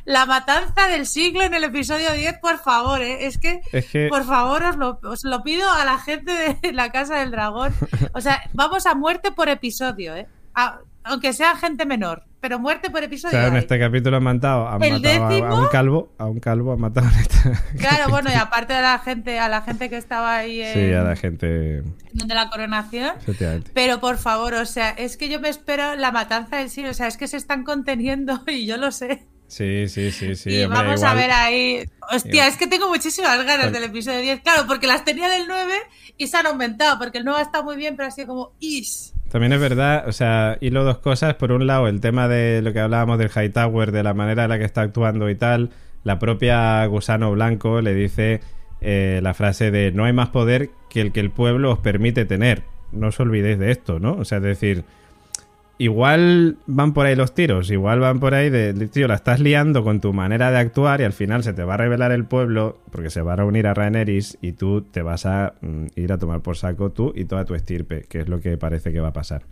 la 0.05 0.27
matanza 0.27 0.87
del 0.89 1.07
siglo 1.07 1.45
en 1.45 1.55
el 1.55 1.65
episodio 1.65 2.13
10, 2.13 2.39
por 2.41 2.59
favor, 2.59 3.01
¿eh? 3.01 3.25
Es 3.27 3.39
que, 3.39 3.63
Es 3.73 3.87
que 3.87 4.09
por 4.09 4.25
favor, 4.25 4.63
os 4.65 4.77
lo, 4.77 4.99
os 5.05 5.25
lo 5.25 5.43
pido 5.43 5.71
a 5.71 5.85
la 5.87 5.97
gente 5.99 6.59
de 6.61 6.73
la 6.73 6.91
Casa 6.93 7.17
del 7.21 7.31
Dragón. 7.31 7.73
O 8.13 8.21
sea, 8.21 8.43
vamos 8.53 8.85
a 8.87 8.95
muerte 8.95 9.33
por 9.33 9.49
episodio, 9.49 10.15
¿eh? 10.15 10.27
A- 10.55 10.81
aunque 11.05 11.33
sea 11.33 11.55
gente 11.57 11.87
menor, 11.87 12.25
pero 12.41 12.59
muerte 12.59 12.91
por 12.91 13.03
o 13.03 13.05
episodio. 13.05 13.31
sea, 13.33 13.47
en 13.49 13.55
hay. 13.55 13.59
este 13.61 13.79
capítulo 13.79 14.17
han 14.17 14.23
matado, 14.25 14.69
han 14.69 14.83
El 14.83 14.95
matado 14.95 15.45
a- 15.45 15.49
a, 15.51 15.55
un 15.61 15.69
calvo, 15.69 16.13
a 16.19 16.27
un 16.27 16.41
calvo 16.41 16.73
han 16.73 16.81
matado 16.81 17.09
en 17.09 17.15
este 17.21 17.39
Claro, 17.79 18.11
bueno, 18.11 18.31
y 18.31 18.35
aparte 18.35 18.73
de 18.75 18.83
la 18.83 18.99
gente, 18.99 19.39
a 19.39 19.49
la 19.49 19.63
gente 19.63 19.89
que 19.91 19.97
estaba 19.97 20.37
ahí 20.37 20.61
en, 20.63 20.75
Sí, 20.75 20.93
a 20.95 21.03
la 21.03 21.17
gente, 21.17 21.47
de 21.47 22.35
la 22.35 22.49
coronación. 22.51 23.13
Pero 23.75 24.01
por 24.01 24.19
favor, 24.19 24.55
o 24.55 24.67
sea, 24.67 24.91
es 24.91 25.17
que 25.17 25.29
yo 25.29 25.41
me 25.41 25.49
espero 25.49 25.95
la 25.95 26.11
matanza 26.13 26.57
del 26.57 26.71
siglo, 26.71 26.91
o 26.91 26.95
sea, 26.95 27.07
es 27.07 27.17
que 27.17 27.29
se 27.29 27.37
están 27.37 27.65
conteniendo 27.65 28.43
y 28.47 28.67
yo 28.67 28.77
lo 28.77 28.91
sé. 28.93 29.27
Sí, 29.47 29.89
sí, 29.89 30.11
sí, 30.11 30.35
sí. 30.35 30.51
y 30.51 30.63
hombre, 30.65 30.81
vamos 30.81 31.03
a 31.03 31.15
ver 31.15 31.31
ahí. 31.31 31.85
Hostia, 32.11 32.33
Igual. 32.33 32.49
es 32.49 32.57
que 32.57 32.67
tengo 32.67 32.89
muchísimas 32.89 33.45
ganas 33.45 33.73
del 33.73 33.85
episodio 33.85 34.21
10. 34.21 34.41
Claro, 34.41 34.65
porque 34.67 34.87
las 34.87 35.05
tenía 35.05 35.29
del 35.29 35.47
9 35.47 35.73
y 36.17 36.27
se 36.27 36.37
han 36.37 36.47
aumentado, 36.47 36.99
porque 36.99 37.19
el 37.19 37.25
9 37.25 37.43
está 37.43 37.63
muy 37.63 37.77
bien, 37.77 37.97
pero 37.97 38.09
así 38.09 38.25
como 38.25 38.53
ish. 38.61 39.13
También 39.31 39.53
es 39.53 39.61
verdad, 39.61 40.09
o 40.09 40.13
sea, 40.13 40.59
hilo 40.61 40.85
dos 40.85 40.99
cosas. 40.99 41.35
Por 41.35 41.53
un 41.53 41.67
lado, 41.67 41.89
el 41.89 42.01
tema 42.01 42.29
de 42.29 42.63
lo 42.63 42.73
que 42.73 42.81
hablábamos 42.81 43.19
del 43.19 43.31
Hightower, 43.31 43.93
de 43.93 44.03
la 44.03 44.15
manera 44.15 44.45
en 44.45 44.51
la 44.51 44.59
que 44.59 44.65
está 44.65 44.83
actuando 44.83 45.29
y 45.29 45.35
tal. 45.35 45.71
La 46.05 46.19
propia 46.19 46.85
Gusano 46.87 47.33
Blanco 47.33 47.81
le 47.81 47.95
dice 47.95 48.41
eh, 48.81 49.21
la 49.23 49.35
frase 49.35 49.71
de 49.71 49.91
no 49.91 50.05
hay 50.05 50.13
más 50.13 50.29
poder 50.29 50.71
que 50.91 51.01
el 51.01 51.13
que 51.13 51.21
el 51.21 51.31
pueblo 51.31 51.73
os 51.73 51.79
permite 51.79 52.25
tener. 52.25 52.63
No 52.93 53.09
os 53.09 53.19
olvidéis 53.19 53.59
de 53.59 53.71
esto, 53.71 53.99
¿no? 53.99 54.13
O 54.13 54.25
sea, 54.25 54.39
es 54.39 54.45
decir, 54.45 54.85
igual 55.79 56.57
van 56.67 56.93
por 56.93 57.07
ahí 57.07 57.17
los 57.17 57.35
tiros, 57.35 57.71
igual 57.71 58.01
van 58.01 58.21
por 58.21 58.35
ahí 58.35 58.51
de, 58.51 58.73
tío, 58.89 59.09
la 59.09 59.15
estás 59.15 59.41
liando 59.41 59.83
con 59.83 60.01
tu 60.01 60.13
manera 60.13 60.51
de 60.51 60.59
actuar 60.59 61.01
y 61.01 61.05
al 61.05 61.13
final 61.13 61.43
se 61.43 61.53
te 61.53 61.65
va 61.65 61.75
a 61.75 61.77
revelar 61.77 62.13
el 62.13 62.25
pueblo 62.25 62.79
porque 62.91 63.11
se 63.11 63.23
va 63.23 63.33
a 63.33 63.37
reunir 63.37 63.67
a 63.67 63.75
Rhaenerys 63.75 64.39
y 64.41 64.53
tú 64.53 64.83
te 64.83 65.03
vas 65.03 65.27
a 65.27 65.55
mm, 65.61 65.87
ir 65.97 66.13
a 66.13 66.19
tomar 66.19 66.41
por 66.41 66.57
saco 66.57 66.91
tú 66.91 67.13
y 67.15 67.25
toda 67.25 67.45
tu 67.45 67.55
estirpe, 67.55 68.05
que 68.09 68.21
es 68.21 68.29
lo 68.29 68.41
que 68.41 68.57
parece 68.57 68.93
que 68.93 69.01
va 69.01 69.09
a 69.09 69.13
pasar. 69.13 69.43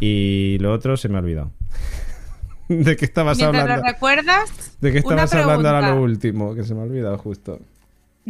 Y 0.00 0.58
lo 0.60 0.72
otro 0.72 0.96
se 0.96 1.08
me 1.08 1.16
ha 1.16 1.20
olvidado. 1.20 1.50
¿De 2.68 2.96
qué 2.96 3.04
estabas 3.04 3.38
Mientras 3.38 3.62
hablando? 3.62 3.86
recuerdas, 3.86 4.76
¿De 4.80 4.92
qué 4.92 4.98
estabas 4.98 5.34
hablando 5.34 5.68
ahora 5.68 5.94
lo 5.94 6.02
último? 6.02 6.54
Que 6.54 6.62
se 6.62 6.74
me 6.74 6.80
ha 6.80 6.84
olvidado 6.84 7.16
justo. 7.18 7.58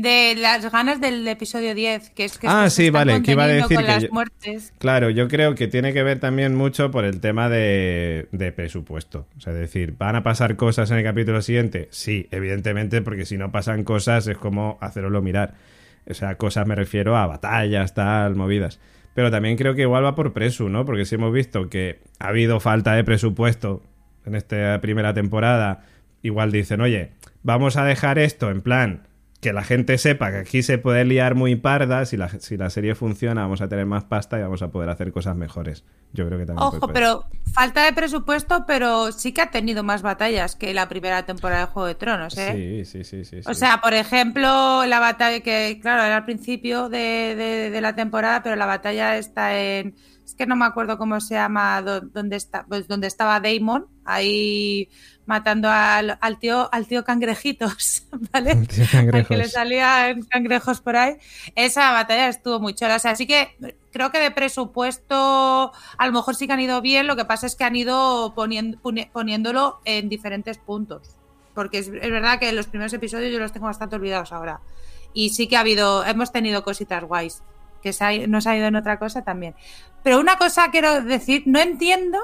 De 0.01 0.37
las 0.37 0.71
ganas 0.71 1.01
del 1.01 1.27
episodio 1.27 1.75
10, 1.75 2.11
que 2.11 2.25
es 2.25 2.39
que 2.39 2.47
Ah, 2.49 2.71
sí, 2.71 2.87
está 2.87 2.99
vale, 3.01 3.21
que 3.21 3.33
iba 3.33 3.43
a 3.43 3.49
decir 3.49 3.77
con 3.77 3.85
que 3.85 3.91
las 3.93 4.03
yo- 4.05 4.09
muertes. 4.13 4.73
Claro, 4.79 5.11
yo 5.11 5.27
creo 5.27 5.57
que 5.57 5.67
tiene 5.67 5.93
que 5.93 6.05
ver 6.05 6.21
también 6.21 6.55
mucho 6.55 6.93
por 6.93 7.05
el 7.05 7.21
tema 7.21 7.49
de, 7.49 8.29
de 8.31 8.53
presupuesto. 8.53 9.27
O 9.37 9.41
sea, 9.41 9.53
es 9.55 9.59
decir, 9.59 9.97
¿van 9.99 10.15
a 10.15 10.23
pasar 10.23 10.55
cosas 10.55 10.93
en 10.93 10.99
el 10.99 11.03
capítulo 11.03 11.43
siguiente? 11.43 11.89
Sí, 11.91 12.29
evidentemente, 12.31 13.03
porque 13.03 13.25
si 13.25 13.39
no 13.39 13.51
pasan 13.51 13.83
cosas 13.83 14.29
es 14.29 14.39
como 14.39 14.79
haceroslo 14.81 15.21
mirar. 15.21 15.55
O 16.09 16.15
sea, 16.15 16.37
cosas 16.37 16.65
me 16.69 16.77
refiero 16.77 17.17
a 17.17 17.27
batallas, 17.27 17.93
tal, 17.95 18.37
movidas. 18.37 18.79
Pero 19.15 19.33
también 19.33 19.57
creo 19.57 19.75
que 19.75 19.83
igual 19.83 20.05
va 20.05 20.15
por 20.15 20.33
presu, 20.33 20.69
¿no? 20.69 20.85
Porque 20.85 21.07
si 21.07 21.17
hemos 21.17 21.33
visto 21.33 21.69
que 21.69 21.99
ha 22.21 22.29
habido 22.29 22.61
falta 22.61 22.95
de 22.95 23.03
presupuesto 23.03 23.83
en 24.25 24.37
esta 24.37 24.81
primera 24.81 25.13
temporada, 25.13 25.83
igual 26.23 26.53
dicen, 26.53 26.81
oye, 26.83 27.11
vamos 27.43 27.77
a 27.77 27.85
dejar 27.85 28.21
esto 28.21 28.49
en 28.53 28.61
plan 28.63 29.03
que 29.41 29.53
la 29.53 29.63
gente 29.63 29.99
sepa 29.99 30.33
que 30.33 30.39
aquí 30.39 30.63
se 30.65 30.79
puede 30.79 31.05
liar 31.05 31.37
muy 31.37 31.55
parda, 31.55 32.05
si 32.07 32.17
la, 32.17 32.29
si 32.29 32.57
la 32.57 32.71
serie 32.71 32.95
funciona 32.97 33.43
vamos 33.43 33.61
a 33.61 33.69
tener 33.69 33.87
más 33.87 34.05
pasta 34.05 34.37
y 34.39 34.43
vamos 34.43 34.63
a 34.63 34.73
poder 34.73 34.89
hacer 34.91 35.13
cosas 35.13 35.37
mejores. 35.37 35.85
Yo 36.13 36.27
creo 36.27 36.39
que 36.41 36.47
también... 36.47 36.67
Ojo, 36.67 36.81
puede- 36.81 36.93
pero 36.95 37.25
falta 37.53 37.85
de 37.85 37.93
presupuesto, 37.93 38.65
pero 38.67 39.13
sí 39.13 39.33
que 39.33 39.43
ha 39.43 39.51
tenido 39.51 39.85
más 39.85 40.03
batallas 40.03 40.57
que 40.57 40.75
la 40.75 40.89
primera 40.89 41.25
temporada 41.25 41.67
de 41.67 41.73
Juego 41.73 41.87
de 41.87 41.95
Tronos, 41.95 42.37
¿eh? 42.37 42.85
Sí, 42.85 43.05
sí, 43.05 43.25
sí, 43.25 43.25
sí. 43.43 43.49
O 43.49 43.55
sea, 43.55 43.81
por 43.81 43.95
ejemplo, 43.95 44.85
la 44.87 44.99
batalla 44.99 45.39
que, 45.41 45.79
claro, 45.81 46.03
era 46.03 46.17
al 46.17 46.25
principio 46.25 46.89
de, 46.89 47.35
de- 47.37 47.71
de 47.71 47.81
la 47.81 47.95
temporada, 47.95 48.43
pero 48.43 48.57
la 48.57 48.67
batalla 48.67 49.17
está 49.19 49.57
en. 49.61 49.95
Es 50.29 50.35
que 50.35 50.45
no 50.45 50.57
me 50.57 50.67
acuerdo 50.67 50.99
cómo 50.99 51.19
se 51.21 51.37
llama, 51.37 51.81
dónde, 51.81 52.37
está, 52.37 52.67
pues 52.67 52.87
donde 52.87 53.07
estaba 53.07 53.41
Damon, 53.41 53.87
ahí 54.05 54.91
matando 55.25 55.71
al, 55.71 56.19
al 56.21 56.39
tío 56.39 56.69
al 56.71 56.87
tío 56.87 57.03
cangrejitos, 57.03 58.05
¿vale? 58.33 58.53
El 58.53 58.69
tío 58.69 58.85
Al 58.85 58.91
cangrejos. 58.91 59.29
que 59.29 59.37
le 59.39 59.49
salían 59.49 60.23
cangrejos 60.25 60.83
por 60.83 60.97
ahí. 60.97 61.17
Esa 61.55 61.93
batalla 61.93 62.29
estuvo 62.29 62.61
muy 62.61 62.75
chula. 62.75 62.97
O 62.97 62.99
sea, 62.99 63.13
así 63.13 63.27
que 63.27 63.57
creo 63.91 64.11
que 64.13 64.19
de 64.21 64.31
presupuesto 64.31 65.73
a 65.97 66.07
lo 66.07 66.13
mejor 66.13 66.35
sí 66.37 66.47
que 66.47 66.53
han 66.53 66.61
ido 66.61 66.83
bien, 66.83 67.07
lo 67.07 67.17
que 67.17 67.25
pasa 67.25 67.47
es 67.47 67.57
que 67.57 67.65
han 67.65 67.77
ido 67.77 68.35
poniendo, 68.35 68.79
poniéndolo 69.13 69.81
en 69.87 70.11
diferentes 70.11 70.59
puntos. 70.59 71.15
Porque 71.55 71.79
es, 71.79 71.89
es 71.89 72.11
verdad 72.11 72.39
que 72.39 72.53
los 72.53 72.67
primeros 72.67 72.93
episodios 72.93 73.33
yo 73.33 73.39
los 73.39 73.53
tengo 73.53 73.67
bastante 73.67 73.97
olvidados 73.97 74.33
ahora. 74.33 74.61
Y 75.15 75.31
sí 75.31 75.49
que 75.49 75.57
ha 75.57 75.61
habido, 75.61 76.05
hemos 76.05 76.33
tenido 76.33 76.63
cositas 76.63 77.03
guays, 77.03 77.43
que 77.83 77.93
se 77.93 78.05
ha- 78.05 78.27
nos 78.29 78.47
ha 78.47 78.57
ido 78.57 78.67
en 78.67 78.77
otra 78.77 78.99
cosa 78.99 79.25
también. 79.25 79.55
Pero 80.03 80.21
una 80.21 80.37
cosa 80.37 80.71
quiero 80.71 81.03
decir, 81.03 81.43
no 81.47 81.59
entiendo 81.61 82.19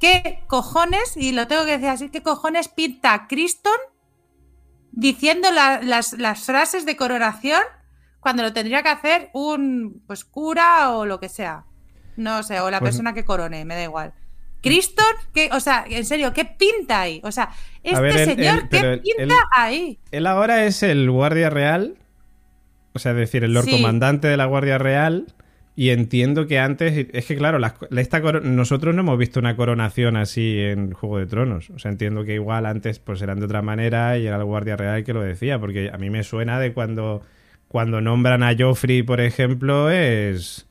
qué 0.00 0.40
cojones, 0.46 1.16
y 1.16 1.32
lo 1.32 1.46
tengo 1.46 1.64
que 1.64 1.72
decir 1.72 1.88
así, 1.88 2.08
qué 2.10 2.22
cojones 2.22 2.68
pinta 2.68 3.26
Criston 3.28 3.72
diciendo 4.92 5.50
la- 5.50 5.80
las, 5.82 6.12
las 6.14 6.40
frases 6.44 6.84
de 6.86 6.96
coronación 6.96 7.60
cuando 8.20 8.42
lo 8.42 8.52
tendría 8.52 8.82
que 8.82 8.88
hacer 8.88 9.30
un 9.32 10.02
pues 10.06 10.24
cura 10.24 10.90
o 10.92 11.06
lo 11.06 11.20
que 11.20 11.28
sea. 11.28 11.64
No 12.16 12.42
sé, 12.42 12.60
o 12.60 12.70
la 12.70 12.80
Pues- 12.80 12.90
persona 12.90 13.14
que 13.14 13.24
corone, 13.24 13.64
me 13.64 13.74
da 13.76 13.84
igual. 13.84 14.12
Criston, 14.60 15.04
¿qué, 15.32 15.50
o 15.52 15.60
sea, 15.60 15.84
en 15.88 16.04
serio, 16.04 16.32
¿qué 16.32 16.44
pinta 16.44 17.00
ahí? 17.00 17.20
O 17.22 17.30
sea, 17.30 17.50
este 17.84 18.00
ver, 18.00 18.16
él- 18.16 18.24
señor, 18.36 18.58
él- 18.58 18.68
¿qué 18.68 19.00
pinta 19.02 19.34
él- 19.34 19.40
ahí? 19.54 20.00
Él 20.10 20.26
ahora 20.26 20.64
es 20.64 20.82
el 20.82 21.08
guardia 21.10 21.48
real, 21.48 21.96
o 22.92 22.98
sea, 22.98 23.12
es 23.12 23.18
decir, 23.18 23.44
el 23.44 23.54
Lord 23.54 23.66
Sí. 23.66 23.70
Comandante 23.70 24.26
de 24.26 24.36
la 24.36 24.46
Guardia 24.46 24.78
Real. 24.78 25.32
Y 25.80 25.90
entiendo 25.90 26.48
que 26.48 26.58
antes, 26.58 27.06
es 27.12 27.26
que 27.26 27.36
claro, 27.36 27.60
las- 27.60 27.74
esta 27.96 28.18
nosotros 28.42 28.96
no 28.96 29.02
hemos 29.02 29.16
visto 29.16 29.38
una 29.38 29.54
coronación 29.54 30.16
así 30.16 30.58
en 30.58 30.90
Juego 30.92 31.18
de 31.20 31.26
Tronos. 31.26 31.70
O 31.70 31.78
sea, 31.78 31.92
entiendo 31.92 32.24
que 32.24 32.34
igual 32.34 32.66
antes 32.66 32.98
pues 32.98 33.22
eran 33.22 33.38
de 33.38 33.44
otra 33.44 33.62
manera 33.62 34.18
y 34.18 34.26
era 34.26 34.38
el 34.38 34.44
Guardia 34.44 34.76
Real 34.76 35.04
que 35.04 35.12
lo 35.12 35.20
decía, 35.22 35.60
porque 35.60 35.90
a 35.92 35.96
mí 35.96 36.10
me 36.10 36.24
suena 36.24 36.58
de 36.58 36.72
cuando, 36.72 37.22
cuando 37.68 38.00
nombran 38.00 38.42
a 38.42 38.56
Joffrey, 38.58 39.04
por 39.04 39.20
ejemplo, 39.20 39.88
es... 39.88 40.66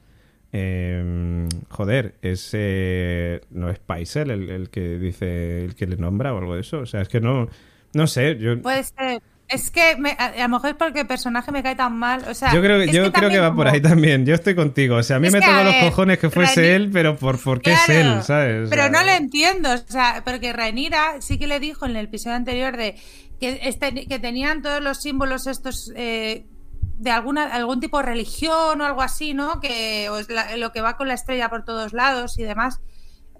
eh, 0.51 1.47
joder, 1.69 2.15
es... 2.21 2.49
eh, 2.53 3.39
no 3.49 3.69
es 3.69 3.79
Paisel 3.79 4.29
el, 4.29 4.49
el 4.49 4.69
que 4.69 4.97
dice, 4.99 5.63
el 5.63 5.75
que 5.75 5.87
le 5.87 5.95
nombra 5.95 6.33
o 6.33 6.37
algo 6.39 6.55
de 6.55 6.61
eso. 6.61 6.79
O 6.79 6.85
sea, 6.85 7.01
es 7.01 7.07
que 7.07 7.21
no... 7.21 7.47
No 7.93 8.07
sé, 8.07 8.37
yo... 8.37 8.61
Puede 8.61 8.83
ser. 8.83 9.21
Es 9.49 9.71
que 9.71 9.95
me- 9.97 10.11
a, 10.19 10.25
a 10.25 10.41
lo 10.43 10.49
mejor 10.49 10.71
es 10.71 10.75
porque 10.75 10.99
el 11.01 11.07
personaje 11.07 11.51
me 11.51 11.63
cae 11.63 11.75
tan 11.75 11.95
mal. 11.97 12.23
O 12.29 12.33
sea, 12.33 12.53
Yo 12.53 12.61
creo, 12.61 12.83
yo 12.83 13.11
creo 13.13 13.29
que 13.29 13.39
va 13.39 13.55
por 13.55 13.67
ahí 13.67 13.79
también. 13.81 14.25
Yo 14.25 14.35
estoy 14.35 14.55
contigo. 14.55 14.97
O 14.97 15.03
sea, 15.03 15.15
a 15.15 15.19
mí 15.19 15.27
Es 15.27 15.33
me 15.33 15.39
que, 15.39 15.45
a 15.45 15.63
los 15.63 15.75
cojones 15.75 16.19
que 16.19 16.29
fuese 16.29 16.75
él, 16.75 16.89
pero 16.91 17.15
por, 17.15 17.39
¿por 17.39 17.61
qué 17.61 17.71
es 17.73 17.87
él? 17.89 18.21
¿Sabes? 18.23 18.67
O 18.67 18.69
Pero 18.69 18.89
no 18.89 19.03
lo 19.03 19.11
entiendo, 19.11 19.71
o 19.73 19.77
sea, 19.77 20.21
porque 20.25 20.51
Rhaenyra 20.51 21.21
sí 21.21 21.37
que 21.39 21.47
le 21.47 21.59
dijo 21.61 21.85
en 21.85 21.95
el 21.95 22.05
episodio 22.05 22.35
anterior 22.35 22.75
de 22.75 22.95
que, 23.39 23.59
este- 23.63 24.05
que 24.07 24.19
tenían 24.19 24.61
todos 24.61 24.81
los 24.81 25.01
símbolos 25.01 25.47
estos 25.47 25.93
eh, 25.95 26.45
de 26.99 27.11
alguna 27.11 27.45
algún 27.53 27.79
tipo 27.79 27.99
de 27.99 28.03
religión 28.05 28.81
o 28.81 28.85
algo 28.85 29.01
así, 29.01 29.33
¿no? 29.33 29.61
Que 29.61 30.09
o 30.09 30.17
es 30.17 30.29
la- 30.29 30.57
lo 30.57 30.71
que 30.73 30.81
va 30.81 30.97
con 30.97 31.07
la 31.07 31.13
estrella 31.13 31.47
por 31.47 31.63
todos 31.63 31.93
lados 31.93 32.37
y 32.39 32.43
demás. 32.43 32.81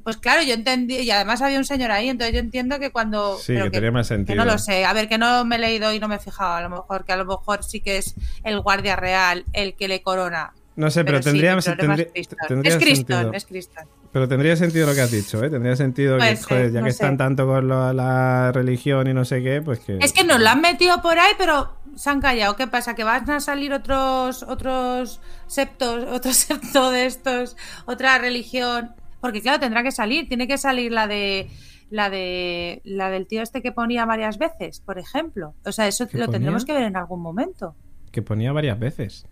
Pues 0.08 0.16
claro, 0.16 0.42
yo 0.42 0.54
entendí, 0.54 0.96
y 1.00 1.12
además 1.12 1.42
había 1.42 1.58
un 1.58 1.66
señor 1.66 1.92
ahí, 1.92 2.08
entonces 2.08 2.34
yo 2.34 2.40
entiendo 2.40 2.80
que 2.80 2.92
cuando... 2.92 3.38
Sí, 3.40 3.52
pero 3.56 3.66
que 3.66 3.72
tenía 3.72 3.92
más 3.92 4.08
que 4.08 4.16
sentido. 4.16 4.38
no 4.38 4.46
lo 4.50 4.58
sé, 4.58 4.86
a 4.86 4.94
ver, 4.94 5.10
que 5.10 5.18
no 5.18 5.44
me 5.44 5.58
he 5.58 5.60
leído 5.60 5.92
y 5.92 6.00
no 6.00 6.08
me 6.08 6.16
he 6.16 6.20
fijado, 6.20 6.54
a 6.54 6.62
lo 6.62 6.70
mejor, 6.70 7.04
que 7.04 7.12
a 7.12 7.18
lo 7.18 7.26
mejor 7.26 7.62
sí 7.66 7.82
que 7.82 7.98
es 7.98 8.16
el 8.46 8.62
guardia 8.62 8.96
real 8.96 9.44
el 9.52 9.74
que 9.76 9.90
le 9.90 10.02
corona. 10.02 10.54
No 10.78 10.90
sé, 10.92 11.04
pero, 11.04 11.18
sí, 11.18 11.26
tendría, 11.26 11.58
problema 11.58 11.96
tendría- 11.98 12.08
es 12.14 12.28
tendría 12.48 12.72
Es 12.72 12.78
Criston, 12.82 13.06
sentido. 13.18 13.34
es 13.34 13.46
Criston. 13.46 13.86
Pero 14.14 14.28
tendría 14.30 14.56
sentido 14.56 14.88
lo 14.88 14.96
que 14.96 15.02
has 15.02 15.12
dicho, 15.12 15.44
¿eh? 15.44 15.50
Tendría 15.50 15.76
sentido 15.76 16.18
que, 16.18 16.38
joder, 16.38 16.72
ya 16.72 16.80
no 16.80 16.86
que 16.86 16.92
sé. 16.94 17.04
están 17.04 17.18
tanto 17.18 17.46
con 17.46 17.68
lo- 17.68 17.92
la 17.92 18.54
religión 18.54 19.08
y 19.10 19.14
no 19.14 19.26
sé 19.26 19.44
qué, 19.44 19.62
pues 19.62 19.80
que... 19.82 19.98
Es 20.02 20.14
que 20.14 20.24
nos 20.24 20.40
lo 20.40 20.48
han 20.48 20.62
metido 20.62 21.02
por 21.02 21.20
ahí, 21.20 21.34
pero 21.38 21.74
se 21.98 22.10
han 22.10 22.22
callado. 22.22 22.56
¿Qué 22.56 22.68
pasa? 22.68 22.96
¿Que 22.96 23.04
van 23.04 23.30
a 23.30 23.42
salir 23.42 23.74
otros 23.74 24.42
otros 24.44 25.20
septos, 25.48 26.06
otro 26.10 26.32
septo 26.34 26.92
de 26.92 27.08
estos, 27.08 27.58
otra 27.86 28.18
religión? 28.20 28.96
Porque 29.22 29.42
claro, 29.42 29.60
tendrá 29.60 29.84
que 29.84 29.92
salir, 29.92 30.28
tiene 30.28 30.48
que 30.48 30.58
salir 30.58 30.92
la 30.92 31.08
de 31.08 31.48
la 31.90 32.10
de 32.10 32.82
la 32.84 33.10
del 33.10 33.28
tío 33.28 33.42
este 33.42 33.62
que 33.62 33.72
ponía 33.72 34.06
varias 34.06 34.38
veces, 34.38 34.82
por 34.82 35.00
ejemplo. 35.00 35.54
O 35.66 35.72
sea, 35.72 35.88
eso 35.88 36.08
¿Que 36.08 36.18
lo 36.18 36.26
ponía? 36.26 36.38
tendremos 36.40 36.66
que 36.66 36.74
ver 36.74 36.84
en 36.84 36.98
algún 36.98 37.22
momento. 37.22 37.76
que 38.12 38.22
ponía 38.22 38.52
varias 38.52 38.78
veces. 38.80 39.26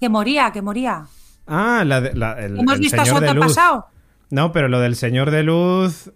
Que 0.00 0.08
moría, 0.08 0.50
que 0.52 0.60
moría. 0.62 1.04
Ah, 1.46 1.84
la 1.86 2.00
de- 2.00 2.14
la- 2.14 2.32
el, 2.44 2.58
Hemos 2.58 2.74
el 2.74 2.80
visto 2.80 3.00
a 3.00 3.04
su 3.04 3.14
Señor 3.14 3.20
de 3.22 3.34
Luz. 3.34 3.44
antepasado. 3.56 3.86
No, 4.30 4.52
pero 4.52 4.68
lo 4.68 4.80
del 4.80 4.96
Señor 4.96 5.30
de 5.30 5.42
Luz... 5.44 6.10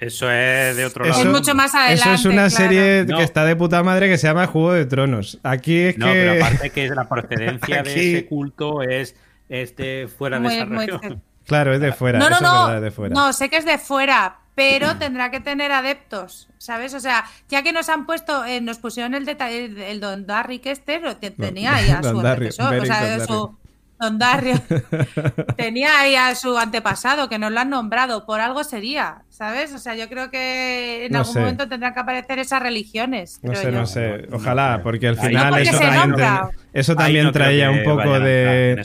Eso 0.00 0.28
es 0.30 0.76
de 0.76 0.84
otro 0.84 1.04
Eso, 1.04 1.18
lado. 1.18 1.30
Es 1.30 1.38
mucho 1.40 1.54
más 1.54 1.74
adelante, 1.74 2.02
Eso 2.02 2.12
es 2.14 2.24
una 2.24 2.48
claro. 2.48 2.50
serie 2.50 3.04
No. 3.08 3.16
que 3.16 3.22
está 3.22 3.44
de 3.44 3.54
puta 3.56 3.82
madre 3.84 4.08
que 4.08 4.18
se 4.18 4.26
llama 4.26 4.46
Juego 4.48 4.72
de 4.72 4.84
Tronos. 4.86 5.38
Aquí 5.44 5.78
es 5.78 5.96
No, 5.98 6.06
que... 6.06 6.12
pero 6.12 6.44
aparte 6.44 6.70
que 6.70 6.88
la 6.88 7.08
procedencia 7.08 7.80
Aquí- 7.80 7.90
de 7.94 8.10
ese 8.18 8.26
culto 8.26 8.82
es, 8.82 9.14
es 9.48 9.76
de 9.76 10.08
fuera 10.14 10.40
de 10.40 10.48
esa 10.48 10.64
región. 10.64 11.22
Claro, 11.46 11.74
es 11.74 11.80
de 11.80 11.92
fuera. 11.92 12.18
No, 12.18 12.28
no, 12.30 12.36
eso 12.36 12.44
no. 12.44 12.74
es 12.76 12.82
de 12.82 12.90
fuera. 12.90 13.14
No, 13.14 13.32
sé 13.32 13.48
que 13.50 13.56
es 13.58 13.64
de 13.64 13.78
fuera, 13.78 14.36
pero 14.54 14.96
tendrá 14.96 15.30
que 15.30 15.40
tener 15.40 15.72
adeptos, 15.72 16.48
¿sabes? 16.58 16.94
O 16.94 17.00
sea, 17.00 17.24
ya 17.48 17.62
que 17.62 17.72
nos 17.72 17.88
han 17.88 18.06
puesto, 18.06 18.44
eh, 18.44 18.60
nos 18.60 18.78
pusieron 18.78 19.14
el 19.14 19.24
detalle, 19.26 19.66
el, 19.66 19.78
el 19.78 20.00
Don 20.00 20.26
Darrick 20.26 20.66
este, 20.66 21.00
lo 21.00 21.16
te- 21.16 21.30
tenía 21.32 21.74
ahí 21.74 21.90
a 21.90 22.02
su 22.02 22.20
Darry, 22.22 22.46
antecesor, 22.46 22.74
o 22.78 22.86
sea, 22.86 23.18
Don 23.18 23.26
su 23.26 23.58
Don 24.00 24.18
Darrio. 24.18 24.60
tenía 25.56 26.00
ahí 26.00 26.16
a 26.16 26.34
su 26.34 26.56
antepasado, 26.56 27.28
que 27.28 27.38
nos 27.38 27.52
lo 27.52 27.60
han 27.60 27.70
nombrado, 27.70 28.24
por 28.26 28.40
algo 28.40 28.64
sería, 28.64 29.22
¿sabes? 29.34 29.72
O 29.74 29.78
sea, 29.78 29.96
yo 29.96 30.08
creo 30.08 30.30
que 30.30 31.06
en 31.06 31.12
No 31.12 31.18
algún 31.18 31.34
sé. 31.34 31.40
momento 31.40 31.68
tendrán 31.68 31.92
que 31.92 32.00
aparecer 32.00 32.38
esas 32.38 32.62
religiones. 32.62 33.40
No 33.42 33.52
sé, 33.54 33.64
yo. 33.64 33.70
no 33.72 33.84
sé. 33.86 34.26
Ojalá, 34.32 34.80
porque 34.82 35.08
al 35.08 35.16
final 35.16 35.48
porque 35.50 35.62
eso 35.68 35.78
también, 35.80 36.14
eso 36.72 36.94
también 36.96 37.24
no 37.24 37.32
traía 37.32 37.70
un 37.70 37.82
poco 37.82 38.20
de... 38.20 38.80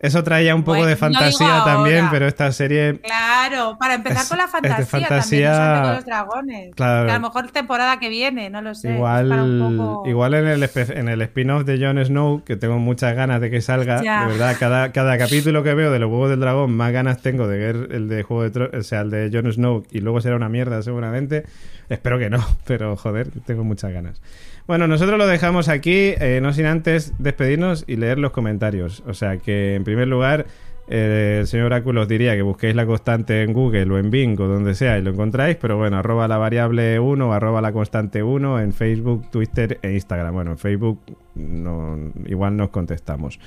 Eso 0.00 0.24
traía 0.24 0.54
un 0.54 0.62
poco 0.62 0.78
Bueno, 0.78 0.86
de 0.86 0.96
fantasía 0.96 1.62
también, 1.64 2.08
pero 2.10 2.26
esta 2.26 2.50
serie... 2.52 2.98
Claro, 3.02 3.76
para 3.78 3.94
empezar 3.94 4.22
Es- 4.22 4.28
con 4.28 4.38
la 4.38 4.44
es 4.44 4.52
de 4.52 4.58
fantasía, 4.58 5.00
fantasía- 5.08 5.52
también, 5.52 5.82
con 5.84 5.94
los 5.96 6.04
dragones. 6.06 6.74
Claro. 6.74 7.06
Que 7.06 7.12
a 7.12 7.14
lo 7.16 7.20
mejor 7.20 7.50
temporada 7.50 7.98
que 7.98 8.08
viene, 8.08 8.48
no 8.50 8.62
lo 8.62 8.74
sé. 8.74 8.94
Igual, 8.94 9.76
poco- 9.76 10.08
igual 10.08 10.34
en 10.34 10.46
el, 10.48 10.70
en 10.74 11.08
el 11.08 11.22
spin-off 11.22 11.64
de 11.64 11.78
Jon 11.84 12.02
Snow, 12.02 12.42
que 12.44 12.56
tengo 12.56 12.78
muchas 12.78 13.14
ganas 13.14 13.40
de 13.42 13.50
que 13.50 13.60
salga, 13.60 14.02
Ya. 14.02 14.22
de 14.22 14.28
verdad, 14.32 14.56
cada, 14.58 14.92
cada 14.92 15.18
capítulo 15.18 15.62
que 15.62 15.74
veo 15.74 15.90
de 15.90 15.98
los 15.98 16.10
Huevos 16.10 16.30
del 16.30 16.40
Dragón, 16.40 16.72
más 16.74 16.90
ganas 16.92 17.20
tengo 17.20 17.46
de 17.48 17.58
ver 17.58 17.88
el 17.92 18.08
de 18.08 18.22
Juego 18.22 18.42
de 18.44 18.52
Tro- 18.52 18.78
o 18.78 18.82
sea, 18.82 19.02
el 19.02 19.10
de 19.10 19.30
Jon 19.32 19.52
Snow, 19.52 19.84
y 19.90 20.00
luego 20.00 20.20
será 20.20 20.36
una 20.36 20.48
mierda 20.48 20.82
seguramente. 20.82 21.44
Espero 21.88 22.18
que 22.18 22.30
no, 22.30 22.38
pero 22.66 22.96
joder, 22.96 23.30
tengo 23.46 23.64
muchas 23.64 23.92
ganas. 23.92 24.20
Bueno, 24.66 24.86
nosotros 24.86 25.18
lo 25.18 25.26
dejamos 25.26 25.68
aquí, 25.68 26.14
eh, 26.20 26.40
no 26.42 26.52
sin 26.52 26.66
antes 26.66 27.12
despedirnos 27.18 27.84
y 27.86 27.96
leer 27.96 28.18
los 28.18 28.30
comentarios. 28.32 29.02
O 29.06 29.14
sea 29.14 29.38
que, 29.38 29.74
en 29.74 29.84
primer 29.84 30.08
lugar, 30.08 30.46
Eh, 30.92 31.38
el 31.42 31.46
señor 31.46 31.66
Oráculo 31.66 32.02
os 32.02 32.08
diría 32.08 32.34
que 32.34 32.42
busquéis 32.42 32.74
la 32.74 32.84
constante 32.84 33.44
en 33.44 33.52
Google 33.52 33.92
o 33.92 33.98
en 33.98 34.10
Bing 34.10 34.40
o 34.40 34.48
donde 34.48 34.74
sea 34.74 34.98
y 34.98 35.02
lo 35.02 35.10
encontráis, 35.10 35.54
pero 35.54 35.76
bueno, 35.76 35.98
arroba 35.98 36.26
la 36.26 36.36
variable 36.36 36.98
1 36.98 37.32
arroba 37.32 37.60
la 37.60 37.70
constante 37.72 38.24
1 38.24 38.58
en 38.58 38.72
Facebook, 38.72 39.30
Twitter 39.30 39.78
e 39.82 39.92
Instagram. 39.92 40.34
Bueno, 40.34 40.50
en 40.50 40.58
Facebook 40.58 40.98
igual 42.26 42.56
nos 42.56 42.70
contestamos. 42.70 43.38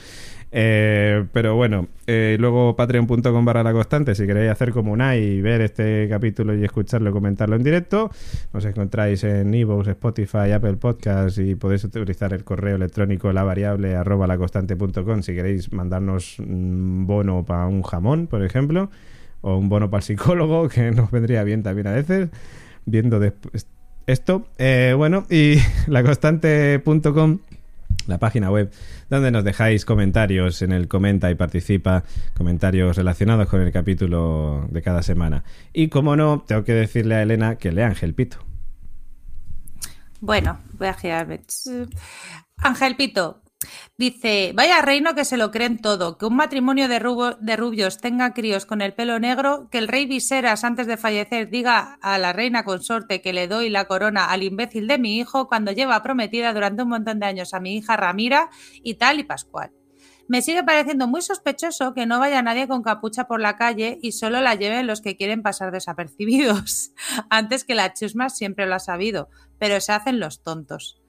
Eh, 0.55 1.25
pero 1.31 1.55
bueno, 1.55 1.87
eh, 2.05 2.37
luego 2.39 2.75
patreon.com 2.75 3.43
barra 3.43 3.63
la 3.63 3.73
constante, 3.73 4.13
si 4.13 4.27
queréis 4.27 4.51
hacer 4.51 4.71
como 4.71 4.91
una 4.91 5.17
y 5.17 5.41
ver 5.41 5.61
este 5.61 6.07
capítulo 6.07 6.53
y 6.55 6.63
escucharlo 6.63 7.09
y 7.09 7.13
comentarlo 7.13 7.55
en 7.55 7.63
directo, 7.63 8.11
nos 8.53 8.63
encontráis 8.63 9.23
en 9.23 9.51
Evox, 9.51 9.87
Spotify, 9.87 10.51
Apple 10.53 10.75
Podcast 10.75 11.39
y 11.39 11.55
podéis 11.55 11.83
utilizar 11.85 12.33
el 12.33 12.43
correo 12.43 12.75
electrónico 12.75 13.33
la 13.33 13.43
variable 13.43 13.95
arroba 13.95 14.27
la 14.27 14.37
constante.com 14.37 15.23
si 15.23 15.33
queréis 15.33 15.73
mandarnos 15.73 16.37
un 16.37 17.07
bono 17.07 17.43
para 17.43 17.65
un 17.65 17.81
jamón, 17.81 18.27
por 18.27 18.43
ejemplo, 18.43 18.91
o 19.41 19.57
un 19.57 19.69
bono 19.69 19.89
para 19.89 20.01
el 20.01 20.03
psicólogo, 20.03 20.69
que 20.69 20.91
nos 20.91 21.09
vendría 21.09 21.43
bien 21.43 21.63
también 21.63 21.87
a 21.87 21.93
veces, 21.93 22.29
viendo 22.85 23.19
después 23.19 23.65
esto. 24.05 24.45
Eh, 24.59 24.93
bueno, 24.95 25.25
y 25.31 25.55
laconstante.com 25.87 27.39
la 28.07 28.17
página 28.17 28.51
web 28.51 28.71
donde 29.09 29.31
nos 29.31 29.43
dejáis 29.43 29.85
comentarios 29.85 30.61
en 30.61 30.71
el 30.71 30.87
comenta 30.87 31.29
y 31.31 31.35
participa, 31.35 32.03
comentarios 32.35 32.97
relacionados 32.97 33.47
con 33.47 33.61
el 33.61 33.71
capítulo 33.71 34.67
de 34.69 34.81
cada 34.81 35.03
semana. 35.03 35.43
Y 35.71 35.89
como 35.89 36.15
no, 36.15 36.43
tengo 36.47 36.63
que 36.63 36.73
decirle 36.73 37.15
a 37.15 37.21
Elena 37.21 37.55
que 37.55 37.71
lea 37.71 37.87
Ángel 37.87 38.13
Pito. 38.13 38.37
Bueno, 40.19 40.59
voy 40.77 40.87
a 40.87 40.93
girarme. 40.93 41.41
Ángel 42.57 42.95
Pito, 42.95 43.42
Dice, 43.97 44.51
vaya 44.55 44.81
reino 44.81 45.15
que 45.15 45.25
se 45.25 45.37
lo 45.37 45.51
creen 45.51 45.79
todo, 45.79 46.17
que 46.17 46.25
un 46.25 46.35
matrimonio 46.35 46.87
de, 46.87 46.99
rubios 46.99 47.97
tenga 47.97 48.33
críos 48.33 48.65
con 48.65 48.81
el 48.81 48.93
pelo 48.93 49.19
negro, 49.19 49.69
que 49.69 49.77
el 49.77 49.87
rey 49.87 50.05
Viseras 50.05 50.63
antes 50.63 50.87
de 50.87 50.97
fallecer 50.97 51.49
diga 51.49 51.97
a 52.01 52.17
la 52.17 52.33
reina 52.33 52.63
consorte 52.63 53.21
que 53.21 53.33
le 53.33 53.47
doy 53.47 53.69
la 53.69 53.85
corona 53.85 54.25
al 54.25 54.43
imbécil 54.43 54.87
de 54.87 54.97
mi 54.97 55.17
hijo 55.17 55.47
cuando 55.47 55.71
lleva 55.71 56.03
prometida 56.03 56.53
durante 56.53 56.83
un 56.83 56.89
montón 56.89 57.19
de 57.19 57.25
años 57.25 57.53
a 57.53 57.59
mi 57.59 57.77
hija 57.77 57.95
Ramira 57.97 58.49
y 58.83 58.95
tal 58.95 59.19
y 59.19 59.23
Pascual. 59.23 59.71
Me 60.27 60.41
sigue 60.41 60.63
pareciendo 60.63 61.07
muy 61.07 61.21
sospechoso 61.21 61.93
que 61.93 62.05
no 62.05 62.19
vaya 62.19 62.41
nadie 62.41 62.67
con 62.67 62.81
capucha 62.81 63.27
por 63.27 63.41
la 63.41 63.57
calle 63.57 63.99
y 64.01 64.13
solo 64.13 64.41
la 64.41 64.55
lleven 64.55 64.87
los 64.87 65.01
que 65.01 65.17
quieren 65.17 65.43
pasar 65.43 65.71
desapercibidos. 65.71 66.93
Antes 67.29 67.65
que 67.65 67.75
la 67.75 67.93
chusma 67.93 68.29
siempre 68.29 68.65
lo 68.65 68.75
ha 68.75 68.79
sabido, 68.79 69.29
pero 69.59 69.79
se 69.81 69.91
hacen 69.91 70.19
los 70.19 70.41
tontos. 70.41 71.02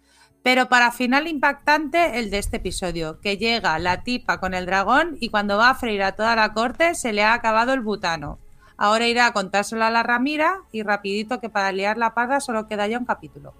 Pero 0.44 0.68
para 0.68 0.92
final 0.92 1.26
impactante 1.26 2.18
el 2.18 2.30
de 2.30 2.36
este 2.36 2.58
episodio, 2.58 3.18
que 3.22 3.38
llega 3.38 3.78
la 3.78 4.02
tipa 4.02 4.40
con 4.40 4.52
el 4.52 4.66
dragón 4.66 5.16
y 5.18 5.30
cuando 5.30 5.56
va 5.56 5.70
a 5.70 5.74
freír 5.74 6.02
a 6.02 6.12
toda 6.12 6.36
la 6.36 6.52
corte 6.52 6.94
se 6.94 7.14
le 7.14 7.22
ha 7.22 7.32
acabado 7.32 7.72
el 7.72 7.80
butano. 7.80 8.38
Ahora 8.76 9.08
irá 9.08 9.26
a 9.26 9.32
contárselo 9.32 9.86
a 9.86 9.90
la 9.90 10.02
Ramira 10.02 10.58
y 10.70 10.82
rapidito 10.82 11.40
que 11.40 11.48
para 11.48 11.72
liar 11.72 11.96
la 11.96 12.12
parda 12.12 12.40
solo 12.40 12.68
queda 12.68 12.86
ya 12.86 12.98
un 12.98 13.06
capítulo. 13.06 13.54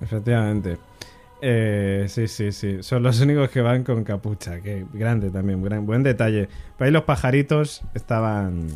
Efectivamente. 0.00 0.78
Eh, 1.42 2.06
sí, 2.08 2.26
sí, 2.26 2.52
sí. 2.52 2.82
Son 2.82 3.02
los 3.02 3.20
únicos 3.20 3.50
que 3.50 3.60
van 3.60 3.84
con 3.84 4.02
capucha. 4.02 4.62
Que 4.62 4.86
grande 4.94 5.28
también, 5.28 5.60
buen 5.84 6.02
detalle. 6.02 6.48
Por 6.78 6.86
ahí 6.86 6.90
los 6.90 7.04
pajaritos 7.04 7.82
estaban 7.92 8.68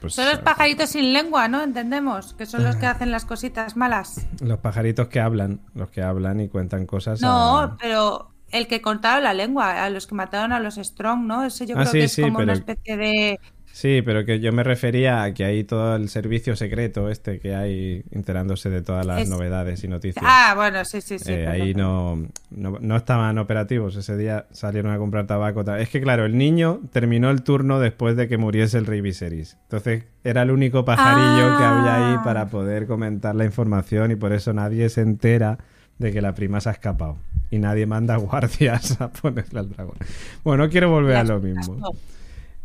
pues, 0.00 0.14
son 0.14 0.26
los 0.26 0.38
pajaritos 0.38 0.90
sin 0.90 1.12
lengua, 1.12 1.48
¿no? 1.48 1.62
Entendemos, 1.62 2.34
que 2.34 2.46
son 2.46 2.64
los 2.64 2.76
que 2.76 2.86
hacen 2.86 3.10
las 3.10 3.24
cositas 3.24 3.76
malas. 3.76 4.26
Los 4.40 4.58
pajaritos 4.58 5.08
que 5.08 5.20
hablan, 5.20 5.60
los 5.74 5.90
que 5.90 6.02
hablan 6.02 6.40
y 6.40 6.48
cuentan 6.48 6.86
cosas. 6.86 7.20
No, 7.20 7.76
pero 7.80 8.30
el 8.50 8.66
que 8.66 8.80
contaba 8.80 9.20
la 9.20 9.34
lengua, 9.34 9.84
a 9.84 9.90
los 9.90 10.06
que 10.06 10.14
mataron 10.14 10.52
a 10.52 10.60
los 10.60 10.76
Strong, 10.76 11.26
¿no? 11.26 11.44
Ese 11.44 11.66
yo 11.66 11.76
ah, 11.76 11.80
creo 11.82 11.92
que 11.92 12.04
es 12.04 12.16
como 12.20 12.38
una 12.38 12.52
especie 12.52 12.96
de 12.96 13.40
Sí, 13.76 14.00
pero 14.00 14.24
que 14.24 14.40
yo 14.40 14.54
me 14.54 14.62
refería 14.62 15.22
a 15.22 15.34
que 15.34 15.44
hay 15.44 15.62
todo 15.62 15.96
el 15.96 16.08
servicio 16.08 16.56
secreto 16.56 17.10
este 17.10 17.40
que 17.40 17.54
hay 17.54 18.02
enterándose 18.10 18.70
de 18.70 18.80
todas 18.80 19.04
las 19.04 19.28
novedades 19.28 19.84
y 19.84 19.88
noticias. 19.88 20.24
Ah, 20.26 20.54
bueno, 20.56 20.82
sí, 20.86 21.02
sí, 21.02 21.18
sí. 21.18 21.30
Eh, 21.30 21.46
ahí 21.46 21.74
no, 21.74 22.26
no, 22.48 22.96
estaban 22.96 23.36
operativos. 23.36 23.94
Ese 23.96 24.16
día 24.16 24.46
salieron 24.50 24.94
a 24.94 24.96
comprar 24.96 25.26
tabaco. 25.26 25.60
Es 25.74 25.90
que, 25.90 26.00
claro, 26.00 26.24
el 26.24 26.38
niño 26.38 26.80
terminó 26.90 27.28
el 27.28 27.42
turno 27.42 27.78
después 27.78 28.16
de 28.16 28.28
que 28.28 28.38
muriese 28.38 28.78
el 28.78 28.86
rey 28.86 29.02
Viserys. 29.02 29.58
Entonces 29.64 30.04
era 30.24 30.40
el 30.40 30.52
único 30.52 30.86
pajarillo 30.86 31.58
que 31.58 31.64
había 31.64 31.96
ahí 31.96 32.14
ah. 32.16 32.22
para 32.24 32.46
poder 32.48 32.86
comentar 32.86 33.34
la 33.34 33.44
información 33.44 34.10
y 34.10 34.16
por 34.16 34.32
eso 34.32 34.54
nadie 34.54 34.88
se 34.88 35.02
entera 35.02 35.58
de 35.98 36.14
que 36.14 36.22
la 36.22 36.34
prima 36.34 36.62
se 36.62 36.70
ha 36.70 36.72
escapado. 36.72 37.18
Y 37.50 37.58
nadie 37.58 37.84
manda 37.84 38.16
guardias 38.16 38.98
a 39.02 39.10
ponerle 39.12 39.60
al 39.60 39.68
dragón. 39.68 39.96
Bueno, 40.44 40.64
no 40.64 40.70
quiero 40.70 40.88
volver 40.88 41.16
a 41.16 41.24
lo 41.24 41.40
mismo. 41.40 41.76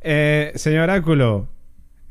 Eh, 0.01 0.51
señor 0.55 0.89
Áculo, 0.89 1.47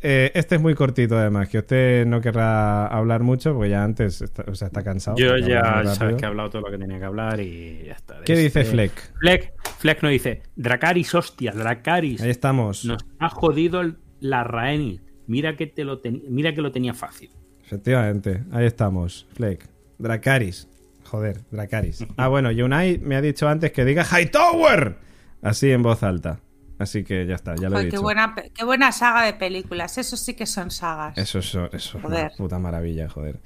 eh, 0.02 0.30
este 0.34 0.54
es 0.54 0.60
muy 0.60 0.74
cortito 0.74 1.18
además, 1.18 1.48
que 1.48 1.58
usted 1.58 2.06
no 2.06 2.20
querrá 2.20 2.86
hablar 2.86 3.22
mucho 3.22 3.52
porque 3.52 3.70
ya 3.70 3.84
antes 3.84 4.22
está, 4.22 4.44
o 4.48 4.54
sea, 4.54 4.68
está 4.68 4.82
cansado. 4.82 5.16
Yo 5.18 5.36
ya 5.36 5.84
sabes 5.94 6.16
que 6.16 6.24
he 6.24 6.28
hablado 6.28 6.50
todo 6.50 6.62
lo 6.62 6.70
que 6.70 6.78
tenía 6.78 6.98
que 6.98 7.04
hablar 7.04 7.40
y 7.40 7.84
ya 7.86 7.92
está. 7.92 8.20
¿Qué 8.24 8.34
dice 8.34 8.60
este, 8.60 8.72
Fleck? 8.72 8.92
Fleck? 9.18 9.52
Fleck 9.78 10.02
nos 10.02 10.12
dice, 10.12 10.42
Dracaris, 10.56 11.14
hostia, 11.14 11.52
Dracaris. 11.52 12.22
Ahí 12.22 12.30
estamos. 12.30 12.84
Nos 12.84 13.04
ha 13.18 13.28
jodido 13.28 13.82
la 14.20 14.44
Raeni. 14.44 15.00
Mira 15.26 15.56
que, 15.56 15.66
te 15.66 15.84
lo 15.84 16.00
mira 16.28 16.54
que 16.54 16.62
lo 16.62 16.72
tenía 16.72 16.94
fácil. 16.94 17.30
Efectivamente, 17.62 18.44
ahí 18.52 18.66
estamos. 18.66 19.26
Fleck. 19.34 19.68
Dracaris. 19.98 20.66
Joder, 21.04 21.40
Dracaris. 21.50 22.06
ah, 22.16 22.28
bueno, 22.28 22.50
Yunai 22.50 22.98
me 22.98 23.16
ha 23.16 23.20
dicho 23.20 23.48
antes 23.48 23.70
que 23.72 23.84
diga 23.84 24.04
Hightower. 24.04 24.96
Así 25.42 25.70
en 25.70 25.82
voz 25.82 26.02
alta. 26.02 26.40
Así 26.80 27.04
que 27.04 27.26
ya 27.26 27.34
está, 27.34 27.54
ya 27.56 27.68
lo 27.68 27.78
he 27.78 27.84
dicho. 27.84 27.98
Qué 27.98 28.02
buena, 28.02 28.34
qué 28.54 28.64
buena 28.64 28.90
saga 28.90 29.26
de 29.26 29.34
películas. 29.34 29.98
Eso 29.98 30.16
sí 30.16 30.32
que 30.32 30.46
son 30.46 30.70
sagas. 30.70 31.18
Eso, 31.18 31.40
eso, 31.40 31.66
eso 31.66 31.98
es 31.98 32.04
una 32.04 32.30
puta 32.30 32.58
maravilla, 32.58 33.06
joder. 33.06 33.38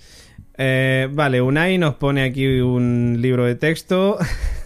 Eh, 0.56 1.08
vale, 1.10 1.42
Unai 1.42 1.76
nos 1.76 1.96
pone 1.96 2.22
aquí 2.22 2.46
un 2.60 3.16
libro 3.18 3.44
de 3.44 3.56
texto. 3.56 4.18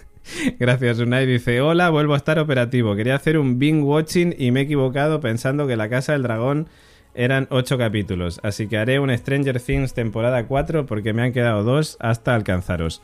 Gracias, 0.59 0.99
Unai. 0.99 1.25
Dice: 1.25 1.61
Hola, 1.61 1.89
vuelvo 1.89 2.13
a 2.13 2.17
estar 2.17 2.37
operativo. 2.37 2.95
Quería 2.95 3.15
hacer 3.15 3.39
un 3.39 3.57
Bing 3.57 3.83
Watching 3.83 4.35
y 4.37 4.51
me 4.51 4.59
he 4.59 4.63
equivocado 4.65 5.19
pensando 5.19 5.65
que 5.65 5.75
La 5.75 5.89
Casa 5.89 6.11
del 6.11 6.21
Dragón 6.21 6.69
eran 7.15 7.47
ocho 7.49 7.79
capítulos. 7.79 8.39
Así 8.43 8.67
que 8.67 8.77
haré 8.77 8.99
un 8.99 9.09
Stranger 9.17 9.59
Things 9.59 9.95
temporada 9.95 10.45
4 10.45 10.85
porque 10.85 11.13
me 11.13 11.23
han 11.23 11.33
quedado 11.33 11.63
dos 11.63 11.97
hasta 11.99 12.35
alcanzaros. 12.35 13.01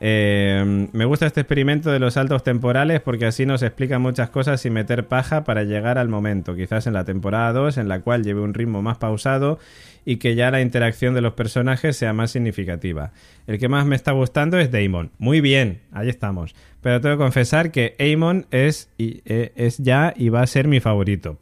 Eh, 0.00 0.88
me 0.92 1.04
gusta 1.04 1.26
este 1.26 1.40
experimento 1.40 1.90
de 1.90 1.98
los 1.98 2.14
saltos 2.14 2.44
temporales 2.44 3.00
porque 3.00 3.26
así 3.26 3.46
nos 3.46 3.62
explica 3.62 3.98
muchas 3.98 4.30
cosas 4.30 4.60
sin 4.60 4.74
meter 4.74 5.06
paja 5.06 5.44
para 5.44 5.64
llegar 5.64 5.96
al 5.98 6.08
momento, 6.08 6.54
quizás 6.54 6.86
en 6.86 6.92
la 6.92 7.04
temporada 7.04 7.52
2 7.52 7.78
en 7.78 7.88
la 7.88 8.00
cual 8.00 8.22
lleve 8.22 8.40
un 8.40 8.54
ritmo 8.54 8.82
más 8.82 8.98
pausado 8.98 9.58
y 10.04 10.16
que 10.16 10.34
ya 10.34 10.50
la 10.50 10.60
interacción 10.60 11.14
de 11.14 11.20
los 11.20 11.32
personajes 11.32 11.96
sea 11.96 12.12
más 12.12 12.30
significativa. 12.30 13.12
El 13.46 13.58
que 13.58 13.68
más 13.68 13.86
me 13.86 13.96
está 13.96 14.12
gustando 14.12 14.58
es 14.58 14.70
Damon. 14.70 15.10
Muy 15.18 15.40
bien, 15.40 15.80
ahí 15.92 16.08
estamos. 16.08 16.54
Pero 16.80 17.00
tengo 17.00 17.16
que 17.16 17.22
confesar 17.22 17.72
que 17.72 17.96
Amon 17.98 18.46
es, 18.52 18.88
eh, 18.98 19.52
es 19.56 19.78
ya 19.78 20.14
y 20.16 20.28
va 20.28 20.42
a 20.42 20.46
ser 20.46 20.68
mi 20.68 20.78
favorito. 20.78 21.38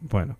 Bueno, 0.00 0.38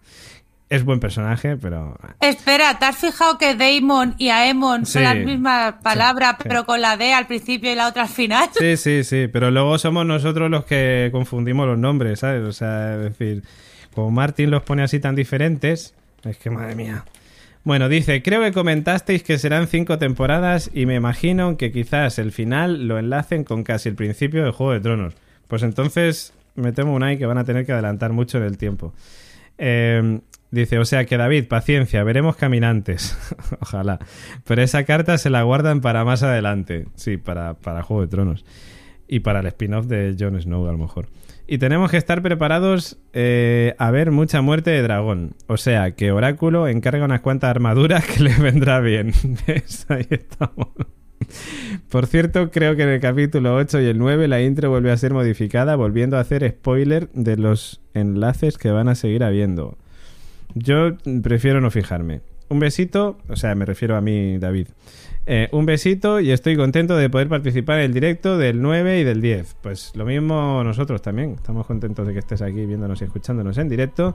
es 0.71 0.85
buen 0.85 1.01
personaje, 1.01 1.57
pero. 1.57 1.97
Espera, 2.21 2.79
¿te 2.79 2.87
has 2.87 2.97
fijado 2.97 3.39
que 3.39 3.55
Damon 3.55 4.15
y 4.19 4.31
Aemon 4.31 4.87
son 4.87 5.03
la 5.03 5.15
misma 5.15 5.81
palabra, 5.83 6.39
pero 6.43 6.65
con 6.65 6.81
la 6.81 6.97
D 6.97 7.13
al 7.13 7.27
principio 7.27 7.71
y 7.71 7.75
la 7.75 7.89
otra 7.89 8.03
al 8.03 8.09
final? 8.09 8.49
Sí, 8.59 8.77
sí, 8.77 9.05
sí, 9.05 9.29
pero 9.29 9.51
luego 9.51 9.79
somos 9.79 10.07
nosotros 10.07 10.51
los 10.51 10.65
que 10.65 11.11
confundimos 11.13 11.67
los 11.67 11.79
nombres, 11.79 12.21
¿sabes? 12.21 12.43
O 12.43 12.53
sea, 12.53 12.95
es 12.95 13.03
decir, 13.03 13.43
como 13.95 14.11
Martin 14.11 14.51
los 14.51 14.63
pone 14.63 14.83
así 14.83 15.01
tan 15.01 15.15
diferentes, 15.15 15.95
es 16.25 16.39
que 16.39 16.51
madre 16.51 16.75
mía. 16.75 17.05
Bueno, 17.63 17.89
dice, 17.89 18.23
creo 18.23 18.43
que 18.43 18.53
comentasteis 18.53 19.23
que 19.23 19.39
serán 19.39 19.69
cinco 19.69 19.99
temporadas 19.99 20.71
y 20.75 20.85
me 20.85 20.97
imagino 20.97 21.57
que 21.57 21.73
quizás 21.73 22.19
el 22.19 22.31
final 22.31 22.89
lo 22.89 22.99
enlacen 22.99 23.45
con 23.45 23.65
casi 23.65 23.89
el 23.89 23.95
principio 23.95 24.45
de 24.45 24.51
Juego 24.51 24.73
de 24.73 24.81
Tronos. 24.81 25.15
Pues 25.49 25.63
entonces 25.63 26.35
me 26.57 26.73
temo 26.73 26.95
un 26.95 27.03
ay 27.03 27.17
que 27.17 27.25
van 27.25 27.39
a 27.39 27.45
tener 27.45 27.65
que 27.65 27.73
adelantar 27.73 28.13
mucho 28.13 28.37
en 28.37 28.45
el 28.45 28.59
tiempo. 28.59 28.93
Eh, 29.57 30.21
Dice, 30.55 30.79
o 30.79 30.85
sea 30.85 31.05
que 31.05 31.17
David, 31.17 31.49
paciencia, 31.49 32.05
veremos 32.05 32.37
caminantes. 32.37 33.19
Ojalá. 33.61 33.99
Pero 34.45 34.63
esa 34.63 34.85
carta 34.85 35.19
se 35.19 35.29
la 35.29 35.43
guardan 35.43 35.81
para 35.81 36.05
más 36.05 36.23
adelante. 36.23 36.87
Sí, 36.95 37.17
para, 37.17 37.55
para 37.55 37.83
Juego 37.83 38.03
de 38.03 38.09
Tronos. 38.09 38.45
Y 39.09 39.21
para 39.21 39.41
el 39.41 39.47
spin-off 39.47 39.87
de 39.87 40.15
Jon 40.17 40.41
Snow, 40.41 40.69
a 40.69 40.73
lo 40.73 40.79
mejor. 40.79 41.09
Y 41.49 41.59
tenemos 41.59 41.91
que 41.91 41.97
estar 41.97 42.23
preparados 42.23 42.99
eh, 43.13 43.75
a 43.79 43.91
ver 43.91 44.13
mucha 44.13 44.43
muerte 44.43 44.71
de 44.71 44.83
dragón. 44.83 45.35
O 45.49 45.57
sea 45.57 45.91
que 45.91 46.13
Oráculo 46.13 46.69
encarga 46.69 47.05
unas 47.05 47.21
cuantas 47.21 47.51
armaduras 47.51 48.07
que 48.07 48.23
le 48.23 48.35
vendrá 48.37 48.79
bien. 48.79 49.13
Ahí 49.89 50.07
estamos. 50.09 50.69
Por 51.89 52.07
cierto, 52.07 52.53
creo 52.53 52.77
que 52.77 52.85
en 52.85 52.91
el 52.91 53.01
capítulo 53.01 53.57
8 53.57 53.81
y 53.81 53.87
el 53.87 53.99
9 53.99 54.29
la 54.29 54.41
intro 54.41 54.71
vuelve 54.71 54.93
a 54.93 54.97
ser 54.97 55.13
modificada, 55.13 55.75
volviendo 55.75 56.17
a 56.17 56.21
hacer 56.21 56.49
spoiler 56.49 57.11
de 57.11 57.39
los 57.39 57.83
enlaces 57.93 58.57
que 58.57 58.71
van 58.71 58.89
a 58.89 58.95
seguir 58.95 59.25
habiendo. 59.25 59.79
Yo 60.55 60.97
prefiero 61.23 61.61
no 61.61 61.71
fijarme. 61.71 62.21
Un 62.49 62.61
besito, 62.61 63.19
o 63.29 63.37
sea, 63.37 63.55
me 63.55 63.65
refiero 63.65 63.97
a 63.97 64.01
mí, 64.01 64.39
David. 64.39 64.69
Eh, 65.27 65.49
un 65.53 65.65
besito 65.65 66.21
y 66.21 66.31
estoy 66.31 66.57
contento 66.57 66.97
de 66.97 67.09
poder 67.09 67.29
participar 67.29 67.79
en 67.79 67.87
el 67.87 67.95
directo 67.95 68.37
del 68.37 68.61
9 68.61 69.01
y 69.01 69.05
del 69.05 69.23
10. 69.23 69.57
Pues 69.63 69.93
lo 69.97 70.05
mismo 70.05 70.63
nosotros 70.63 71.01
también. 71.01 71.33
Estamos 71.33 71.67
contentos 71.67 72.07
de 72.07 72.13
que 72.13 72.19
estés 72.19 72.43
aquí 72.43 72.67
viéndonos 72.67 73.01
y 73.01 73.05
escuchándonos 73.05 73.57
en 73.59 73.69
directo. 73.69 74.15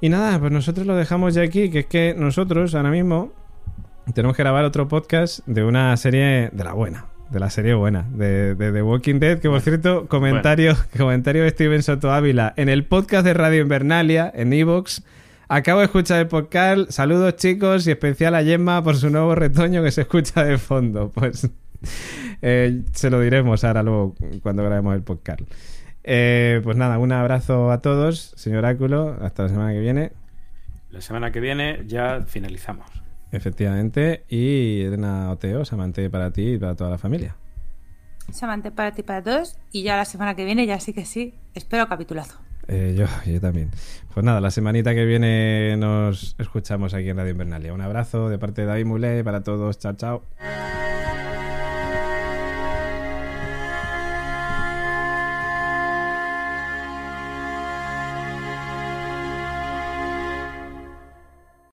Y 0.00 0.08
nada, 0.08 0.38
pues 0.38 0.50
nosotros 0.50 0.86
lo 0.86 0.96
dejamos 0.96 1.34
ya 1.34 1.42
aquí, 1.42 1.68
que 1.68 1.80
es 1.80 1.86
que 1.86 2.14
nosotros 2.16 2.74
ahora 2.74 2.90
mismo 2.90 3.32
tenemos 4.14 4.34
que 4.34 4.42
grabar 4.42 4.64
otro 4.64 4.88
podcast 4.88 5.46
de 5.46 5.62
una 5.62 5.94
serie 5.98 6.48
de 6.50 6.64
la 6.64 6.72
buena, 6.72 7.06
de 7.30 7.38
la 7.40 7.48
serie 7.48 7.74
buena, 7.74 8.06
de, 8.10 8.54
de 8.54 8.72
The 8.72 8.82
Walking 8.82 9.20
Dead, 9.20 9.38
que 9.38 9.48
por 9.48 9.60
cierto, 9.60 10.06
comentario, 10.08 10.76
comentario 10.96 11.44
de 11.44 11.50
Steven 11.50 11.82
Soto 11.82 12.12
Ávila, 12.12 12.52
en 12.56 12.68
el 12.68 12.84
podcast 12.84 13.24
de 13.24 13.34
Radio 13.34 13.62
Invernalia, 13.62 14.30
en 14.34 14.52
Evox, 14.52 15.04
acabo 15.48 15.78
de 15.78 15.86
escuchar 15.86 16.20
el 16.20 16.26
podcast, 16.26 16.90
saludos 16.90 17.36
chicos 17.36 17.86
y 17.86 17.92
especial 17.92 18.34
a 18.34 18.42
Gemma 18.42 18.82
por 18.82 18.96
su 18.96 19.10
nuevo 19.10 19.34
retoño 19.34 19.82
que 19.82 19.92
se 19.92 20.02
escucha 20.02 20.44
de 20.44 20.58
fondo, 20.58 21.10
pues 21.14 21.48
eh, 22.42 22.82
se 22.92 23.10
lo 23.10 23.20
diremos 23.20 23.62
ahora 23.62 23.82
luego 23.82 24.16
cuando 24.42 24.64
grabemos 24.64 24.94
el 24.96 25.02
podcast. 25.02 25.40
Eh, 26.02 26.60
pues 26.64 26.76
nada, 26.76 26.98
un 26.98 27.12
abrazo 27.12 27.70
a 27.70 27.80
todos, 27.80 28.32
señor 28.36 28.66
Áculo, 28.66 29.16
hasta 29.20 29.44
la 29.44 29.48
semana 29.50 29.72
que 29.72 29.80
viene. 29.80 30.12
La 30.90 31.00
semana 31.00 31.30
que 31.30 31.38
viene 31.38 31.84
ya 31.86 32.22
finalizamos. 32.26 32.99
Efectivamente, 33.32 34.24
y 34.28 34.82
Edna 34.82 35.30
Oteo, 35.30 35.64
Samante 35.64 36.10
para 36.10 36.32
ti 36.32 36.54
y 36.54 36.58
para 36.58 36.74
toda 36.74 36.90
la 36.90 36.98
familia. 36.98 37.36
Samante 38.32 38.70
para 38.70 38.92
ti 38.92 39.00
y 39.00 39.04
para 39.04 39.22
todos, 39.22 39.58
y 39.72 39.82
ya 39.82 39.96
la 39.96 40.04
semana 40.04 40.34
que 40.34 40.44
viene, 40.44 40.66
ya 40.66 40.80
sí 40.80 40.92
que 40.92 41.04
sí, 41.04 41.34
espero 41.54 41.88
capitulazo. 41.88 42.38
Eh, 42.68 42.94
yo, 42.96 43.06
yo 43.30 43.40
también. 43.40 43.70
Pues 44.14 44.24
nada, 44.24 44.40
la 44.40 44.50
semanita 44.50 44.94
que 44.94 45.04
viene 45.04 45.76
nos 45.76 46.36
escuchamos 46.38 46.94
aquí 46.94 47.08
en 47.08 47.16
Radio 47.16 47.32
Invernalia. 47.32 47.72
Un 47.72 47.80
abrazo 47.80 48.28
de 48.28 48.38
parte 48.38 48.62
de 48.62 48.68
David 48.68 48.86
Muley 48.86 49.22
para 49.24 49.42
todos. 49.42 49.78
Chao, 49.78 49.94
chao. 49.94 50.22